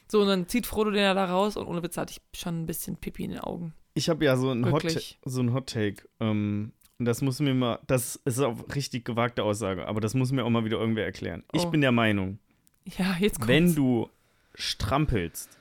So, 0.07 0.21
und 0.21 0.27
dann 0.27 0.47
zieht 0.47 0.67
Frodo 0.67 0.91
den 0.91 1.01
ja 1.01 1.13
da 1.13 1.25
raus 1.25 1.57
und 1.57 1.65
ohne 1.65 1.81
Witz 1.81 1.97
hatte 1.97 2.11
ich 2.13 2.39
schon 2.39 2.61
ein 2.61 2.65
bisschen 2.67 2.97
Pipi 2.97 3.23
in 3.23 3.31
den 3.31 3.39
Augen. 3.39 3.73
Ich 3.95 4.09
habe 4.09 4.23
ja 4.25 4.37
so 4.37 4.51
ein 4.51 4.71
Hot, 4.71 4.85
so 5.25 5.41
ein 5.41 5.53
Hot 5.53 5.67
Take. 5.67 6.07
Ähm, 6.19 6.73
und 6.99 7.05
das 7.05 7.21
muss 7.21 7.39
mir 7.39 7.53
mal, 7.55 7.79
das 7.87 8.17
ist 8.25 8.39
auch 8.39 8.57
richtig 8.75 9.05
gewagte 9.05 9.43
Aussage, 9.43 9.87
aber 9.87 10.01
das 10.01 10.13
muss 10.13 10.31
mir 10.31 10.45
auch 10.45 10.49
mal 10.51 10.65
wieder 10.65 10.77
irgendwer 10.79 11.05
erklären. 11.05 11.43
Ich 11.51 11.63
Oh. 11.65 11.69
bin 11.71 11.81
der 11.81 11.91
Meinung, 11.91 12.37
Ja, 12.97 13.15
jetzt 13.19 13.39
kommt's. 13.39 13.47
wenn 13.47 13.73
du 13.73 14.07
strampelst, 14.53 15.57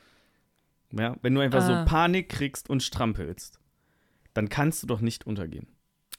ja, 0.92 1.16
wenn 1.22 1.34
du 1.34 1.40
einfach 1.40 1.62
Ah. 1.62 1.84
so 1.84 1.88
Panik 1.90 2.28
kriegst 2.28 2.68
und 2.70 2.82
strampelst, 2.82 3.58
dann 4.34 4.48
kannst 4.48 4.82
du 4.82 4.86
doch 4.86 5.00
nicht 5.00 5.26
untergehen. 5.26 5.66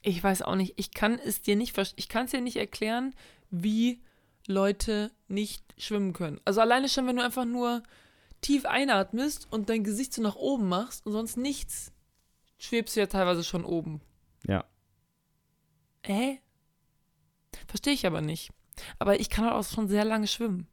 Ich 0.01 0.23
weiß 0.23 0.41
auch 0.41 0.55
nicht. 0.55 0.73
Ich 0.77 0.91
kann 0.93 1.19
es 1.19 1.41
dir 1.41 1.55
nicht, 1.55 1.77
ich 1.95 2.09
kann 2.09 2.25
es 2.25 2.31
dir 2.31 2.41
nicht 2.41 2.57
erklären, 2.57 3.13
wie 3.49 4.01
Leute 4.47 5.11
nicht 5.27 5.63
schwimmen 5.77 6.13
können. 6.13 6.39
Also 6.45 6.61
alleine 6.61 6.89
schon, 6.89 7.05
wenn 7.07 7.17
du 7.17 7.23
einfach 7.23 7.45
nur 7.45 7.83
tief 8.41 8.65
einatmest 8.65 9.47
und 9.51 9.69
dein 9.69 9.83
Gesicht 9.83 10.13
so 10.13 10.21
nach 10.21 10.35
oben 10.35 10.67
machst 10.67 11.05
und 11.05 11.11
sonst 11.11 11.37
nichts, 11.37 11.91
schwebst 12.57 12.95
du 12.95 13.01
ja 13.01 13.05
teilweise 13.05 13.43
schon 13.43 13.63
oben. 13.63 14.01
Ja. 14.47 14.65
Hä? 16.03 16.39
Verstehe 17.67 17.93
ich 17.93 18.07
aber 18.07 18.21
nicht. 18.21 18.49
Aber 18.97 19.19
ich 19.19 19.29
kann 19.29 19.45
halt 19.45 19.53
auch 19.53 19.63
schon 19.69 19.87
sehr 19.87 20.05
lange 20.05 20.25
schwimmen. 20.27 20.67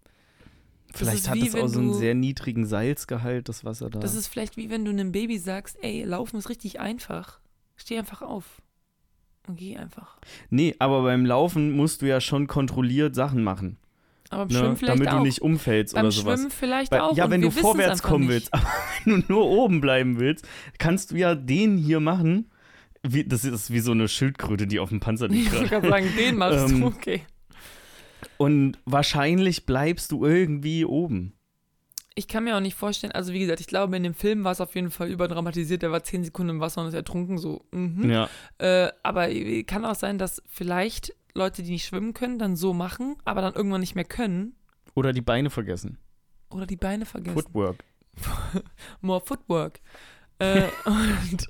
Vielleicht 0.95 1.29
hat 1.29 1.37
es 1.39 1.55
auch 1.55 1.69
so 1.69 1.81
einen 1.81 1.95
sehr 1.95 2.15
niedrigen 2.15 2.67
Salzgehalt, 2.67 3.49
das 3.49 3.65
Wasser 3.65 3.91
da. 3.91 3.99
Das 4.01 4.15
ist 4.15 4.27
vielleicht 4.29 4.57
wie 4.57 4.71
wenn 4.71 4.85
du 4.85 4.91
einem 4.91 5.13
Baby 5.13 5.39
sagst, 5.39 5.77
ey, 5.83 6.03
laufen 6.05 6.37
ist 6.39 6.49
richtig 6.49 6.81
einfach. 6.81 7.41
Steh 7.77 7.99
einfach 7.99 8.23
auf. 8.23 8.45
und 9.47 9.57
geh 9.57 9.77
einfach. 9.77 10.19
Nee, 10.51 10.75
aber 10.79 11.03
beim 11.03 11.25
Laufen 11.25 11.73
musst 11.73 12.03
du 12.03 12.07
ja 12.07 12.21
schon 12.21 12.47
kontrolliert 12.49 13.15
Sachen 13.15 13.43
machen. 13.45 13.77
Aber 14.31 14.45
beim 14.47 14.53
Ne? 14.53 14.59
Schwimmen 14.59 14.77
vielleicht 14.77 14.99
Damit 15.01 15.09
auch. 15.09 15.17
du 15.19 15.23
nicht 15.23 15.41
umfällst 15.43 15.95
beim 15.95 16.05
oder 16.07 16.13
sowas. 16.13 16.39
Schwimmen 16.41 16.51
vielleicht 16.51 16.93
Weil, 16.93 17.01
auch. 17.01 17.17
ja, 17.17 17.31
wenn 17.31 17.41
du 17.41 17.51
vorwärts 17.51 18.03
kommen 18.03 18.25
nicht. 18.27 18.31
willst, 18.35 18.53
aber 18.55 18.67
wenn 19.05 19.21
du 19.23 19.33
nur 19.33 19.47
oben 19.47 19.81
bleiben 19.81 20.19
willst, 20.19 20.47
kannst 20.79 21.13
du 21.13 21.17
ja 21.17 21.35
den 21.35 21.77
hier 21.79 22.01
machen. 22.01 22.51
Wie, 23.07 23.25
das 23.25 23.45
ist 23.45 23.71
wie 23.71 23.79
so 23.81 23.93
eine 23.93 24.09
Schildkröte, 24.09 24.67
die 24.67 24.81
auf 24.81 24.89
dem 24.91 25.01
Panzer 25.01 25.29
liegt. 25.29 25.47
Ich 25.47 25.53
wollte 25.53 25.69
gerade. 25.69 25.89
sagen, 25.89 26.09
den 26.19 26.37
machst 26.37 26.59
Ähm, 26.71 26.81
du, 26.81 26.87
okay. 26.89 27.23
Und 28.37 28.79
wahrscheinlich 28.85 29.67
bleibst 29.67 30.13
du 30.13 30.25
irgendwie 30.25 30.85
oben. 30.85 31.35
Ich 32.15 32.27
kann 32.27 32.45
mir 32.45 32.57
auch 32.57 32.61
nicht 32.61 32.75
vorstellen, 32.75 33.13
also 33.13 33.33
wie 33.33 33.39
gesagt, 33.39 33.61
ich 33.61 33.69
glaube, 33.69 33.97
in 33.97 34.03
dem 34.03 34.15
Film 34.15 34.43
war 34.43 34.51
es 34.51 34.61
auf 34.61 34.75
jeden 34.75 34.91
Fall 34.91 35.09
überdramatisiert. 35.09 35.83
Der 35.83 35.93
war 35.93 36.03
zehn 36.03 36.25
Sekunden 36.25 36.51
im 36.51 36.61
Wasser 36.61 36.81
und 36.81 36.89
ist 36.89 36.95
ertrunken, 36.95 37.39
so. 37.39 37.65
Mhm. 37.71 38.11
Ja. 38.11 38.29
Äh, 38.59 38.91
aber 39.05 39.29
kann 39.65 39.85
auch 39.85 39.95
sein, 39.95 40.19
dass 40.19 40.43
vielleicht 40.49 41.15
Leute, 41.35 41.63
die 41.63 41.71
nicht 41.71 41.87
schwimmen 41.87 42.15
können, 42.15 42.39
dann 42.41 42.57
so 42.57 42.75
machen, 42.75 43.17
aber 43.25 43.41
dann 43.41 43.55
irgendwann 43.55 43.81
nicht 43.81 43.95
mehr 43.95 44.05
können 44.05 44.57
Oder 44.95 45.13
die 45.13 45.21
Beine 45.21 45.51
vergessen. 45.51 45.99
oder 46.51 46.67
die 46.67 46.77
Beine 46.77 47.07
vergessen. 47.07 47.37
Footwork. 47.41 47.85
More 49.01 49.21
Footwork. 49.25 49.81
Äh, 50.41 50.65
und, 50.85 51.47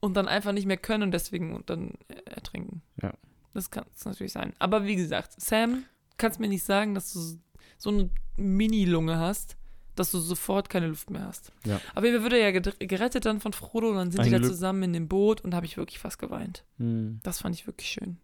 und 0.00 0.14
dann 0.14 0.26
einfach 0.26 0.50
nicht 0.50 0.66
mehr 0.66 0.78
können 0.78 1.04
und 1.04 1.10
deswegen 1.12 1.54
und 1.54 1.70
dann 1.70 1.92
ertrinken. 2.24 2.82
Ja. 3.00 3.12
Das 3.54 3.70
kann 3.70 3.84
es 3.94 4.04
natürlich 4.04 4.32
sein. 4.32 4.52
Aber 4.58 4.84
wie 4.86 4.96
gesagt, 4.96 5.40
Sam, 5.40 5.84
kannst 6.18 6.40
mir 6.40 6.48
nicht 6.48 6.64
sagen, 6.64 6.94
dass 6.94 7.12
du 7.12 7.38
so 7.78 7.90
eine 7.90 8.10
Mini-Lunge 8.36 9.18
hast, 9.18 9.56
dass 9.96 10.12
du 10.12 10.18
sofort 10.18 10.70
keine 10.70 10.86
Luft 10.86 11.10
mehr 11.10 11.26
hast. 11.26 11.52
Ja. 11.66 11.80
Aber 11.94 12.08
er 12.08 12.22
würde 12.22 12.40
ja 12.40 12.50
gerettet 12.52 13.24
dann 13.24 13.40
von 13.40 13.52
Frodo 13.52 13.90
und 13.90 13.96
dann 13.96 14.10
sind 14.10 14.20
Ein 14.20 14.26
die 14.26 14.30
da 14.30 14.38
Glück. 14.38 14.50
zusammen 14.50 14.82
in 14.84 14.92
dem 14.92 15.08
Boot 15.08 15.40
und 15.40 15.50
da 15.50 15.56
habe 15.56 15.66
ich 15.66 15.76
wirklich 15.76 15.98
fast 15.98 16.18
geweint. 16.18 16.64
Hm. 16.78 17.20
Das 17.22 17.40
fand 17.40 17.54
ich 17.54 17.66
wirklich 17.66 17.90
schön. 17.90 18.18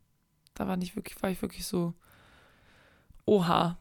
Da 0.54 0.66
war, 0.68 0.76
nicht 0.76 0.96
wirklich, 0.96 1.20
war 1.22 1.30
ich 1.30 1.42
wirklich 1.42 1.66
so, 1.66 1.92
oha, 3.26 3.78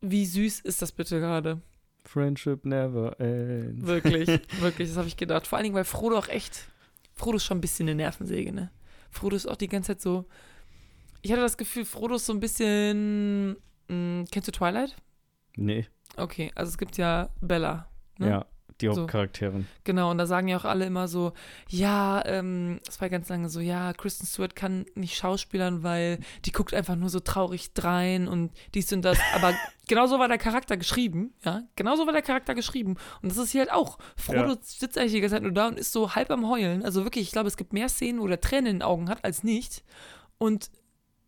wie 0.00 0.26
süß 0.26 0.60
ist 0.60 0.82
das 0.82 0.92
bitte 0.92 1.20
gerade? 1.20 1.60
Friendship 2.04 2.64
never 2.64 3.18
ends. 3.20 3.86
Wirklich, 3.86 4.28
wirklich, 4.60 4.88
das 4.88 4.96
habe 4.96 5.08
ich 5.08 5.16
gedacht. 5.16 5.46
Vor 5.46 5.58
allen 5.58 5.64
Dingen, 5.64 5.74
weil 5.76 5.84
Frodo 5.84 6.18
auch 6.18 6.28
echt, 6.28 6.68
Frodo 7.14 7.36
ist 7.36 7.44
schon 7.44 7.58
ein 7.58 7.62
bisschen 7.62 7.88
eine 7.88 7.96
Nervensäge, 7.96 8.52
ne? 8.52 8.70
Frodo 9.10 9.36
ist 9.36 9.46
auch 9.46 9.56
die 9.56 9.68
ganze 9.68 9.88
Zeit 9.92 10.00
so, 10.02 10.26
ich 11.22 11.32
hatte 11.32 11.42
das 11.42 11.56
Gefühl, 11.56 11.84
Frodo 11.84 12.16
ist 12.16 12.26
so 12.26 12.32
ein 12.32 12.40
bisschen, 12.40 13.56
mh, 13.88 14.24
kennst 14.30 14.48
du 14.48 14.52
Twilight? 14.52 14.96
Nee, 15.56 15.86
Okay, 16.18 16.50
also 16.54 16.70
es 16.70 16.78
gibt 16.78 16.96
ja 16.96 17.28
Bella, 17.40 17.88
ne? 18.18 18.28
ja, 18.28 18.46
die 18.80 18.86
So. 18.86 19.02
Hauptcharakterin. 19.02 19.66
Genau, 19.84 20.10
und 20.10 20.18
da 20.18 20.26
sagen 20.26 20.48
ja 20.48 20.56
auch 20.58 20.64
alle 20.64 20.84
immer 20.86 21.08
so, 21.08 21.32
ja, 21.68 22.24
ähm, 22.26 22.80
das 22.84 23.00
war 23.00 23.08
ganz 23.08 23.28
lange 23.28 23.48
so, 23.48 23.60
ja, 23.60 23.92
Kristen 23.92 24.26
Stewart 24.26 24.54
kann 24.54 24.86
nicht 24.94 25.16
schauspielern, 25.16 25.82
weil 25.82 26.18
die 26.44 26.52
guckt 26.52 26.74
einfach 26.74 26.96
nur 26.96 27.08
so 27.08 27.20
traurig 27.20 27.72
drein 27.72 28.28
und 28.28 28.52
dies 28.74 28.92
und 28.92 29.02
das. 29.02 29.18
Aber 29.34 29.54
genau 29.88 30.06
so 30.06 30.18
war 30.18 30.28
der 30.28 30.38
Charakter 30.38 30.76
geschrieben, 30.76 31.32
ja, 31.44 31.62
genau 31.76 31.96
so 31.96 32.06
war 32.06 32.12
der 32.12 32.22
Charakter 32.22 32.54
geschrieben. 32.54 32.96
Und 33.22 33.30
das 33.30 33.38
ist 33.38 33.52
hier 33.52 33.62
halt 33.62 33.72
auch. 33.72 33.98
Frodo 34.16 34.50
Ja. 34.54 34.58
sitzt 34.62 34.98
eigentlich 34.98 35.12
die 35.12 35.20
ganze 35.20 35.36
Zeit 35.36 35.42
nur 35.42 35.52
da 35.52 35.68
und 35.68 35.78
ist 35.78 35.92
so 35.92 36.14
halb 36.14 36.30
am 36.30 36.48
Heulen. 36.48 36.84
Also 36.84 37.04
wirklich, 37.04 37.24
ich 37.24 37.32
glaube, 37.32 37.48
es 37.48 37.56
gibt 37.56 37.72
mehr 37.72 37.88
Szenen, 37.88 38.20
wo 38.20 38.26
der 38.26 38.40
Tränen 38.40 38.66
in 38.66 38.76
den 38.76 38.82
Augen 38.82 39.08
hat, 39.08 39.24
als 39.24 39.42
nicht. 39.42 39.82
Und 40.38 40.70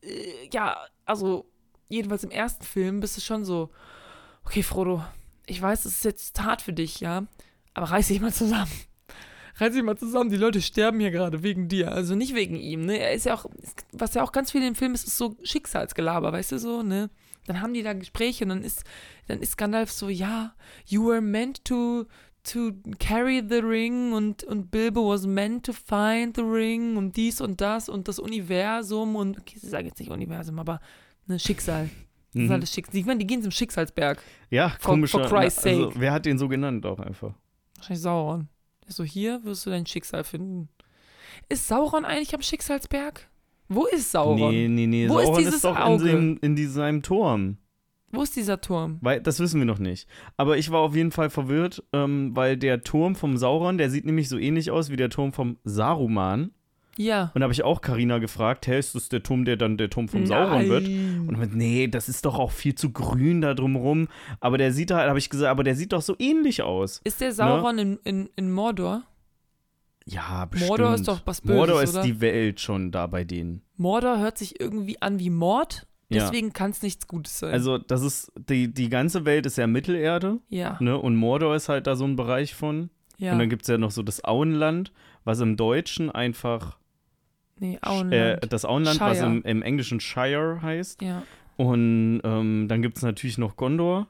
äh, 0.03 0.49
ja, 0.53 0.77
also 1.07 1.51
jedenfalls 1.89 2.25
im 2.25 2.31
ersten 2.31 2.65
Film 2.65 3.01
bist 3.01 3.17
du 3.17 3.21
schon 3.23 3.45
so, 3.45 3.71
okay, 4.45 4.63
Frodo, 4.63 5.03
ich 5.49 5.61
weiß, 5.61 5.85
es 5.85 5.97
ist 5.97 6.05
jetzt 6.05 6.43
hart 6.43 6.63
für 6.63 6.73
dich, 6.73 7.01
ja, 7.01 7.27
aber 7.75 7.91
reiß 7.91 8.09
dich 8.09 8.21
mal 8.21 8.33
zusammen. 8.33 8.71
Reiß 9.57 9.73
dich 9.75 9.83
mal 9.83 9.97
zusammen, 9.97 10.31
die 10.31 10.37
Leute 10.37 10.63
sterben 10.63 11.01
hier 11.01 11.11
gerade 11.11 11.43
wegen 11.43 11.69
dir. 11.69 11.91
Also 11.91 12.15
nicht 12.15 12.35
wegen 12.35 12.57
ihm, 12.57 12.87
ne? 12.87 12.99
Er 12.99 13.13
ist 13.13 13.27
ja 13.27 13.35
auch, 13.35 13.47
was 13.93 14.15
ja 14.15 14.23
auch 14.23 14.31
ganz 14.31 14.53
viel 14.53 14.63
im 14.63 14.77
Film 14.77 14.95
ist, 14.95 15.07
ist 15.07 15.17
so 15.17 15.37
Schicksalsgelaber, 15.43 16.33
weißt 16.33 16.53
du 16.53 16.59
so, 16.59 16.83
ne? 16.83 17.11
Dann 17.47 17.61
haben 17.61 17.75
die 17.75 17.83
da 17.83 17.95
Gespräche 17.95 18.45
und 18.45 18.51
dann 18.51 18.63
ist, 18.63 18.85
dann 19.27 19.41
ist 19.41 19.57
Gandalf 19.57 19.91
so, 19.91 20.09
ja, 20.09 20.55
you 20.87 21.05
were 21.09 21.23
meant 21.23 21.65
to, 21.65 22.05
to 22.45 22.73
carry 23.01 23.43
the 23.49 23.57
ring 23.57 24.13
und, 24.13 24.45
und 24.45 24.71
Bilbo 24.71 25.09
was 25.09 25.27
meant 25.27 25.67
to 25.67 25.73
find 25.73 26.37
the 26.37 26.43
ring 26.43 26.97
und 26.97 27.17
dies 27.17 27.41
und 27.41 27.61
das 27.61 27.89
und 27.89 28.07
das 28.07 28.19
Universum 28.19 29.17
und, 29.17 29.39
okay, 29.39 29.59
sie 29.59 29.69
sagen 29.69 29.87
jetzt 29.87 29.99
nicht 29.99 30.11
Universum, 30.11 30.59
aber 30.59 30.81
ne, 31.27 31.39
Schicksal. 31.39 31.89
Das 32.35 32.43
ist 32.43 32.49
Mhm. 32.49 32.53
alles 32.53 32.73
Schicksal. 32.73 32.97
Ich 32.97 33.07
meine, 33.07 33.19
die 33.21 33.27
gehen 33.27 33.43
zum 33.43 33.51
Schicksalsberg. 33.51 34.23
Ja, 34.51 34.71
For- 34.79 34.93
komischer. 34.93 35.27
for 35.27 35.39
Christ's 35.39 35.65
also, 35.67 35.89
sake. 35.91 36.01
wer 36.01 36.13
hat 36.13 36.27
den 36.27 36.39
so 36.39 36.49
genannt 36.49 36.85
auch 36.87 36.99
einfach? 37.01 37.33
Wahrscheinlich 37.77 38.03
Sauron. 38.03 38.49
Ist 38.87 38.97
so, 38.97 39.05
hier 39.05 39.43
wirst 39.45 39.65
du 39.67 39.71
dein 39.71 39.87
Schicksal 39.87 40.25
finden. 40.25 40.69
Ist 41.49 41.69
Sauron 41.69 42.05
eigentlich 42.05 42.35
am 42.35 42.43
Schicksalsberg? 42.43 43.29
Wo 43.69 43.85
ist 43.87 44.11
Sauron? 44.13 44.51
Nee, 44.51 44.69
nee, 44.69 44.87
nee. 44.87 45.09
Wo 45.09 45.19
ist 45.19 45.27
Sauron 45.27 45.39
dieses 45.39 45.55
ist 45.57 45.65
doch 45.65 45.77
in, 45.77 45.83
Auge? 45.83 46.05
seinem, 46.05 46.39
in 46.43 46.57
diesem 46.57 47.03
Turm. 47.03 47.59
Wo 48.11 48.23
ist 48.23 48.35
dieser 48.37 48.61
Turm? 48.63 48.97
Weil, 49.03 49.21
das 49.21 49.39
wissen 49.41 49.61
wir 49.61 49.67
noch 49.67 49.79
nicht. 49.79 50.09
Aber 50.39 50.57
ich 50.57 50.71
war 50.71 50.81
auf 50.81 50.97
jeden 50.97 51.11
Fall 51.11 51.29
verwirrt, 51.29 51.83
ähm, 51.93 52.35
weil 52.35 52.57
der 52.57 52.83
Turm 52.83 53.15
vom 53.15 53.37
Sauron, 53.37 53.77
der 53.77 53.91
sieht 53.91 54.07
nämlich 54.07 54.31
so 54.31 54.39
ähnlich 54.39 54.71
aus 54.71 54.89
wie 54.91 54.97
der 54.97 55.11
Turm 55.11 55.33
vom 55.35 55.59
Saruman. 55.65 56.51
Ja. 56.99 57.31
Und 57.33 57.41
da 57.41 57.45
habe 57.45 57.53
ich 57.53 57.63
auch 57.63 57.81
Karina 57.81 58.19
gefragt, 58.19 58.67
hä, 58.67 58.79
ist 58.79 58.95
das 58.95 59.09
der 59.09 59.23
Turm, 59.23 59.45
der 59.45 59.57
dann 59.57 59.77
der 59.79 59.89
Turm 59.89 60.09
vom 60.09 60.27
Sauron 60.27 60.69
wird? 60.69 60.87
Und 60.89 61.39
mit, 61.39 61.55
nee, 61.55 61.87
das 61.87 62.09
ist 62.09 62.25
doch 62.25 62.39
auch 62.39 62.51
viel 62.51 62.75
zu 62.75 62.91
grün 62.93 63.41
da 63.41 63.55
drumrum. 63.55 64.09
Aber 64.41 64.59
der 64.59 64.73
sieht 64.73 64.91
halt, 64.91 65.09
habe 65.09 65.19
ich 65.21 65.31
gesagt, 65.31 65.49
aber 65.51 65.63
der 65.63 65.77
sieht 65.77 65.93
doch 65.93 66.03
so 66.03 66.17
ähnlich 66.19 66.63
aus. 66.63 67.01
Ist 67.05 67.21
der 67.21 67.33
Sauron 67.33 67.79
in, 67.79 67.99
in, 68.05 68.29
in 68.35 68.51
Mordor? 68.53 69.05
Ja, 70.07 70.47
bestimmt. 70.47 70.71
Mordor 70.71 70.95
ist 70.95 71.07
doch 71.07 71.21
was 71.25 71.41
Böses, 71.41 71.57
Mordor 71.57 71.83
ist 71.83 71.95
oder? 71.95 72.03
die 72.03 72.21
Welt 72.21 72.61
schon 72.61 72.91
da 72.91 73.07
bei 73.07 73.25
denen. 73.25 73.63
Mordor 73.77 74.19
hört 74.19 74.39
sich 74.39 74.59
irgendwie 74.59 75.01
an 75.03 75.19
wie 75.19 75.31
Mord, 75.31 75.87
Ja. 76.09 76.25
deswegen 76.25 76.53
kann 76.53 76.71
es 76.71 76.83
nichts 76.83 77.07
Gutes 77.07 77.39
sein. 77.39 77.53
Also, 77.53 77.77
das 77.79 78.03
ist, 78.03 78.33
die, 78.49 78.73
die 78.73 78.89
ganze 78.89 79.25
Welt 79.27 79.45
ist 79.47 79.59
ja 79.59 79.67
Mittelerde, 79.67 80.39
ja, 80.49 80.79
ne? 80.81 80.97
Und 80.99 81.15
Mordor 81.17 81.55
ist 81.55 81.69
halt 81.69 81.87
da 81.87 81.95
so 81.95 82.05
ein 82.07 82.17
Bereich 82.17 82.55
von. 82.55 82.89
ja. 83.19 83.33
Und 83.33 83.39
dann 83.39 83.51
gibt 83.51 83.63
es 83.63 83.69
ja 83.69 83.77
noch 83.79 83.91
so 83.91 84.03
das 84.03 84.25
Auenland, 84.25 84.93
was 85.25 85.41
im 85.41 85.57
Deutschen 85.59 86.11
einfach 86.11 86.79
nee, 87.61 87.75
Äh, 87.75 87.79
Auenland. 87.87 88.53
das 88.53 88.65
Auenland, 88.65 89.01
was 89.01 89.19
Shire. 89.19 89.27
im, 89.31 89.43
im 89.43 89.63
Englischen 89.63 90.01
Shire 90.01 90.61
heißt. 90.63 91.03
ja. 91.03 91.23
Und 91.57 92.21
ähm, 92.23 92.67
dann 92.69 92.83
gibt 92.83 92.99
es 92.99 93.03
natürlich 93.03 93.37
noch 93.37 93.57
Gondor. 93.57 94.07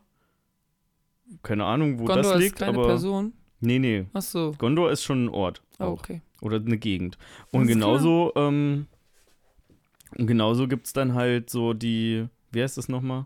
Keine 1.43 1.65
Ahnung, 1.65 1.99
wo 1.99 2.05
Gondor 2.05 2.17
das 2.25 2.33
ist 2.35 2.39
liegt, 2.41 2.57
keine 2.59 2.77
aber. 2.77 2.87
Person. 2.89 3.33
Nee, 3.61 3.79
nee. 3.79 4.07
Ach 4.13 4.21
so. 4.21 4.55
Gondor 4.59 4.91
ist 4.91 5.03
schon 5.03 5.25
ein 5.25 5.29
Ort. 5.31 5.63
Oh, 5.79 5.85
okay. 5.87 6.21
Oder 6.43 6.57
eine 6.57 6.77
Gegend. 6.77 7.17
Und 7.51 7.61
Alles 7.63 7.73
genauso, 7.73 8.33
ähm, 8.37 8.87
und 10.17 10.27
genauso 10.27 10.69
gibt 10.69 10.87
es 10.87 10.93
dann 10.93 11.15
halt 11.15 11.49
so 11.51 11.73
die, 11.73 12.27
wie 12.53 12.63
heißt 12.63 12.77
das 12.77 12.89
nochmal? 12.91 13.25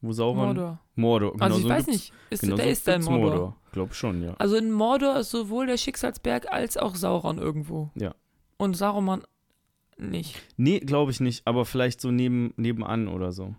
Wo 0.00 0.12
Sauron? 0.12 0.46
Mordor. 0.46 0.80
Mordor. 0.94 1.34
Also 1.40 1.58
ich 1.58 1.68
weiß 1.68 1.86
nicht, 1.88 2.12
ist, 2.30 2.40
genauso 2.42 2.62
der 2.62 2.70
ist 2.70 2.86
da 2.86 2.92
in 2.94 3.00
gibt's 3.00 3.10
Mordor. 3.10 3.56
Glaub 3.72 3.94
schon, 3.94 4.22
ja. 4.22 4.34
Also 4.38 4.56
in 4.56 4.70
Mordor 4.70 5.16
ist 5.18 5.30
sowohl 5.30 5.66
der 5.66 5.76
Schicksalsberg 5.76 6.52
als 6.52 6.76
auch 6.76 6.94
Sauron 6.94 7.38
irgendwo. 7.38 7.90
Ja. 7.94 8.14
Und 8.58 8.76
Saruman 8.76 9.22
nicht. 9.96 10.40
Nee, 10.56 10.80
glaube 10.80 11.10
ich 11.10 11.20
nicht, 11.20 11.46
aber 11.46 11.64
vielleicht 11.64 12.00
so 12.00 12.10
neben, 12.10 12.52
nebenan 12.56 13.08
oder 13.08 13.32
so. 13.32 13.54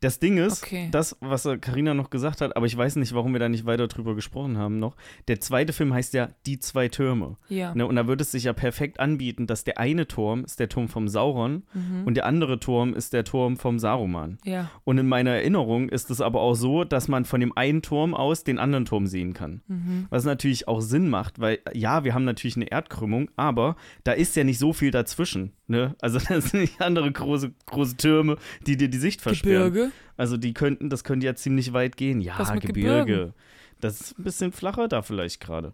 Das 0.00 0.18
Ding 0.18 0.36
ist, 0.38 0.62
Okay. 0.62 0.88
das, 0.90 1.16
was 1.20 1.48
Karina 1.60 1.94
noch 1.94 2.10
gesagt 2.10 2.40
hat, 2.40 2.56
aber 2.56 2.66
ich 2.66 2.76
weiß 2.76 2.96
nicht, 2.96 3.14
warum 3.14 3.32
wir 3.32 3.40
da 3.40 3.48
nicht 3.48 3.66
weiter 3.66 3.88
drüber 3.88 4.14
gesprochen 4.14 4.58
haben 4.58 4.78
noch. 4.78 4.96
Der 5.28 5.40
zweite 5.40 5.72
Film 5.72 5.92
heißt 5.94 6.14
ja 6.14 6.30
Die 6.46 6.58
zwei 6.58 6.88
Türme. 6.88 7.36
Ja. 7.48 7.74
Ne? 7.74 7.86
Und 7.86 7.96
da 7.96 8.06
würde 8.06 8.22
es 8.22 8.30
sich 8.32 8.44
ja 8.44 8.52
perfekt 8.52 9.00
anbieten, 9.00 9.46
dass 9.46 9.64
der 9.64 9.78
eine 9.78 10.06
Turm 10.08 10.44
ist 10.44 10.60
der 10.60 10.68
Turm 10.68 10.88
vom 10.88 11.08
Sauron 11.08 11.62
Mhm. 11.74 12.04
und 12.06 12.14
der 12.14 12.26
andere 12.26 12.58
Turm 12.60 12.94
ist 12.94 13.12
der 13.12 13.24
Turm 13.24 13.56
vom 13.56 13.78
Saruman. 13.78 14.38
ja. 14.44 14.70
Und 14.84 14.98
in 14.98 15.06
meiner 15.08 15.30
Erinnerung 15.30 15.88
ist 15.88 16.10
es 16.10 16.20
aber 16.20 16.40
auch 16.40 16.54
so, 16.54 16.84
dass 16.84 17.08
man 17.08 17.24
von 17.24 17.40
dem 17.40 17.56
einen 17.56 17.82
Turm 17.82 18.14
aus 18.14 18.44
den 18.44 18.58
anderen 18.58 18.84
Turm 18.84 19.06
sehen 19.06 19.34
kann. 19.34 19.62
Mhm. 19.68 20.06
Was 20.10 20.24
natürlich 20.24 20.66
auch 20.68 20.80
Sinn 20.80 21.08
macht, 21.08 21.38
weil 21.40 21.58
ja, 21.74 22.04
wir 22.04 22.14
haben 22.14 22.24
natürlich 22.24 22.56
eine 22.56 22.70
Erdkrümmung, 22.70 23.30
aber 23.36 23.76
da 24.04 24.12
ist 24.12 24.34
ja 24.36 24.44
nicht 24.44 24.58
so 24.58 24.72
viel 24.72 24.90
dazwischen. 24.90 25.52
Ne? 25.66 25.94
Also 26.00 26.18
das 26.28 26.50
sind 26.50 26.60
nicht 26.60 26.80
andere 26.80 27.10
große, 27.12 27.52
große 27.66 27.96
Türme, 27.96 28.36
die 28.66 28.76
dir 28.76 28.88
die 28.88 28.98
Sicht 28.98 29.20
versperren. 29.20 29.67
Gebirge. 29.67 29.67
Also 30.16 30.36
die 30.36 30.54
könnten, 30.54 30.90
das 30.90 31.04
könnte 31.04 31.26
ja 31.26 31.34
ziemlich 31.34 31.72
weit 31.72 31.96
gehen. 31.96 32.20
Ja, 32.20 32.36
Gebirge. 32.54 32.66
Gebirgen? 32.66 33.34
Das 33.80 34.00
ist 34.00 34.18
ein 34.18 34.24
bisschen 34.24 34.52
flacher 34.52 34.88
da 34.88 35.02
vielleicht 35.02 35.40
gerade. 35.40 35.72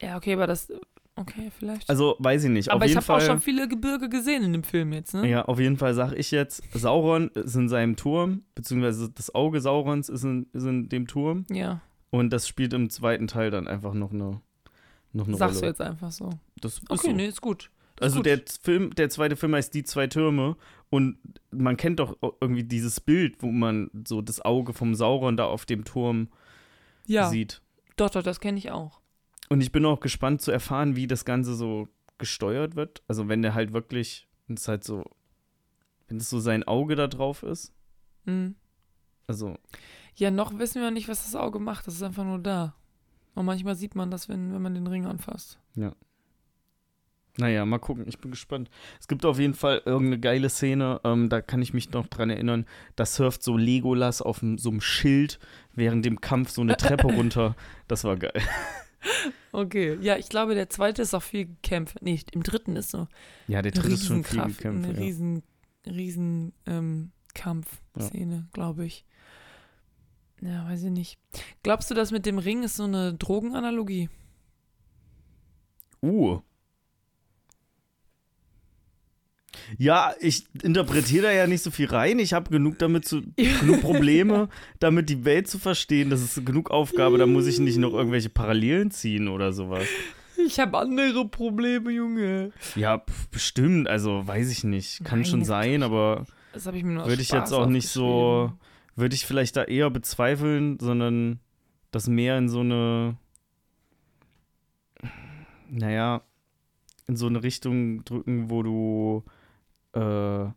Ja, 0.00 0.16
okay, 0.16 0.34
aber 0.34 0.46
das. 0.46 0.70
Okay, 1.18 1.50
vielleicht. 1.58 1.88
Also 1.88 2.16
weiß 2.18 2.44
ich 2.44 2.50
nicht. 2.50 2.68
aber 2.70 2.84
auf 2.84 2.90
ich 2.90 2.96
habe 2.96 3.14
auch 3.14 3.20
schon 3.22 3.40
viele 3.40 3.66
Gebirge 3.68 4.10
gesehen 4.10 4.42
in 4.44 4.52
dem 4.52 4.62
Film 4.64 4.92
jetzt, 4.92 5.14
ne? 5.14 5.26
Ja, 5.26 5.46
auf 5.46 5.58
jeden 5.58 5.78
Fall 5.78 5.94
sage 5.94 6.14
ich 6.16 6.30
jetzt, 6.30 6.62
Sauron 6.74 7.28
ist 7.28 7.54
in 7.54 7.70
seinem 7.70 7.96
Turm, 7.96 8.42
beziehungsweise 8.54 9.08
das 9.10 9.34
Auge 9.34 9.62
Saurons 9.62 10.10
ist 10.10 10.24
in, 10.24 10.46
ist 10.52 10.64
in 10.66 10.90
dem 10.90 11.06
Turm 11.06 11.46
Ja. 11.50 11.80
und 12.10 12.28
das 12.34 12.46
spielt 12.46 12.74
im 12.74 12.90
zweiten 12.90 13.28
Teil 13.28 13.50
dann 13.50 13.66
einfach 13.66 13.94
noch 13.94 14.12
eine, 14.12 14.42
noch 15.14 15.26
eine 15.26 15.38
Sagst 15.38 15.56
du 15.56 15.60
Rolle. 15.60 15.70
jetzt 15.70 15.80
einfach 15.80 16.12
so. 16.12 16.28
Das 16.60 16.74
ist 16.74 16.90
Okay, 16.90 17.08
so. 17.08 17.16
nee, 17.16 17.26
ist 17.28 17.40
gut. 17.40 17.70
Ist 17.94 18.02
Also 18.02 18.16
gut. 18.16 18.26
der 18.26 18.42
Film, 18.60 18.94
der 18.94 19.08
zweite 19.08 19.36
Film 19.36 19.54
heißt 19.54 19.72
Die 19.72 19.84
zwei 19.84 20.08
Türme 20.08 20.58
und 20.90 21.18
man 21.50 21.76
kennt 21.76 22.00
doch 22.00 22.16
irgendwie 22.40 22.64
dieses 22.64 23.00
Bild, 23.00 23.42
wo 23.42 23.48
man 23.48 23.90
so 24.06 24.22
das 24.22 24.40
Auge 24.40 24.72
vom 24.72 24.94
Sauron 24.94 25.36
da 25.36 25.44
auf 25.46 25.66
dem 25.66 25.84
Turm 25.84 26.28
ja, 27.06 27.28
sieht. 27.28 27.60
doch, 27.96 28.10
doch, 28.10 28.22
das 28.22 28.40
kenne 28.40 28.58
ich 28.58 28.70
auch. 28.70 29.00
Und 29.48 29.60
ich 29.60 29.72
bin 29.72 29.84
auch 29.84 30.00
gespannt 30.00 30.42
zu 30.42 30.50
erfahren, 30.50 30.96
wie 30.96 31.06
das 31.06 31.24
Ganze 31.24 31.54
so 31.54 31.88
gesteuert 32.18 32.76
wird. 32.76 33.02
Also 33.08 33.28
wenn 33.28 33.42
der 33.42 33.54
halt 33.54 33.72
wirklich 33.72 34.26
Und 34.48 34.58
es 34.58 34.68
halt 34.68 34.84
so, 34.84 35.04
wenn 36.08 36.18
es 36.18 36.30
so 36.30 36.40
sein 36.40 36.64
Auge 36.64 36.96
da 36.96 37.06
drauf 37.06 37.42
ist. 37.42 37.72
Mhm. 38.24 38.54
Also, 39.26 39.56
Ja, 40.14 40.30
noch 40.30 40.58
wissen 40.58 40.80
wir 40.82 40.90
nicht, 40.90 41.08
was 41.08 41.24
das 41.24 41.34
Auge 41.34 41.58
macht. 41.58 41.86
Das 41.86 41.94
ist 41.94 42.02
einfach 42.02 42.24
nur 42.24 42.38
da. 42.38 42.74
Und 43.34 43.44
manchmal 43.44 43.76
sieht 43.76 43.94
man 43.94 44.10
das, 44.10 44.28
wenn, 44.28 44.52
wenn 44.52 44.62
man 44.62 44.74
den 44.74 44.86
Ring 44.86 45.04
anfasst. 45.04 45.58
Naja, 47.38 47.64
mal 47.66 47.78
gucken, 47.78 48.04
ich 48.08 48.18
bin 48.18 48.30
gespannt. 48.30 48.70
Es 49.00 49.08
gibt 49.08 49.24
auf 49.24 49.38
jeden 49.38 49.54
Fall 49.54 49.82
irgendeine 49.84 50.20
geile 50.20 50.48
Szene, 50.48 51.00
ähm, 51.04 51.28
da 51.28 51.40
kann 51.40 51.60
ich 51.62 51.74
mich 51.74 51.90
noch 51.90 52.06
dran 52.06 52.30
erinnern, 52.30 52.66
da 52.96 53.04
surft 53.06 53.42
so 53.42 53.56
Legolas 53.56 54.22
auf 54.22 54.40
so 54.56 54.70
einem 54.70 54.80
Schild 54.80 55.38
während 55.74 56.04
dem 56.04 56.20
Kampf 56.20 56.50
so 56.50 56.62
eine 56.62 56.76
Treppe 56.76 57.06
runter. 57.14 57.54
Das 57.88 58.04
war 58.04 58.16
geil. 58.16 58.32
Okay. 59.52 59.98
Ja, 60.00 60.16
ich 60.16 60.28
glaube, 60.28 60.54
der 60.54 60.68
zweite 60.68 61.02
ist 61.02 61.14
auch 61.14 61.22
viel 61.22 61.46
gekämpft. 61.46 61.98
Nee, 62.02 62.20
im 62.32 62.42
dritten 62.42 62.76
ist 62.76 62.90
so 62.90 63.06
Ja, 63.46 63.62
der 63.62 63.72
dritte 63.72 63.94
ist 63.94 64.06
schon 64.06 64.24
viel 64.24 64.42
gekämpft. 64.42 64.64
eine 64.84 64.92
Ja. 64.94 64.98
riesen, 64.98 65.42
riesen 65.86 66.52
ähm, 66.66 67.12
Kampfszene, 67.34 68.48
glaube 68.52 68.84
ich. 68.86 69.04
Ja, 70.40 70.66
weiß 70.68 70.82
ich 70.84 70.90
nicht. 70.90 71.18
Glaubst 71.62 71.90
du, 71.90 71.94
das 71.94 72.10
mit 72.10 72.26
dem 72.26 72.38
Ring 72.38 72.62
ist 72.62 72.76
so 72.76 72.84
eine 72.84 73.14
Drogenanalogie? 73.14 74.08
Uh. 76.02 76.40
Ja, 79.78 80.14
ich 80.20 80.44
interpretiere 80.62 81.24
da 81.24 81.32
ja 81.32 81.46
nicht 81.46 81.62
so 81.62 81.70
viel 81.70 81.86
rein. 81.86 82.18
Ich 82.18 82.32
habe 82.32 82.50
genug 82.50 82.78
damit 82.78 83.06
zu, 83.06 83.22
genug 83.60 83.80
Probleme, 83.80 84.48
damit 84.78 85.08
die 85.08 85.24
Welt 85.24 85.48
zu 85.48 85.58
verstehen. 85.58 86.10
Das 86.10 86.22
ist 86.22 86.44
genug 86.46 86.70
Aufgabe. 86.70 87.18
Da 87.18 87.26
muss 87.26 87.46
ich 87.46 87.58
nicht 87.58 87.78
noch 87.78 87.92
irgendwelche 87.92 88.28
Parallelen 88.28 88.90
ziehen 88.90 89.28
oder 89.28 89.52
sowas. 89.52 89.86
Ich 90.44 90.60
habe 90.60 90.78
andere 90.78 91.26
Probleme, 91.28 91.90
Junge. 91.90 92.52
Ja, 92.74 93.02
bestimmt. 93.30 93.88
Also 93.88 94.26
weiß 94.26 94.50
ich 94.50 94.64
nicht. 94.64 95.04
Kann 95.04 95.20
Nein, 95.20 95.28
schon 95.28 95.44
sein, 95.44 95.82
aber 95.82 96.26
Das 96.52 96.66
habe 96.66 96.76
ich 96.76 96.84
mir 96.84 96.94
nur 96.94 97.06
würde 97.06 97.22
ich 97.22 97.30
jetzt 97.30 97.52
auch 97.52 97.66
nicht 97.66 97.88
so, 97.88 98.52
würde 98.94 99.14
ich 99.14 99.26
vielleicht 99.26 99.56
da 99.56 99.64
eher 99.64 99.90
bezweifeln, 99.90 100.78
sondern 100.78 101.40
das 101.90 102.08
mehr 102.08 102.36
in 102.38 102.48
so 102.48 102.60
eine, 102.60 103.16
naja, 105.70 106.22
in 107.06 107.16
so 107.16 107.26
eine 107.26 107.42
Richtung 107.42 108.04
drücken, 108.04 108.50
wo 108.50 108.62
du 108.62 109.24
äh, 109.96 110.50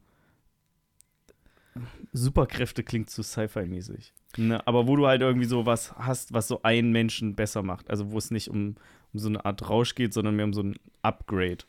Superkräfte 2.12 2.84
klingt 2.84 3.10
zu 3.10 3.24
Sci-Fi-mäßig. 3.24 4.14
Ne? 4.38 4.66
Aber 4.68 4.88
wo 4.88 4.96
du 4.96 5.08
halt 5.08 5.22
irgendwie 5.22 5.46
so 5.48 5.66
was 5.66 5.94
hast, 5.96 6.34
was 6.34 6.48
so 6.48 6.62
einen 6.64 6.92
Menschen 6.92 7.36
besser 7.36 7.64
macht. 7.64 7.90
Also 7.90 8.12
wo 8.12 8.18
es 8.18 8.32
nicht 8.32 8.50
um, 8.50 8.76
um 9.14 9.20
so 9.20 9.28
eine 9.30 9.46
Art 9.46 9.70
Rausch 9.70 9.96
geht, 9.96 10.14
sondern 10.14 10.36
mehr 10.36 10.46
um 10.46 10.54
so 10.54 10.62
ein 10.64 10.76
Upgrade. 11.02 11.60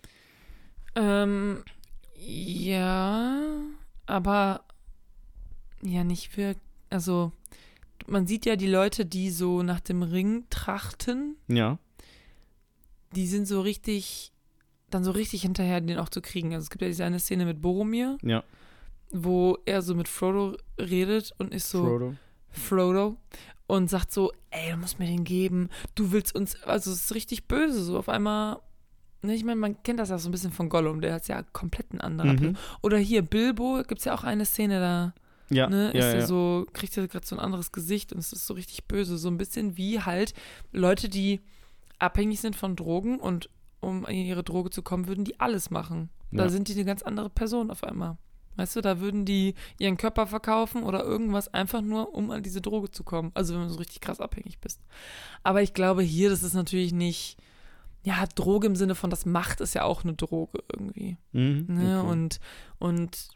Ähm, 0.94 1.62
ja, 2.16 3.40
aber 4.06 4.64
ja, 5.82 6.04
nicht 6.04 6.36
wirklich. 6.36 6.64
Also, 6.92 7.30
man 8.08 8.26
sieht 8.26 8.44
ja 8.46 8.56
die 8.56 8.66
Leute, 8.66 9.06
die 9.06 9.30
so 9.30 9.62
nach 9.62 9.78
dem 9.80 10.02
Ring 10.02 10.44
trachten, 10.50 11.36
Ja. 11.46 11.78
die 13.14 13.28
sind 13.28 13.46
so 13.46 13.60
richtig, 13.60 14.32
dann 14.94 15.04
so 15.04 15.10
richtig 15.12 15.42
hinterher, 15.42 15.80
den 15.80 15.98
auch 15.98 16.08
zu 16.08 16.20
kriegen. 16.20 16.54
Also, 16.54 16.64
es 16.64 16.70
gibt 16.70 16.82
ja 16.82 16.88
diese 16.88 17.04
eine 17.04 17.18
Szene 17.20 17.44
mit 17.46 17.60
Boromir, 17.60 18.18
Ja. 18.22 18.42
wo 19.10 19.58
er 19.66 19.82
so 19.82 19.94
mit 19.94 20.08
Frodo 20.08 20.56
redet 20.78 21.32
und 21.38 21.52
ist 21.54 21.70
so. 21.70 21.84
Frodo. 21.84 22.14
Frodo 22.50 23.16
und 23.68 23.88
sagt 23.88 24.10
so, 24.12 24.32
ey, 24.50 24.72
du 24.72 24.78
musst 24.78 24.98
mir 24.98 25.06
den 25.06 25.22
geben, 25.22 25.68
du 25.94 26.10
willst 26.10 26.34
uns, 26.34 26.60
also 26.64 26.90
es 26.90 27.04
ist 27.04 27.14
richtig 27.14 27.46
böse, 27.46 27.80
so 27.84 27.96
auf 27.96 28.08
einmal, 28.08 28.58
ne, 29.22 29.32
ich 29.36 29.44
meine, 29.44 29.60
man 29.60 29.80
kennt 29.84 30.00
das 30.00 30.08
ja 30.10 30.18
so 30.18 30.28
ein 30.28 30.32
bisschen 30.32 30.50
von 30.50 30.68
Gollum, 30.68 31.00
der 31.00 31.14
hat 31.14 31.28
ja 31.28 31.44
komplett 31.52 31.92
einen 31.92 32.00
anderen. 32.00 32.34
Mhm. 32.50 32.56
Oder 32.82 32.98
hier, 32.98 33.22
Bilbo, 33.22 33.82
gibt 33.86 34.00
es 34.00 34.04
ja 34.06 34.14
auch 34.14 34.24
eine 34.24 34.44
Szene, 34.44 34.80
da 34.80 35.14
Ja, 35.54 35.68
ne, 35.70 35.92
ja, 35.94 36.00
ist 36.00 36.04
er 36.14 36.20
ja. 36.20 36.26
so, 36.26 36.66
kriegt 36.72 36.96
er 36.96 37.06
gerade 37.06 37.24
so 37.24 37.36
ein 37.36 37.40
anderes 37.40 37.70
Gesicht 37.70 38.12
und 38.12 38.18
es 38.18 38.32
ist 38.32 38.44
so 38.48 38.54
richtig 38.54 38.86
böse, 38.86 39.16
so 39.16 39.28
ein 39.28 39.38
bisschen 39.38 39.76
wie 39.76 40.00
halt 40.00 40.34
Leute, 40.72 41.08
die 41.08 41.40
abhängig 42.00 42.40
sind 42.40 42.56
von 42.56 42.74
Drogen 42.74 43.20
und 43.20 43.48
um 43.80 44.04
an 44.06 44.14
ihre 44.14 44.42
Droge 44.44 44.70
zu 44.70 44.82
kommen, 44.82 45.08
würden 45.08 45.24
die 45.24 45.40
alles 45.40 45.70
machen. 45.70 46.10
Da 46.30 46.44
Ja. 46.44 46.48
sind 46.48 46.68
die 46.68 46.72
eine 46.74 46.84
ganz 46.84 47.02
andere 47.02 47.30
Person 47.30 47.70
auf 47.70 47.82
einmal. 47.84 48.16
Weißt 48.56 48.76
du, 48.76 48.80
da 48.82 49.00
würden 49.00 49.24
die 49.24 49.54
ihren 49.78 49.96
Körper 49.96 50.26
verkaufen 50.26 50.82
oder 50.82 51.02
irgendwas 51.02 51.52
einfach 51.54 51.80
nur, 51.80 52.14
um 52.14 52.30
an 52.30 52.42
diese 52.42 52.60
Droge 52.60 52.90
zu 52.90 53.04
kommen. 53.04 53.30
Also 53.34 53.54
wenn 53.54 53.62
du 53.62 53.68
so 53.70 53.78
richtig 53.78 54.00
krass 54.00 54.20
abhängig 54.20 54.58
bist. 54.58 54.80
Aber 55.42 55.62
ich 55.62 55.72
glaube 55.72 56.02
hier, 56.02 56.28
das 56.30 56.42
ist 56.42 56.54
natürlich 56.54 56.92
nicht, 56.92 57.36
ja, 58.02 58.24
Droge 58.34 58.66
im 58.66 58.76
Sinne 58.76 58.94
von, 58.94 59.08
das 59.10 59.24
Macht 59.24 59.60
ist 59.60 59.74
ja 59.74 59.84
auch 59.84 60.04
eine 60.04 60.14
Droge 60.14 60.58
irgendwie. 60.72 61.16
Mhm, 61.32 61.66
Ne? 61.68 62.00
okay. 62.00 62.10
Und, 62.10 62.40
und 62.78 63.28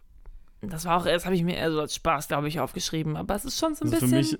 das 0.60 0.84
war 0.84 0.98
auch, 1.00 1.04
das 1.06 1.24
habe 1.24 1.36
ich 1.36 1.42
mir 1.42 1.56
eher 1.56 1.70
so 1.72 1.80
als 1.80 1.94
Spaß, 1.94 2.28
glaube 2.28 2.48
ich, 2.48 2.60
aufgeschrieben. 2.60 3.16
Aber 3.16 3.34
es 3.34 3.44
ist 3.44 3.58
schon 3.58 3.74
so 3.74 3.84
ein 3.84 3.92
Also 3.94 4.06
bisschen, 4.06 4.38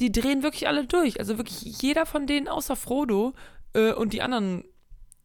die 0.00 0.10
drehen 0.10 0.42
wirklich 0.42 0.66
alle 0.66 0.86
durch. 0.86 1.20
Also 1.20 1.36
wirklich 1.38 1.62
jeder 1.82 2.06
von 2.06 2.26
denen 2.26 2.48
außer 2.48 2.74
Frodo 2.74 3.32
äh, 3.74 3.92
und 3.92 4.12
die 4.12 4.22
anderen 4.22 4.64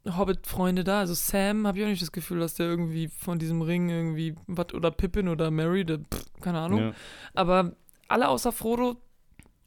Hobbit-Freunde 0.05 0.83
da, 0.83 0.99
also 0.99 1.13
Sam, 1.13 1.65
habe 1.67 1.79
ich 1.79 1.83
auch 1.83 1.89
nicht 1.89 2.01
das 2.01 2.11
Gefühl, 2.11 2.39
dass 2.39 2.55
der 2.55 2.67
irgendwie 2.67 3.07
von 3.07 3.39
diesem 3.39 3.61
Ring 3.61 3.89
irgendwie 3.89 4.35
was 4.47 4.73
oder 4.73 4.91
Pippin 4.91 5.27
oder 5.27 5.49
Mary, 5.51 5.85
der, 5.85 5.99
pff, 5.99 6.25
keine 6.41 6.59
Ahnung. 6.59 6.79
ja. 6.79 6.93
Aber 7.33 7.75
alle 8.07 8.27
außer 8.29 8.51
Frodo 8.51 9.01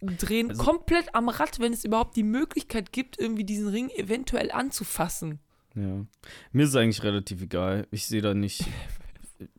drehen 0.01 0.51
Also- 0.51 0.62
komplett 0.62 1.14
am 1.14 1.28
Rad, 1.28 1.59
wenn 1.61 1.72
es 1.72 1.84
überhaupt 1.84 2.16
die 2.16 2.22
Möglichkeit 2.22 2.93
gibt, 2.93 3.18
irgendwie 3.18 3.45
diesen 3.45 3.68
Ring 3.68 3.91
eventuell 3.91 4.51
anzufassen. 4.53 5.41
Ja. 5.74 6.05
Mir 6.53 6.62
ist 6.64 6.70
es 6.70 6.76
eigentlich 6.76 7.03
relativ 7.03 7.43
egal. 7.43 7.86
Ich 7.91 8.07
sehe 8.07 8.22
da 8.22 8.34
nicht. 8.34 8.64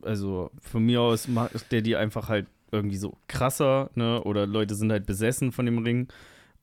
Also 0.02 0.50
von 0.60 0.84
mir 0.84 1.00
aus 1.00 1.28
macht 1.28 1.72
der 1.72 1.80
die 1.82 1.96
einfach 1.96 2.28
halt 2.28 2.46
irgendwie 2.72 2.96
so 2.98 3.16
krasser, 3.28 3.90
ne? 3.94 4.22
Oder 4.24 4.46
Leute 4.46 4.74
sind 4.74 4.92
halt 4.92 5.06
besessen 5.06 5.52
von 5.52 5.66
dem 5.66 5.78
Ring. 5.78 6.08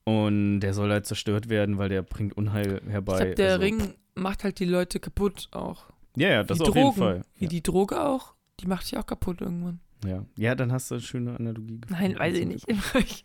Und 0.04 0.60
der 0.60 0.72
soll 0.72 0.90
halt 0.90 1.04
zerstört 1.06 1.48
werden, 1.50 1.76
weil 1.78 1.88
der 1.90 2.02
bringt 2.02 2.36
Unheil 2.36 2.80
herbei. 2.88 3.12
ich 3.14 3.18
glaube, 3.18 3.34
der 3.34 3.52
also, 3.52 3.62
Ring 3.62 3.94
macht 4.18 4.44
halt 4.44 4.58
die 4.58 4.64
Leute 4.64 5.00
kaputt 5.00 5.48
auch. 5.52 5.86
Ja, 6.16 6.28
ja, 6.28 6.44
das 6.44 6.58
Wie 6.58 6.62
auf 6.62 6.68
Drogen. 6.68 6.80
jeden 6.84 6.96
Fall. 6.98 7.24
Wie 7.36 7.44
Ja. 7.44 7.50
die 7.50 7.62
Droge 7.62 8.00
auch. 8.04 8.34
Die 8.60 8.66
macht 8.66 8.84
dich 8.90 8.98
auch 8.98 9.06
kaputt 9.06 9.40
irgendwann. 9.40 9.80
Ja. 10.04 10.24
ja, 10.36 10.54
dann 10.54 10.72
hast 10.72 10.90
du 10.90 10.96
eine 10.96 11.02
schöne 11.02 11.36
Analogie 11.36 11.80
gefunden. 11.80 12.02
Nein, 12.02 12.18
weiß 12.18 12.36
ich 12.36 12.46
nicht. 12.46 12.66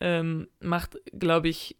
ähm, 0.00 0.48
macht, 0.60 0.98
glaube 1.18 1.48
ich, 1.48 1.76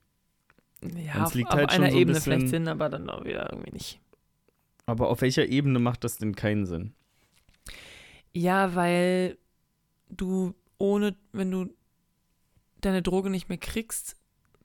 ja, 0.83 1.25
auf, 1.25 1.35
auf 1.37 1.51
halt 1.51 1.73
schon 1.73 1.83
einer 1.83 1.91
so 1.91 1.97
ein 1.97 2.01
Ebene 2.01 2.15
bisschen- 2.19 2.33
vielleicht 2.41 2.49
Sinn, 2.51 2.69
aber 2.69 2.89
dann 2.89 3.09
auch 3.11 3.25
wieder 3.25 3.51
irgendwie 3.53 3.73
nicht. 3.73 4.01
Aber 4.87 5.09
auf 5.09 5.21
welcher 5.21 5.47
Ebene 5.47 5.79
macht 5.79 6.05
das 6.05 6.19
denn 6.19 6.35
keinen 6.35 6.67
Sinn? 6.67 6.95
Ja, 8.33 8.75
weil 8.75 9.39
du 10.09 10.55
ohne, 10.79 11.15
wenn 11.33 11.51
du 11.51 11.69
deine 12.81 13.03
Droge 13.03 13.31
nicht 13.31 13.49
mehr 13.49 13.59
kriegst, 13.59 14.17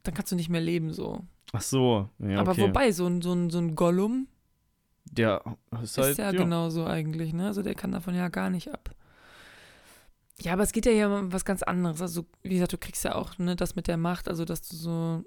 dann 0.04 0.14
kannst 0.14 0.32
du 0.32 0.36
nicht 0.36 0.50
mehr 0.50 0.62
leben 0.62 0.92
so. 0.94 1.24
Ach 1.54 1.62
so, 1.62 2.10
ja, 2.20 2.40
aber 2.40 2.52
okay. 2.52 2.62
wobei, 2.62 2.92
so 2.92 3.08
ein, 3.08 3.22
so 3.22 3.34
ein, 3.34 3.50
so 3.50 3.58
ein 3.60 3.76
Gollum 3.76 4.28
Der 5.06 5.42
ist 5.82 5.98
halt, 5.98 6.12
ist 6.12 6.18
ja, 6.18 6.32
ja, 6.32 6.38
genauso 6.38 6.86
eigentlich, 6.86 7.34
ne? 7.34 7.48
Also 7.48 7.62
der 7.62 7.76
kann 7.76 7.92
davon 7.92 8.16
ja 8.16 8.28
gar 8.28 8.50
nicht 8.50 8.74
ab. 8.74 8.94
Ja, 10.40 10.54
aber 10.54 10.64
es 10.64 10.72
geht 10.72 10.86
ja 10.86 10.92
hier 10.92 11.10
um 11.10 11.34
was 11.34 11.46
ganz 11.46 11.64
anderes. 11.64 12.02
Also, 12.02 12.26
wie 12.44 12.54
gesagt, 12.54 12.74
du 12.74 12.78
kriegst 12.78 13.04
ja 13.04 13.16
auch, 13.16 13.38
ne, 13.40 13.56
das 13.56 13.76
mit 13.76 13.88
der 13.88 13.98
Macht, 13.98 14.28
also 14.28 14.46
dass 14.46 14.68
du 14.68 14.76
so. 14.76 15.24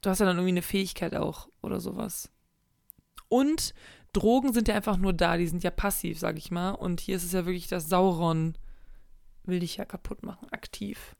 Du 0.00 0.10
hast 0.10 0.20
ja 0.20 0.26
dann 0.26 0.36
irgendwie 0.36 0.52
eine 0.52 0.62
Fähigkeit 0.62 1.14
auch 1.14 1.48
oder 1.60 1.80
sowas. 1.80 2.30
Und 3.28 3.74
Drogen 4.12 4.52
sind 4.52 4.68
ja 4.68 4.74
einfach 4.74 4.96
nur 4.96 5.12
da, 5.12 5.36
die 5.36 5.46
sind 5.46 5.62
ja 5.62 5.70
passiv, 5.70 6.18
sag 6.18 6.38
ich 6.38 6.50
mal. 6.50 6.70
Und 6.70 7.00
hier 7.00 7.16
ist 7.16 7.24
es 7.24 7.32
ja 7.32 7.46
wirklich, 7.46 7.68
dass 7.68 7.88
Sauron 7.88 8.54
will 9.44 9.60
dich 9.60 9.76
ja 9.76 9.84
kaputt 9.84 10.22
machen, 10.22 10.48
aktiv. 10.50 11.14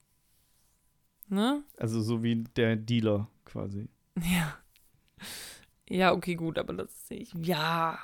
Ne? 1.28 1.62
Also 1.76 2.00
so 2.00 2.22
wie 2.22 2.44
der 2.56 2.76
Dealer 2.76 3.28
quasi. 3.50 3.88
Ja. 4.22 4.56
Ja, 5.88 6.12
okay, 6.12 6.34
gut, 6.34 6.58
aber 6.58 6.74
das 6.74 7.08
sehe 7.08 7.18
ich. 7.18 7.32
Ja, 7.34 7.98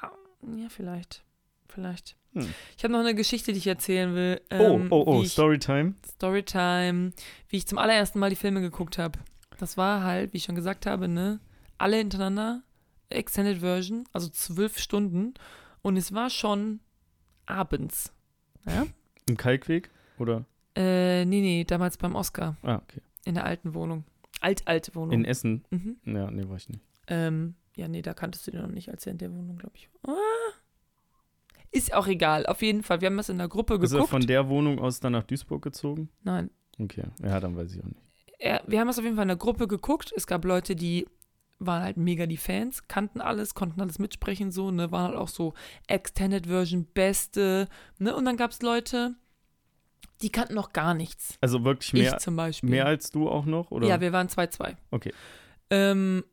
ja, 0.57 0.69
vielleicht. 0.69 1.23
Vielleicht. 1.69 2.17
Hm. 2.33 2.49
Ich 2.77 2.85
habe 2.85 2.93
noch 2.93 3.01
eine 3.01 3.15
Geschichte, 3.15 3.53
die 3.53 3.59
ich 3.59 3.67
erzählen 3.67 4.15
will. 4.15 4.41
Oh, 4.53 4.55
ähm, 4.55 4.87
oh, 4.91 5.05
oh, 5.07 5.23
ich, 5.23 5.33
Storytime. 5.33 5.95
Storytime, 6.07 7.13
wie 7.49 7.57
ich 7.57 7.67
zum 7.67 7.79
allerersten 7.79 8.19
Mal 8.19 8.31
die 8.31 8.37
Filme 8.37 8.61
geguckt 8.61 8.99
habe. 8.99 9.19
Das 9.59 9.77
war 9.77 10.03
halt, 10.03 10.33
wie 10.33 10.39
ich 10.39 10.45
schon 10.45 10.55
gesagt 10.55 10.87
habe, 10.87 11.09
ne, 11.09 11.41
alle 11.79 11.97
hintereinander, 11.97 12.63
Extended 13.11 13.59
Version, 13.59 14.05
also 14.13 14.29
zwölf 14.29 14.79
Stunden. 14.79 15.35
Und 15.83 15.97
es 15.97 16.13
war 16.15 16.31
schon 16.31 16.81
abends. 17.47 18.13
Ja? 18.67 18.87
Im 19.29 19.37
Kalkweg? 19.37 19.91
Oder? 20.19 20.45
Äh, 20.77 21.25
nee, 21.27 21.41
nee, 21.41 21.65
damals 21.65 21.97
beim 21.99 22.15
Oscar, 22.17 22.57
Ah, 22.63 22.77
okay. 22.77 23.01
in 23.25 23.35
der 23.35 23.45
alten 23.45 23.75
Wohnung. 23.75 24.05
Alt-alte 24.45 24.95
Wohnung. 24.95 25.13
In 25.13 25.25
Essen? 25.25 25.65
mhm. 25.71 25.97
Ja, 26.05 26.31
nee, 26.31 26.49
war 26.49 26.57
ich 26.57 26.69
nicht. 26.69 26.85
Ähm, 27.09 27.55
ja, 27.77 27.89
nee, 27.89 28.03
da 28.03 28.15
kanntest 28.15 28.47
du 28.47 28.51
den 28.51 28.63
noch 28.63 28.69
nicht, 28.69 28.89
als 28.91 29.05
er 29.07 29.13
in 29.13 29.19
der 29.19 29.33
Wohnung, 29.33 29.57
glaube 29.59 29.75
ich. 29.77 29.89
Ah. 30.07 30.13
Ist 31.71 31.93
auch 31.93 32.07
egal. 32.07 32.47
Auf 32.47 32.63
jeden 32.63 32.83
Fall, 32.83 33.01
wir 33.01 33.07
haben 33.07 33.17
das 33.17 33.29
in 33.29 33.39
der 33.39 33.49
Gruppe 33.49 33.75
Ist 33.75 33.81
er 33.93 33.97
geguckt. 33.97 34.11
von 34.11 34.27
der 34.27 34.49
Wohnung 34.49 34.79
aus 34.79 35.01
dann 35.01 35.13
nach 35.13 35.25
Duisburg 35.25 35.63
gezogen? 35.63 36.09
Nein, 36.23 36.51
Okay, 36.81 37.05
ja, 37.23 37.39
dann 37.41 37.57
weiß 37.57 37.73
ich 37.75 37.81
auch 37.83 37.87
nicht. 37.89 38.01
er, 38.39 38.63
wir 38.67 38.81
haben 38.81 38.87
das 38.89 38.99
auf 38.99 39.05
jeden 39.05 39.17
Fall 39.17 39.25
in 39.25 39.29
der 39.29 39.37
Gruppe 39.37 39.67
geguckt. 39.69 40.13
Es 40.17 40.27
gab 40.27 40.45
Leute, 40.45 40.75
die 40.77 41.07
waren 41.61 41.83
halt 41.83 41.97
mega 41.97 42.27
die 42.27 42.37
Fans, 42.37 42.89
kannten 42.89 43.21
alles, 43.21 43.55
konnten 43.55 43.81
alles 43.81 43.99
mitsprechen, 44.01 44.51
so, 44.51 44.71
ne, 44.73 44.91
waren 44.91 45.07
halt 45.11 45.17
auch 45.17 45.29
so 45.29 45.55
Extended 45.87 46.47
Version 46.49 46.85
Beste, 46.85 47.69
ne, 47.99 48.15
und 48.15 48.25
dann 48.25 48.37
gab 48.37 48.51
es 48.51 48.61
Leute, 48.61 49.15
die 50.23 50.31
kannten 50.31 50.55
noch 50.55 50.73
gar 50.73 50.95
nichts. 50.95 51.37
Also 51.41 51.65
wirklich 51.65 51.93
mehr, 51.93 52.13
ich 52.15 52.19
zum 52.19 52.37
Beispiel. 52.37 52.71
mehr 52.71 52.87
als 52.87 53.11
du 53.11 53.29
auch 53.29 53.45
noch? 53.45 53.71
Oder? 53.71 53.89
Ja, 53.89 54.01
wir 54.01 54.13
waren 54.13 54.29
2-2. 54.29 54.77
Okay. 54.91 55.13
Ähm, 55.71 56.25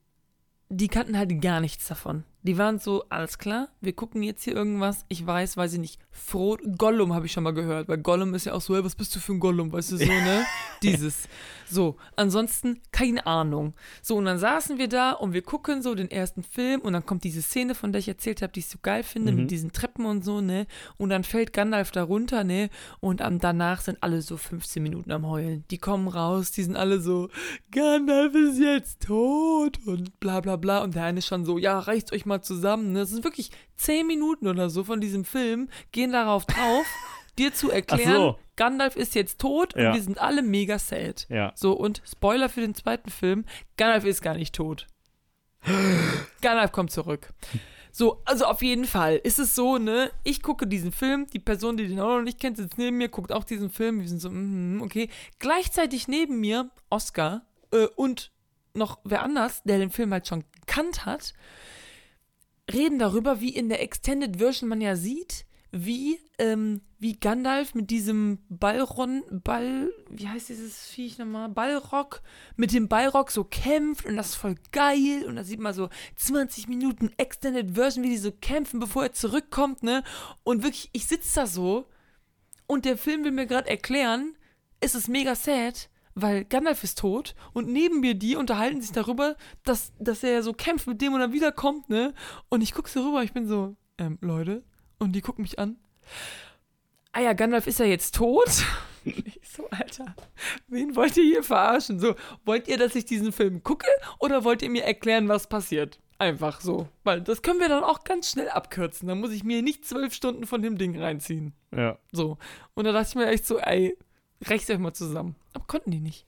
die 0.69 0.87
kannten 0.87 1.17
halt 1.17 1.41
gar 1.41 1.59
nichts 1.59 1.87
davon. 1.87 2.23
Die 2.43 2.57
waren 2.57 2.79
so, 2.79 3.05
alles 3.09 3.37
klar, 3.37 3.69
wir 3.81 3.93
gucken 3.93 4.23
jetzt 4.23 4.43
hier 4.43 4.55
irgendwas. 4.55 5.05
Ich 5.09 5.25
weiß, 5.25 5.57
weiß 5.57 5.73
ich 5.73 5.79
nicht. 5.79 5.99
Froh, 6.11 6.57
Gollum 6.77 7.13
habe 7.13 7.25
ich 7.27 7.31
schon 7.31 7.43
mal 7.43 7.53
gehört, 7.53 7.87
weil 7.87 7.99
Gollum 7.99 8.33
ist 8.33 8.45
ja 8.45 8.53
auch 8.53 8.61
so, 8.61 8.75
hey, 8.75 8.83
was 8.83 8.95
bist 8.95 9.15
du 9.15 9.19
für 9.19 9.33
ein 9.33 9.39
Gollum, 9.39 9.71
weißt 9.71 9.91
du, 9.93 9.97
so, 9.97 10.05
ne? 10.05 10.45
Dieses. 10.83 11.29
So, 11.69 11.95
ansonsten 12.17 12.81
keine 12.91 13.25
Ahnung. 13.27 13.75
So, 14.01 14.17
und 14.17 14.25
dann 14.25 14.39
saßen 14.39 14.77
wir 14.77 14.89
da 14.89 15.11
und 15.11 15.31
wir 15.33 15.41
gucken 15.41 15.81
so 15.81 15.95
den 15.95 16.11
ersten 16.11 16.43
Film 16.43 16.81
und 16.81 16.91
dann 16.93 17.05
kommt 17.05 17.23
diese 17.23 17.41
Szene, 17.41 17.75
von 17.75 17.93
der 17.93 17.99
ich 17.99 18.07
erzählt 18.09 18.41
habe, 18.41 18.51
die 18.51 18.59
ich 18.59 18.67
so 18.67 18.77
geil 18.81 19.03
finde, 19.03 19.31
Mhm. 19.31 19.37
mit 19.41 19.51
diesen 19.51 19.71
Treppen 19.71 20.05
und 20.05 20.25
so, 20.25 20.41
ne? 20.41 20.65
Und 20.97 21.09
dann 21.11 21.23
fällt 21.23 21.53
Gandalf 21.53 21.91
da 21.91 22.03
runter, 22.03 22.43
ne? 22.43 22.69
Und 22.99 23.21
am, 23.21 23.39
danach 23.39 23.79
sind 23.81 23.99
alle 24.01 24.21
so 24.21 24.35
15 24.35 24.83
Minuten 24.83 25.11
am 25.11 25.25
Heulen. 25.27 25.63
Die 25.71 25.77
kommen 25.77 26.07
raus, 26.09 26.51
die 26.51 26.63
sind 26.63 26.75
alle 26.75 26.99
so, 26.99 27.29
Gandalf 27.71 28.33
ist 28.35 28.59
jetzt 28.59 29.03
tot 29.03 29.79
und 29.85 30.19
bla 30.19 30.41
bla 30.41 30.55
bla. 30.57 30.83
Und 30.83 30.95
der 30.95 31.03
eine 31.05 31.19
ist 31.19 31.27
schon 31.27 31.45
so, 31.45 31.57
ja, 31.57 31.79
reißt 31.79 32.11
euch 32.11 32.25
mal 32.25 32.30
zusammen. 32.39 32.93
Ne? 32.93 32.99
Das 32.99 33.09
sind 33.09 33.23
wirklich 33.23 33.51
10 33.77 34.07
Minuten 34.07 34.47
oder 34.47 34.69
so 34.69 34.83
von 34.83 35.01
diesem 35.01 35.25
Film, 35.25 35.69
gehen 35.91 36.11
darauf 36.11 36.45
drauf, 36.45 36.85
dir 37.37 37.53
zu 37.53 37.71
erklären, 37.71 38.15
so. 38.15 38.39
Gandalf 38.55 38.95
ist 38.95 39.15
jetzt 39.15 39.39
tot 39.39 39.73
und 39.75 39.81
Ja. 39.81 39.93
wir 39.93 40.01
sind 40.01 40.19
alle 40.19 40.43
mega 40.43 40.77
sad. 40.77 41.25
Ja. 41.29 41.51
So, 41.55 41.73
und 41.73 42.01
Spoiler 42.09 42.47
für 42.49 42.61
den 42.61 42.75
zweiten 42.75 43.09
Film, 43.09 43.45
Gandalf 43.77 44.05
ist 44.05 44.21
gar 44.21 44.35
nicht 44.35 44.53
tot. 44.55 44.87
Gandalf 46.41 46.71
kommt 46.71 46.91
zurück. 46.91 47.33
So, 47.93 48.21
also 48.25 48.45
auf 48.45 48.61
jeden 48.61 48.85
Fall 48.85 49.17
ist 49.17 49.37
es 49.37 49.53
so, 49.53 49.77
ne, 49.77 50.11
ich 50.23 50.41
gucke 50.41 50.65
diesen 50.65 50.91
Film, 50.93 51.27
die 51.33 51.39
Person, 51.39 51.75
die 51.75 51.87
den 51.87 51.99
auch 51.99 52.15
noch 52.17 52.21
nicht 52.21 52.39
kennt, 52.39 52.55
sitzt 52.57 52.77
neben 52.77 52.97
mir, 52.97 53.09
guckt 53.09 53.33
auch 53.33 53.43
diesen 53.43 53.69
Film, 53.69 53.99
wir 53.99 54.07
sind 54.07 54.21
so, 54.21 54.29
mhm, 54.29 54.81
okay. 54.81 55.09
Gleichzeitig 55.39 56.07
neben 56.07 56.39
mir 56.39 56.69
Oscar 56.89 57.45
äh, 57.73 57.87
und 57.97 58.31
noch 58.73 58.99
wer 59.03 59.23
anders, 59.23 59.61
der 59.63 59.77
den 59.77 59.91
Film 59.91 60.13
halt 60.13 60.25
schon 60.27 60.45
gekannt 60.61 61.05
hat, 61.05 61.33
reden 62.71 62.99
darüber, 62.99 63.39
wie 63.41 63.53
in 63.53 63.69
der 63.69 63.81
Extended 63.81 64.37
Version 64.37 64.69
man 64.69 64.81
ja 64.81 64.95
sieht, 64.95 65.45
wie, 65.71 66.19
ähm, 66.37 66.81
wie 66.99 67.13
Gandalf 67.13 67.73
mit 67.75 67.89
diesem 67.89 68.39
Ballron, 68.49 69.23
Ball, 69.31 69.89
wie 70.09 70.27
heißt 70.27 70.49
dieses 70.49 70.87
Viech 70.87 71.17
nochmal? 71.17 71.49
Ballrock, 71.49 72.21
mit 72.57 72.73
dem 72.73 72.89
Ballrock 72.89 73.31
so 73.31 73.45
kämpft 73.45 74.05
und 74.05 74.17
das 74.17 74.29
ist 74.29 74.35
voll 74.35 74.55
geil 74.71 75.25
und 75.25 75.37
da 75.37 75.43
sieht 75.43 75.61
man 75.61 75.73
so 75.73 75.89
20 76.17 76.67
Minuten 76.67 77.11
Extended 77.17 77.75
Version, 77.75 78.03
wie 78.03 78.09
die 78.09 78.17
so 78.17 78.31
kämpfen, 78.31 78.79
bevor 78.81 79.03
er 79.03 79.13
zurückkommt, 79.13 79.81
ne? 79.81 80.03
Und 80.43 80.63
wirklich, 80.63 80.89
ich 80.91 81.07
sitze 81.07 81.35
da 81.35 81.47
so 81.47 81.87
und 82.67 82.83
der 82.83 82.97
Film 82.97 83.23
will 83.23 83.31
mir 83.31 83.47
gerade 83.47 83.69
erklären, 83.69 84.35
es 84.81 84.93
ist 84.93 85.07
mega 85.07 85.35
sad, 85.35 85.89
weil 86.15 86.45
Gandalf 86.45 86.83
ist 86.83 86.99
tot 86.99 87.35
und 87.53 87.67
neben 87.67 87.99
mir 87.99 88.15
die 88.15 88.35
unterhalten 88.35 88.81
sich 88.81 88.91
darüber, 88.91 89.35
dass, 89.63 89.93
dass 89.99 90.23
er 90.23 90.43
so 90.43 90.53
kämpft 90.53 90.87
mit 90.87 91.01
dem 91.01 91.13
und 91.13 91.19
dann 91.19 91.33
wiederkommt, 91.33 91.89
ne? 91.89 92.13
Und 92.49 92.61
ich 92.61 92.73
gucke 92.73 92.89
so 92.89 93.05
rüber, 93.07 93.23
ich 93.23 93.33
bin 93.33 93.47
so, 93.47 93.75
ähm, 93.97 94.17
Leute, 94.21 94.63
und 94.99 95.13
die 95.13 95.21
gucken 95.21 95.41
mich 95.43 95.59
an. 95.59 95.77
Ah 97.11 97.21
ja, 97.21 97.33
Gandalf 97.33 97.67
ist 97.67 97.79
ja 97.79 97.85
jetzt 97.85 98.15
tot. 98.15 98.49
Ich 99.03 99.49
so, 99.49 99.67
Alter, 99.71 100.15
wen 100.67 100.95
wollt 100.95 101.17
ihr 101.17 101.23
hier 101.23 101.41
verarschen? 101.41 101.99
So, 101.99 102.13
wollt 102.45 102.67
ihr, 102.67 102.77
dass 102.77 102.93
ich 102.93 103.03
diesen 103.03 103.31
Film 103.31 103.63
gucke 103.63 103.87
oder 104.19 104.43
wollt 104.43 104.61
ihr 104.61 104.69
mir 104.69 104.83
erklären, 104.83 105.27
was 105.27 105.47
passiert? 105.47 105.99
Einfach 106.19 106.61
so. 106.61 106.87
Weil 107.03 107.21
das 107.21 107.41
können 107.41 107.59
wir 107.59 107.67
dann 107.67 107.83
auch 107.83 108.03
ganz 108.03 108.29
schnell 108.29 108.49
abkürzen. 108.49 109.07
Dann 109.07 109.19
muss 109.19 109.31
ich 109.31 109.43
mir 109.43 109.63
nicht 109.63 109.85
zwölf 109.85 110.13
Stunden 110.13 110.45
von 110.45 110.61
dem 110.61 110.77
Ding 110.77 111.01
reinziehen. 111.01 111.53
Ja. 111.75 111.97
So. 112.11 112.37
Und 112.75 112.83
da 112.83 112.91
dachte 112.91 113.09
ich 113.09 113.15
mir 113.15 113.25
echt 113.25 113.47
so, 113.47 113.57
ey, 113.57 113.97
reicht 114.45 114.69
euch 114.69 114.79
mal 114.79 114.93
zusammen. 114.93 115.35
Aber 115.53 115.65
konnten 115.65 115.91
die 115.91 115.99
nicht. 115.99 116.25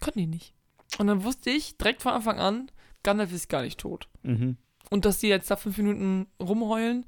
Konnten 0.00 0.20
die 0.20 0.26
nicht. 0.26 0.54
Und 0.98 1.06
dann 1.06 1.24
wusste 1.24 1.50
ich 1.50 1.76
direkt 1.76 2.02
von 2.02 2.12
Anfang 2.12 2.38
an, 2.38 2.70
Gandalf 3.02 3.32
ist 3.32 3.48
gar 3.48 3.62
nicht 3.62 3.78
tot. 3.78 4.08
Mhm. 4.22 4.56
Und 4.90 5.04
dass 5.04 5.20
die 5.20 5.28
jetzt 5.28 5.50
da 5.50 5.56
fünf 5.56 5.76
Minuten 5.78 6.26
rumheulen, 6.40 7.06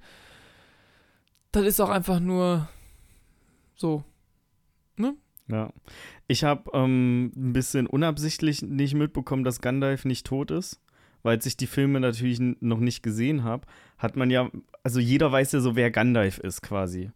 das 1.51 1.65
ist 1.65 1.81
auch 1.81 1.91
einfach 1.91 2.21
nur 2.21 2.69
so. 3.75 4.05
Ja. 5.53 5.73
Ich 6.29 6.45
habe 6.45 6.71
ähm, 6.73 7.33
ein 7.37 7.53
bisschen 7.53 7.87
unabsichtlich 7.87 8.63
nicht 8.63 8.95
mitbekommen, 8.95 9.45
dass 9.45 9.61
Gandalf 9.61 10.05
nicht 10.05 10.27
tot 10.27 10.51
ist, 10.51 10.81
weil 11.23 11.39
ich 11.45 11.57
die 11.57 11.67
Filme 11.67 12.01
natürlich 12.01 12.39
noch 12.41 12.81
nicht 12.81 13.03
gesehen 13.03 13.45
habe. 13.45 13.67
Hat 13.99 14.17
man 14.17 14.31
ja, 14.31 14.51
also 14.83 14.99
jeder 14.99 15.31
weiß 15.31 15.53
ja 15.53 15.61
so, 15.61 15.77
wer 15.77 15.91
Gandalf 15.91 16.39
ist 16.39 16.63
quasi. 16.63 17.11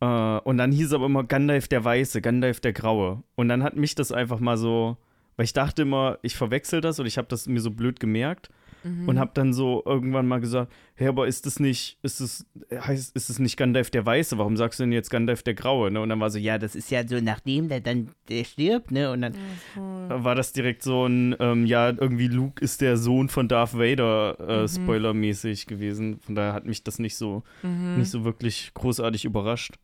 Äh, 0.00 0.06
und 0.40 0.58
dann 0.58 0.72
hieß 0.72 0.86
es 0.88 0.92
aber 0.92 1.06
immer 1.06 1.24
Gandalf 1.24 1.68
der 1.68 1.84
Weiße, 1.84 2.20
Gandalf 2.20 2.60
der 2.60 2.72
Graue. 2.72 3.22
Und 3.34 3.48
dann 3.48 3.62
hat 3.62 3.76
mich 3.76 3.94
das 3.94 4.12
einfach 4.12 4.40
mal 4.40 4.56
so, 4.56 4.96
weil 5.36 5.44
ich 5.44 5.52
dachte 5.52 5.82
immer, 5.82 6.18
ich 6.22 6.36
verwechsel 6.36 6.80
das 6.80 6.98
oder 7.00 7.06
ich 7.08 7.18
habe 7.18 7.28
das 7.28 7.46
mir 7.46 7.60
so 7.60 7.70
blöd 7.70 8.00
gemerkt 8.00 8.50
Mhm. 8.84 9.08
und 9.08 9.18
habe 9.18 9.32
dann 9.34 9.52
so 9.52 9.82
irgendwann 9.84 10.28
mal 10.28 10.38
gesagt, 10.40 10.72
hey, 10.94 11.08
aber 11.08 11.26
ist 11.26 11.46
das 11.46 11.58
nicht, 11.58 11.98
ist 12.04 12.20
es, 12.20 12.46
heißt, 12.72 13.16
ist 13.16 13.28
es 13.28 13.40
nicht 13.40 13.56
Gandalf 13.56 13.90
der 13.90 14.06
Weiße? 14.06 14.38
Warum 14.38 14.56
sagst 14.56 14.78
du 14.78 14.84
denn 14.84 14.92
jetzt 14.92 15.10
Gandalf 15.10 15.42
der 15.42 15.54
Graue? 15.54 15.90
Ne? 15.90 16.00
Und 16.00 16.10
dann 16.10 16.20
war 16.20 16.30
so, 16.30 16.38
ja, 16.38 16.58
das 16.58 16.76
ist 16.76 16.88
ja 16.92 17.06
so, 17.06 17.20
nachdem 17.20 17.68
der 17.68 17.80
dann 17.80 18.10
der 18.28 18.44
stirbt, 18.44 18.92
ne? 18.92 19.10
Und 19.10 19.22
dann 19.22 19.34
war 19.74 20.36
das 20.36 20.52
direkt 20.52 20.84
so 20.84 21.06
ein, 21.06 21.34
ähm, 21.40 21.66
ja, 21.66 21.88
irgendwie 21.88 22.28
Luke 22.28 22.62
ist 22.64 22.80
der 22.80 22.96
Sohn 22.96 23.28
von 23.28 23.48
Darth 23.48 23.76
Vader, 23.76 24.36
äh, 24.38 24.62
Mhm. 24.62 24.68
spoilermäßig 24.68 25.66
gewesen. 25.66 26.20
Von 26.20 26.36
daher 26.36 26.52
hat 26.52 26.64
mich 26.64 26.84
das 26.84 27.00
nicht 27.00 27.16
so, 27.16 27.42
Mhm. 27.64 27.94
nicht 27.96 28.10
so 28.10 28.24
wirklich 28.24 28.70
großartig 28.74 29.24
überrascht. 29.24 29.74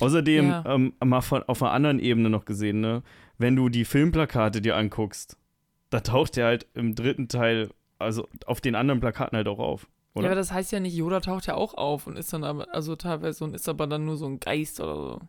Außerdem, 0.00 0.48
Ja. 0.48 0.64
ähm, 0.66 0.94
mal 1.04 1.20
von, 1.20 1.42
auf 1.44 1.62
einer 1.62 1.72
anderen 1.72 1.98
Ebene 1.98 2.30
noch 2.30 2.44
gesehen, 2.44 2.80
ne? 2.80 3.02
Wenn 3.38 3.56
du 3.56 3.68
die 3.68 3.84
Filmplakate 3.84 4.60
dir 4.60 4.76
anguckst, 4.76 5.36
da 5.90 6.00
taucht 6.00 6.36
der 6.36 6.46
halt 6.46 6.66
im 6.74 6.94
dritten 6.94 7.28
Teil, 7.28 7.70
also 7.98 8.28
auf 8.46 8.60
den 8.60 8.74
anderen 8.74 9.00
Plakaten 9.00 9.36
halt 9.36 9.48
auch 9.48 9.58
auf. 9.58 9.82
Ja, 10.14 10.20
Oder? 10.20 10.26
aber 10.28 10.34
das 10.36 10.52
heißt 10.52 10.72
ja 10.72 10.80
nicht, 10.80 10.94
Yoda 10.94 11.20
taucht 11.20 11.46
ja 11.46 11.54
auch 11.54 11.74
auf 11.74 12.06
und 12.06 12.18
ist 12.18 12.32
dann 12.32 12.44
aber, 12.44 12.72
also 12.74 12.96
teilweise 12.96 13.44
und 13.44 13.54
ist 13.54 13.68
aber 13.68 13.86
dann 13.86 14.04
nur 14.04 14.16
so 14.16 14.26
ein 14.26 14.40
Geist 14.40 14.80
oder 14.80 14.94
so. 14.96 15.20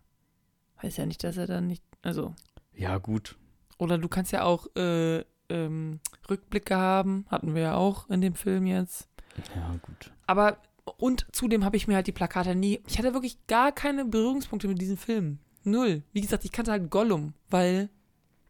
Heißt 0.82 0.98
ja 0.98 1.06
nicht, 1.06 1.24
dass 1.24 1.38
er 1.38 1.48
dann 1.48 1.68
nicht, 1.68 1.84
also. 2.02 2.34
Ja, 2.74 2.98
gut. 2.98 3.38
Oder 3.78 3.98
du 3.98 4.08
kannst 4.10 4.32
ja 4.32 4.44
auch 4.44 4.68
äh, 4.76 5.24
ähm, 5.50 6.00
Rückblicke 6.30 6.76
haben, 6.76 7.26
hatten 7.30 7.56
wir 7.56 7.62
ja 7.62 7.76
auch 7.76 8.10
in 8.10 8.22
dem 8.22 8.36
Film 8.36 8.66
jetzt. 8.66 9.10
Ja, 9.56 9.76
gut. 9.82 10.12
Aber, 10.28 10.58
und 10.98 11.26
zudem 11.32 11.64
habe 11.66 11.78
ich 11.78 11.88
mir 11.88 11.96
halt 11.96 12.08
die 12.08 12.12
Plakate 12.12 12.56
nie, 12.56 12.82
ich 12.88 12.98
hatte 12.98 13.14
wirklich 13.14 13.38
gar 13.48 13.72
keine 13.72 14.06
Berührungspunkte 14.06 14.68
mit 14.68 14.82
diesem 14.82 14.98
Film. 14.98 15.40
Null. 15.64 16.04
Wie 16.12 16.22
gesagt, 16.22 16.44
ich 16.46 16.52
kannte 16.52 16.72
halt 16.72 16.90
Gollum, 16.90 17.34
weil, 17.50 17.90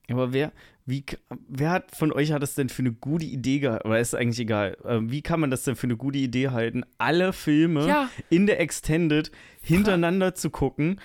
Aber 0.10 0.34
wer, 0.34 0.52
wie, 0.86 1.06
wer 1.48 1.70
hat 1.70 1.96
von 1.96 2.12
euch 2.12 2.32
hat 2.32 2.42
das 2.42 2.56
denn 2.56 2.70
für 2.70 2.82
eine 2.82 2.92
gute 2.92 3.26
Idee 3.26 3.60
gehalten? 3.60 3.88
Oder 3.88 4.00
ist 4.00 4.16
eigentlich 4.16 4.40
egal. 4.40 4.78
Ähm, 4.84 5.12
wie 5.12 5.22
kann 5.22 5.40
man 5.40 5.52
das 5.52 5.64
denn 5.64 5.76
für 5.76 5.88
eine 5.88 5.96
gute 5.96 6.18
Idee 6.18 6.50
halten, 6.50 6.84
alle 6.98 7.32
Filme 7.34 7.88
ja, 7.88 8.10
in 8.30 8.48
der 8.48 8.60
Extended 8.60 9.32
hintereinander 9.62 10.34
zu 10.36 10.50
gucken 10.50 11.00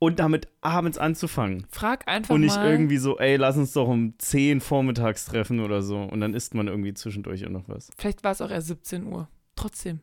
und 0.00 0.18
damit 0.18 0.48
abends 0.60 0.98
anzufangen? 0.98 1.66
frag 1.70 2.06
einfach 2.08 2.34
Und 2.34 2.40
nicht 2.40 2.56
mal. 2.56 2.68
irgendwie 2.68 2.98
so, 2.98 3.16
ey, 3.18 3.36
lass 3.36 3.56
uns 3.56 3.72
doch 3.72 3.86
um 3.88 4.14
10 4.18 4.60
vormittags 4.60 5.24
treffen 5.26 5.60
oder 5.60 5.82
so. 5.82 5.98
Und 6.02 6.20
dann 6.20 6.34
isst 6.34 6.54
man 6.54 6.66
irgendwie 6.66 6.94
zwischendurch 6.94 7.46
auch 7.46 7.50
noch 7.50 7.68
was. 7.68 7.90
Vielleicht 7.96 8.24
war 8.24 8.32
es 8.32 8.40
auch 8.40 8.50
erst 8.50 8.66
17 8.66 9.06
Uhr. 9.06 9.28
Trotzdem. 9.56 10.00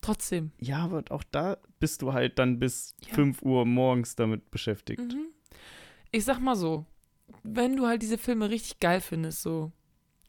Trotzdem. 0.00 0.52
Ja, 0.58 0.78
aber 0.84 1.04
auch 1.10 1.24
da 1.30 1.58
bist 1.80 2.02
du 2.02 2.12
halt 2.12 2.38
dann 2.38 2.58
bis 2.58 2.94
Ja. 3.06 3.14
5 3.14 3.42
Uhr 3.42 3.66
morgens 3.66 4.14
damit 4.16 4.50
beschäftigt. 4.50 5.00
Mhm. 5.12 5.26
Ich 6.12 6.24
sag 6.24 6.38
mal 6.40 6.56
so, 6.56 6.86
wenn 7.42 7.76
du 7.76 7.86
halt 7.86 8.00
diese 8.02 8.16
Filme 8.18 8.48
richtig 8.48 8.80
geil 8.80 9.00
findest, 9.00 9.42
so, 9.42 9.72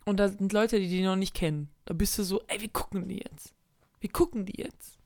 und 0.05 0.17
da 0.19 0.27
sind 0.27 0.51
Leute, 0.53 0.79
die 0.79 0.87
die 0.89 1.03
noch 1.03 1.15
nicht 1.15 1.33
kennen, 1.35 1.69
da 1.85 1.93
bist 1.93 2.17
du 2.17 2.23
so, 2.23 2.41
ey, 2.47 2.59
wir 2.61 2.69
gucken 2.69 3.07
die 3.07 3.17
jetzt. 3.19 3.53
Wir 3.99 4.09
gucken 4.09 4.45
die 4.45 4.59
jetzt. 4.61 4.97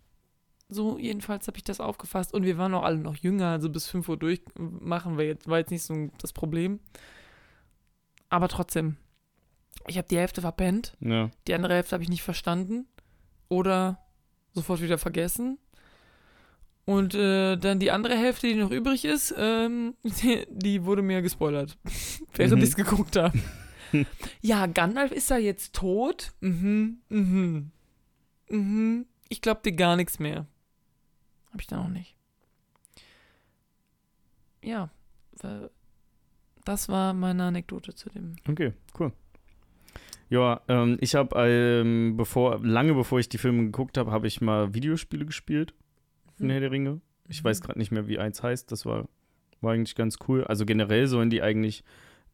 So, 0.70 0.98
jedenfalls 0.98 1.46
habe 1.48 1.58
ich 1.58 1.64
das 1.64 1.80
aufgefasst. 1.80 2.34
Und 2.34 2.44
wir 2.44 2.58
waren 2.58 2.74
auch 2.74 2.84
alle 2.84 2.98
noch 2.98 3.18
jünger, 3.18 3.50
also 3.50 3.70
bis 3.70 3.88
5 3.88 4.08
Uhr 4.10 4.18
durch 4.18 4.42
machen 4.56 5.18
wir 5.18 5.26
jetzt, 5.26 5.48
war 5.48 5.60
jetzt 5.60 5.72
nicht 5.72 5.84
so 5.84 6.10
das 6.20 6.32
Problem. 6.34 6.80
Aber 8.30 8.48
trotzdem, 8.48 8.98
ich 9.88 9.98
habe 9.98 10.08
die 10.08 10.18
Hälfte 10.18 10.42
verpennt, 10.42 10.96
Ja. 11.00 11.30
die 11.48 11.54
andere 11.54 11.74
Hälfte 11.76 11.94
habe 11.94 12.04
ich 12.04 12.10
nicht 12.10 12.24
verstanden 12.24 12.88
oder 13.50 14.00
sofort 14.54 14.82
wieder 14.82 14.98
vergessen. 14.98 15.58
Und 16.86 17.16
äh, 17.16 17.56
dann 17.56 17.80
die 17.80 17.92
andere 17.92 18.18
Hälfte, 18.18 18.48
die 18.48 18.56
noch 18.56 18.72
übrig 18.72 19.06
ist, 19.06 19.34
ähm, 19.38 19.96
die, 20.04 20.46
die 20.50 20.84
wurde 20.84 21.02
mir 21.02 21.22
gespoilert, 21.22 21.78
während 22.34 22.56
Mhm. 22.58 22.64
ich 22.64 22.70
es 22.70 22.76
geguckt 22.76 23.16
habe. 23.16 23.38
ja, 24.42 24.66
Gandalf 24.66 25.12
ist 25.12 25.30
ja 25.30 25.38
jetzt 25.38 25.74
tot. 25.74 26.34
Mhm, 26.42 26.98
mhm, 27.10 27.72
mhm. 28.50 29.06
Ich 29.30 29.42
glaub 29.42 29.64
dir 29.64 29.72
gar 29.74 29.96
nichts 29.96 30.20
mehr. 30.20 30.46
Hab 31.52 31.62
ich 31.62 31.68
da 31.68 31.78
noch 31.78 31.90
nicht. 31.90 32.16
Ja, 34.64 34.90
das 36.66 36.90
war 36.90 37.14
meine 37.14 37.44
Anekdote 37.44 37.94
zu 37.96 38.10
dem. 38.10 38.36
Okay, 38.48 38.74
cool. 39.00 39.12
Ja, 40.30 40.62
ähm, 40.68 40.98
ich 41.02 41.16
habe, 41.16 41.36
ähm, 41.48 42.16
bevor, 42.18 42.60
lange 42.64 42.94
bevor 42.94 43.20
ich 43.20 43.30
die 43.30 43.38
Filme 43.38 43.64
geguckt 43.66 43.98
habe, 43.98 44.12
habe 44.12 44.28
ich 44.28 44.42
mal 44.42 44.74
Videospiele 44.74 45.26
gespielt 45.26 45.74
von 46.38 46.48
Mhm. 46.48 46.52
Herr 46.52 46.60
der 46.62 46.72
Ringe. 46.72 47.02
Ich 47.30 47.42
Mhm. 47.44 47.48
weiß 47.50 47.62
gerade 47.62 47.80
nicht 47.80 47.92
mehr, 47.92 48.08
wie 48.08 48.20
eins 48.20 48.42
heißt. 48.42 48.72
Das 48.72 48.86
war, 48.86 49.08
war 49.62 49.74
eigentlich 49.74 49.96
ganz 49.96 50.18
cool. 50.28 50.44
Also 50.46 50.66
generell 50.66 51.08
sollen 51.08 51.30
die 51.30 51.42
eigentlich, 51.42 51.84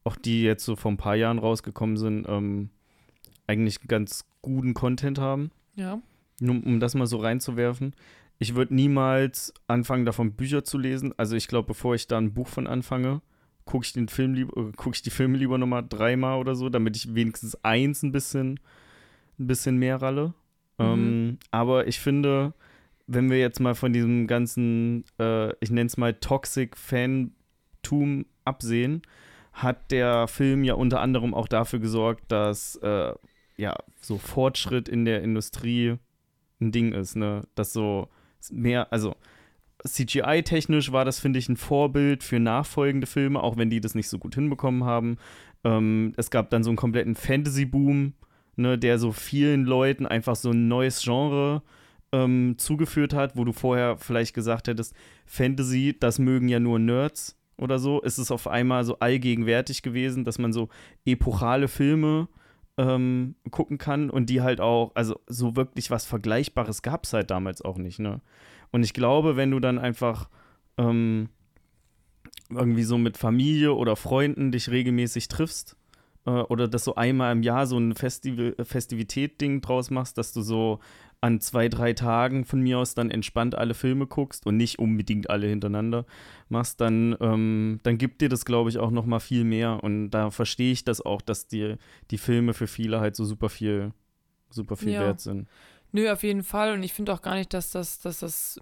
auch 0.03 0.15
die 0.15 0.43
jetzt 0.43 0.63
so 0.65 0.75
vor 0.75 0.91
ein 0.91 0.97
paar 0.97 1.15
Jahren 1.15 1.39
rausgekommen 1.39 1.97
sind, 1.97 2.25
ähm, 2.29 2.69
eigentlich 3.47 3.81
ganz 3.87 4.25
guten 4.41 4.73
Content 4.73 5.19
haben. 5.19 5.51
Ja. 5.75 5.99
Nur 6.39 6.63
um 6.65 6.79
das 6.79 6.95
mal 6.95 7.07
so 7.07 7.17
reinzuwerfen. 7.17 7.93
Ich 8.37 8.55
würde 8.55 8.73
niemals 8.73 9.53
anfangen, 9.67 10.05
davon 10.05 10.33
Bücher 10.33 10.63
zu 10.63 10.77
lesen. 10.77 11.13
Also 11.17 11.35
ich 11.35 11.47
glaube, 11.49 11.67
bevor 11.67 11.95
ich 11.95 12.07
da 12.07 12.17
ein 12.17 12.33
Buch 12.33 12.47
von 12.47 12.67
anfange, 12.67 13.21
gucke 13.69 13.85
ich 13.85 13.93
den 13.93 14.07
Film 14.07 14.33
lieber, 14.33 14.57
äh, 14.57 14.71
gucke 14.75 14.95
ich 14.95 15.03
die 15.03 15.11
Filme 15.11 15.37
lieber 15.37 15.59
nochmal 15.59 15.85
dreimal 15.87 16.39
oder 16.39 16.55
so, 16.55 16.69
damit 16.69 16.97
ich 16.97 17.13
wenigstens 17.13 17.55
eins 17.63 18.01
ein 18.01 18.11
bisschen, 18.11 18.59
ein 19.37 19.45
bisschen 19.45 19.77
mehr 19.77 20.01
ralle. 20.01 20.33
Mhm. 20.79 20.85
Ähm, 20.85 21.37
aber 21.51 21.87
ich 21.87 21.99
finde, 21.99 22.53
wenn 23.05 23.29
wir 23.29 23.37
jetzt 23.37 23.59
mal 23.59 23.75
von 23.75 23.93
diesem 23.93 24.25
ganzen, 24.25 25.03
äh, 25.19 25.51
ich 25.63 25.69
nenne 25.69 25.85
es 25.85 25.97
mal 25.97 26.15
Toxic 26.15 26.75
Fantum 26.75 28.25
absehen, 28.43 29.03
hat 29.53 29.91
der 29.91 30.27
Film 30.27 30.63
ja 30.63 30.73
unter 30.73 31.01
anderem 31.01 31.35
auch 31.35 31.47
dafür 31.47 31.77
gesorgt, 31.77 32.31
dass 32.31 32.75
äh, 32.77 33.13
ja 33.55 33.75
so 34.01 34.17
Fortschritt 34.17 34.89
in 34.89 35.05
der 35.05 35.21
Industrie 35.21 35.97
ein 36.59 36.71
Ding 36.71 36.93
ist, 36.93 37.15
ne? 37.15 37.43
Dass 37.53 37.71
so 37.71 38.09
mehr, 38.49 38.91
also 38.91 39.15
CGI-technisch 39.87 40.91
war 40.91 41.05
das, 41.05 41.19
finde 41.19 41.39
ich, 41.39 41.49
ein 41.49 41.57
Vorbild 41.57 42.23
für 42.23 42.39
nachfolgende 42.39 43.07
Filme, 43.07 43.41
auch 43.41 43.57
wenn 43.57 43.69
die 43.69 43.81
das 43.81 43.95
nicht 43.95 44.09
so 44.09 44.19
gut 44.19 44.35
hinbekommen 44.35 44.83
haben. 44.83 45.17
Ähm, 45.63 46.13
es 46.17 46.29
gab 46.31 46.49
dann 46.49 46.63
so 46.63 46.69
einen 46.69 46.77
kompletten 46.77 47.15
Fantasy-Boom, 47.15 48.13
ne, 48.55 48.77
der 48.77 48.99
so 48.99 49.11
vielen 49.11 49.65
Leuten 49.65 50.05
einfach 50.05 50.35
so 50.35 50.51
ein 50.51 50.67
neues 50.67 51.01
Genre 51.01 51.63
ähm, 52.11 52.55
zugeführt 52.57 53.13
hat, 53.13 53.37
wo 53.37 53.45
du 53.45 53.53
vorher 53.53 53.97
vielleicht 53.97 54.33
gesagt 54.33 54.67
hättest, 54.67 54.93
Fantasy, 55.25 55.95
das 55.99 56.19
mögen 56.19 56.49
ja 56.49 56.59
nur 56.59 56.79
Nerds 56.79 57.37
oder 57.57 57.79
so. 57.79 58.01
Es 58.03 58.19
ist 58.19 58.31
auf 58.31 58.47
einmal 58.47 58.83
so 58.83 58.99
allgegenwärtig 58.99 59.81
gewesen, 59.81 60.23
dass 60.25 60.39
man 60.39 60.53
so 60.53 60.69
epochale 61.05 61.67
Filme 61.67 62.27
ähm, 62.77 63.35
gucken 63.51 63.77
kann 63.77 64.09
und 64.09 64.29
die 64.29 64.41
halt 64.41 64.61
auch, 64.61 64.91
also 64.95 65.19
so 65.27 65.55
wirklich 65.55 65.91
was 65.91 66.05
Vergleichbares 66.05 66.81
gab 66.81 67.03
es 67.03 67.13
halt 67.13 67.29
damals 67.29 67.61
auch 67.61 67.77
nicht, 67.77 67.99
ne? 67.99 68.21
Und 68.71 68.83
ich 68.83 68.93
glaube, 68.93 69.35
wenn 69.35 69.51
du 69.51 69.59
dann 69.59 69.79
einfach 69.79 70.29
ähm, 70.77 71.29
irgendwie 72.49 72.83
so 72.83 72.97
mit 72.97 73.17
Familie 73.17 73.73
oder 73.73 73.95
Freunden 73.95 74.51
dich 74.51 74.69
regelmäßig 74.69 75.27
triffst 75.27 75.75
äh, 76.25 76.31
oder 76.31 76.67
das 76.67 76.83
so 76.83 76.95
einmal 76.95 77.31
im 77.31 77.43
Jahr 77.43 77.67
so 77.67 77.77
ein 77.77 77.95
Festival, 77.95 78.55
Festivität-Ding 78.61 79.61
draus 79.61 79.91
machst, 79.91 80.17
dass 80.17 80.33
du 80.33 80.41
so 80.41 80.79
an 81.21 81.41
zwei, 81.41 81.67
drei 81.67 81.91
Tagen 81.93 82.45
von 82.45 82.61
mir 82.61 82.79
aus 82.79 82.95
dann 82.95 83.11
entspannt 83.11 83.53
alle 83.53 83.73
Filme 83.73 84.07
guckst 84.07 84.47
und 84.47 84.55
nicht 84.55 84.79
unbedingt 84.79 85.29
alle 85.29 85.47
hintereinander 85.47 86.05
machst, 86.47 86.79
dann, 86.79 87.15
ähm, 87.19 87.79
dann 87.83 87.97
gibt 87.97 88.21
dir 88.21 88.29
das, 88.29 88.45
glaube 88.45 88.69
ich, 88.69 88.77
auch 88.77 88.89
noch 88.91 89.05
mal 89.05 89.19
viel 89.19 89.43
mehr. 89.43 89.83
Und 89.83 90.11
da 90.11 90.31
verstehe 90.31 90.71
ich 90.71 90.85
das 90.85 91.01
auch, 91.01 91.21
dass 91.21 91.47
die, 91.47 91.75
die 92.09 92.17
Filme 92.17 92.53
für 92.53 92.67
viele 92.67 93.01
halt 93.01 93.17
so 93.17 93.25
super 93.25 93.49
viel, 93.49 93.91
super 94.49 94.77
viel 94.77 94.93
Ja. 94.93 95.01
wert 95.01 95.19
sind. 95.19 95.49
Nö, 95.91 96.11
auf 96.11 96.23
jeden 96.23 96.43
Fall. 96.43 96.73
Und 96.73 96.83
ich 96.83 96.93
finde 96.93 97.13
auch 97.13 97.21
gar 97.21 97.35
nicht, 97.35 97.53
dass 97.53 97.71
das, 97.71 97.99
dass 97.99 98.19
das 98.19 98.59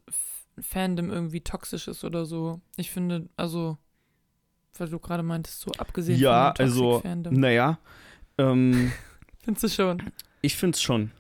Fandom 0.60 1.10
irgendwie 1.12 1.42
toxisch 1.42 1.88
ist 1.88 2.04
oder 2.04 2.26
so. 2.26 2.62
Ich 2.78 2.90
finde, 2.92 3.28
also, 3.36 3.78
weil 4.78 4.90
du 4.90 5.00
gerade 5.00 5.24
meintest, 5.24 5.62
so 5.62 5.72
abgesehen 5.78 6.20
ja, 6.20 6.48
von 6.48 6.56
dem 6.56 6.62
also, 6.66 6.92
Toxic-Fandom. 6.94 7.34
naja, 7.34 7.80
ähm, 8.38 8.92
Findest 9.44 9.64
du 9.64 9.70
schon? 9.70 10.12
ich 10.42 10.56
finde 10.56 10.76
es 10.76 10.82
schon. 10.82 11.12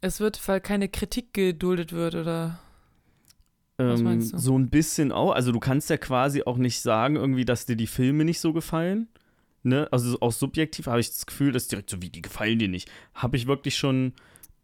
Es 0.00 0.20
wird, 0.20 0.46
weil 0.48 0.60
keine 0.60 0.88
Kritik 0.88 1.34
geduldet 1.34 1.92
wird, 1.92 2.14
oder? 2.14 2.58
Was 3.76 4.00
Ähm, 4.00 4.04
meinst 4.04 4.32
du? 4.32 4.38
so 4.38 4.58
ein 4.58 4.68
bisschen 4.70 5.12
auch. 5.12 5.32
Also 5.32 5.52
du 5.52 5.60
kannst 5.60 5.90
ja 5.90 5.96
quasi 5.96 6.42
auch 6.44 6.56
nicht 6.56 6.80
sagen, 6.80 7.16
irgendwie, 7.16 7.44
dass 7.44 7.66
dir 7.66 7.76
die 7.76 7.86
Filme 7.86 8.24
nicht 8.24 8.40
so 8.40 8.52
gefallen. 8.52 9.08
Ne? 9.62 9.88
Also 9.90 10.18
auch 10.20 10.32
subjektiv 10.32 10.86
habe 10.86 11.00
ich 11.00 11.08
das 11.10 11.26
Gefühl, 11.26 11.52
dass 11.52 11.68
direkt 11.68 11.90
so, 11.90 12.00
wie 12.02 12.08
die 12.10 12.22
gefallen 12.22 12.58
dir 12.58 12.68
nicht. 12.68 12.90
Habe 13.14 13.36
ich 13.36 13.46
wirklich 13.46 13.76
schon 13.76 14.14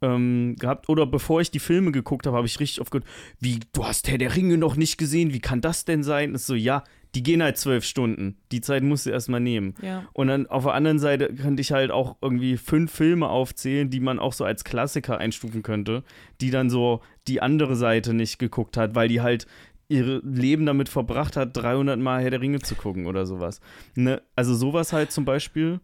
ähm, 0.02 0.56
gehabt. 0.58 0.88
Oder 0.88 1.06
bevor 1.06 1.40
ich 1.40 1.50
die 1.50 1.58
Filme 1.58 1.92
geguckt 1.92 2.26
habe, 2.26 2.36
habe 2.36 2.46
ich 2.46 2.60
richtig 2.60 2.80
oft 2.80 2.90
gehört, 2.90 3.08
wie, 3.40 3.60
du 3.72 3.84
hast 3.84 4.08
Herr 4.08 4.18
der 4.18 4.36
Ringe 4.36 4.58
noch 4.58 4.76
nicht 4.76 4.98
gesehen, 4.98 5.32
wie 5.32 5.40
kann 5.40 5.60
das 5.60 5.84
denn 5.84 6.02
sein? 6.02 6.34
ist 6.34 6.46
so, 6.46 6.54
ja, 6.54 6.84
die 7.14 7.22
gehen 7.22 7.42
halt 7.42 7.56
zwölf 7.56 7.84
Stunden. 7.84 8.36
Die 8.52 8.60
Zeit 8.60 8.82
musst 8.82 9.06
du 9.06 9.10
erstmal 9.10 9.40
nehmen. 9.40 9.74
Ja. 9.80 10.04
Und 10.12 10.26
dann 10.26 10.46
auf 10.48 10.64
der 10.64 10.74
anderen 10.74 10.98
Seite 10.98 11.32
könnte 11.34 11.62
ich 11.62 11.72
halt 11.72 11.90
auch 11.90 12.16
irgendwie 12.20 12.58
fünf 12.58 12.92
Filme 12.92 13.28
aufzählen, 13.30 13.88
die 13.88 14.00
man 14.00 14.18
auch 14.18 14.34
so 14.34 14.44
als 14.44 14.64
Klassiker 14.64 15.16
einstufen 15.16 15.62
könnte, 15.62 16.02
die 16.42 16.50
dann 16.50 16.68
so 16.68 17.00
die 17.26 17.40
andere 17.40 17.74
Seite 17.74 18.12
nicht 18.12 18.38
geguckt 18.38 18.76
hat, 18.76 18.94
weil 18.94 19.08
die 19.08 19.22
halt 19.22 19.46
ihr 19.88 20.20
Leben 20.24 20.66
damit 20.66 20.88
verbracht 20.90 21.36
hat, 21.36 21.56
300 21.56 21.98
Mal 21.98 22.20
Herr 22.20 22.30
der 22.30 22.40
Ringe 22.42 22.58
zu 22.58 22.74
gucken 22.74 23.06
oder 23.06 23.24
sowas. 23.24 23.60
Ne? 23.94 24.20
Also 24.34 24.54
sowas 24.54 24.92
halt 24.92 25.10
zum 25.10 25.24
Beispiel 25.24 25.80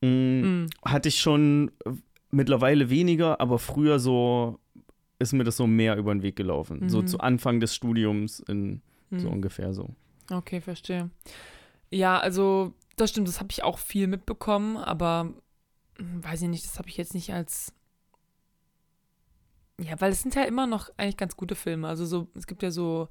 mh, 0.00 0.08
Mm. 0.10 0.66
hatte 0.84 1.08
ich 1.08 1.18
schon 1.18 1.72
mittlerweile 2.30 2.90
weniger, 2.90 3.40
aber 3.40 3.58
früher 3.58 3.98
so 3.98 4.58
ist 5.18 5.32
mir 5.32 5.44
das 5.44 5.56
so 5.56 5.66
mehr 5.66 5.96
über 5.96 6.14
den 6.14 6.22
Weg 6.22 6.36
gelaufen. 6.36 6.88
So 6.88 7.02
Mhm. 7.02 7.06
zu 7.06 7.18
Anfang 7.20 7.60
des 7.60 7.74
Studiums 7.74 8.40
in 8.40 8.82
Mm. 9.10 9.18
so 9.20 9.28
ungefähr 9.30 9.72
so. 9.72 9.88
Okay, 10.30 10.60
verstehe. 10.60 11.10
Ja, 11.90 12.18
also 12.18 12.74
das 12.96 13.10
stimmt, 13.10 13.26
das 13.28 13.40
habe 13.40 13.48
ich 13.50 13.64
auch 13.64 13.78
viel 13.78 14.06
mitbekommen, 14.06 14.76
aber 14.76 15.32
hm, 15.98 16.22
weiß 16.22 16.42
ich 16.42 16.48
nicht, 16.48 16.64
das 16.64 16.78
habe 16.78 16.88
ich 16.88 16.96
jetzt 16.98 17.14
nicht 17.14 17.32
als 17.32 17.72
ja, 19.80 20.00
weil 20.00 20.10
es 20.12 20.22
sind 20.22 20.34
ja 20.34 20.42
immer 20.42 20.66
noch 20.66 20.90
eigentlich 20.96 21.16
ganz 21.16 21.36
gute 21.36 21.54
Filme. 21.54 21.86
Also 21.88 22.04
so, 22.04 22.28
es 22.34 22.46
gibt 22.48 22.62
ja 22.64 22.70
so 22.70 23.08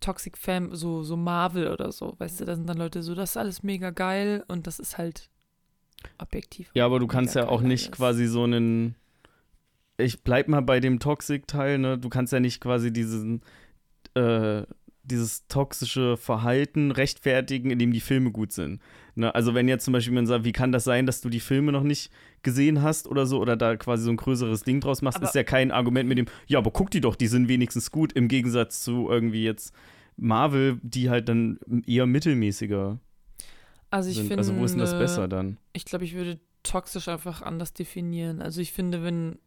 Toxic 0.00 0.36
Fam, 0.36 0.74
so, 0.74 1.02
so 1.04 1.16
Marvel 1.16 1.68
oder 1.70 1.92
so, 1.92 2.14
weißt 2.18 2.40
du, 2.40 2.44
da 2.44 2.56
sind 2.56 2.68
dann 2.68 2.78
Leute 2.78 3.02
so, 3.02 3.14
das 3.14 3.30
ist 3.30 3.36
alles 3.36 3.62
mega 3.62 3.90
geil 3.90 4.44
und 4.48 4.66
das 4.66 4.78
ist 4.78 4.98
halt 4.98 5.30
objektiv. 6.18 6.70
Ja, 6.74 6.86
aber 6.86 6.98
du 6.98 7.06
kannst 7.06 7.34
ja 7.34 7.48
auch 7.48 7.60
nicht 7.62 7.86
alles. 7.86 7.96
quasi 7.96 8.26
so 8.26 8.44
einen. 8.44 8.94
Ich 9.96 10.22
bleib 10.22 10.48
mal 10.48 10.60
bei 10.62 10.80
dem 10.80 10.98
Toxic-Teil, 10.98 11.78
ne? 11.78 11.98
Du 11.98 12.08
kannst 12.08 12.32
ja 12.32 12.40
nicht 12.40 12.60
quasi 12.60 12.92
diesen, 12.92 13.42
äh, 14.14 14.62
dieses 15.04 15.46
toxische 15.46 16.16
Verhalten 16.16 16.90
rechtfertigen, 16.90 17.70
indem 17.70 17.92
die 17.92 18.00
Filme 18.00 18.32
gut 18.32 18.52
sind. 18.52 18.80
Ne? 19.14 19.32
Also 19.34 19.54
wenn 19.54 19.68
jetzt 19.68 19.84
zum 19.84 19.92
Beispiel 19.92 20.14
man 20.14 20.26
sagt, 20.26 20.44
wie 20.44 20.52
kann 20.52 20.72
das 20.72 20.84
sein, 20.84 21.06
dass 21.06 21.20
du 21.20 21.28
die 21.28 21.40
Filme 21.40 21.70
noch 21.72 21.82
nicht 21.82 22.10
gesehen 22.42 22.82
hast 22.82 23.06
oder 23.06 23.26
so, 23.26 23.38
oder 23.40 23.56
da 23.56 23.76
quasi 23.76 24.04
so 24.04 24.10
ein 24.10 24.16
größeres 24.16 24.62
Ding 24.64 24.80
draus 24.80 25.02
machst, 25.02 25.18
Aber- 25.18 25.26
ist 25.26 25.34
ja 25.34 25.44
kein 25.44 25.70
Argument 25.70 26.08
mit 26.08 26.18
dem, 26.18 26.26
ja, 26.46 26.58
aber 26.58 26.70
guck 26.70 26.90
die 26.90 27.00
doch, 27.02 27.16
die 27.16 27.26
sind 27.26 27.48
wenigstens 27.48 27.90
gut, 27.90 28.12
im 28.14 28.28
Gegensatz 28.28 28.82
zu 28.82 29.08
irgendwie 29.08 29.44
jetzt 29.44 29.74
Marvel, 30.16 30.78
die 30.82 31.10
halt 31.10 31.28
dann 31.28 31.58
eher 31.86 32.06
mittelmäßiger 32.06 32.98
Also 33.94 34.10
ich 34.10 34.16
sind. 34.16 34.26
finde, 34.26 34.38
also 34.38 34.56
wo 34.56 34.64
ist 34.64 34.72
denn 34.72 34.80
das 34.80 34.98
besser 34.98 35.28
dann? 35.28 35.56
Ich 35.72 35.84
glaube, 35.84 36.04
ich 36.04 36.14
würde 36.14 36.40
toxisch 36.64 37.06
einfach 37.06 37.42
anders 37.42 37.72
definieren. 37.74 38.42
Also 38.42 38.60
ich 38.60 38.72
finde, 38.72 39.04
wenn 39.04 39.38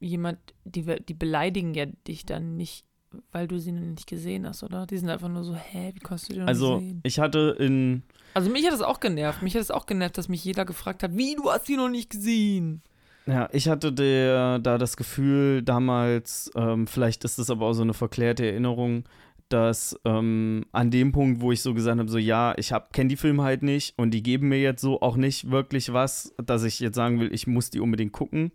jemand, 0.00 0.38
die, 0.64 0.84
die 1.08 1.14
beleidigen 1.14 1.72
ja 1.74 1.86
dich 1.86 2.26
dann 2.26 2.56
nicht, 2.56 2.84
weil 3.30 3.46
du 3.46 3.60
sie 3.60 3.70
noch 3.70 3.80
nicht 3.80 4.08
gesehen 4.08 4.44
hast, 4.44 4.64
oder? 4.64 4.86
Die 4.88 4.98
sind 4.98 5.08
einfach 5.08 5.28
nur 5.28 5.44
so, 5.44 5.54
hä, 5.54 5.92
wie 5.94 6.00
kannst 6.00 6.28
du 6.28 6.32
die 6.32 6.40
noch 6.40 6.48
Also 6.48 6.78
nicht 6.80 6.88
sehen? 6.88 7.00
ich 7.04 7.20
hatte 7.20 7.54
in 7.60 8.02
Also 8.34 8.50
mich 8.50 8.66
hat 8.66 8.72
das 8.72 8.82
auch 8.82 8.98
genervt. 8.98 9.40
Mich 9.40 9.54
hat 9.54 9.62
es 9.62 9.70
auch 9.70 9.86
genervt, 9.86 10.18
dass 10.18 10.28
mich 10.28 10.44
jeder 10.44 10.64
gefragt 10.64 11.04
hat, 11.04 11.16
wie, 11.16 11.36
du 11.36 11.48
hast 11.48 11.66
sie 11.66 11.76
noch 11.76 11.88
nicht 11.88 12.10
gesehen. 12.10 12.82
Ja, 13.26 13.48
ich 13.52 13.68
hatte 13.68 13.92
der, 13.92 14.58
da 14.58 14.78
das 14.78 14.96
Gefühl 14.96 15.62
damals, 15.62 16.50
ähm, 16.56 16.88
vielleicht 16.88 17.22
ist 17.22 17.38
das 17.38 17.50
aber 17.50 17.66
auch 17.66 17.72
so 17.74 17.82
eine 17.82 17.94
verklärte 17.94 18.44
Erinnerung, 18.44 19.04
dass 19.52 19.98
ähm, 20.04 20.64
an 20.72 20.90
dem 20.90 21.12
Punkt, 21.12 21.40
wo 21.40 21.52
ich 21.52 21.60
so 21.60 21.74
gesagt 21.74 21.98
habe, 21.98 22.08
so 22.08 22.18
ja, 22.18 22.54
ich 22.56 22.72
kenne 22.92 23.08
die 23.08 23.16
Filme 23.16 23.42
halt 23.42 23.62
nicht 23.62 23.94
und 23.98 24.12
die 24.12 24.22
geben 24.22 24.48
mir 24.48 24.60
jetzt 24.60 24.80
so 24.80 25.02
auch 25.02 25.16
nicht 25.16 25.50
wirklich 25.50 25.92
was, 25.92 26.34
dass 26.42 26.64
ich 26.64 26.80
jetzt 26.80 26.96
sagen 26.96 27.20
will, 27.20 27.32
ich 27.32 27.46
muss 27.46 27.70
die 27.70 27.80
unbedingt 27.80 28.12
gucken, 28.12 28.52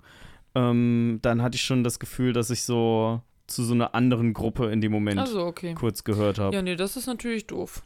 ähm, 0.55 1.19
dann 1.21 1.41
hatte 1.41 1.55
ich 1.55 1.61
schon 1.61 1.83
das 1.83 1.99
Gefühl, 1.99 2.33
dass 2.33 2.49
ich 2.49 2.63
so 2.63 3.21
zu 3.45 3.63
so 3.63 3.73
einer 3.73 3.95
anderen 3.95 4.33
Gruppe 4.33 4.71
in 4.71 4.81
dem 4.81 4.91
Moment 4.91 5.19
Also 5.19 5.45
okay. 5.45 5.73
kurz 5.75 6.03
gehört 6.03 6.39
habe. 6.39 6.55
Ja, 6.55 6.61
nee, 6.61 6.75
das 6.75 6.97
ist 6.97 7.07
natürlich 7.07 7.47
doof. 7.47 7.83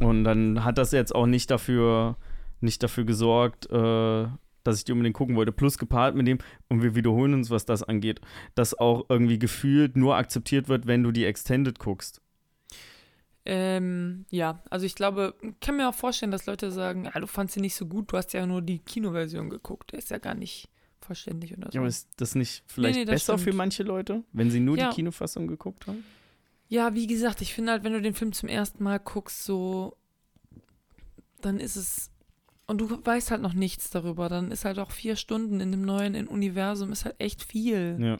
Und 0.00 0.24
dann 0.24 0.64
hat 0.64 0.78
das 0.78 0.92
jetzt 0.92 1.14
auch 1.14 1.26
nicht 1.26 1.50
dafür, 1.50 2.16
nicht 2.60 2.82
dafür 2.82 3.04
gesorgt, 3.04 3.70
äh, 3.70 4.26
dass 4.64 4.78
ich 4.78 4.84
die 4.84 4.92
unbedingt 4.92 5.14
gucken 5.14 5.36
wollte. 5.36 5.52
Plus 5.52 5.78
gepaart 5.78 6.16
mit 6.16 6.26
dem, 6.26 6.38
und 6.68 6.82
wir 6.82 6.94
wiederholen 6.94 7.34
uns, 7.34 7.50
was 7.50 7.66
das 7.66 7.82
angeht, 7.82 8.20
dass 8.54 8.76
auch 8.76 9.04
irgendwie 9.08 9.38
gefühlt 9.38 9.96
nur 9.96 10.16
akzeptiert 10.16 10.68
wird, 10.68 10.86
wenn 10.86 11.02
du 11.02 11.12
die 11.12 11.24
Extended 11.24 11.78
guckst. 11.78 12.20
Ähm, 13.46 14.26
ja, 14.30 14.60
also 14.70 14.84
ich 14.86 14.94
glaube, 14.94 15.34
ich 15.40 15.58
kann 15.60 15.76
mir 15.76 15.88
auch 15.88 15.94
vorstellen, 15.94 16.32
dass 16.32 16.46
Leute 16.46 16.70
sagen, 16.72 17.04
ja, 17.04 17.20
du 17.20 17.26
fandst 17.26 17.54
sie 17.54 17.60
nicht 17.60 17.74
so 17.76 17.86
gut, 17.86 18.12
du 18.12 18.16
hast 18.16 18.32
ja 18.32 18.44
nur 18.46 18.60
die 18.60 18.80
Kinoversion 18.80 19.48
geguckt. 19.50 19.92
Der 19.92 20.00
ist 20.00 20.10
ja 20.10 20.18
gar 20.18 20.34
nicht 20.34 20.68
vollständig 21.00 21.56
oder 21.56 21.68
so. 21.70 21.74
Ja, 21.76 21.80
aber 21.80 21.88
ist 21.88 22.08
das 22.16 22.34
nicht 22.34 22.64
vielleicht 22.66 22.98
nee, 22.98 23.04
das 23.04 23.14
besser 23.14 23.38
für 23.38 23.42
stimmt. 23.42 23.56
manche 23.56 23.82
Leute, 23.84 24.24
wenn 24.32 24.50
sie 24.50 24.60
nur 24.60 24.76
Ja. 24.76 24.88
die 24.90 24.96
Kinofassung 24.96 25.46
geguckt 25.46 25.86
haben? 25.86 26.04
Ja, 26.68 26.94
wie 26.94 27.06
gesagt, 27.06 27.40
ich 27.42 27.54
finde 27.54 27.70
halt, 27.72 27.84
wenn 27.84 27.92
du 27.92 28.02
den 28.02 28.14
Film 28.14 28.32
zum 28.32 28.48
ersten 28.48 28.82
Mal 28.82 28.98
guckst, 28.98 29.44
so, 29.44 29.96
dann 31.40 31.60
ist 31.60 31.76
es 31.76 32.10
Und 32.68 32.80
du 32.80 32.88
weißt 33.06 33.30
halt 33.30 33.42
noch 33.42 33.52
nichts 33.52 33.90
darüber. 33.90 34.28
Dann 34.28 34.50
ist 34.50 34.64
halt 34.64 34.80
auch 34.80 34.90
vier 34.90 35.14
Stunden 35.14 35.60
in 35.60 35.70
dem 35.70 35.82
neuen 35.82 36.26
Universum 36.26 36.90
ist 36.90 37.04
halt 37.04 37.14
echt 37.20 37.44
viel. 37.44 37.96
Ja. 38.00 38.18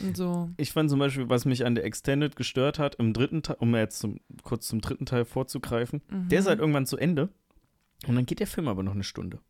Und 0.00 0.16
so. 0.16 0.48
Ich 0.56 0.72
fand 0.72 0.88
zum 0.90 0.98
Beispiel, 0.98 1.28
was 1.28 1.44
mich 1.44 1.64
an 1.66 1.74
der 1.74 1.84
Extended 1.84 2.36
gestört 2.36 2.78
hat, 2.78 2.94
im 2.96 3.12
dritten 3.12 3.42
Teil, 3.42 3.56
um 3.58 3.74
jetzt 3.74 3.98
zum, 3.98 4.20
kurz 4.42 4.68
zum 4.68 4.80
dritten 4.80 5.06
Teil 5.06 5.24
vorzugreifen, 5.24 6.00
Mhm. 6.10 6.28
der 6.28 6.40
ist 6.40 6.46
halt 6.46 6.60
irgendwann 6.60 6.86
zu 6.86 6.96
Ende. 6.96 7.28
Und 8.06 8.14
dann 8.16 8.24
geht 8.26 8.40
der 8.40 8.46
Film 8.46 8.68
aber 8.68 8.82
noch 8.82 8.94
eine 8.94 9.04
Stunde. 9.04 9.40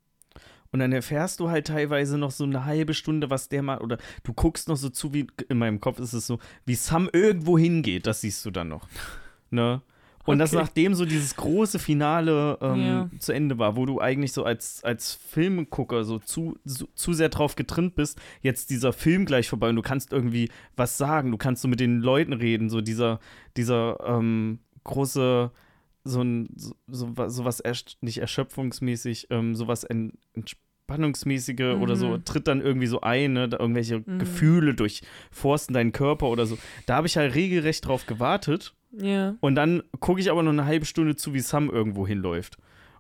Und 0.72 0.78
dann 0.80 0.92
erfährst 0.92 1.40
du 1.40 1.50
halt 1.50 1.66
teilweise 1.66 2.16
noch 2.16 2.30
so 2.30 2.44
eine 2.44 2.64
halbe 2.64 2.94
Stunde, 2.94 3.28
was 3.28 3.48
der 3.48 3.62
mal, 3.62 3.78
oder 3.78 3.98
du 4.22 4.32
guckst 4.32 4.68
noch 4.68 4.76
so 4.76 4.88
zu, 4.88 5.12
wie 5.12 5.26
in 5.48 5.58
meinem 5.58 5.80
Kopf 5.80 5.98
ist 5.98 6.12
es 6.12 6.26
so, 6.26 6.38
wie 6.64 6.74
Sam 6.76 7.08
irgendwo 7.12 7.58
hingeht, 7.58 8.06
das 8.06 8.20
siehst 8.20 8.44
du 8.46 8.50
dann 8.50 8.68
noch. 8.68 8.88
Ne? 9.50 9.82
Und 10.30 10.38
das 10.38 10.52
Okay. 10.52 10.62
nachdem 10.62 10.94
so 10.94 11.04
dieses 11.04 11.36
große 11.36 11.78
Finale 11.78 12.58
ähm, 12.60 12.80
Ja. 12.80 13.10
zu 13.18 13.32
Ende 13.32 13.58
war, 13.58 13.76
wo 13.76 13.86
du 13.86 14.00
eigentlich 14.00 14.32
so 14.32 14.44
als, 14.44 14.82
als 14.84 15.14
Filmgucker 15.14 16.04
so 16.04 16.18
zu, 16.18 16.58
zu, 16.66 16.88
zu 16.94 17.12
sehr 17.12 17.28
drauf 17.28 17.56
getrimmt 17.56 17.94
bist, 17.94 18.20
jetzt 18.42 18.70
dieser 18.70 18.92
Film 18.92 19.24
gleich 19.26 19.48
vorbei 19.48 19.68
und 19.68 19.76
du 19.76 19.82
kannst 19.82 20.12
irgendwie 20.12 20.50
was 20.76 20.96
sagen, 20.98 21.30
du 21.30 21.36
kannst 21.36 21.62
so 21.62 21.68
mit 21.68 21.80
den 21.80 22.00
Leuten 22.00 22.32
reden, 22.32 22.70
so 22.70 22.80
dieser, 22.80 23.20
dieser 23.56 23.98
ähm, 24.06 24.60
große, 24.84 25.50
so 26.04 26.22
ein, 26.22 26.48
so, 26.56 26.74
so, 26.86 27.12
so 27.28 27.44
was 27.44 27.62
nicht 28.00 28.18
erschöpfungsmäßig, 28.18 29.26
ähm, 29.30 29.54
sowas 29.54 29.84
en, 30.90 31.02
entspannungsmäßige 31.04 31.76
oder 31.80 31.96
so, 31.96 32.08
Mhm. 32.08 32.24
tritt 32.24 32.46
dann 32.48 32.60
irgendwie 32.60 32.86
so 32.86 33.00
ein, 33.00 33.32
ne, 33.34 33.48
irgendwelche 33.52 34.02
Mhm. 34.04 34.18
Gefühle 34.18 34.74
durchforsten 34.74 35.74
deinen 35.74 35.92
Körper 35.92 36.28
oder 36.28 36.46
so. 36.46 36.58
Da 36.86 36.96
habe 36.96 37.06
ich 37.06 37.16
halt 37.16 37.34
regelrecht 37.34 37.86
drauf 37.86 38.06
gewartet. 38.06 38.74
Ja. 38.92 39.36
Und 39.40 39.54
dann 39.54 39.82
gucke 40.00 40.20
ich 40.20 40.30
aber 40.30 40.42
noch 40.42 40.52
eine 40.52 40.64
halbe 40.64 40.84
Stunde 40.86 41.14
zu, 41.16 41.32
wie 41.34 41.40
Sam 41.40 41.70
irgendwo 41.70 42.06
hinläuft. 42.06 42.58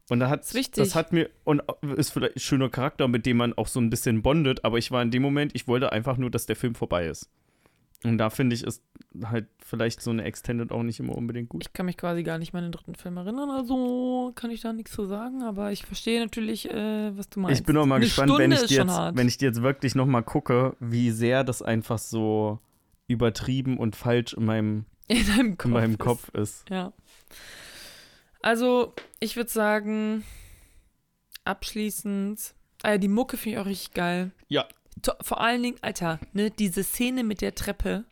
Und 0.08 0.18
da 0.20 0.28
hat, 0.28 0.44
das 0.76 0.94
hat 0.96 1.12
mir, 1.12 1.30
und 1.44 1.62
ist 1.96 2.10
vielleicht 2.10 2.36
ein 2.36 2.40
schöner 2.40 2.68
Charakter, 2.68 3.06
mit 3.06 3.26
dem 3.26 3.36
man 3.36 3.52
auch 3.54 3.68
so 3.68 3.80
ein 3.80 3.90
bisschen 3.90 4.22
bondet, 4.22 4.64
aber 4.64 4.78
ich 4.78 4.90
war 4.90 5.02
in 5.02 5.10
dem 5.12 5.22
Moment, 5.22 5.52
ich 5.54 5.68
wollte 5.68 5.92
einfach 5.92 6.16
nur, 6.16 6.30
dass 6.30 6.46
der 6.46 6.56
Film 6.56 6.74
vorbei 6.74 7.06
ist. 7.06 7.30
Und 8.02 8.18
da 8.18 8.30
finde 8.30 8.54
ich, 8.56 8.64
ist 8.64 8.82
halt 9.24 9.48
vielleicht 9.64 10.00
so 10.00 10.10
eine 10.10 10.24
Extended 10.24 10.70
auch 10.70 10.82
nicht 10.82 11.00
immer 11.00 11.16
unbedingt 11.16 11.48
gut. 11.48 11.64
Ich 11.64 11.72
kann 11.72 11.86
mich 11.86 11.96
quasi 11.96 12.22
gar 12.22 12.38
nicht 12.38 12.52
mehr 12.52 12.62
an 12.62 12.68
den 12.68 12.72
dritten 12.72 12.94
Film 12.94 13.16
erinnern, 13.16 13.50
also 13.50 14.32
kann 14.34 14.50
ich 14.50 14.60
da 14.60 14.72
nichts 14.72 14.92
zu 14.92 15.06
sagen, 15.06 15.42
aber 15.42 15.72
ich 15.72 15.84
verstehe 15.84 16.20
natürlich, 16.20 16.70
äh, 16.70 17.16
was 17.16 17.28
du 17.28 17.40
meinst. 17.40 17.60
Ich 17.60 17.66
bin 17.66 17.76
auch 17.76 17.86
mal 17.86 17.96
Eine 17.96 18.04
gespannt, 18.04 18.32
wenn 18.38 18.52
ich, 18.52 18.66
dir 18.66 18.84
jetzt, 18.84 18.90
hart. 18.90 19.16
wenn 19.16 19.28
ich 19.28 19.38
dir 19.38 19.46
jetzt 19.46 19.62
wirklich 19.62 19.94
noch 19.94 20.06
mal 20.06 20.22
gucke, 20.22 20.76
wie 20.78 21.10
sehr 21.10 21.44
das 21.44 21.62
einfach 21.62 21.98
so 21.98 22.60
übertrieben 23.08 23.78
und 23.78 23.96
falsch 23.96 24.34
in 24.34 24.44
meinem, 24.44 24.84
in 25.08 25.26
deinem 25.26 25.58
Kopf. 25.58 25.64
in 25.66 25.72
meinem 25.72 25.92
ist. 25.92 25.98
Kopf 25.98 26.28
ist. 26.34 26.70
Ja. 26.70 26.92
Also, 28.42 28.94
ich 29.18 29.36
würde 29.36 29.50
sagen, 29.50 30.24
abschließend, 31.44 32.54
äh, 32.84 32.98
die 32.98 33.08
Mucke 33.08 33.36
finde 33.36 33.56
ich 33.56 33.62
auch 33.62 33.66
richtig 33.66 33.94
geil. 33.94 34.30
Ja. 34.48 34.66
Vor 35.20 35.40
allen 35.40 35.62
Dingen, 35.62 35.78
Alter, 35.82 36.20
ne, 36.32 36.50
diese 36.50 36.82
Szene 36.84 37.24
mit 37.24 37.40
der 37.40 37.54
Treppe, 37.54 38.04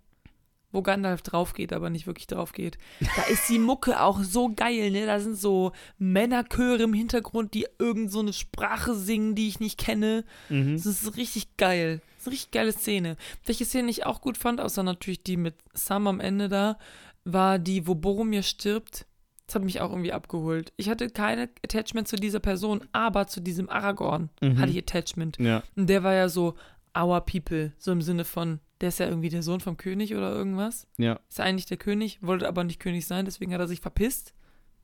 wo 0.73 0.83
Gandalf 0.83 1.23
drauf 1.23 1.55
geht, 1.55 1.73
aber 1.73 1.89
nicht 1.91 2.07
wirklich 2.07 2.27
drauf 2.27 2.53
geht. 2.53 2.77
Da 3.17 3.23
ist 3.23 3.49
die 3.49 3.59
Mucke 3.59 4.01
auch 4.03 4.23
so 4.23 4.53
geil, 4.55 4.91
ne? 4.91 5.07
Da 5.07 5.19
sind 5.19 5.37
so 5.37 5.73
Männerchöre 5.99 6.83
im 6.83 6.93
Hintergrund, 6.93 7.55
die 7.55 7.67
irgend 7.79 8.11
so 8.11 8.21
eine 8.21 8.33
Sprache 8.33 8.95
singen, 8.95 9.35
die 9.35 9.49
ich 9.49 9.61
nicht 9.61 9.79
kenne. 9.79 10.25
Mhm. 10.49 10.75
Das 10.77 10.87
ist 10.87 11.17
richtig 11.17 11.57
geil. 11.57 12.01
Das 12.17 12.21
ist 12.23 12.27
eine 12.27 12.33
richtig 12.35 12.51
geile 12.51 12.73
Szene. 12.73 13.17
Welche 13.45 13.65
Szene 13.65 13.91
ich 13.91 14.05
auch 14.07 14.21
gut 14.21 14.37
fand, 14.37 14.61
außer 14.61 14.83
natürlich 14.83 15.23
die 15.23 15.37
mit 15.37 15.55
Sam 15.73 16.07
am 16.07 16.21
Ende 16.21 16.49
da, 16.49 16.79
war 17.25 17.59
die, 17.59 17.87
wo 17.87 17.95
Boromir 17.95 18.43
stirbt. 18.43 19.07
Das 19.47 19.55
hat 19.55 19.65
mich 19.65 19.81
auch 19.81 19.91
irgendwie 19.91 20.13
abgeholt. 20.13 20.73
Ich 20.77 20.91
hatte 20.91 21.09
keine 21.09 21.49
Attachment 21.65 22.07
zu 22.09 22.17
dieser 22.17 22.41
Person, 22.41 22.83
aber 22.93 23.27
zu 23.27 23.41
diesem 23.41 23.71
Aragorn 23.71 24.29
Mhm. 24.43 24.59
hatte 24.59 24.71
ich 24.73 24.79
Attachment. 24.79 25.39
Ja. 25.39 25.63
Und 25.77 25.87
der 25.89 26.03
war 26.03 26.13
ja 26.15 26.29
so 26.29 26.55
our 26.99 27.21
people, 27.23 27.73
so 27.79 27.91
im 27.93 28.03
Sinne 28.03 28.25
von, 28.27 28.61
der 28.81 28.91
ist 28.91 28.99
ja 29.01 29.07
irgendwie 29.07 29.29
der 29.29 29.43
Sohn 29.43 29.61
vom 29.61 29.77
König 29.77 30.15
oder 30.15 30.33
irgendwas. 30.33 30.87
Ja. 30.99 31.19
Ist 31.29 31.39
ja 31.39 31.45
eigentlich 31.45 31.67
der 31.67 31.77
König, 31.77 32.19
wollte 32.23 32.47
aber 32.49 32.65
nicht 32.65 32.81
König 32.81 33.07
sein, 33.07 33.25
deswegen 33.25 33.53
hat 33.53 33.61
er 33.61 33.69
sich 33.69 33.81
verpisst. 33.81 34.35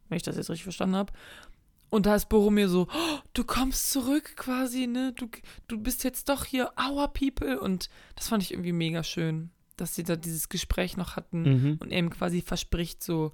Wenn 0.08 0.16
ich 0.16 0.22
das 0.22 0.36
jetzt 0.36 0.50
richtig 0.50 0.64
verstanden 0.64 0.96
habe. 0.96 1.12
Und 1.90 2.06
da 2.06 2.14
ist 2.16 2.28
Boromir 2.28 2.68
so, 2.68 2.88
"Oh, 2.92 3.18
du 3.34 3.44
kommst 3.44 3.90
zurück 3.92 4.34
quasi, 4.36 4.86
ne? 4.88 5.12
Du, 5.16 5.28
du 5.68 5.78
bist 5.78 6.02
jetzt 6.04 6.28
doch 6.28 6.44
hier 6.44 6.72
our 6.78 7.08
people. 7.08 7.60
Und 7.60 7.88
das 8.16 8.28
fand 8.28 8.42
ich 8.42 8.52
irgendwie 8.52 8.72
mega 8.72 9.04
schön, 9.04 9.50
dass 9.76 9.94
sie 9.94 10.02
da 10.02 10.16
dieses 10.16 10.48
Gespräch 10.48 10.96
noch 10.96 11.14
hatten 11.16 11.42
Mhm. 11.42 11.76
und 11.80 11.90
ihm 11.92 12.10
quasi 12.10 12.42
verspricht 12.42 13.02
so, 13.02 13.32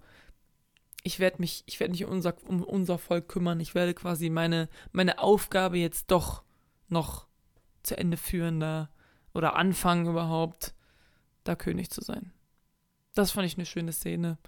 ich 1.02 1.18
werde 1.18 1.38
mich, 1.40 1.62
ich 1.66 1.80
werde 1.80 1.92
mich 1.92 2.04
um 2.04 2.12
unser, 2.12 2.34
um 2.46 2.62
unser 2.62 2.98
Volk 2.98 3.28
kümmern. 3.28 3.58
Ich 3.60 3.74
werde 3.74 3.94
quasi 3.94 4.28
meine, 4.28 4.68
meine 4.92 5.18
Aufgabe 5.18 5.78
jetzt 5.78 6.10
doch 6.10 6.42
noch 6.88 7.26
zu 7.82 7.96
Ende 7.96 8.18
führen 8.18 8.60
da 8.60 8.90
oder 9.34 9.56
anfangen 9.56 10.06
überhaupt, 10.06 10.74
da 11.44 11.54
König 11.56 11.90
zu 11.90 12.02
sein. 12.02 12.32
Das 13.14 13.30
fand 13.32 13.46
ich 13.46 13.56
eine 13.56 13.66
schöne 13.66 13.92
Szene. 13.92 14.38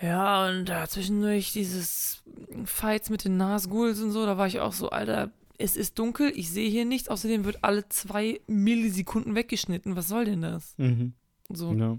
Ja, 0.00 0.46
und 0.48 0.66
da 0.66 0.86
zwischendurch 0.88 1.52
dieses 1.52 2.22
Fights 2.64 3.10
mit 3.10 3.24
den 3.24 3.36
Nazguls 3.36 4.00
und 4.00 4.12
so, 4.12 4.26
da 4.26 4.38
war 4.38 4.46
ich 4.46 4.60
auch 4.60 4.72
so, 4.72 4.90
Alter, 4.90 5.32
es 5.58 5.76
ist 5.76 5.98
dunkel, 5.98 6.32
ich 6.36 6.50
sehe 6.50 6.70
hier 6.70 6.84
nichts, 6.84 7.08
außerdem 7.08 7.44
wird 7.44 7.64
alle 7.64 7.88
zwei 7.88 8.40
Millisekunden 8.46 9.34
weggeschnitten. 9.34 9.96
Was 9.96 10.06
soll 10.06 10.24
denn 10.26 10.42
das? 10.42 10.74
Mhm. 10.76 11.14
So, 11.48 11.72
Ja. 11.72 11.98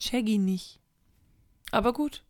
Shaggy 0.00 0.38
nicht. 0.38 0.80
Aber 1.70 1.92
gut. 1.92 2.24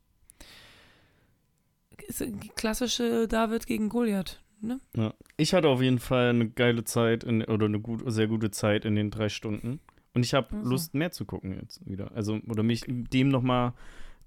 Eine 2.20 2.36
klassische 2.56 3.28
David 3.28 3.66
gegen 3.66 3.88
Goliath, 3.88 4.42
ne? 4.66 4.80
Ja. 4.96 5.14
Ich 5.36 5.54
hatte 5.54 5.68
auf 5.68 5.82
jeden 5.82 5.98
Fall 5.98 6.30
eine 6.30 6.48
geile 6.48 6.84
Zeit 6.84 7.24
in, 7.24 7.44
oder 7.44 7.66
eine 7.66 7.80
gut, 7.80 8.02
sehr 8.06 8.26
gute 8.26 8.50
Zeit 8.50 8.84
in 8.84 8.96
den 8.96 9.10
drei 9.10 9.28
Stunden. 9.28 9.80
Und 10.14 10.24
ich 10.24 10.34
habe 10.34 10.48
Ach 10.50 10.62
so. 10.62 10.70
Lust, 10.70 10.94
mehr 10.94 11.10
zu 11.10 11.24
gucken 11.24 11.58
jetzt 11.60 11.86
wieder. 11.88 12.12
Also, 12.14 12.40
oder 12.48 12.62
mich 12.62 12.84
dem 12.86 13.28
nochmal 13.28 13.72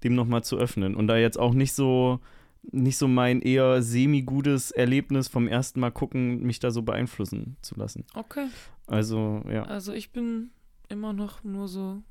dem 0.04 0.14
noch 0.14 0.26
mal 0.26 0.42
zu 0.42 0.56
öffnen. 0.56 0.94
Und 0.94 1.08
da 1.08 1.16
jetzt 1.16 1.38
auch 1.38 1.54
nicht 1.54 1.72
so, 1.72 2.20
nicht 2.62 2.98
so 2.98 3.08
mein 3.08 3.40
eher 3.40 3.82
semi-gutes 3.82 4.70
Erlebnis 4.70 5.28
vom 5.28 5.48
ersten 5.48 5.80
Mal 5.80 5.90
gucken, 5.90 6.42
mich 6.42 6.60
da 6.60 6.70
so 6.70 6.82
beeinflussen 6.82 7.56
zu 7.62 7.74
lassen. 7.76 8.04
Okay. 8.14 8.46
Also, 8.86 9.42
ja. 9.50 9.64
Also 9.64 9.92
ich 9.92 10.12
bin 10.12 10.50
immer 10.88 11.12
noch 11.12 11.44
nur 11.44 11.68
so 11.68 12.02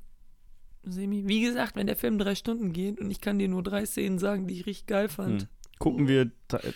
semi. 0.82 1.26
Wie 1.26 1.40
gesagt, 1.40 1.76
wenn 1.76 1.86
der 1.86 1.96
Film 1.96 2.18
drei 2.18 2.34
Stunden 2.34 2.72
geht 2.72 3.00
und 3.00 3.10
ich 3.10 3.20
kann 3.20 3.38
dir 3.38 3.48
nur 3.48 3.62
drei 3.62 3.84
Szenen 3.86 4.18
sagen, 4.18 4.46
die 4.46 4.54
ich 4.54 4.66
richtig 4.66 4.86
geil 4.86 5.08
fand. 5.08 5.42
Hm. 5.42 5.48
Gucken 5.78 6.08
wir 6.08 6.30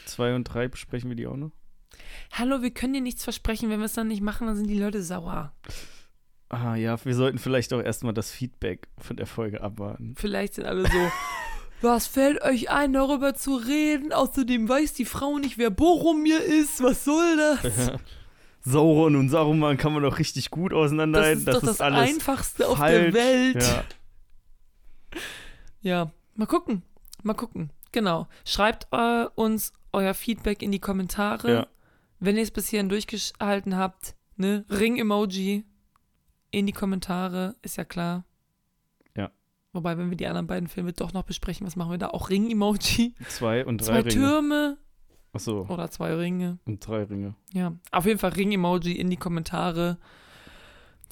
zwei 0.06 0.34
und 0.34 0.44
drei, 0.44 0.68
besprechen 0.68 1.10
wir 1.10 1.16
die 1.16 1.26
auch 1.26 1.36
noch? 1.36 1.50
Hallo, 2.32 2.62
wir 2.62 2.70
können 2.70 2.92
dir 2.94 3.00
nichts 3.00 3.24
versprechen. 3.24 3.68
Wenn 3.70 3.80
wir 3.80 3.86
es 3.86 3.94
dann 3.94 4.08
nicht 4.08 4.22
machen, 4.22 4.46
dann 4.46 4.56
sind 4.56 4.68
die 4.68 4.78
Leute 4.78 5.02
sauer. 5.02 5.52
Ah 6.48 6.74
ja, 6.76 7.02
wir 7.04 7.14
sollten 7.14 7.38
vielleicht 7.38 7.72
auch 7.72 7.80
erstmal 7.82 8.12
das 8.14 8.30
Feedback 8.30 8.88
von 8.98 9.16
der 9.16 9.26
Folge 9.26 9.60
abwarten. 9.62 10.14
Vielleicht 10.16 10.54
sind 10.54 10.66
alle 10.66 10.82
so. 10.82 10.98
Was 11.80 12.06
fällt 12.06 12.42
euch 12.42 12.70
ein, 12.70 12.92
darüber 12.92 13.34
zu 13.34 13.56
reden? 13.56 14.12
Außerdem 14.12 14.68
weiß 14.68 14.92
die 14.94 15.04
Frau 15.04 15.38
nicht, 15.38 15.58
wer 15.58 15.70
Boromir 15.70 16.40
ist. 16.40 16.80
Was 16.82 17.04
soll 17.04 17.36
das? 17.36 17.92
Sauron 18.64 19.16
und 19.16 19.30
Saruman 19.30 19.76
kann 19.76 19.92
man 19.92 20.04
doch 20.04 20.20
richtig 20.20 20.50
gut 20.52 20.70
Das 20.72 20.78
auseinanderhalten. 20.78 21.38
ist 21.40 21.48
doch 21.48 21.60
das, 21.60 21.80
alles 21.80 21.98
Einfachste 22.10 22.68
auf 22.68 22.78
falsch. 22.78 23.12
der 23.12 23.14
Welt. 23.14 23.62
Ja. 23.62 23.84
Ja, 25.80 26.12
mal 26.36 26.46
gucken. 26.46 26.82
Mal 27.24 27.34
gucken. 27.34 27.70
Genau. 27.92 28.26
Schreibt 28.44 28.86
äh, 28.92 29.26
uns 29.34 29.72
euer 29.92 30.14
Feedback 30.14 30.62
in 30.62 30.72
die 30.72 30.78
Kommentare. 30.80 31.52
Ja. 31.52 31.66
Wenn 32.18 32.36
ihr 32.36 32.42
es 32.42 32.50
bis 32.50 32.68
hierhin 32.68 32.88
durchgehalten 32.88 33.76
habt, 33.76 34.14
ne? 34.36 34.64
Ring-Emoji 34.70 35.64
in 36.50 36.66
die 36.66 36.72
Kommentare, 36.72 37.56
ist 37.62 37.76
ja 37.76 37.84
klar. 37.84 38.24
Ja. 39.16 39.30
Wobei, 39.72 39.96
wenn 39.98 40.08
wir 40.10 40.16
die 40.16 40.26
anderen 40.26 40.46
beiden 40.46 40.68
Filme 40.68 40.92
doch 40.92 41.12
noch 41.12 41.24
besprechen, 41.24 41.66
was 41.66 41.76
machen 41.76 41.90
wir 41.90 41.98
da? 41.98 42.08
Auch 42.08 42.30
Ring-Emoji? 42.30 43.14
Zwei 43.28 43.64
und 43.66 43.78
drei 43.80 43.86
Zwei 43.86 44.00
Ringe. 44.00 44.08
Türme 44.10 44.78
Achso, 45.34 45.66
oder 45.68 45.90
zwei 45.90 46.14
Ringe. 46.14 46.58
und 46.66 46.86
drei 46.86 47.04
Ringe. 47.04 47.34
Ja, 47.52 47.72
auf 47.90 48.04
jeden 48.06 48.18
Fall 48.18 48.32
Ring-Emoji 48.32 48.92
in 48.92 49.08
die 49.10 49.16
Kommentare. 49.16 49.98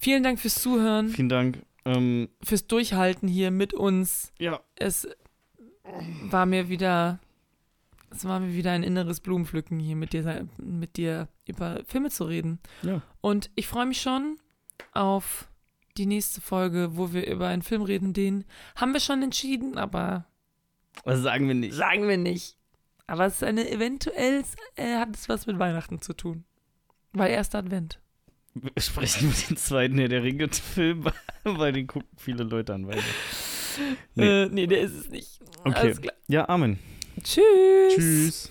Vielen 0.01 0.23
Dank 0.23 0.39
fürs 0.39 0.55
Zuhören, 0.57 1.09
Vielen 1.09 1.29
Dank. 1.29 1.65
Ähm, 1.85 2.29
fürs 2.43 2.67
Durchhalten 2.67 3.27
hier 3.29 3.51
mit 3.51 3.73
uns. 3.75 4.33
ja, 4.39 4.61
Es 4.77 5.09
war 6.31 6.47
mir 6.47 6.69
wieder, 6.69 7.19
es 8.11 8.25
war 8.25 8.41
mir 8.41 8.55
wieder 8.55 8.73
ein 8.73 8.83
inneres 8.83 9.21
Blumenpflücken 9.21 9.79
hier 9.79 9.97
mit 9.97 10.13
dir, 10.13 10.49
mit 10.59 10.97
dir 10.97 11.29
über 11.47 11.83
Filme 11.87 12.11
zu 12.11 12.25
reden. 12.25 12.61
Ja. 12.83 13.03
Und 13.21 13.51
ich 13.55 13.67
freue 13.67 13.87
mich 13.87 14.01
schon 14.01 14.37
auf 14.93 15.49
die 15.97 16.07
nächste 16.07 16.41
Folge, 16.41 16.97
wo 16.97 17.13
wir 17.13 17.27
über 17.27 17.49
einen 17.49 17.63
Film 17.63 17.83
reden, 17.83 18.13
den 18.13 18.45
haben 18.77 18.93
wir 18.93 19.01
schon 19.01 19.23
entschieden, 19.23 19.77
aber 19.77 20.27
was 21.05 21.21
sagen 21.21 21.49
wir 21.49 21.55
nicht? 21.55 21.75
sagen 21.75 22.09
wir 22.09 22.17
nicht. 22.17 22.57
Aber 23.07 23.27
es 23.27 23.35
ist 23.37 23.45
eine 23.45 23.69
eventuell 23.69 24.45
äh, 24.77 24.97
hat 24.97 25.15
es 25.15 25.29
was 25.29 25.47
mit 25.47 25.59
Weihnachten 25.59 26.01
zu 26.01 26.13
tun. 26.13 26.45
Weil 27.13 27.31
erster 27.33 27.59
Advent. 27.59 27.99
Wir 28.55 28.71
sprechen 28.79 29.29
über 29.29 29.37
den 29.49 29.57
zweiten 29.57 29.99
Herr 29.99 30.09
der 30.09 30.23
Ringe-Film, 30.23 31.07
weil 31.45 31.73
den 31.73 31.87
gucken 31.87 32.09
viele 32.17 32.45
Leute 32.45 32.75
an. 32.75 32.87
Weiter. 32.87 33.03
Nee. 34.15 34.45
Äh, 34.45 34.49
nee, 34.51 34.67
der 34.67 34.81
ist 34.81 34.95
es 34.95 35.11
nicht. 35.11 35.41
Okay. 35.65 35.95
Ja, 36.29 36.49
Amen. 36.49 36.79
Tschüss. 37.23 37.95
Tschüss. 37.95 38.51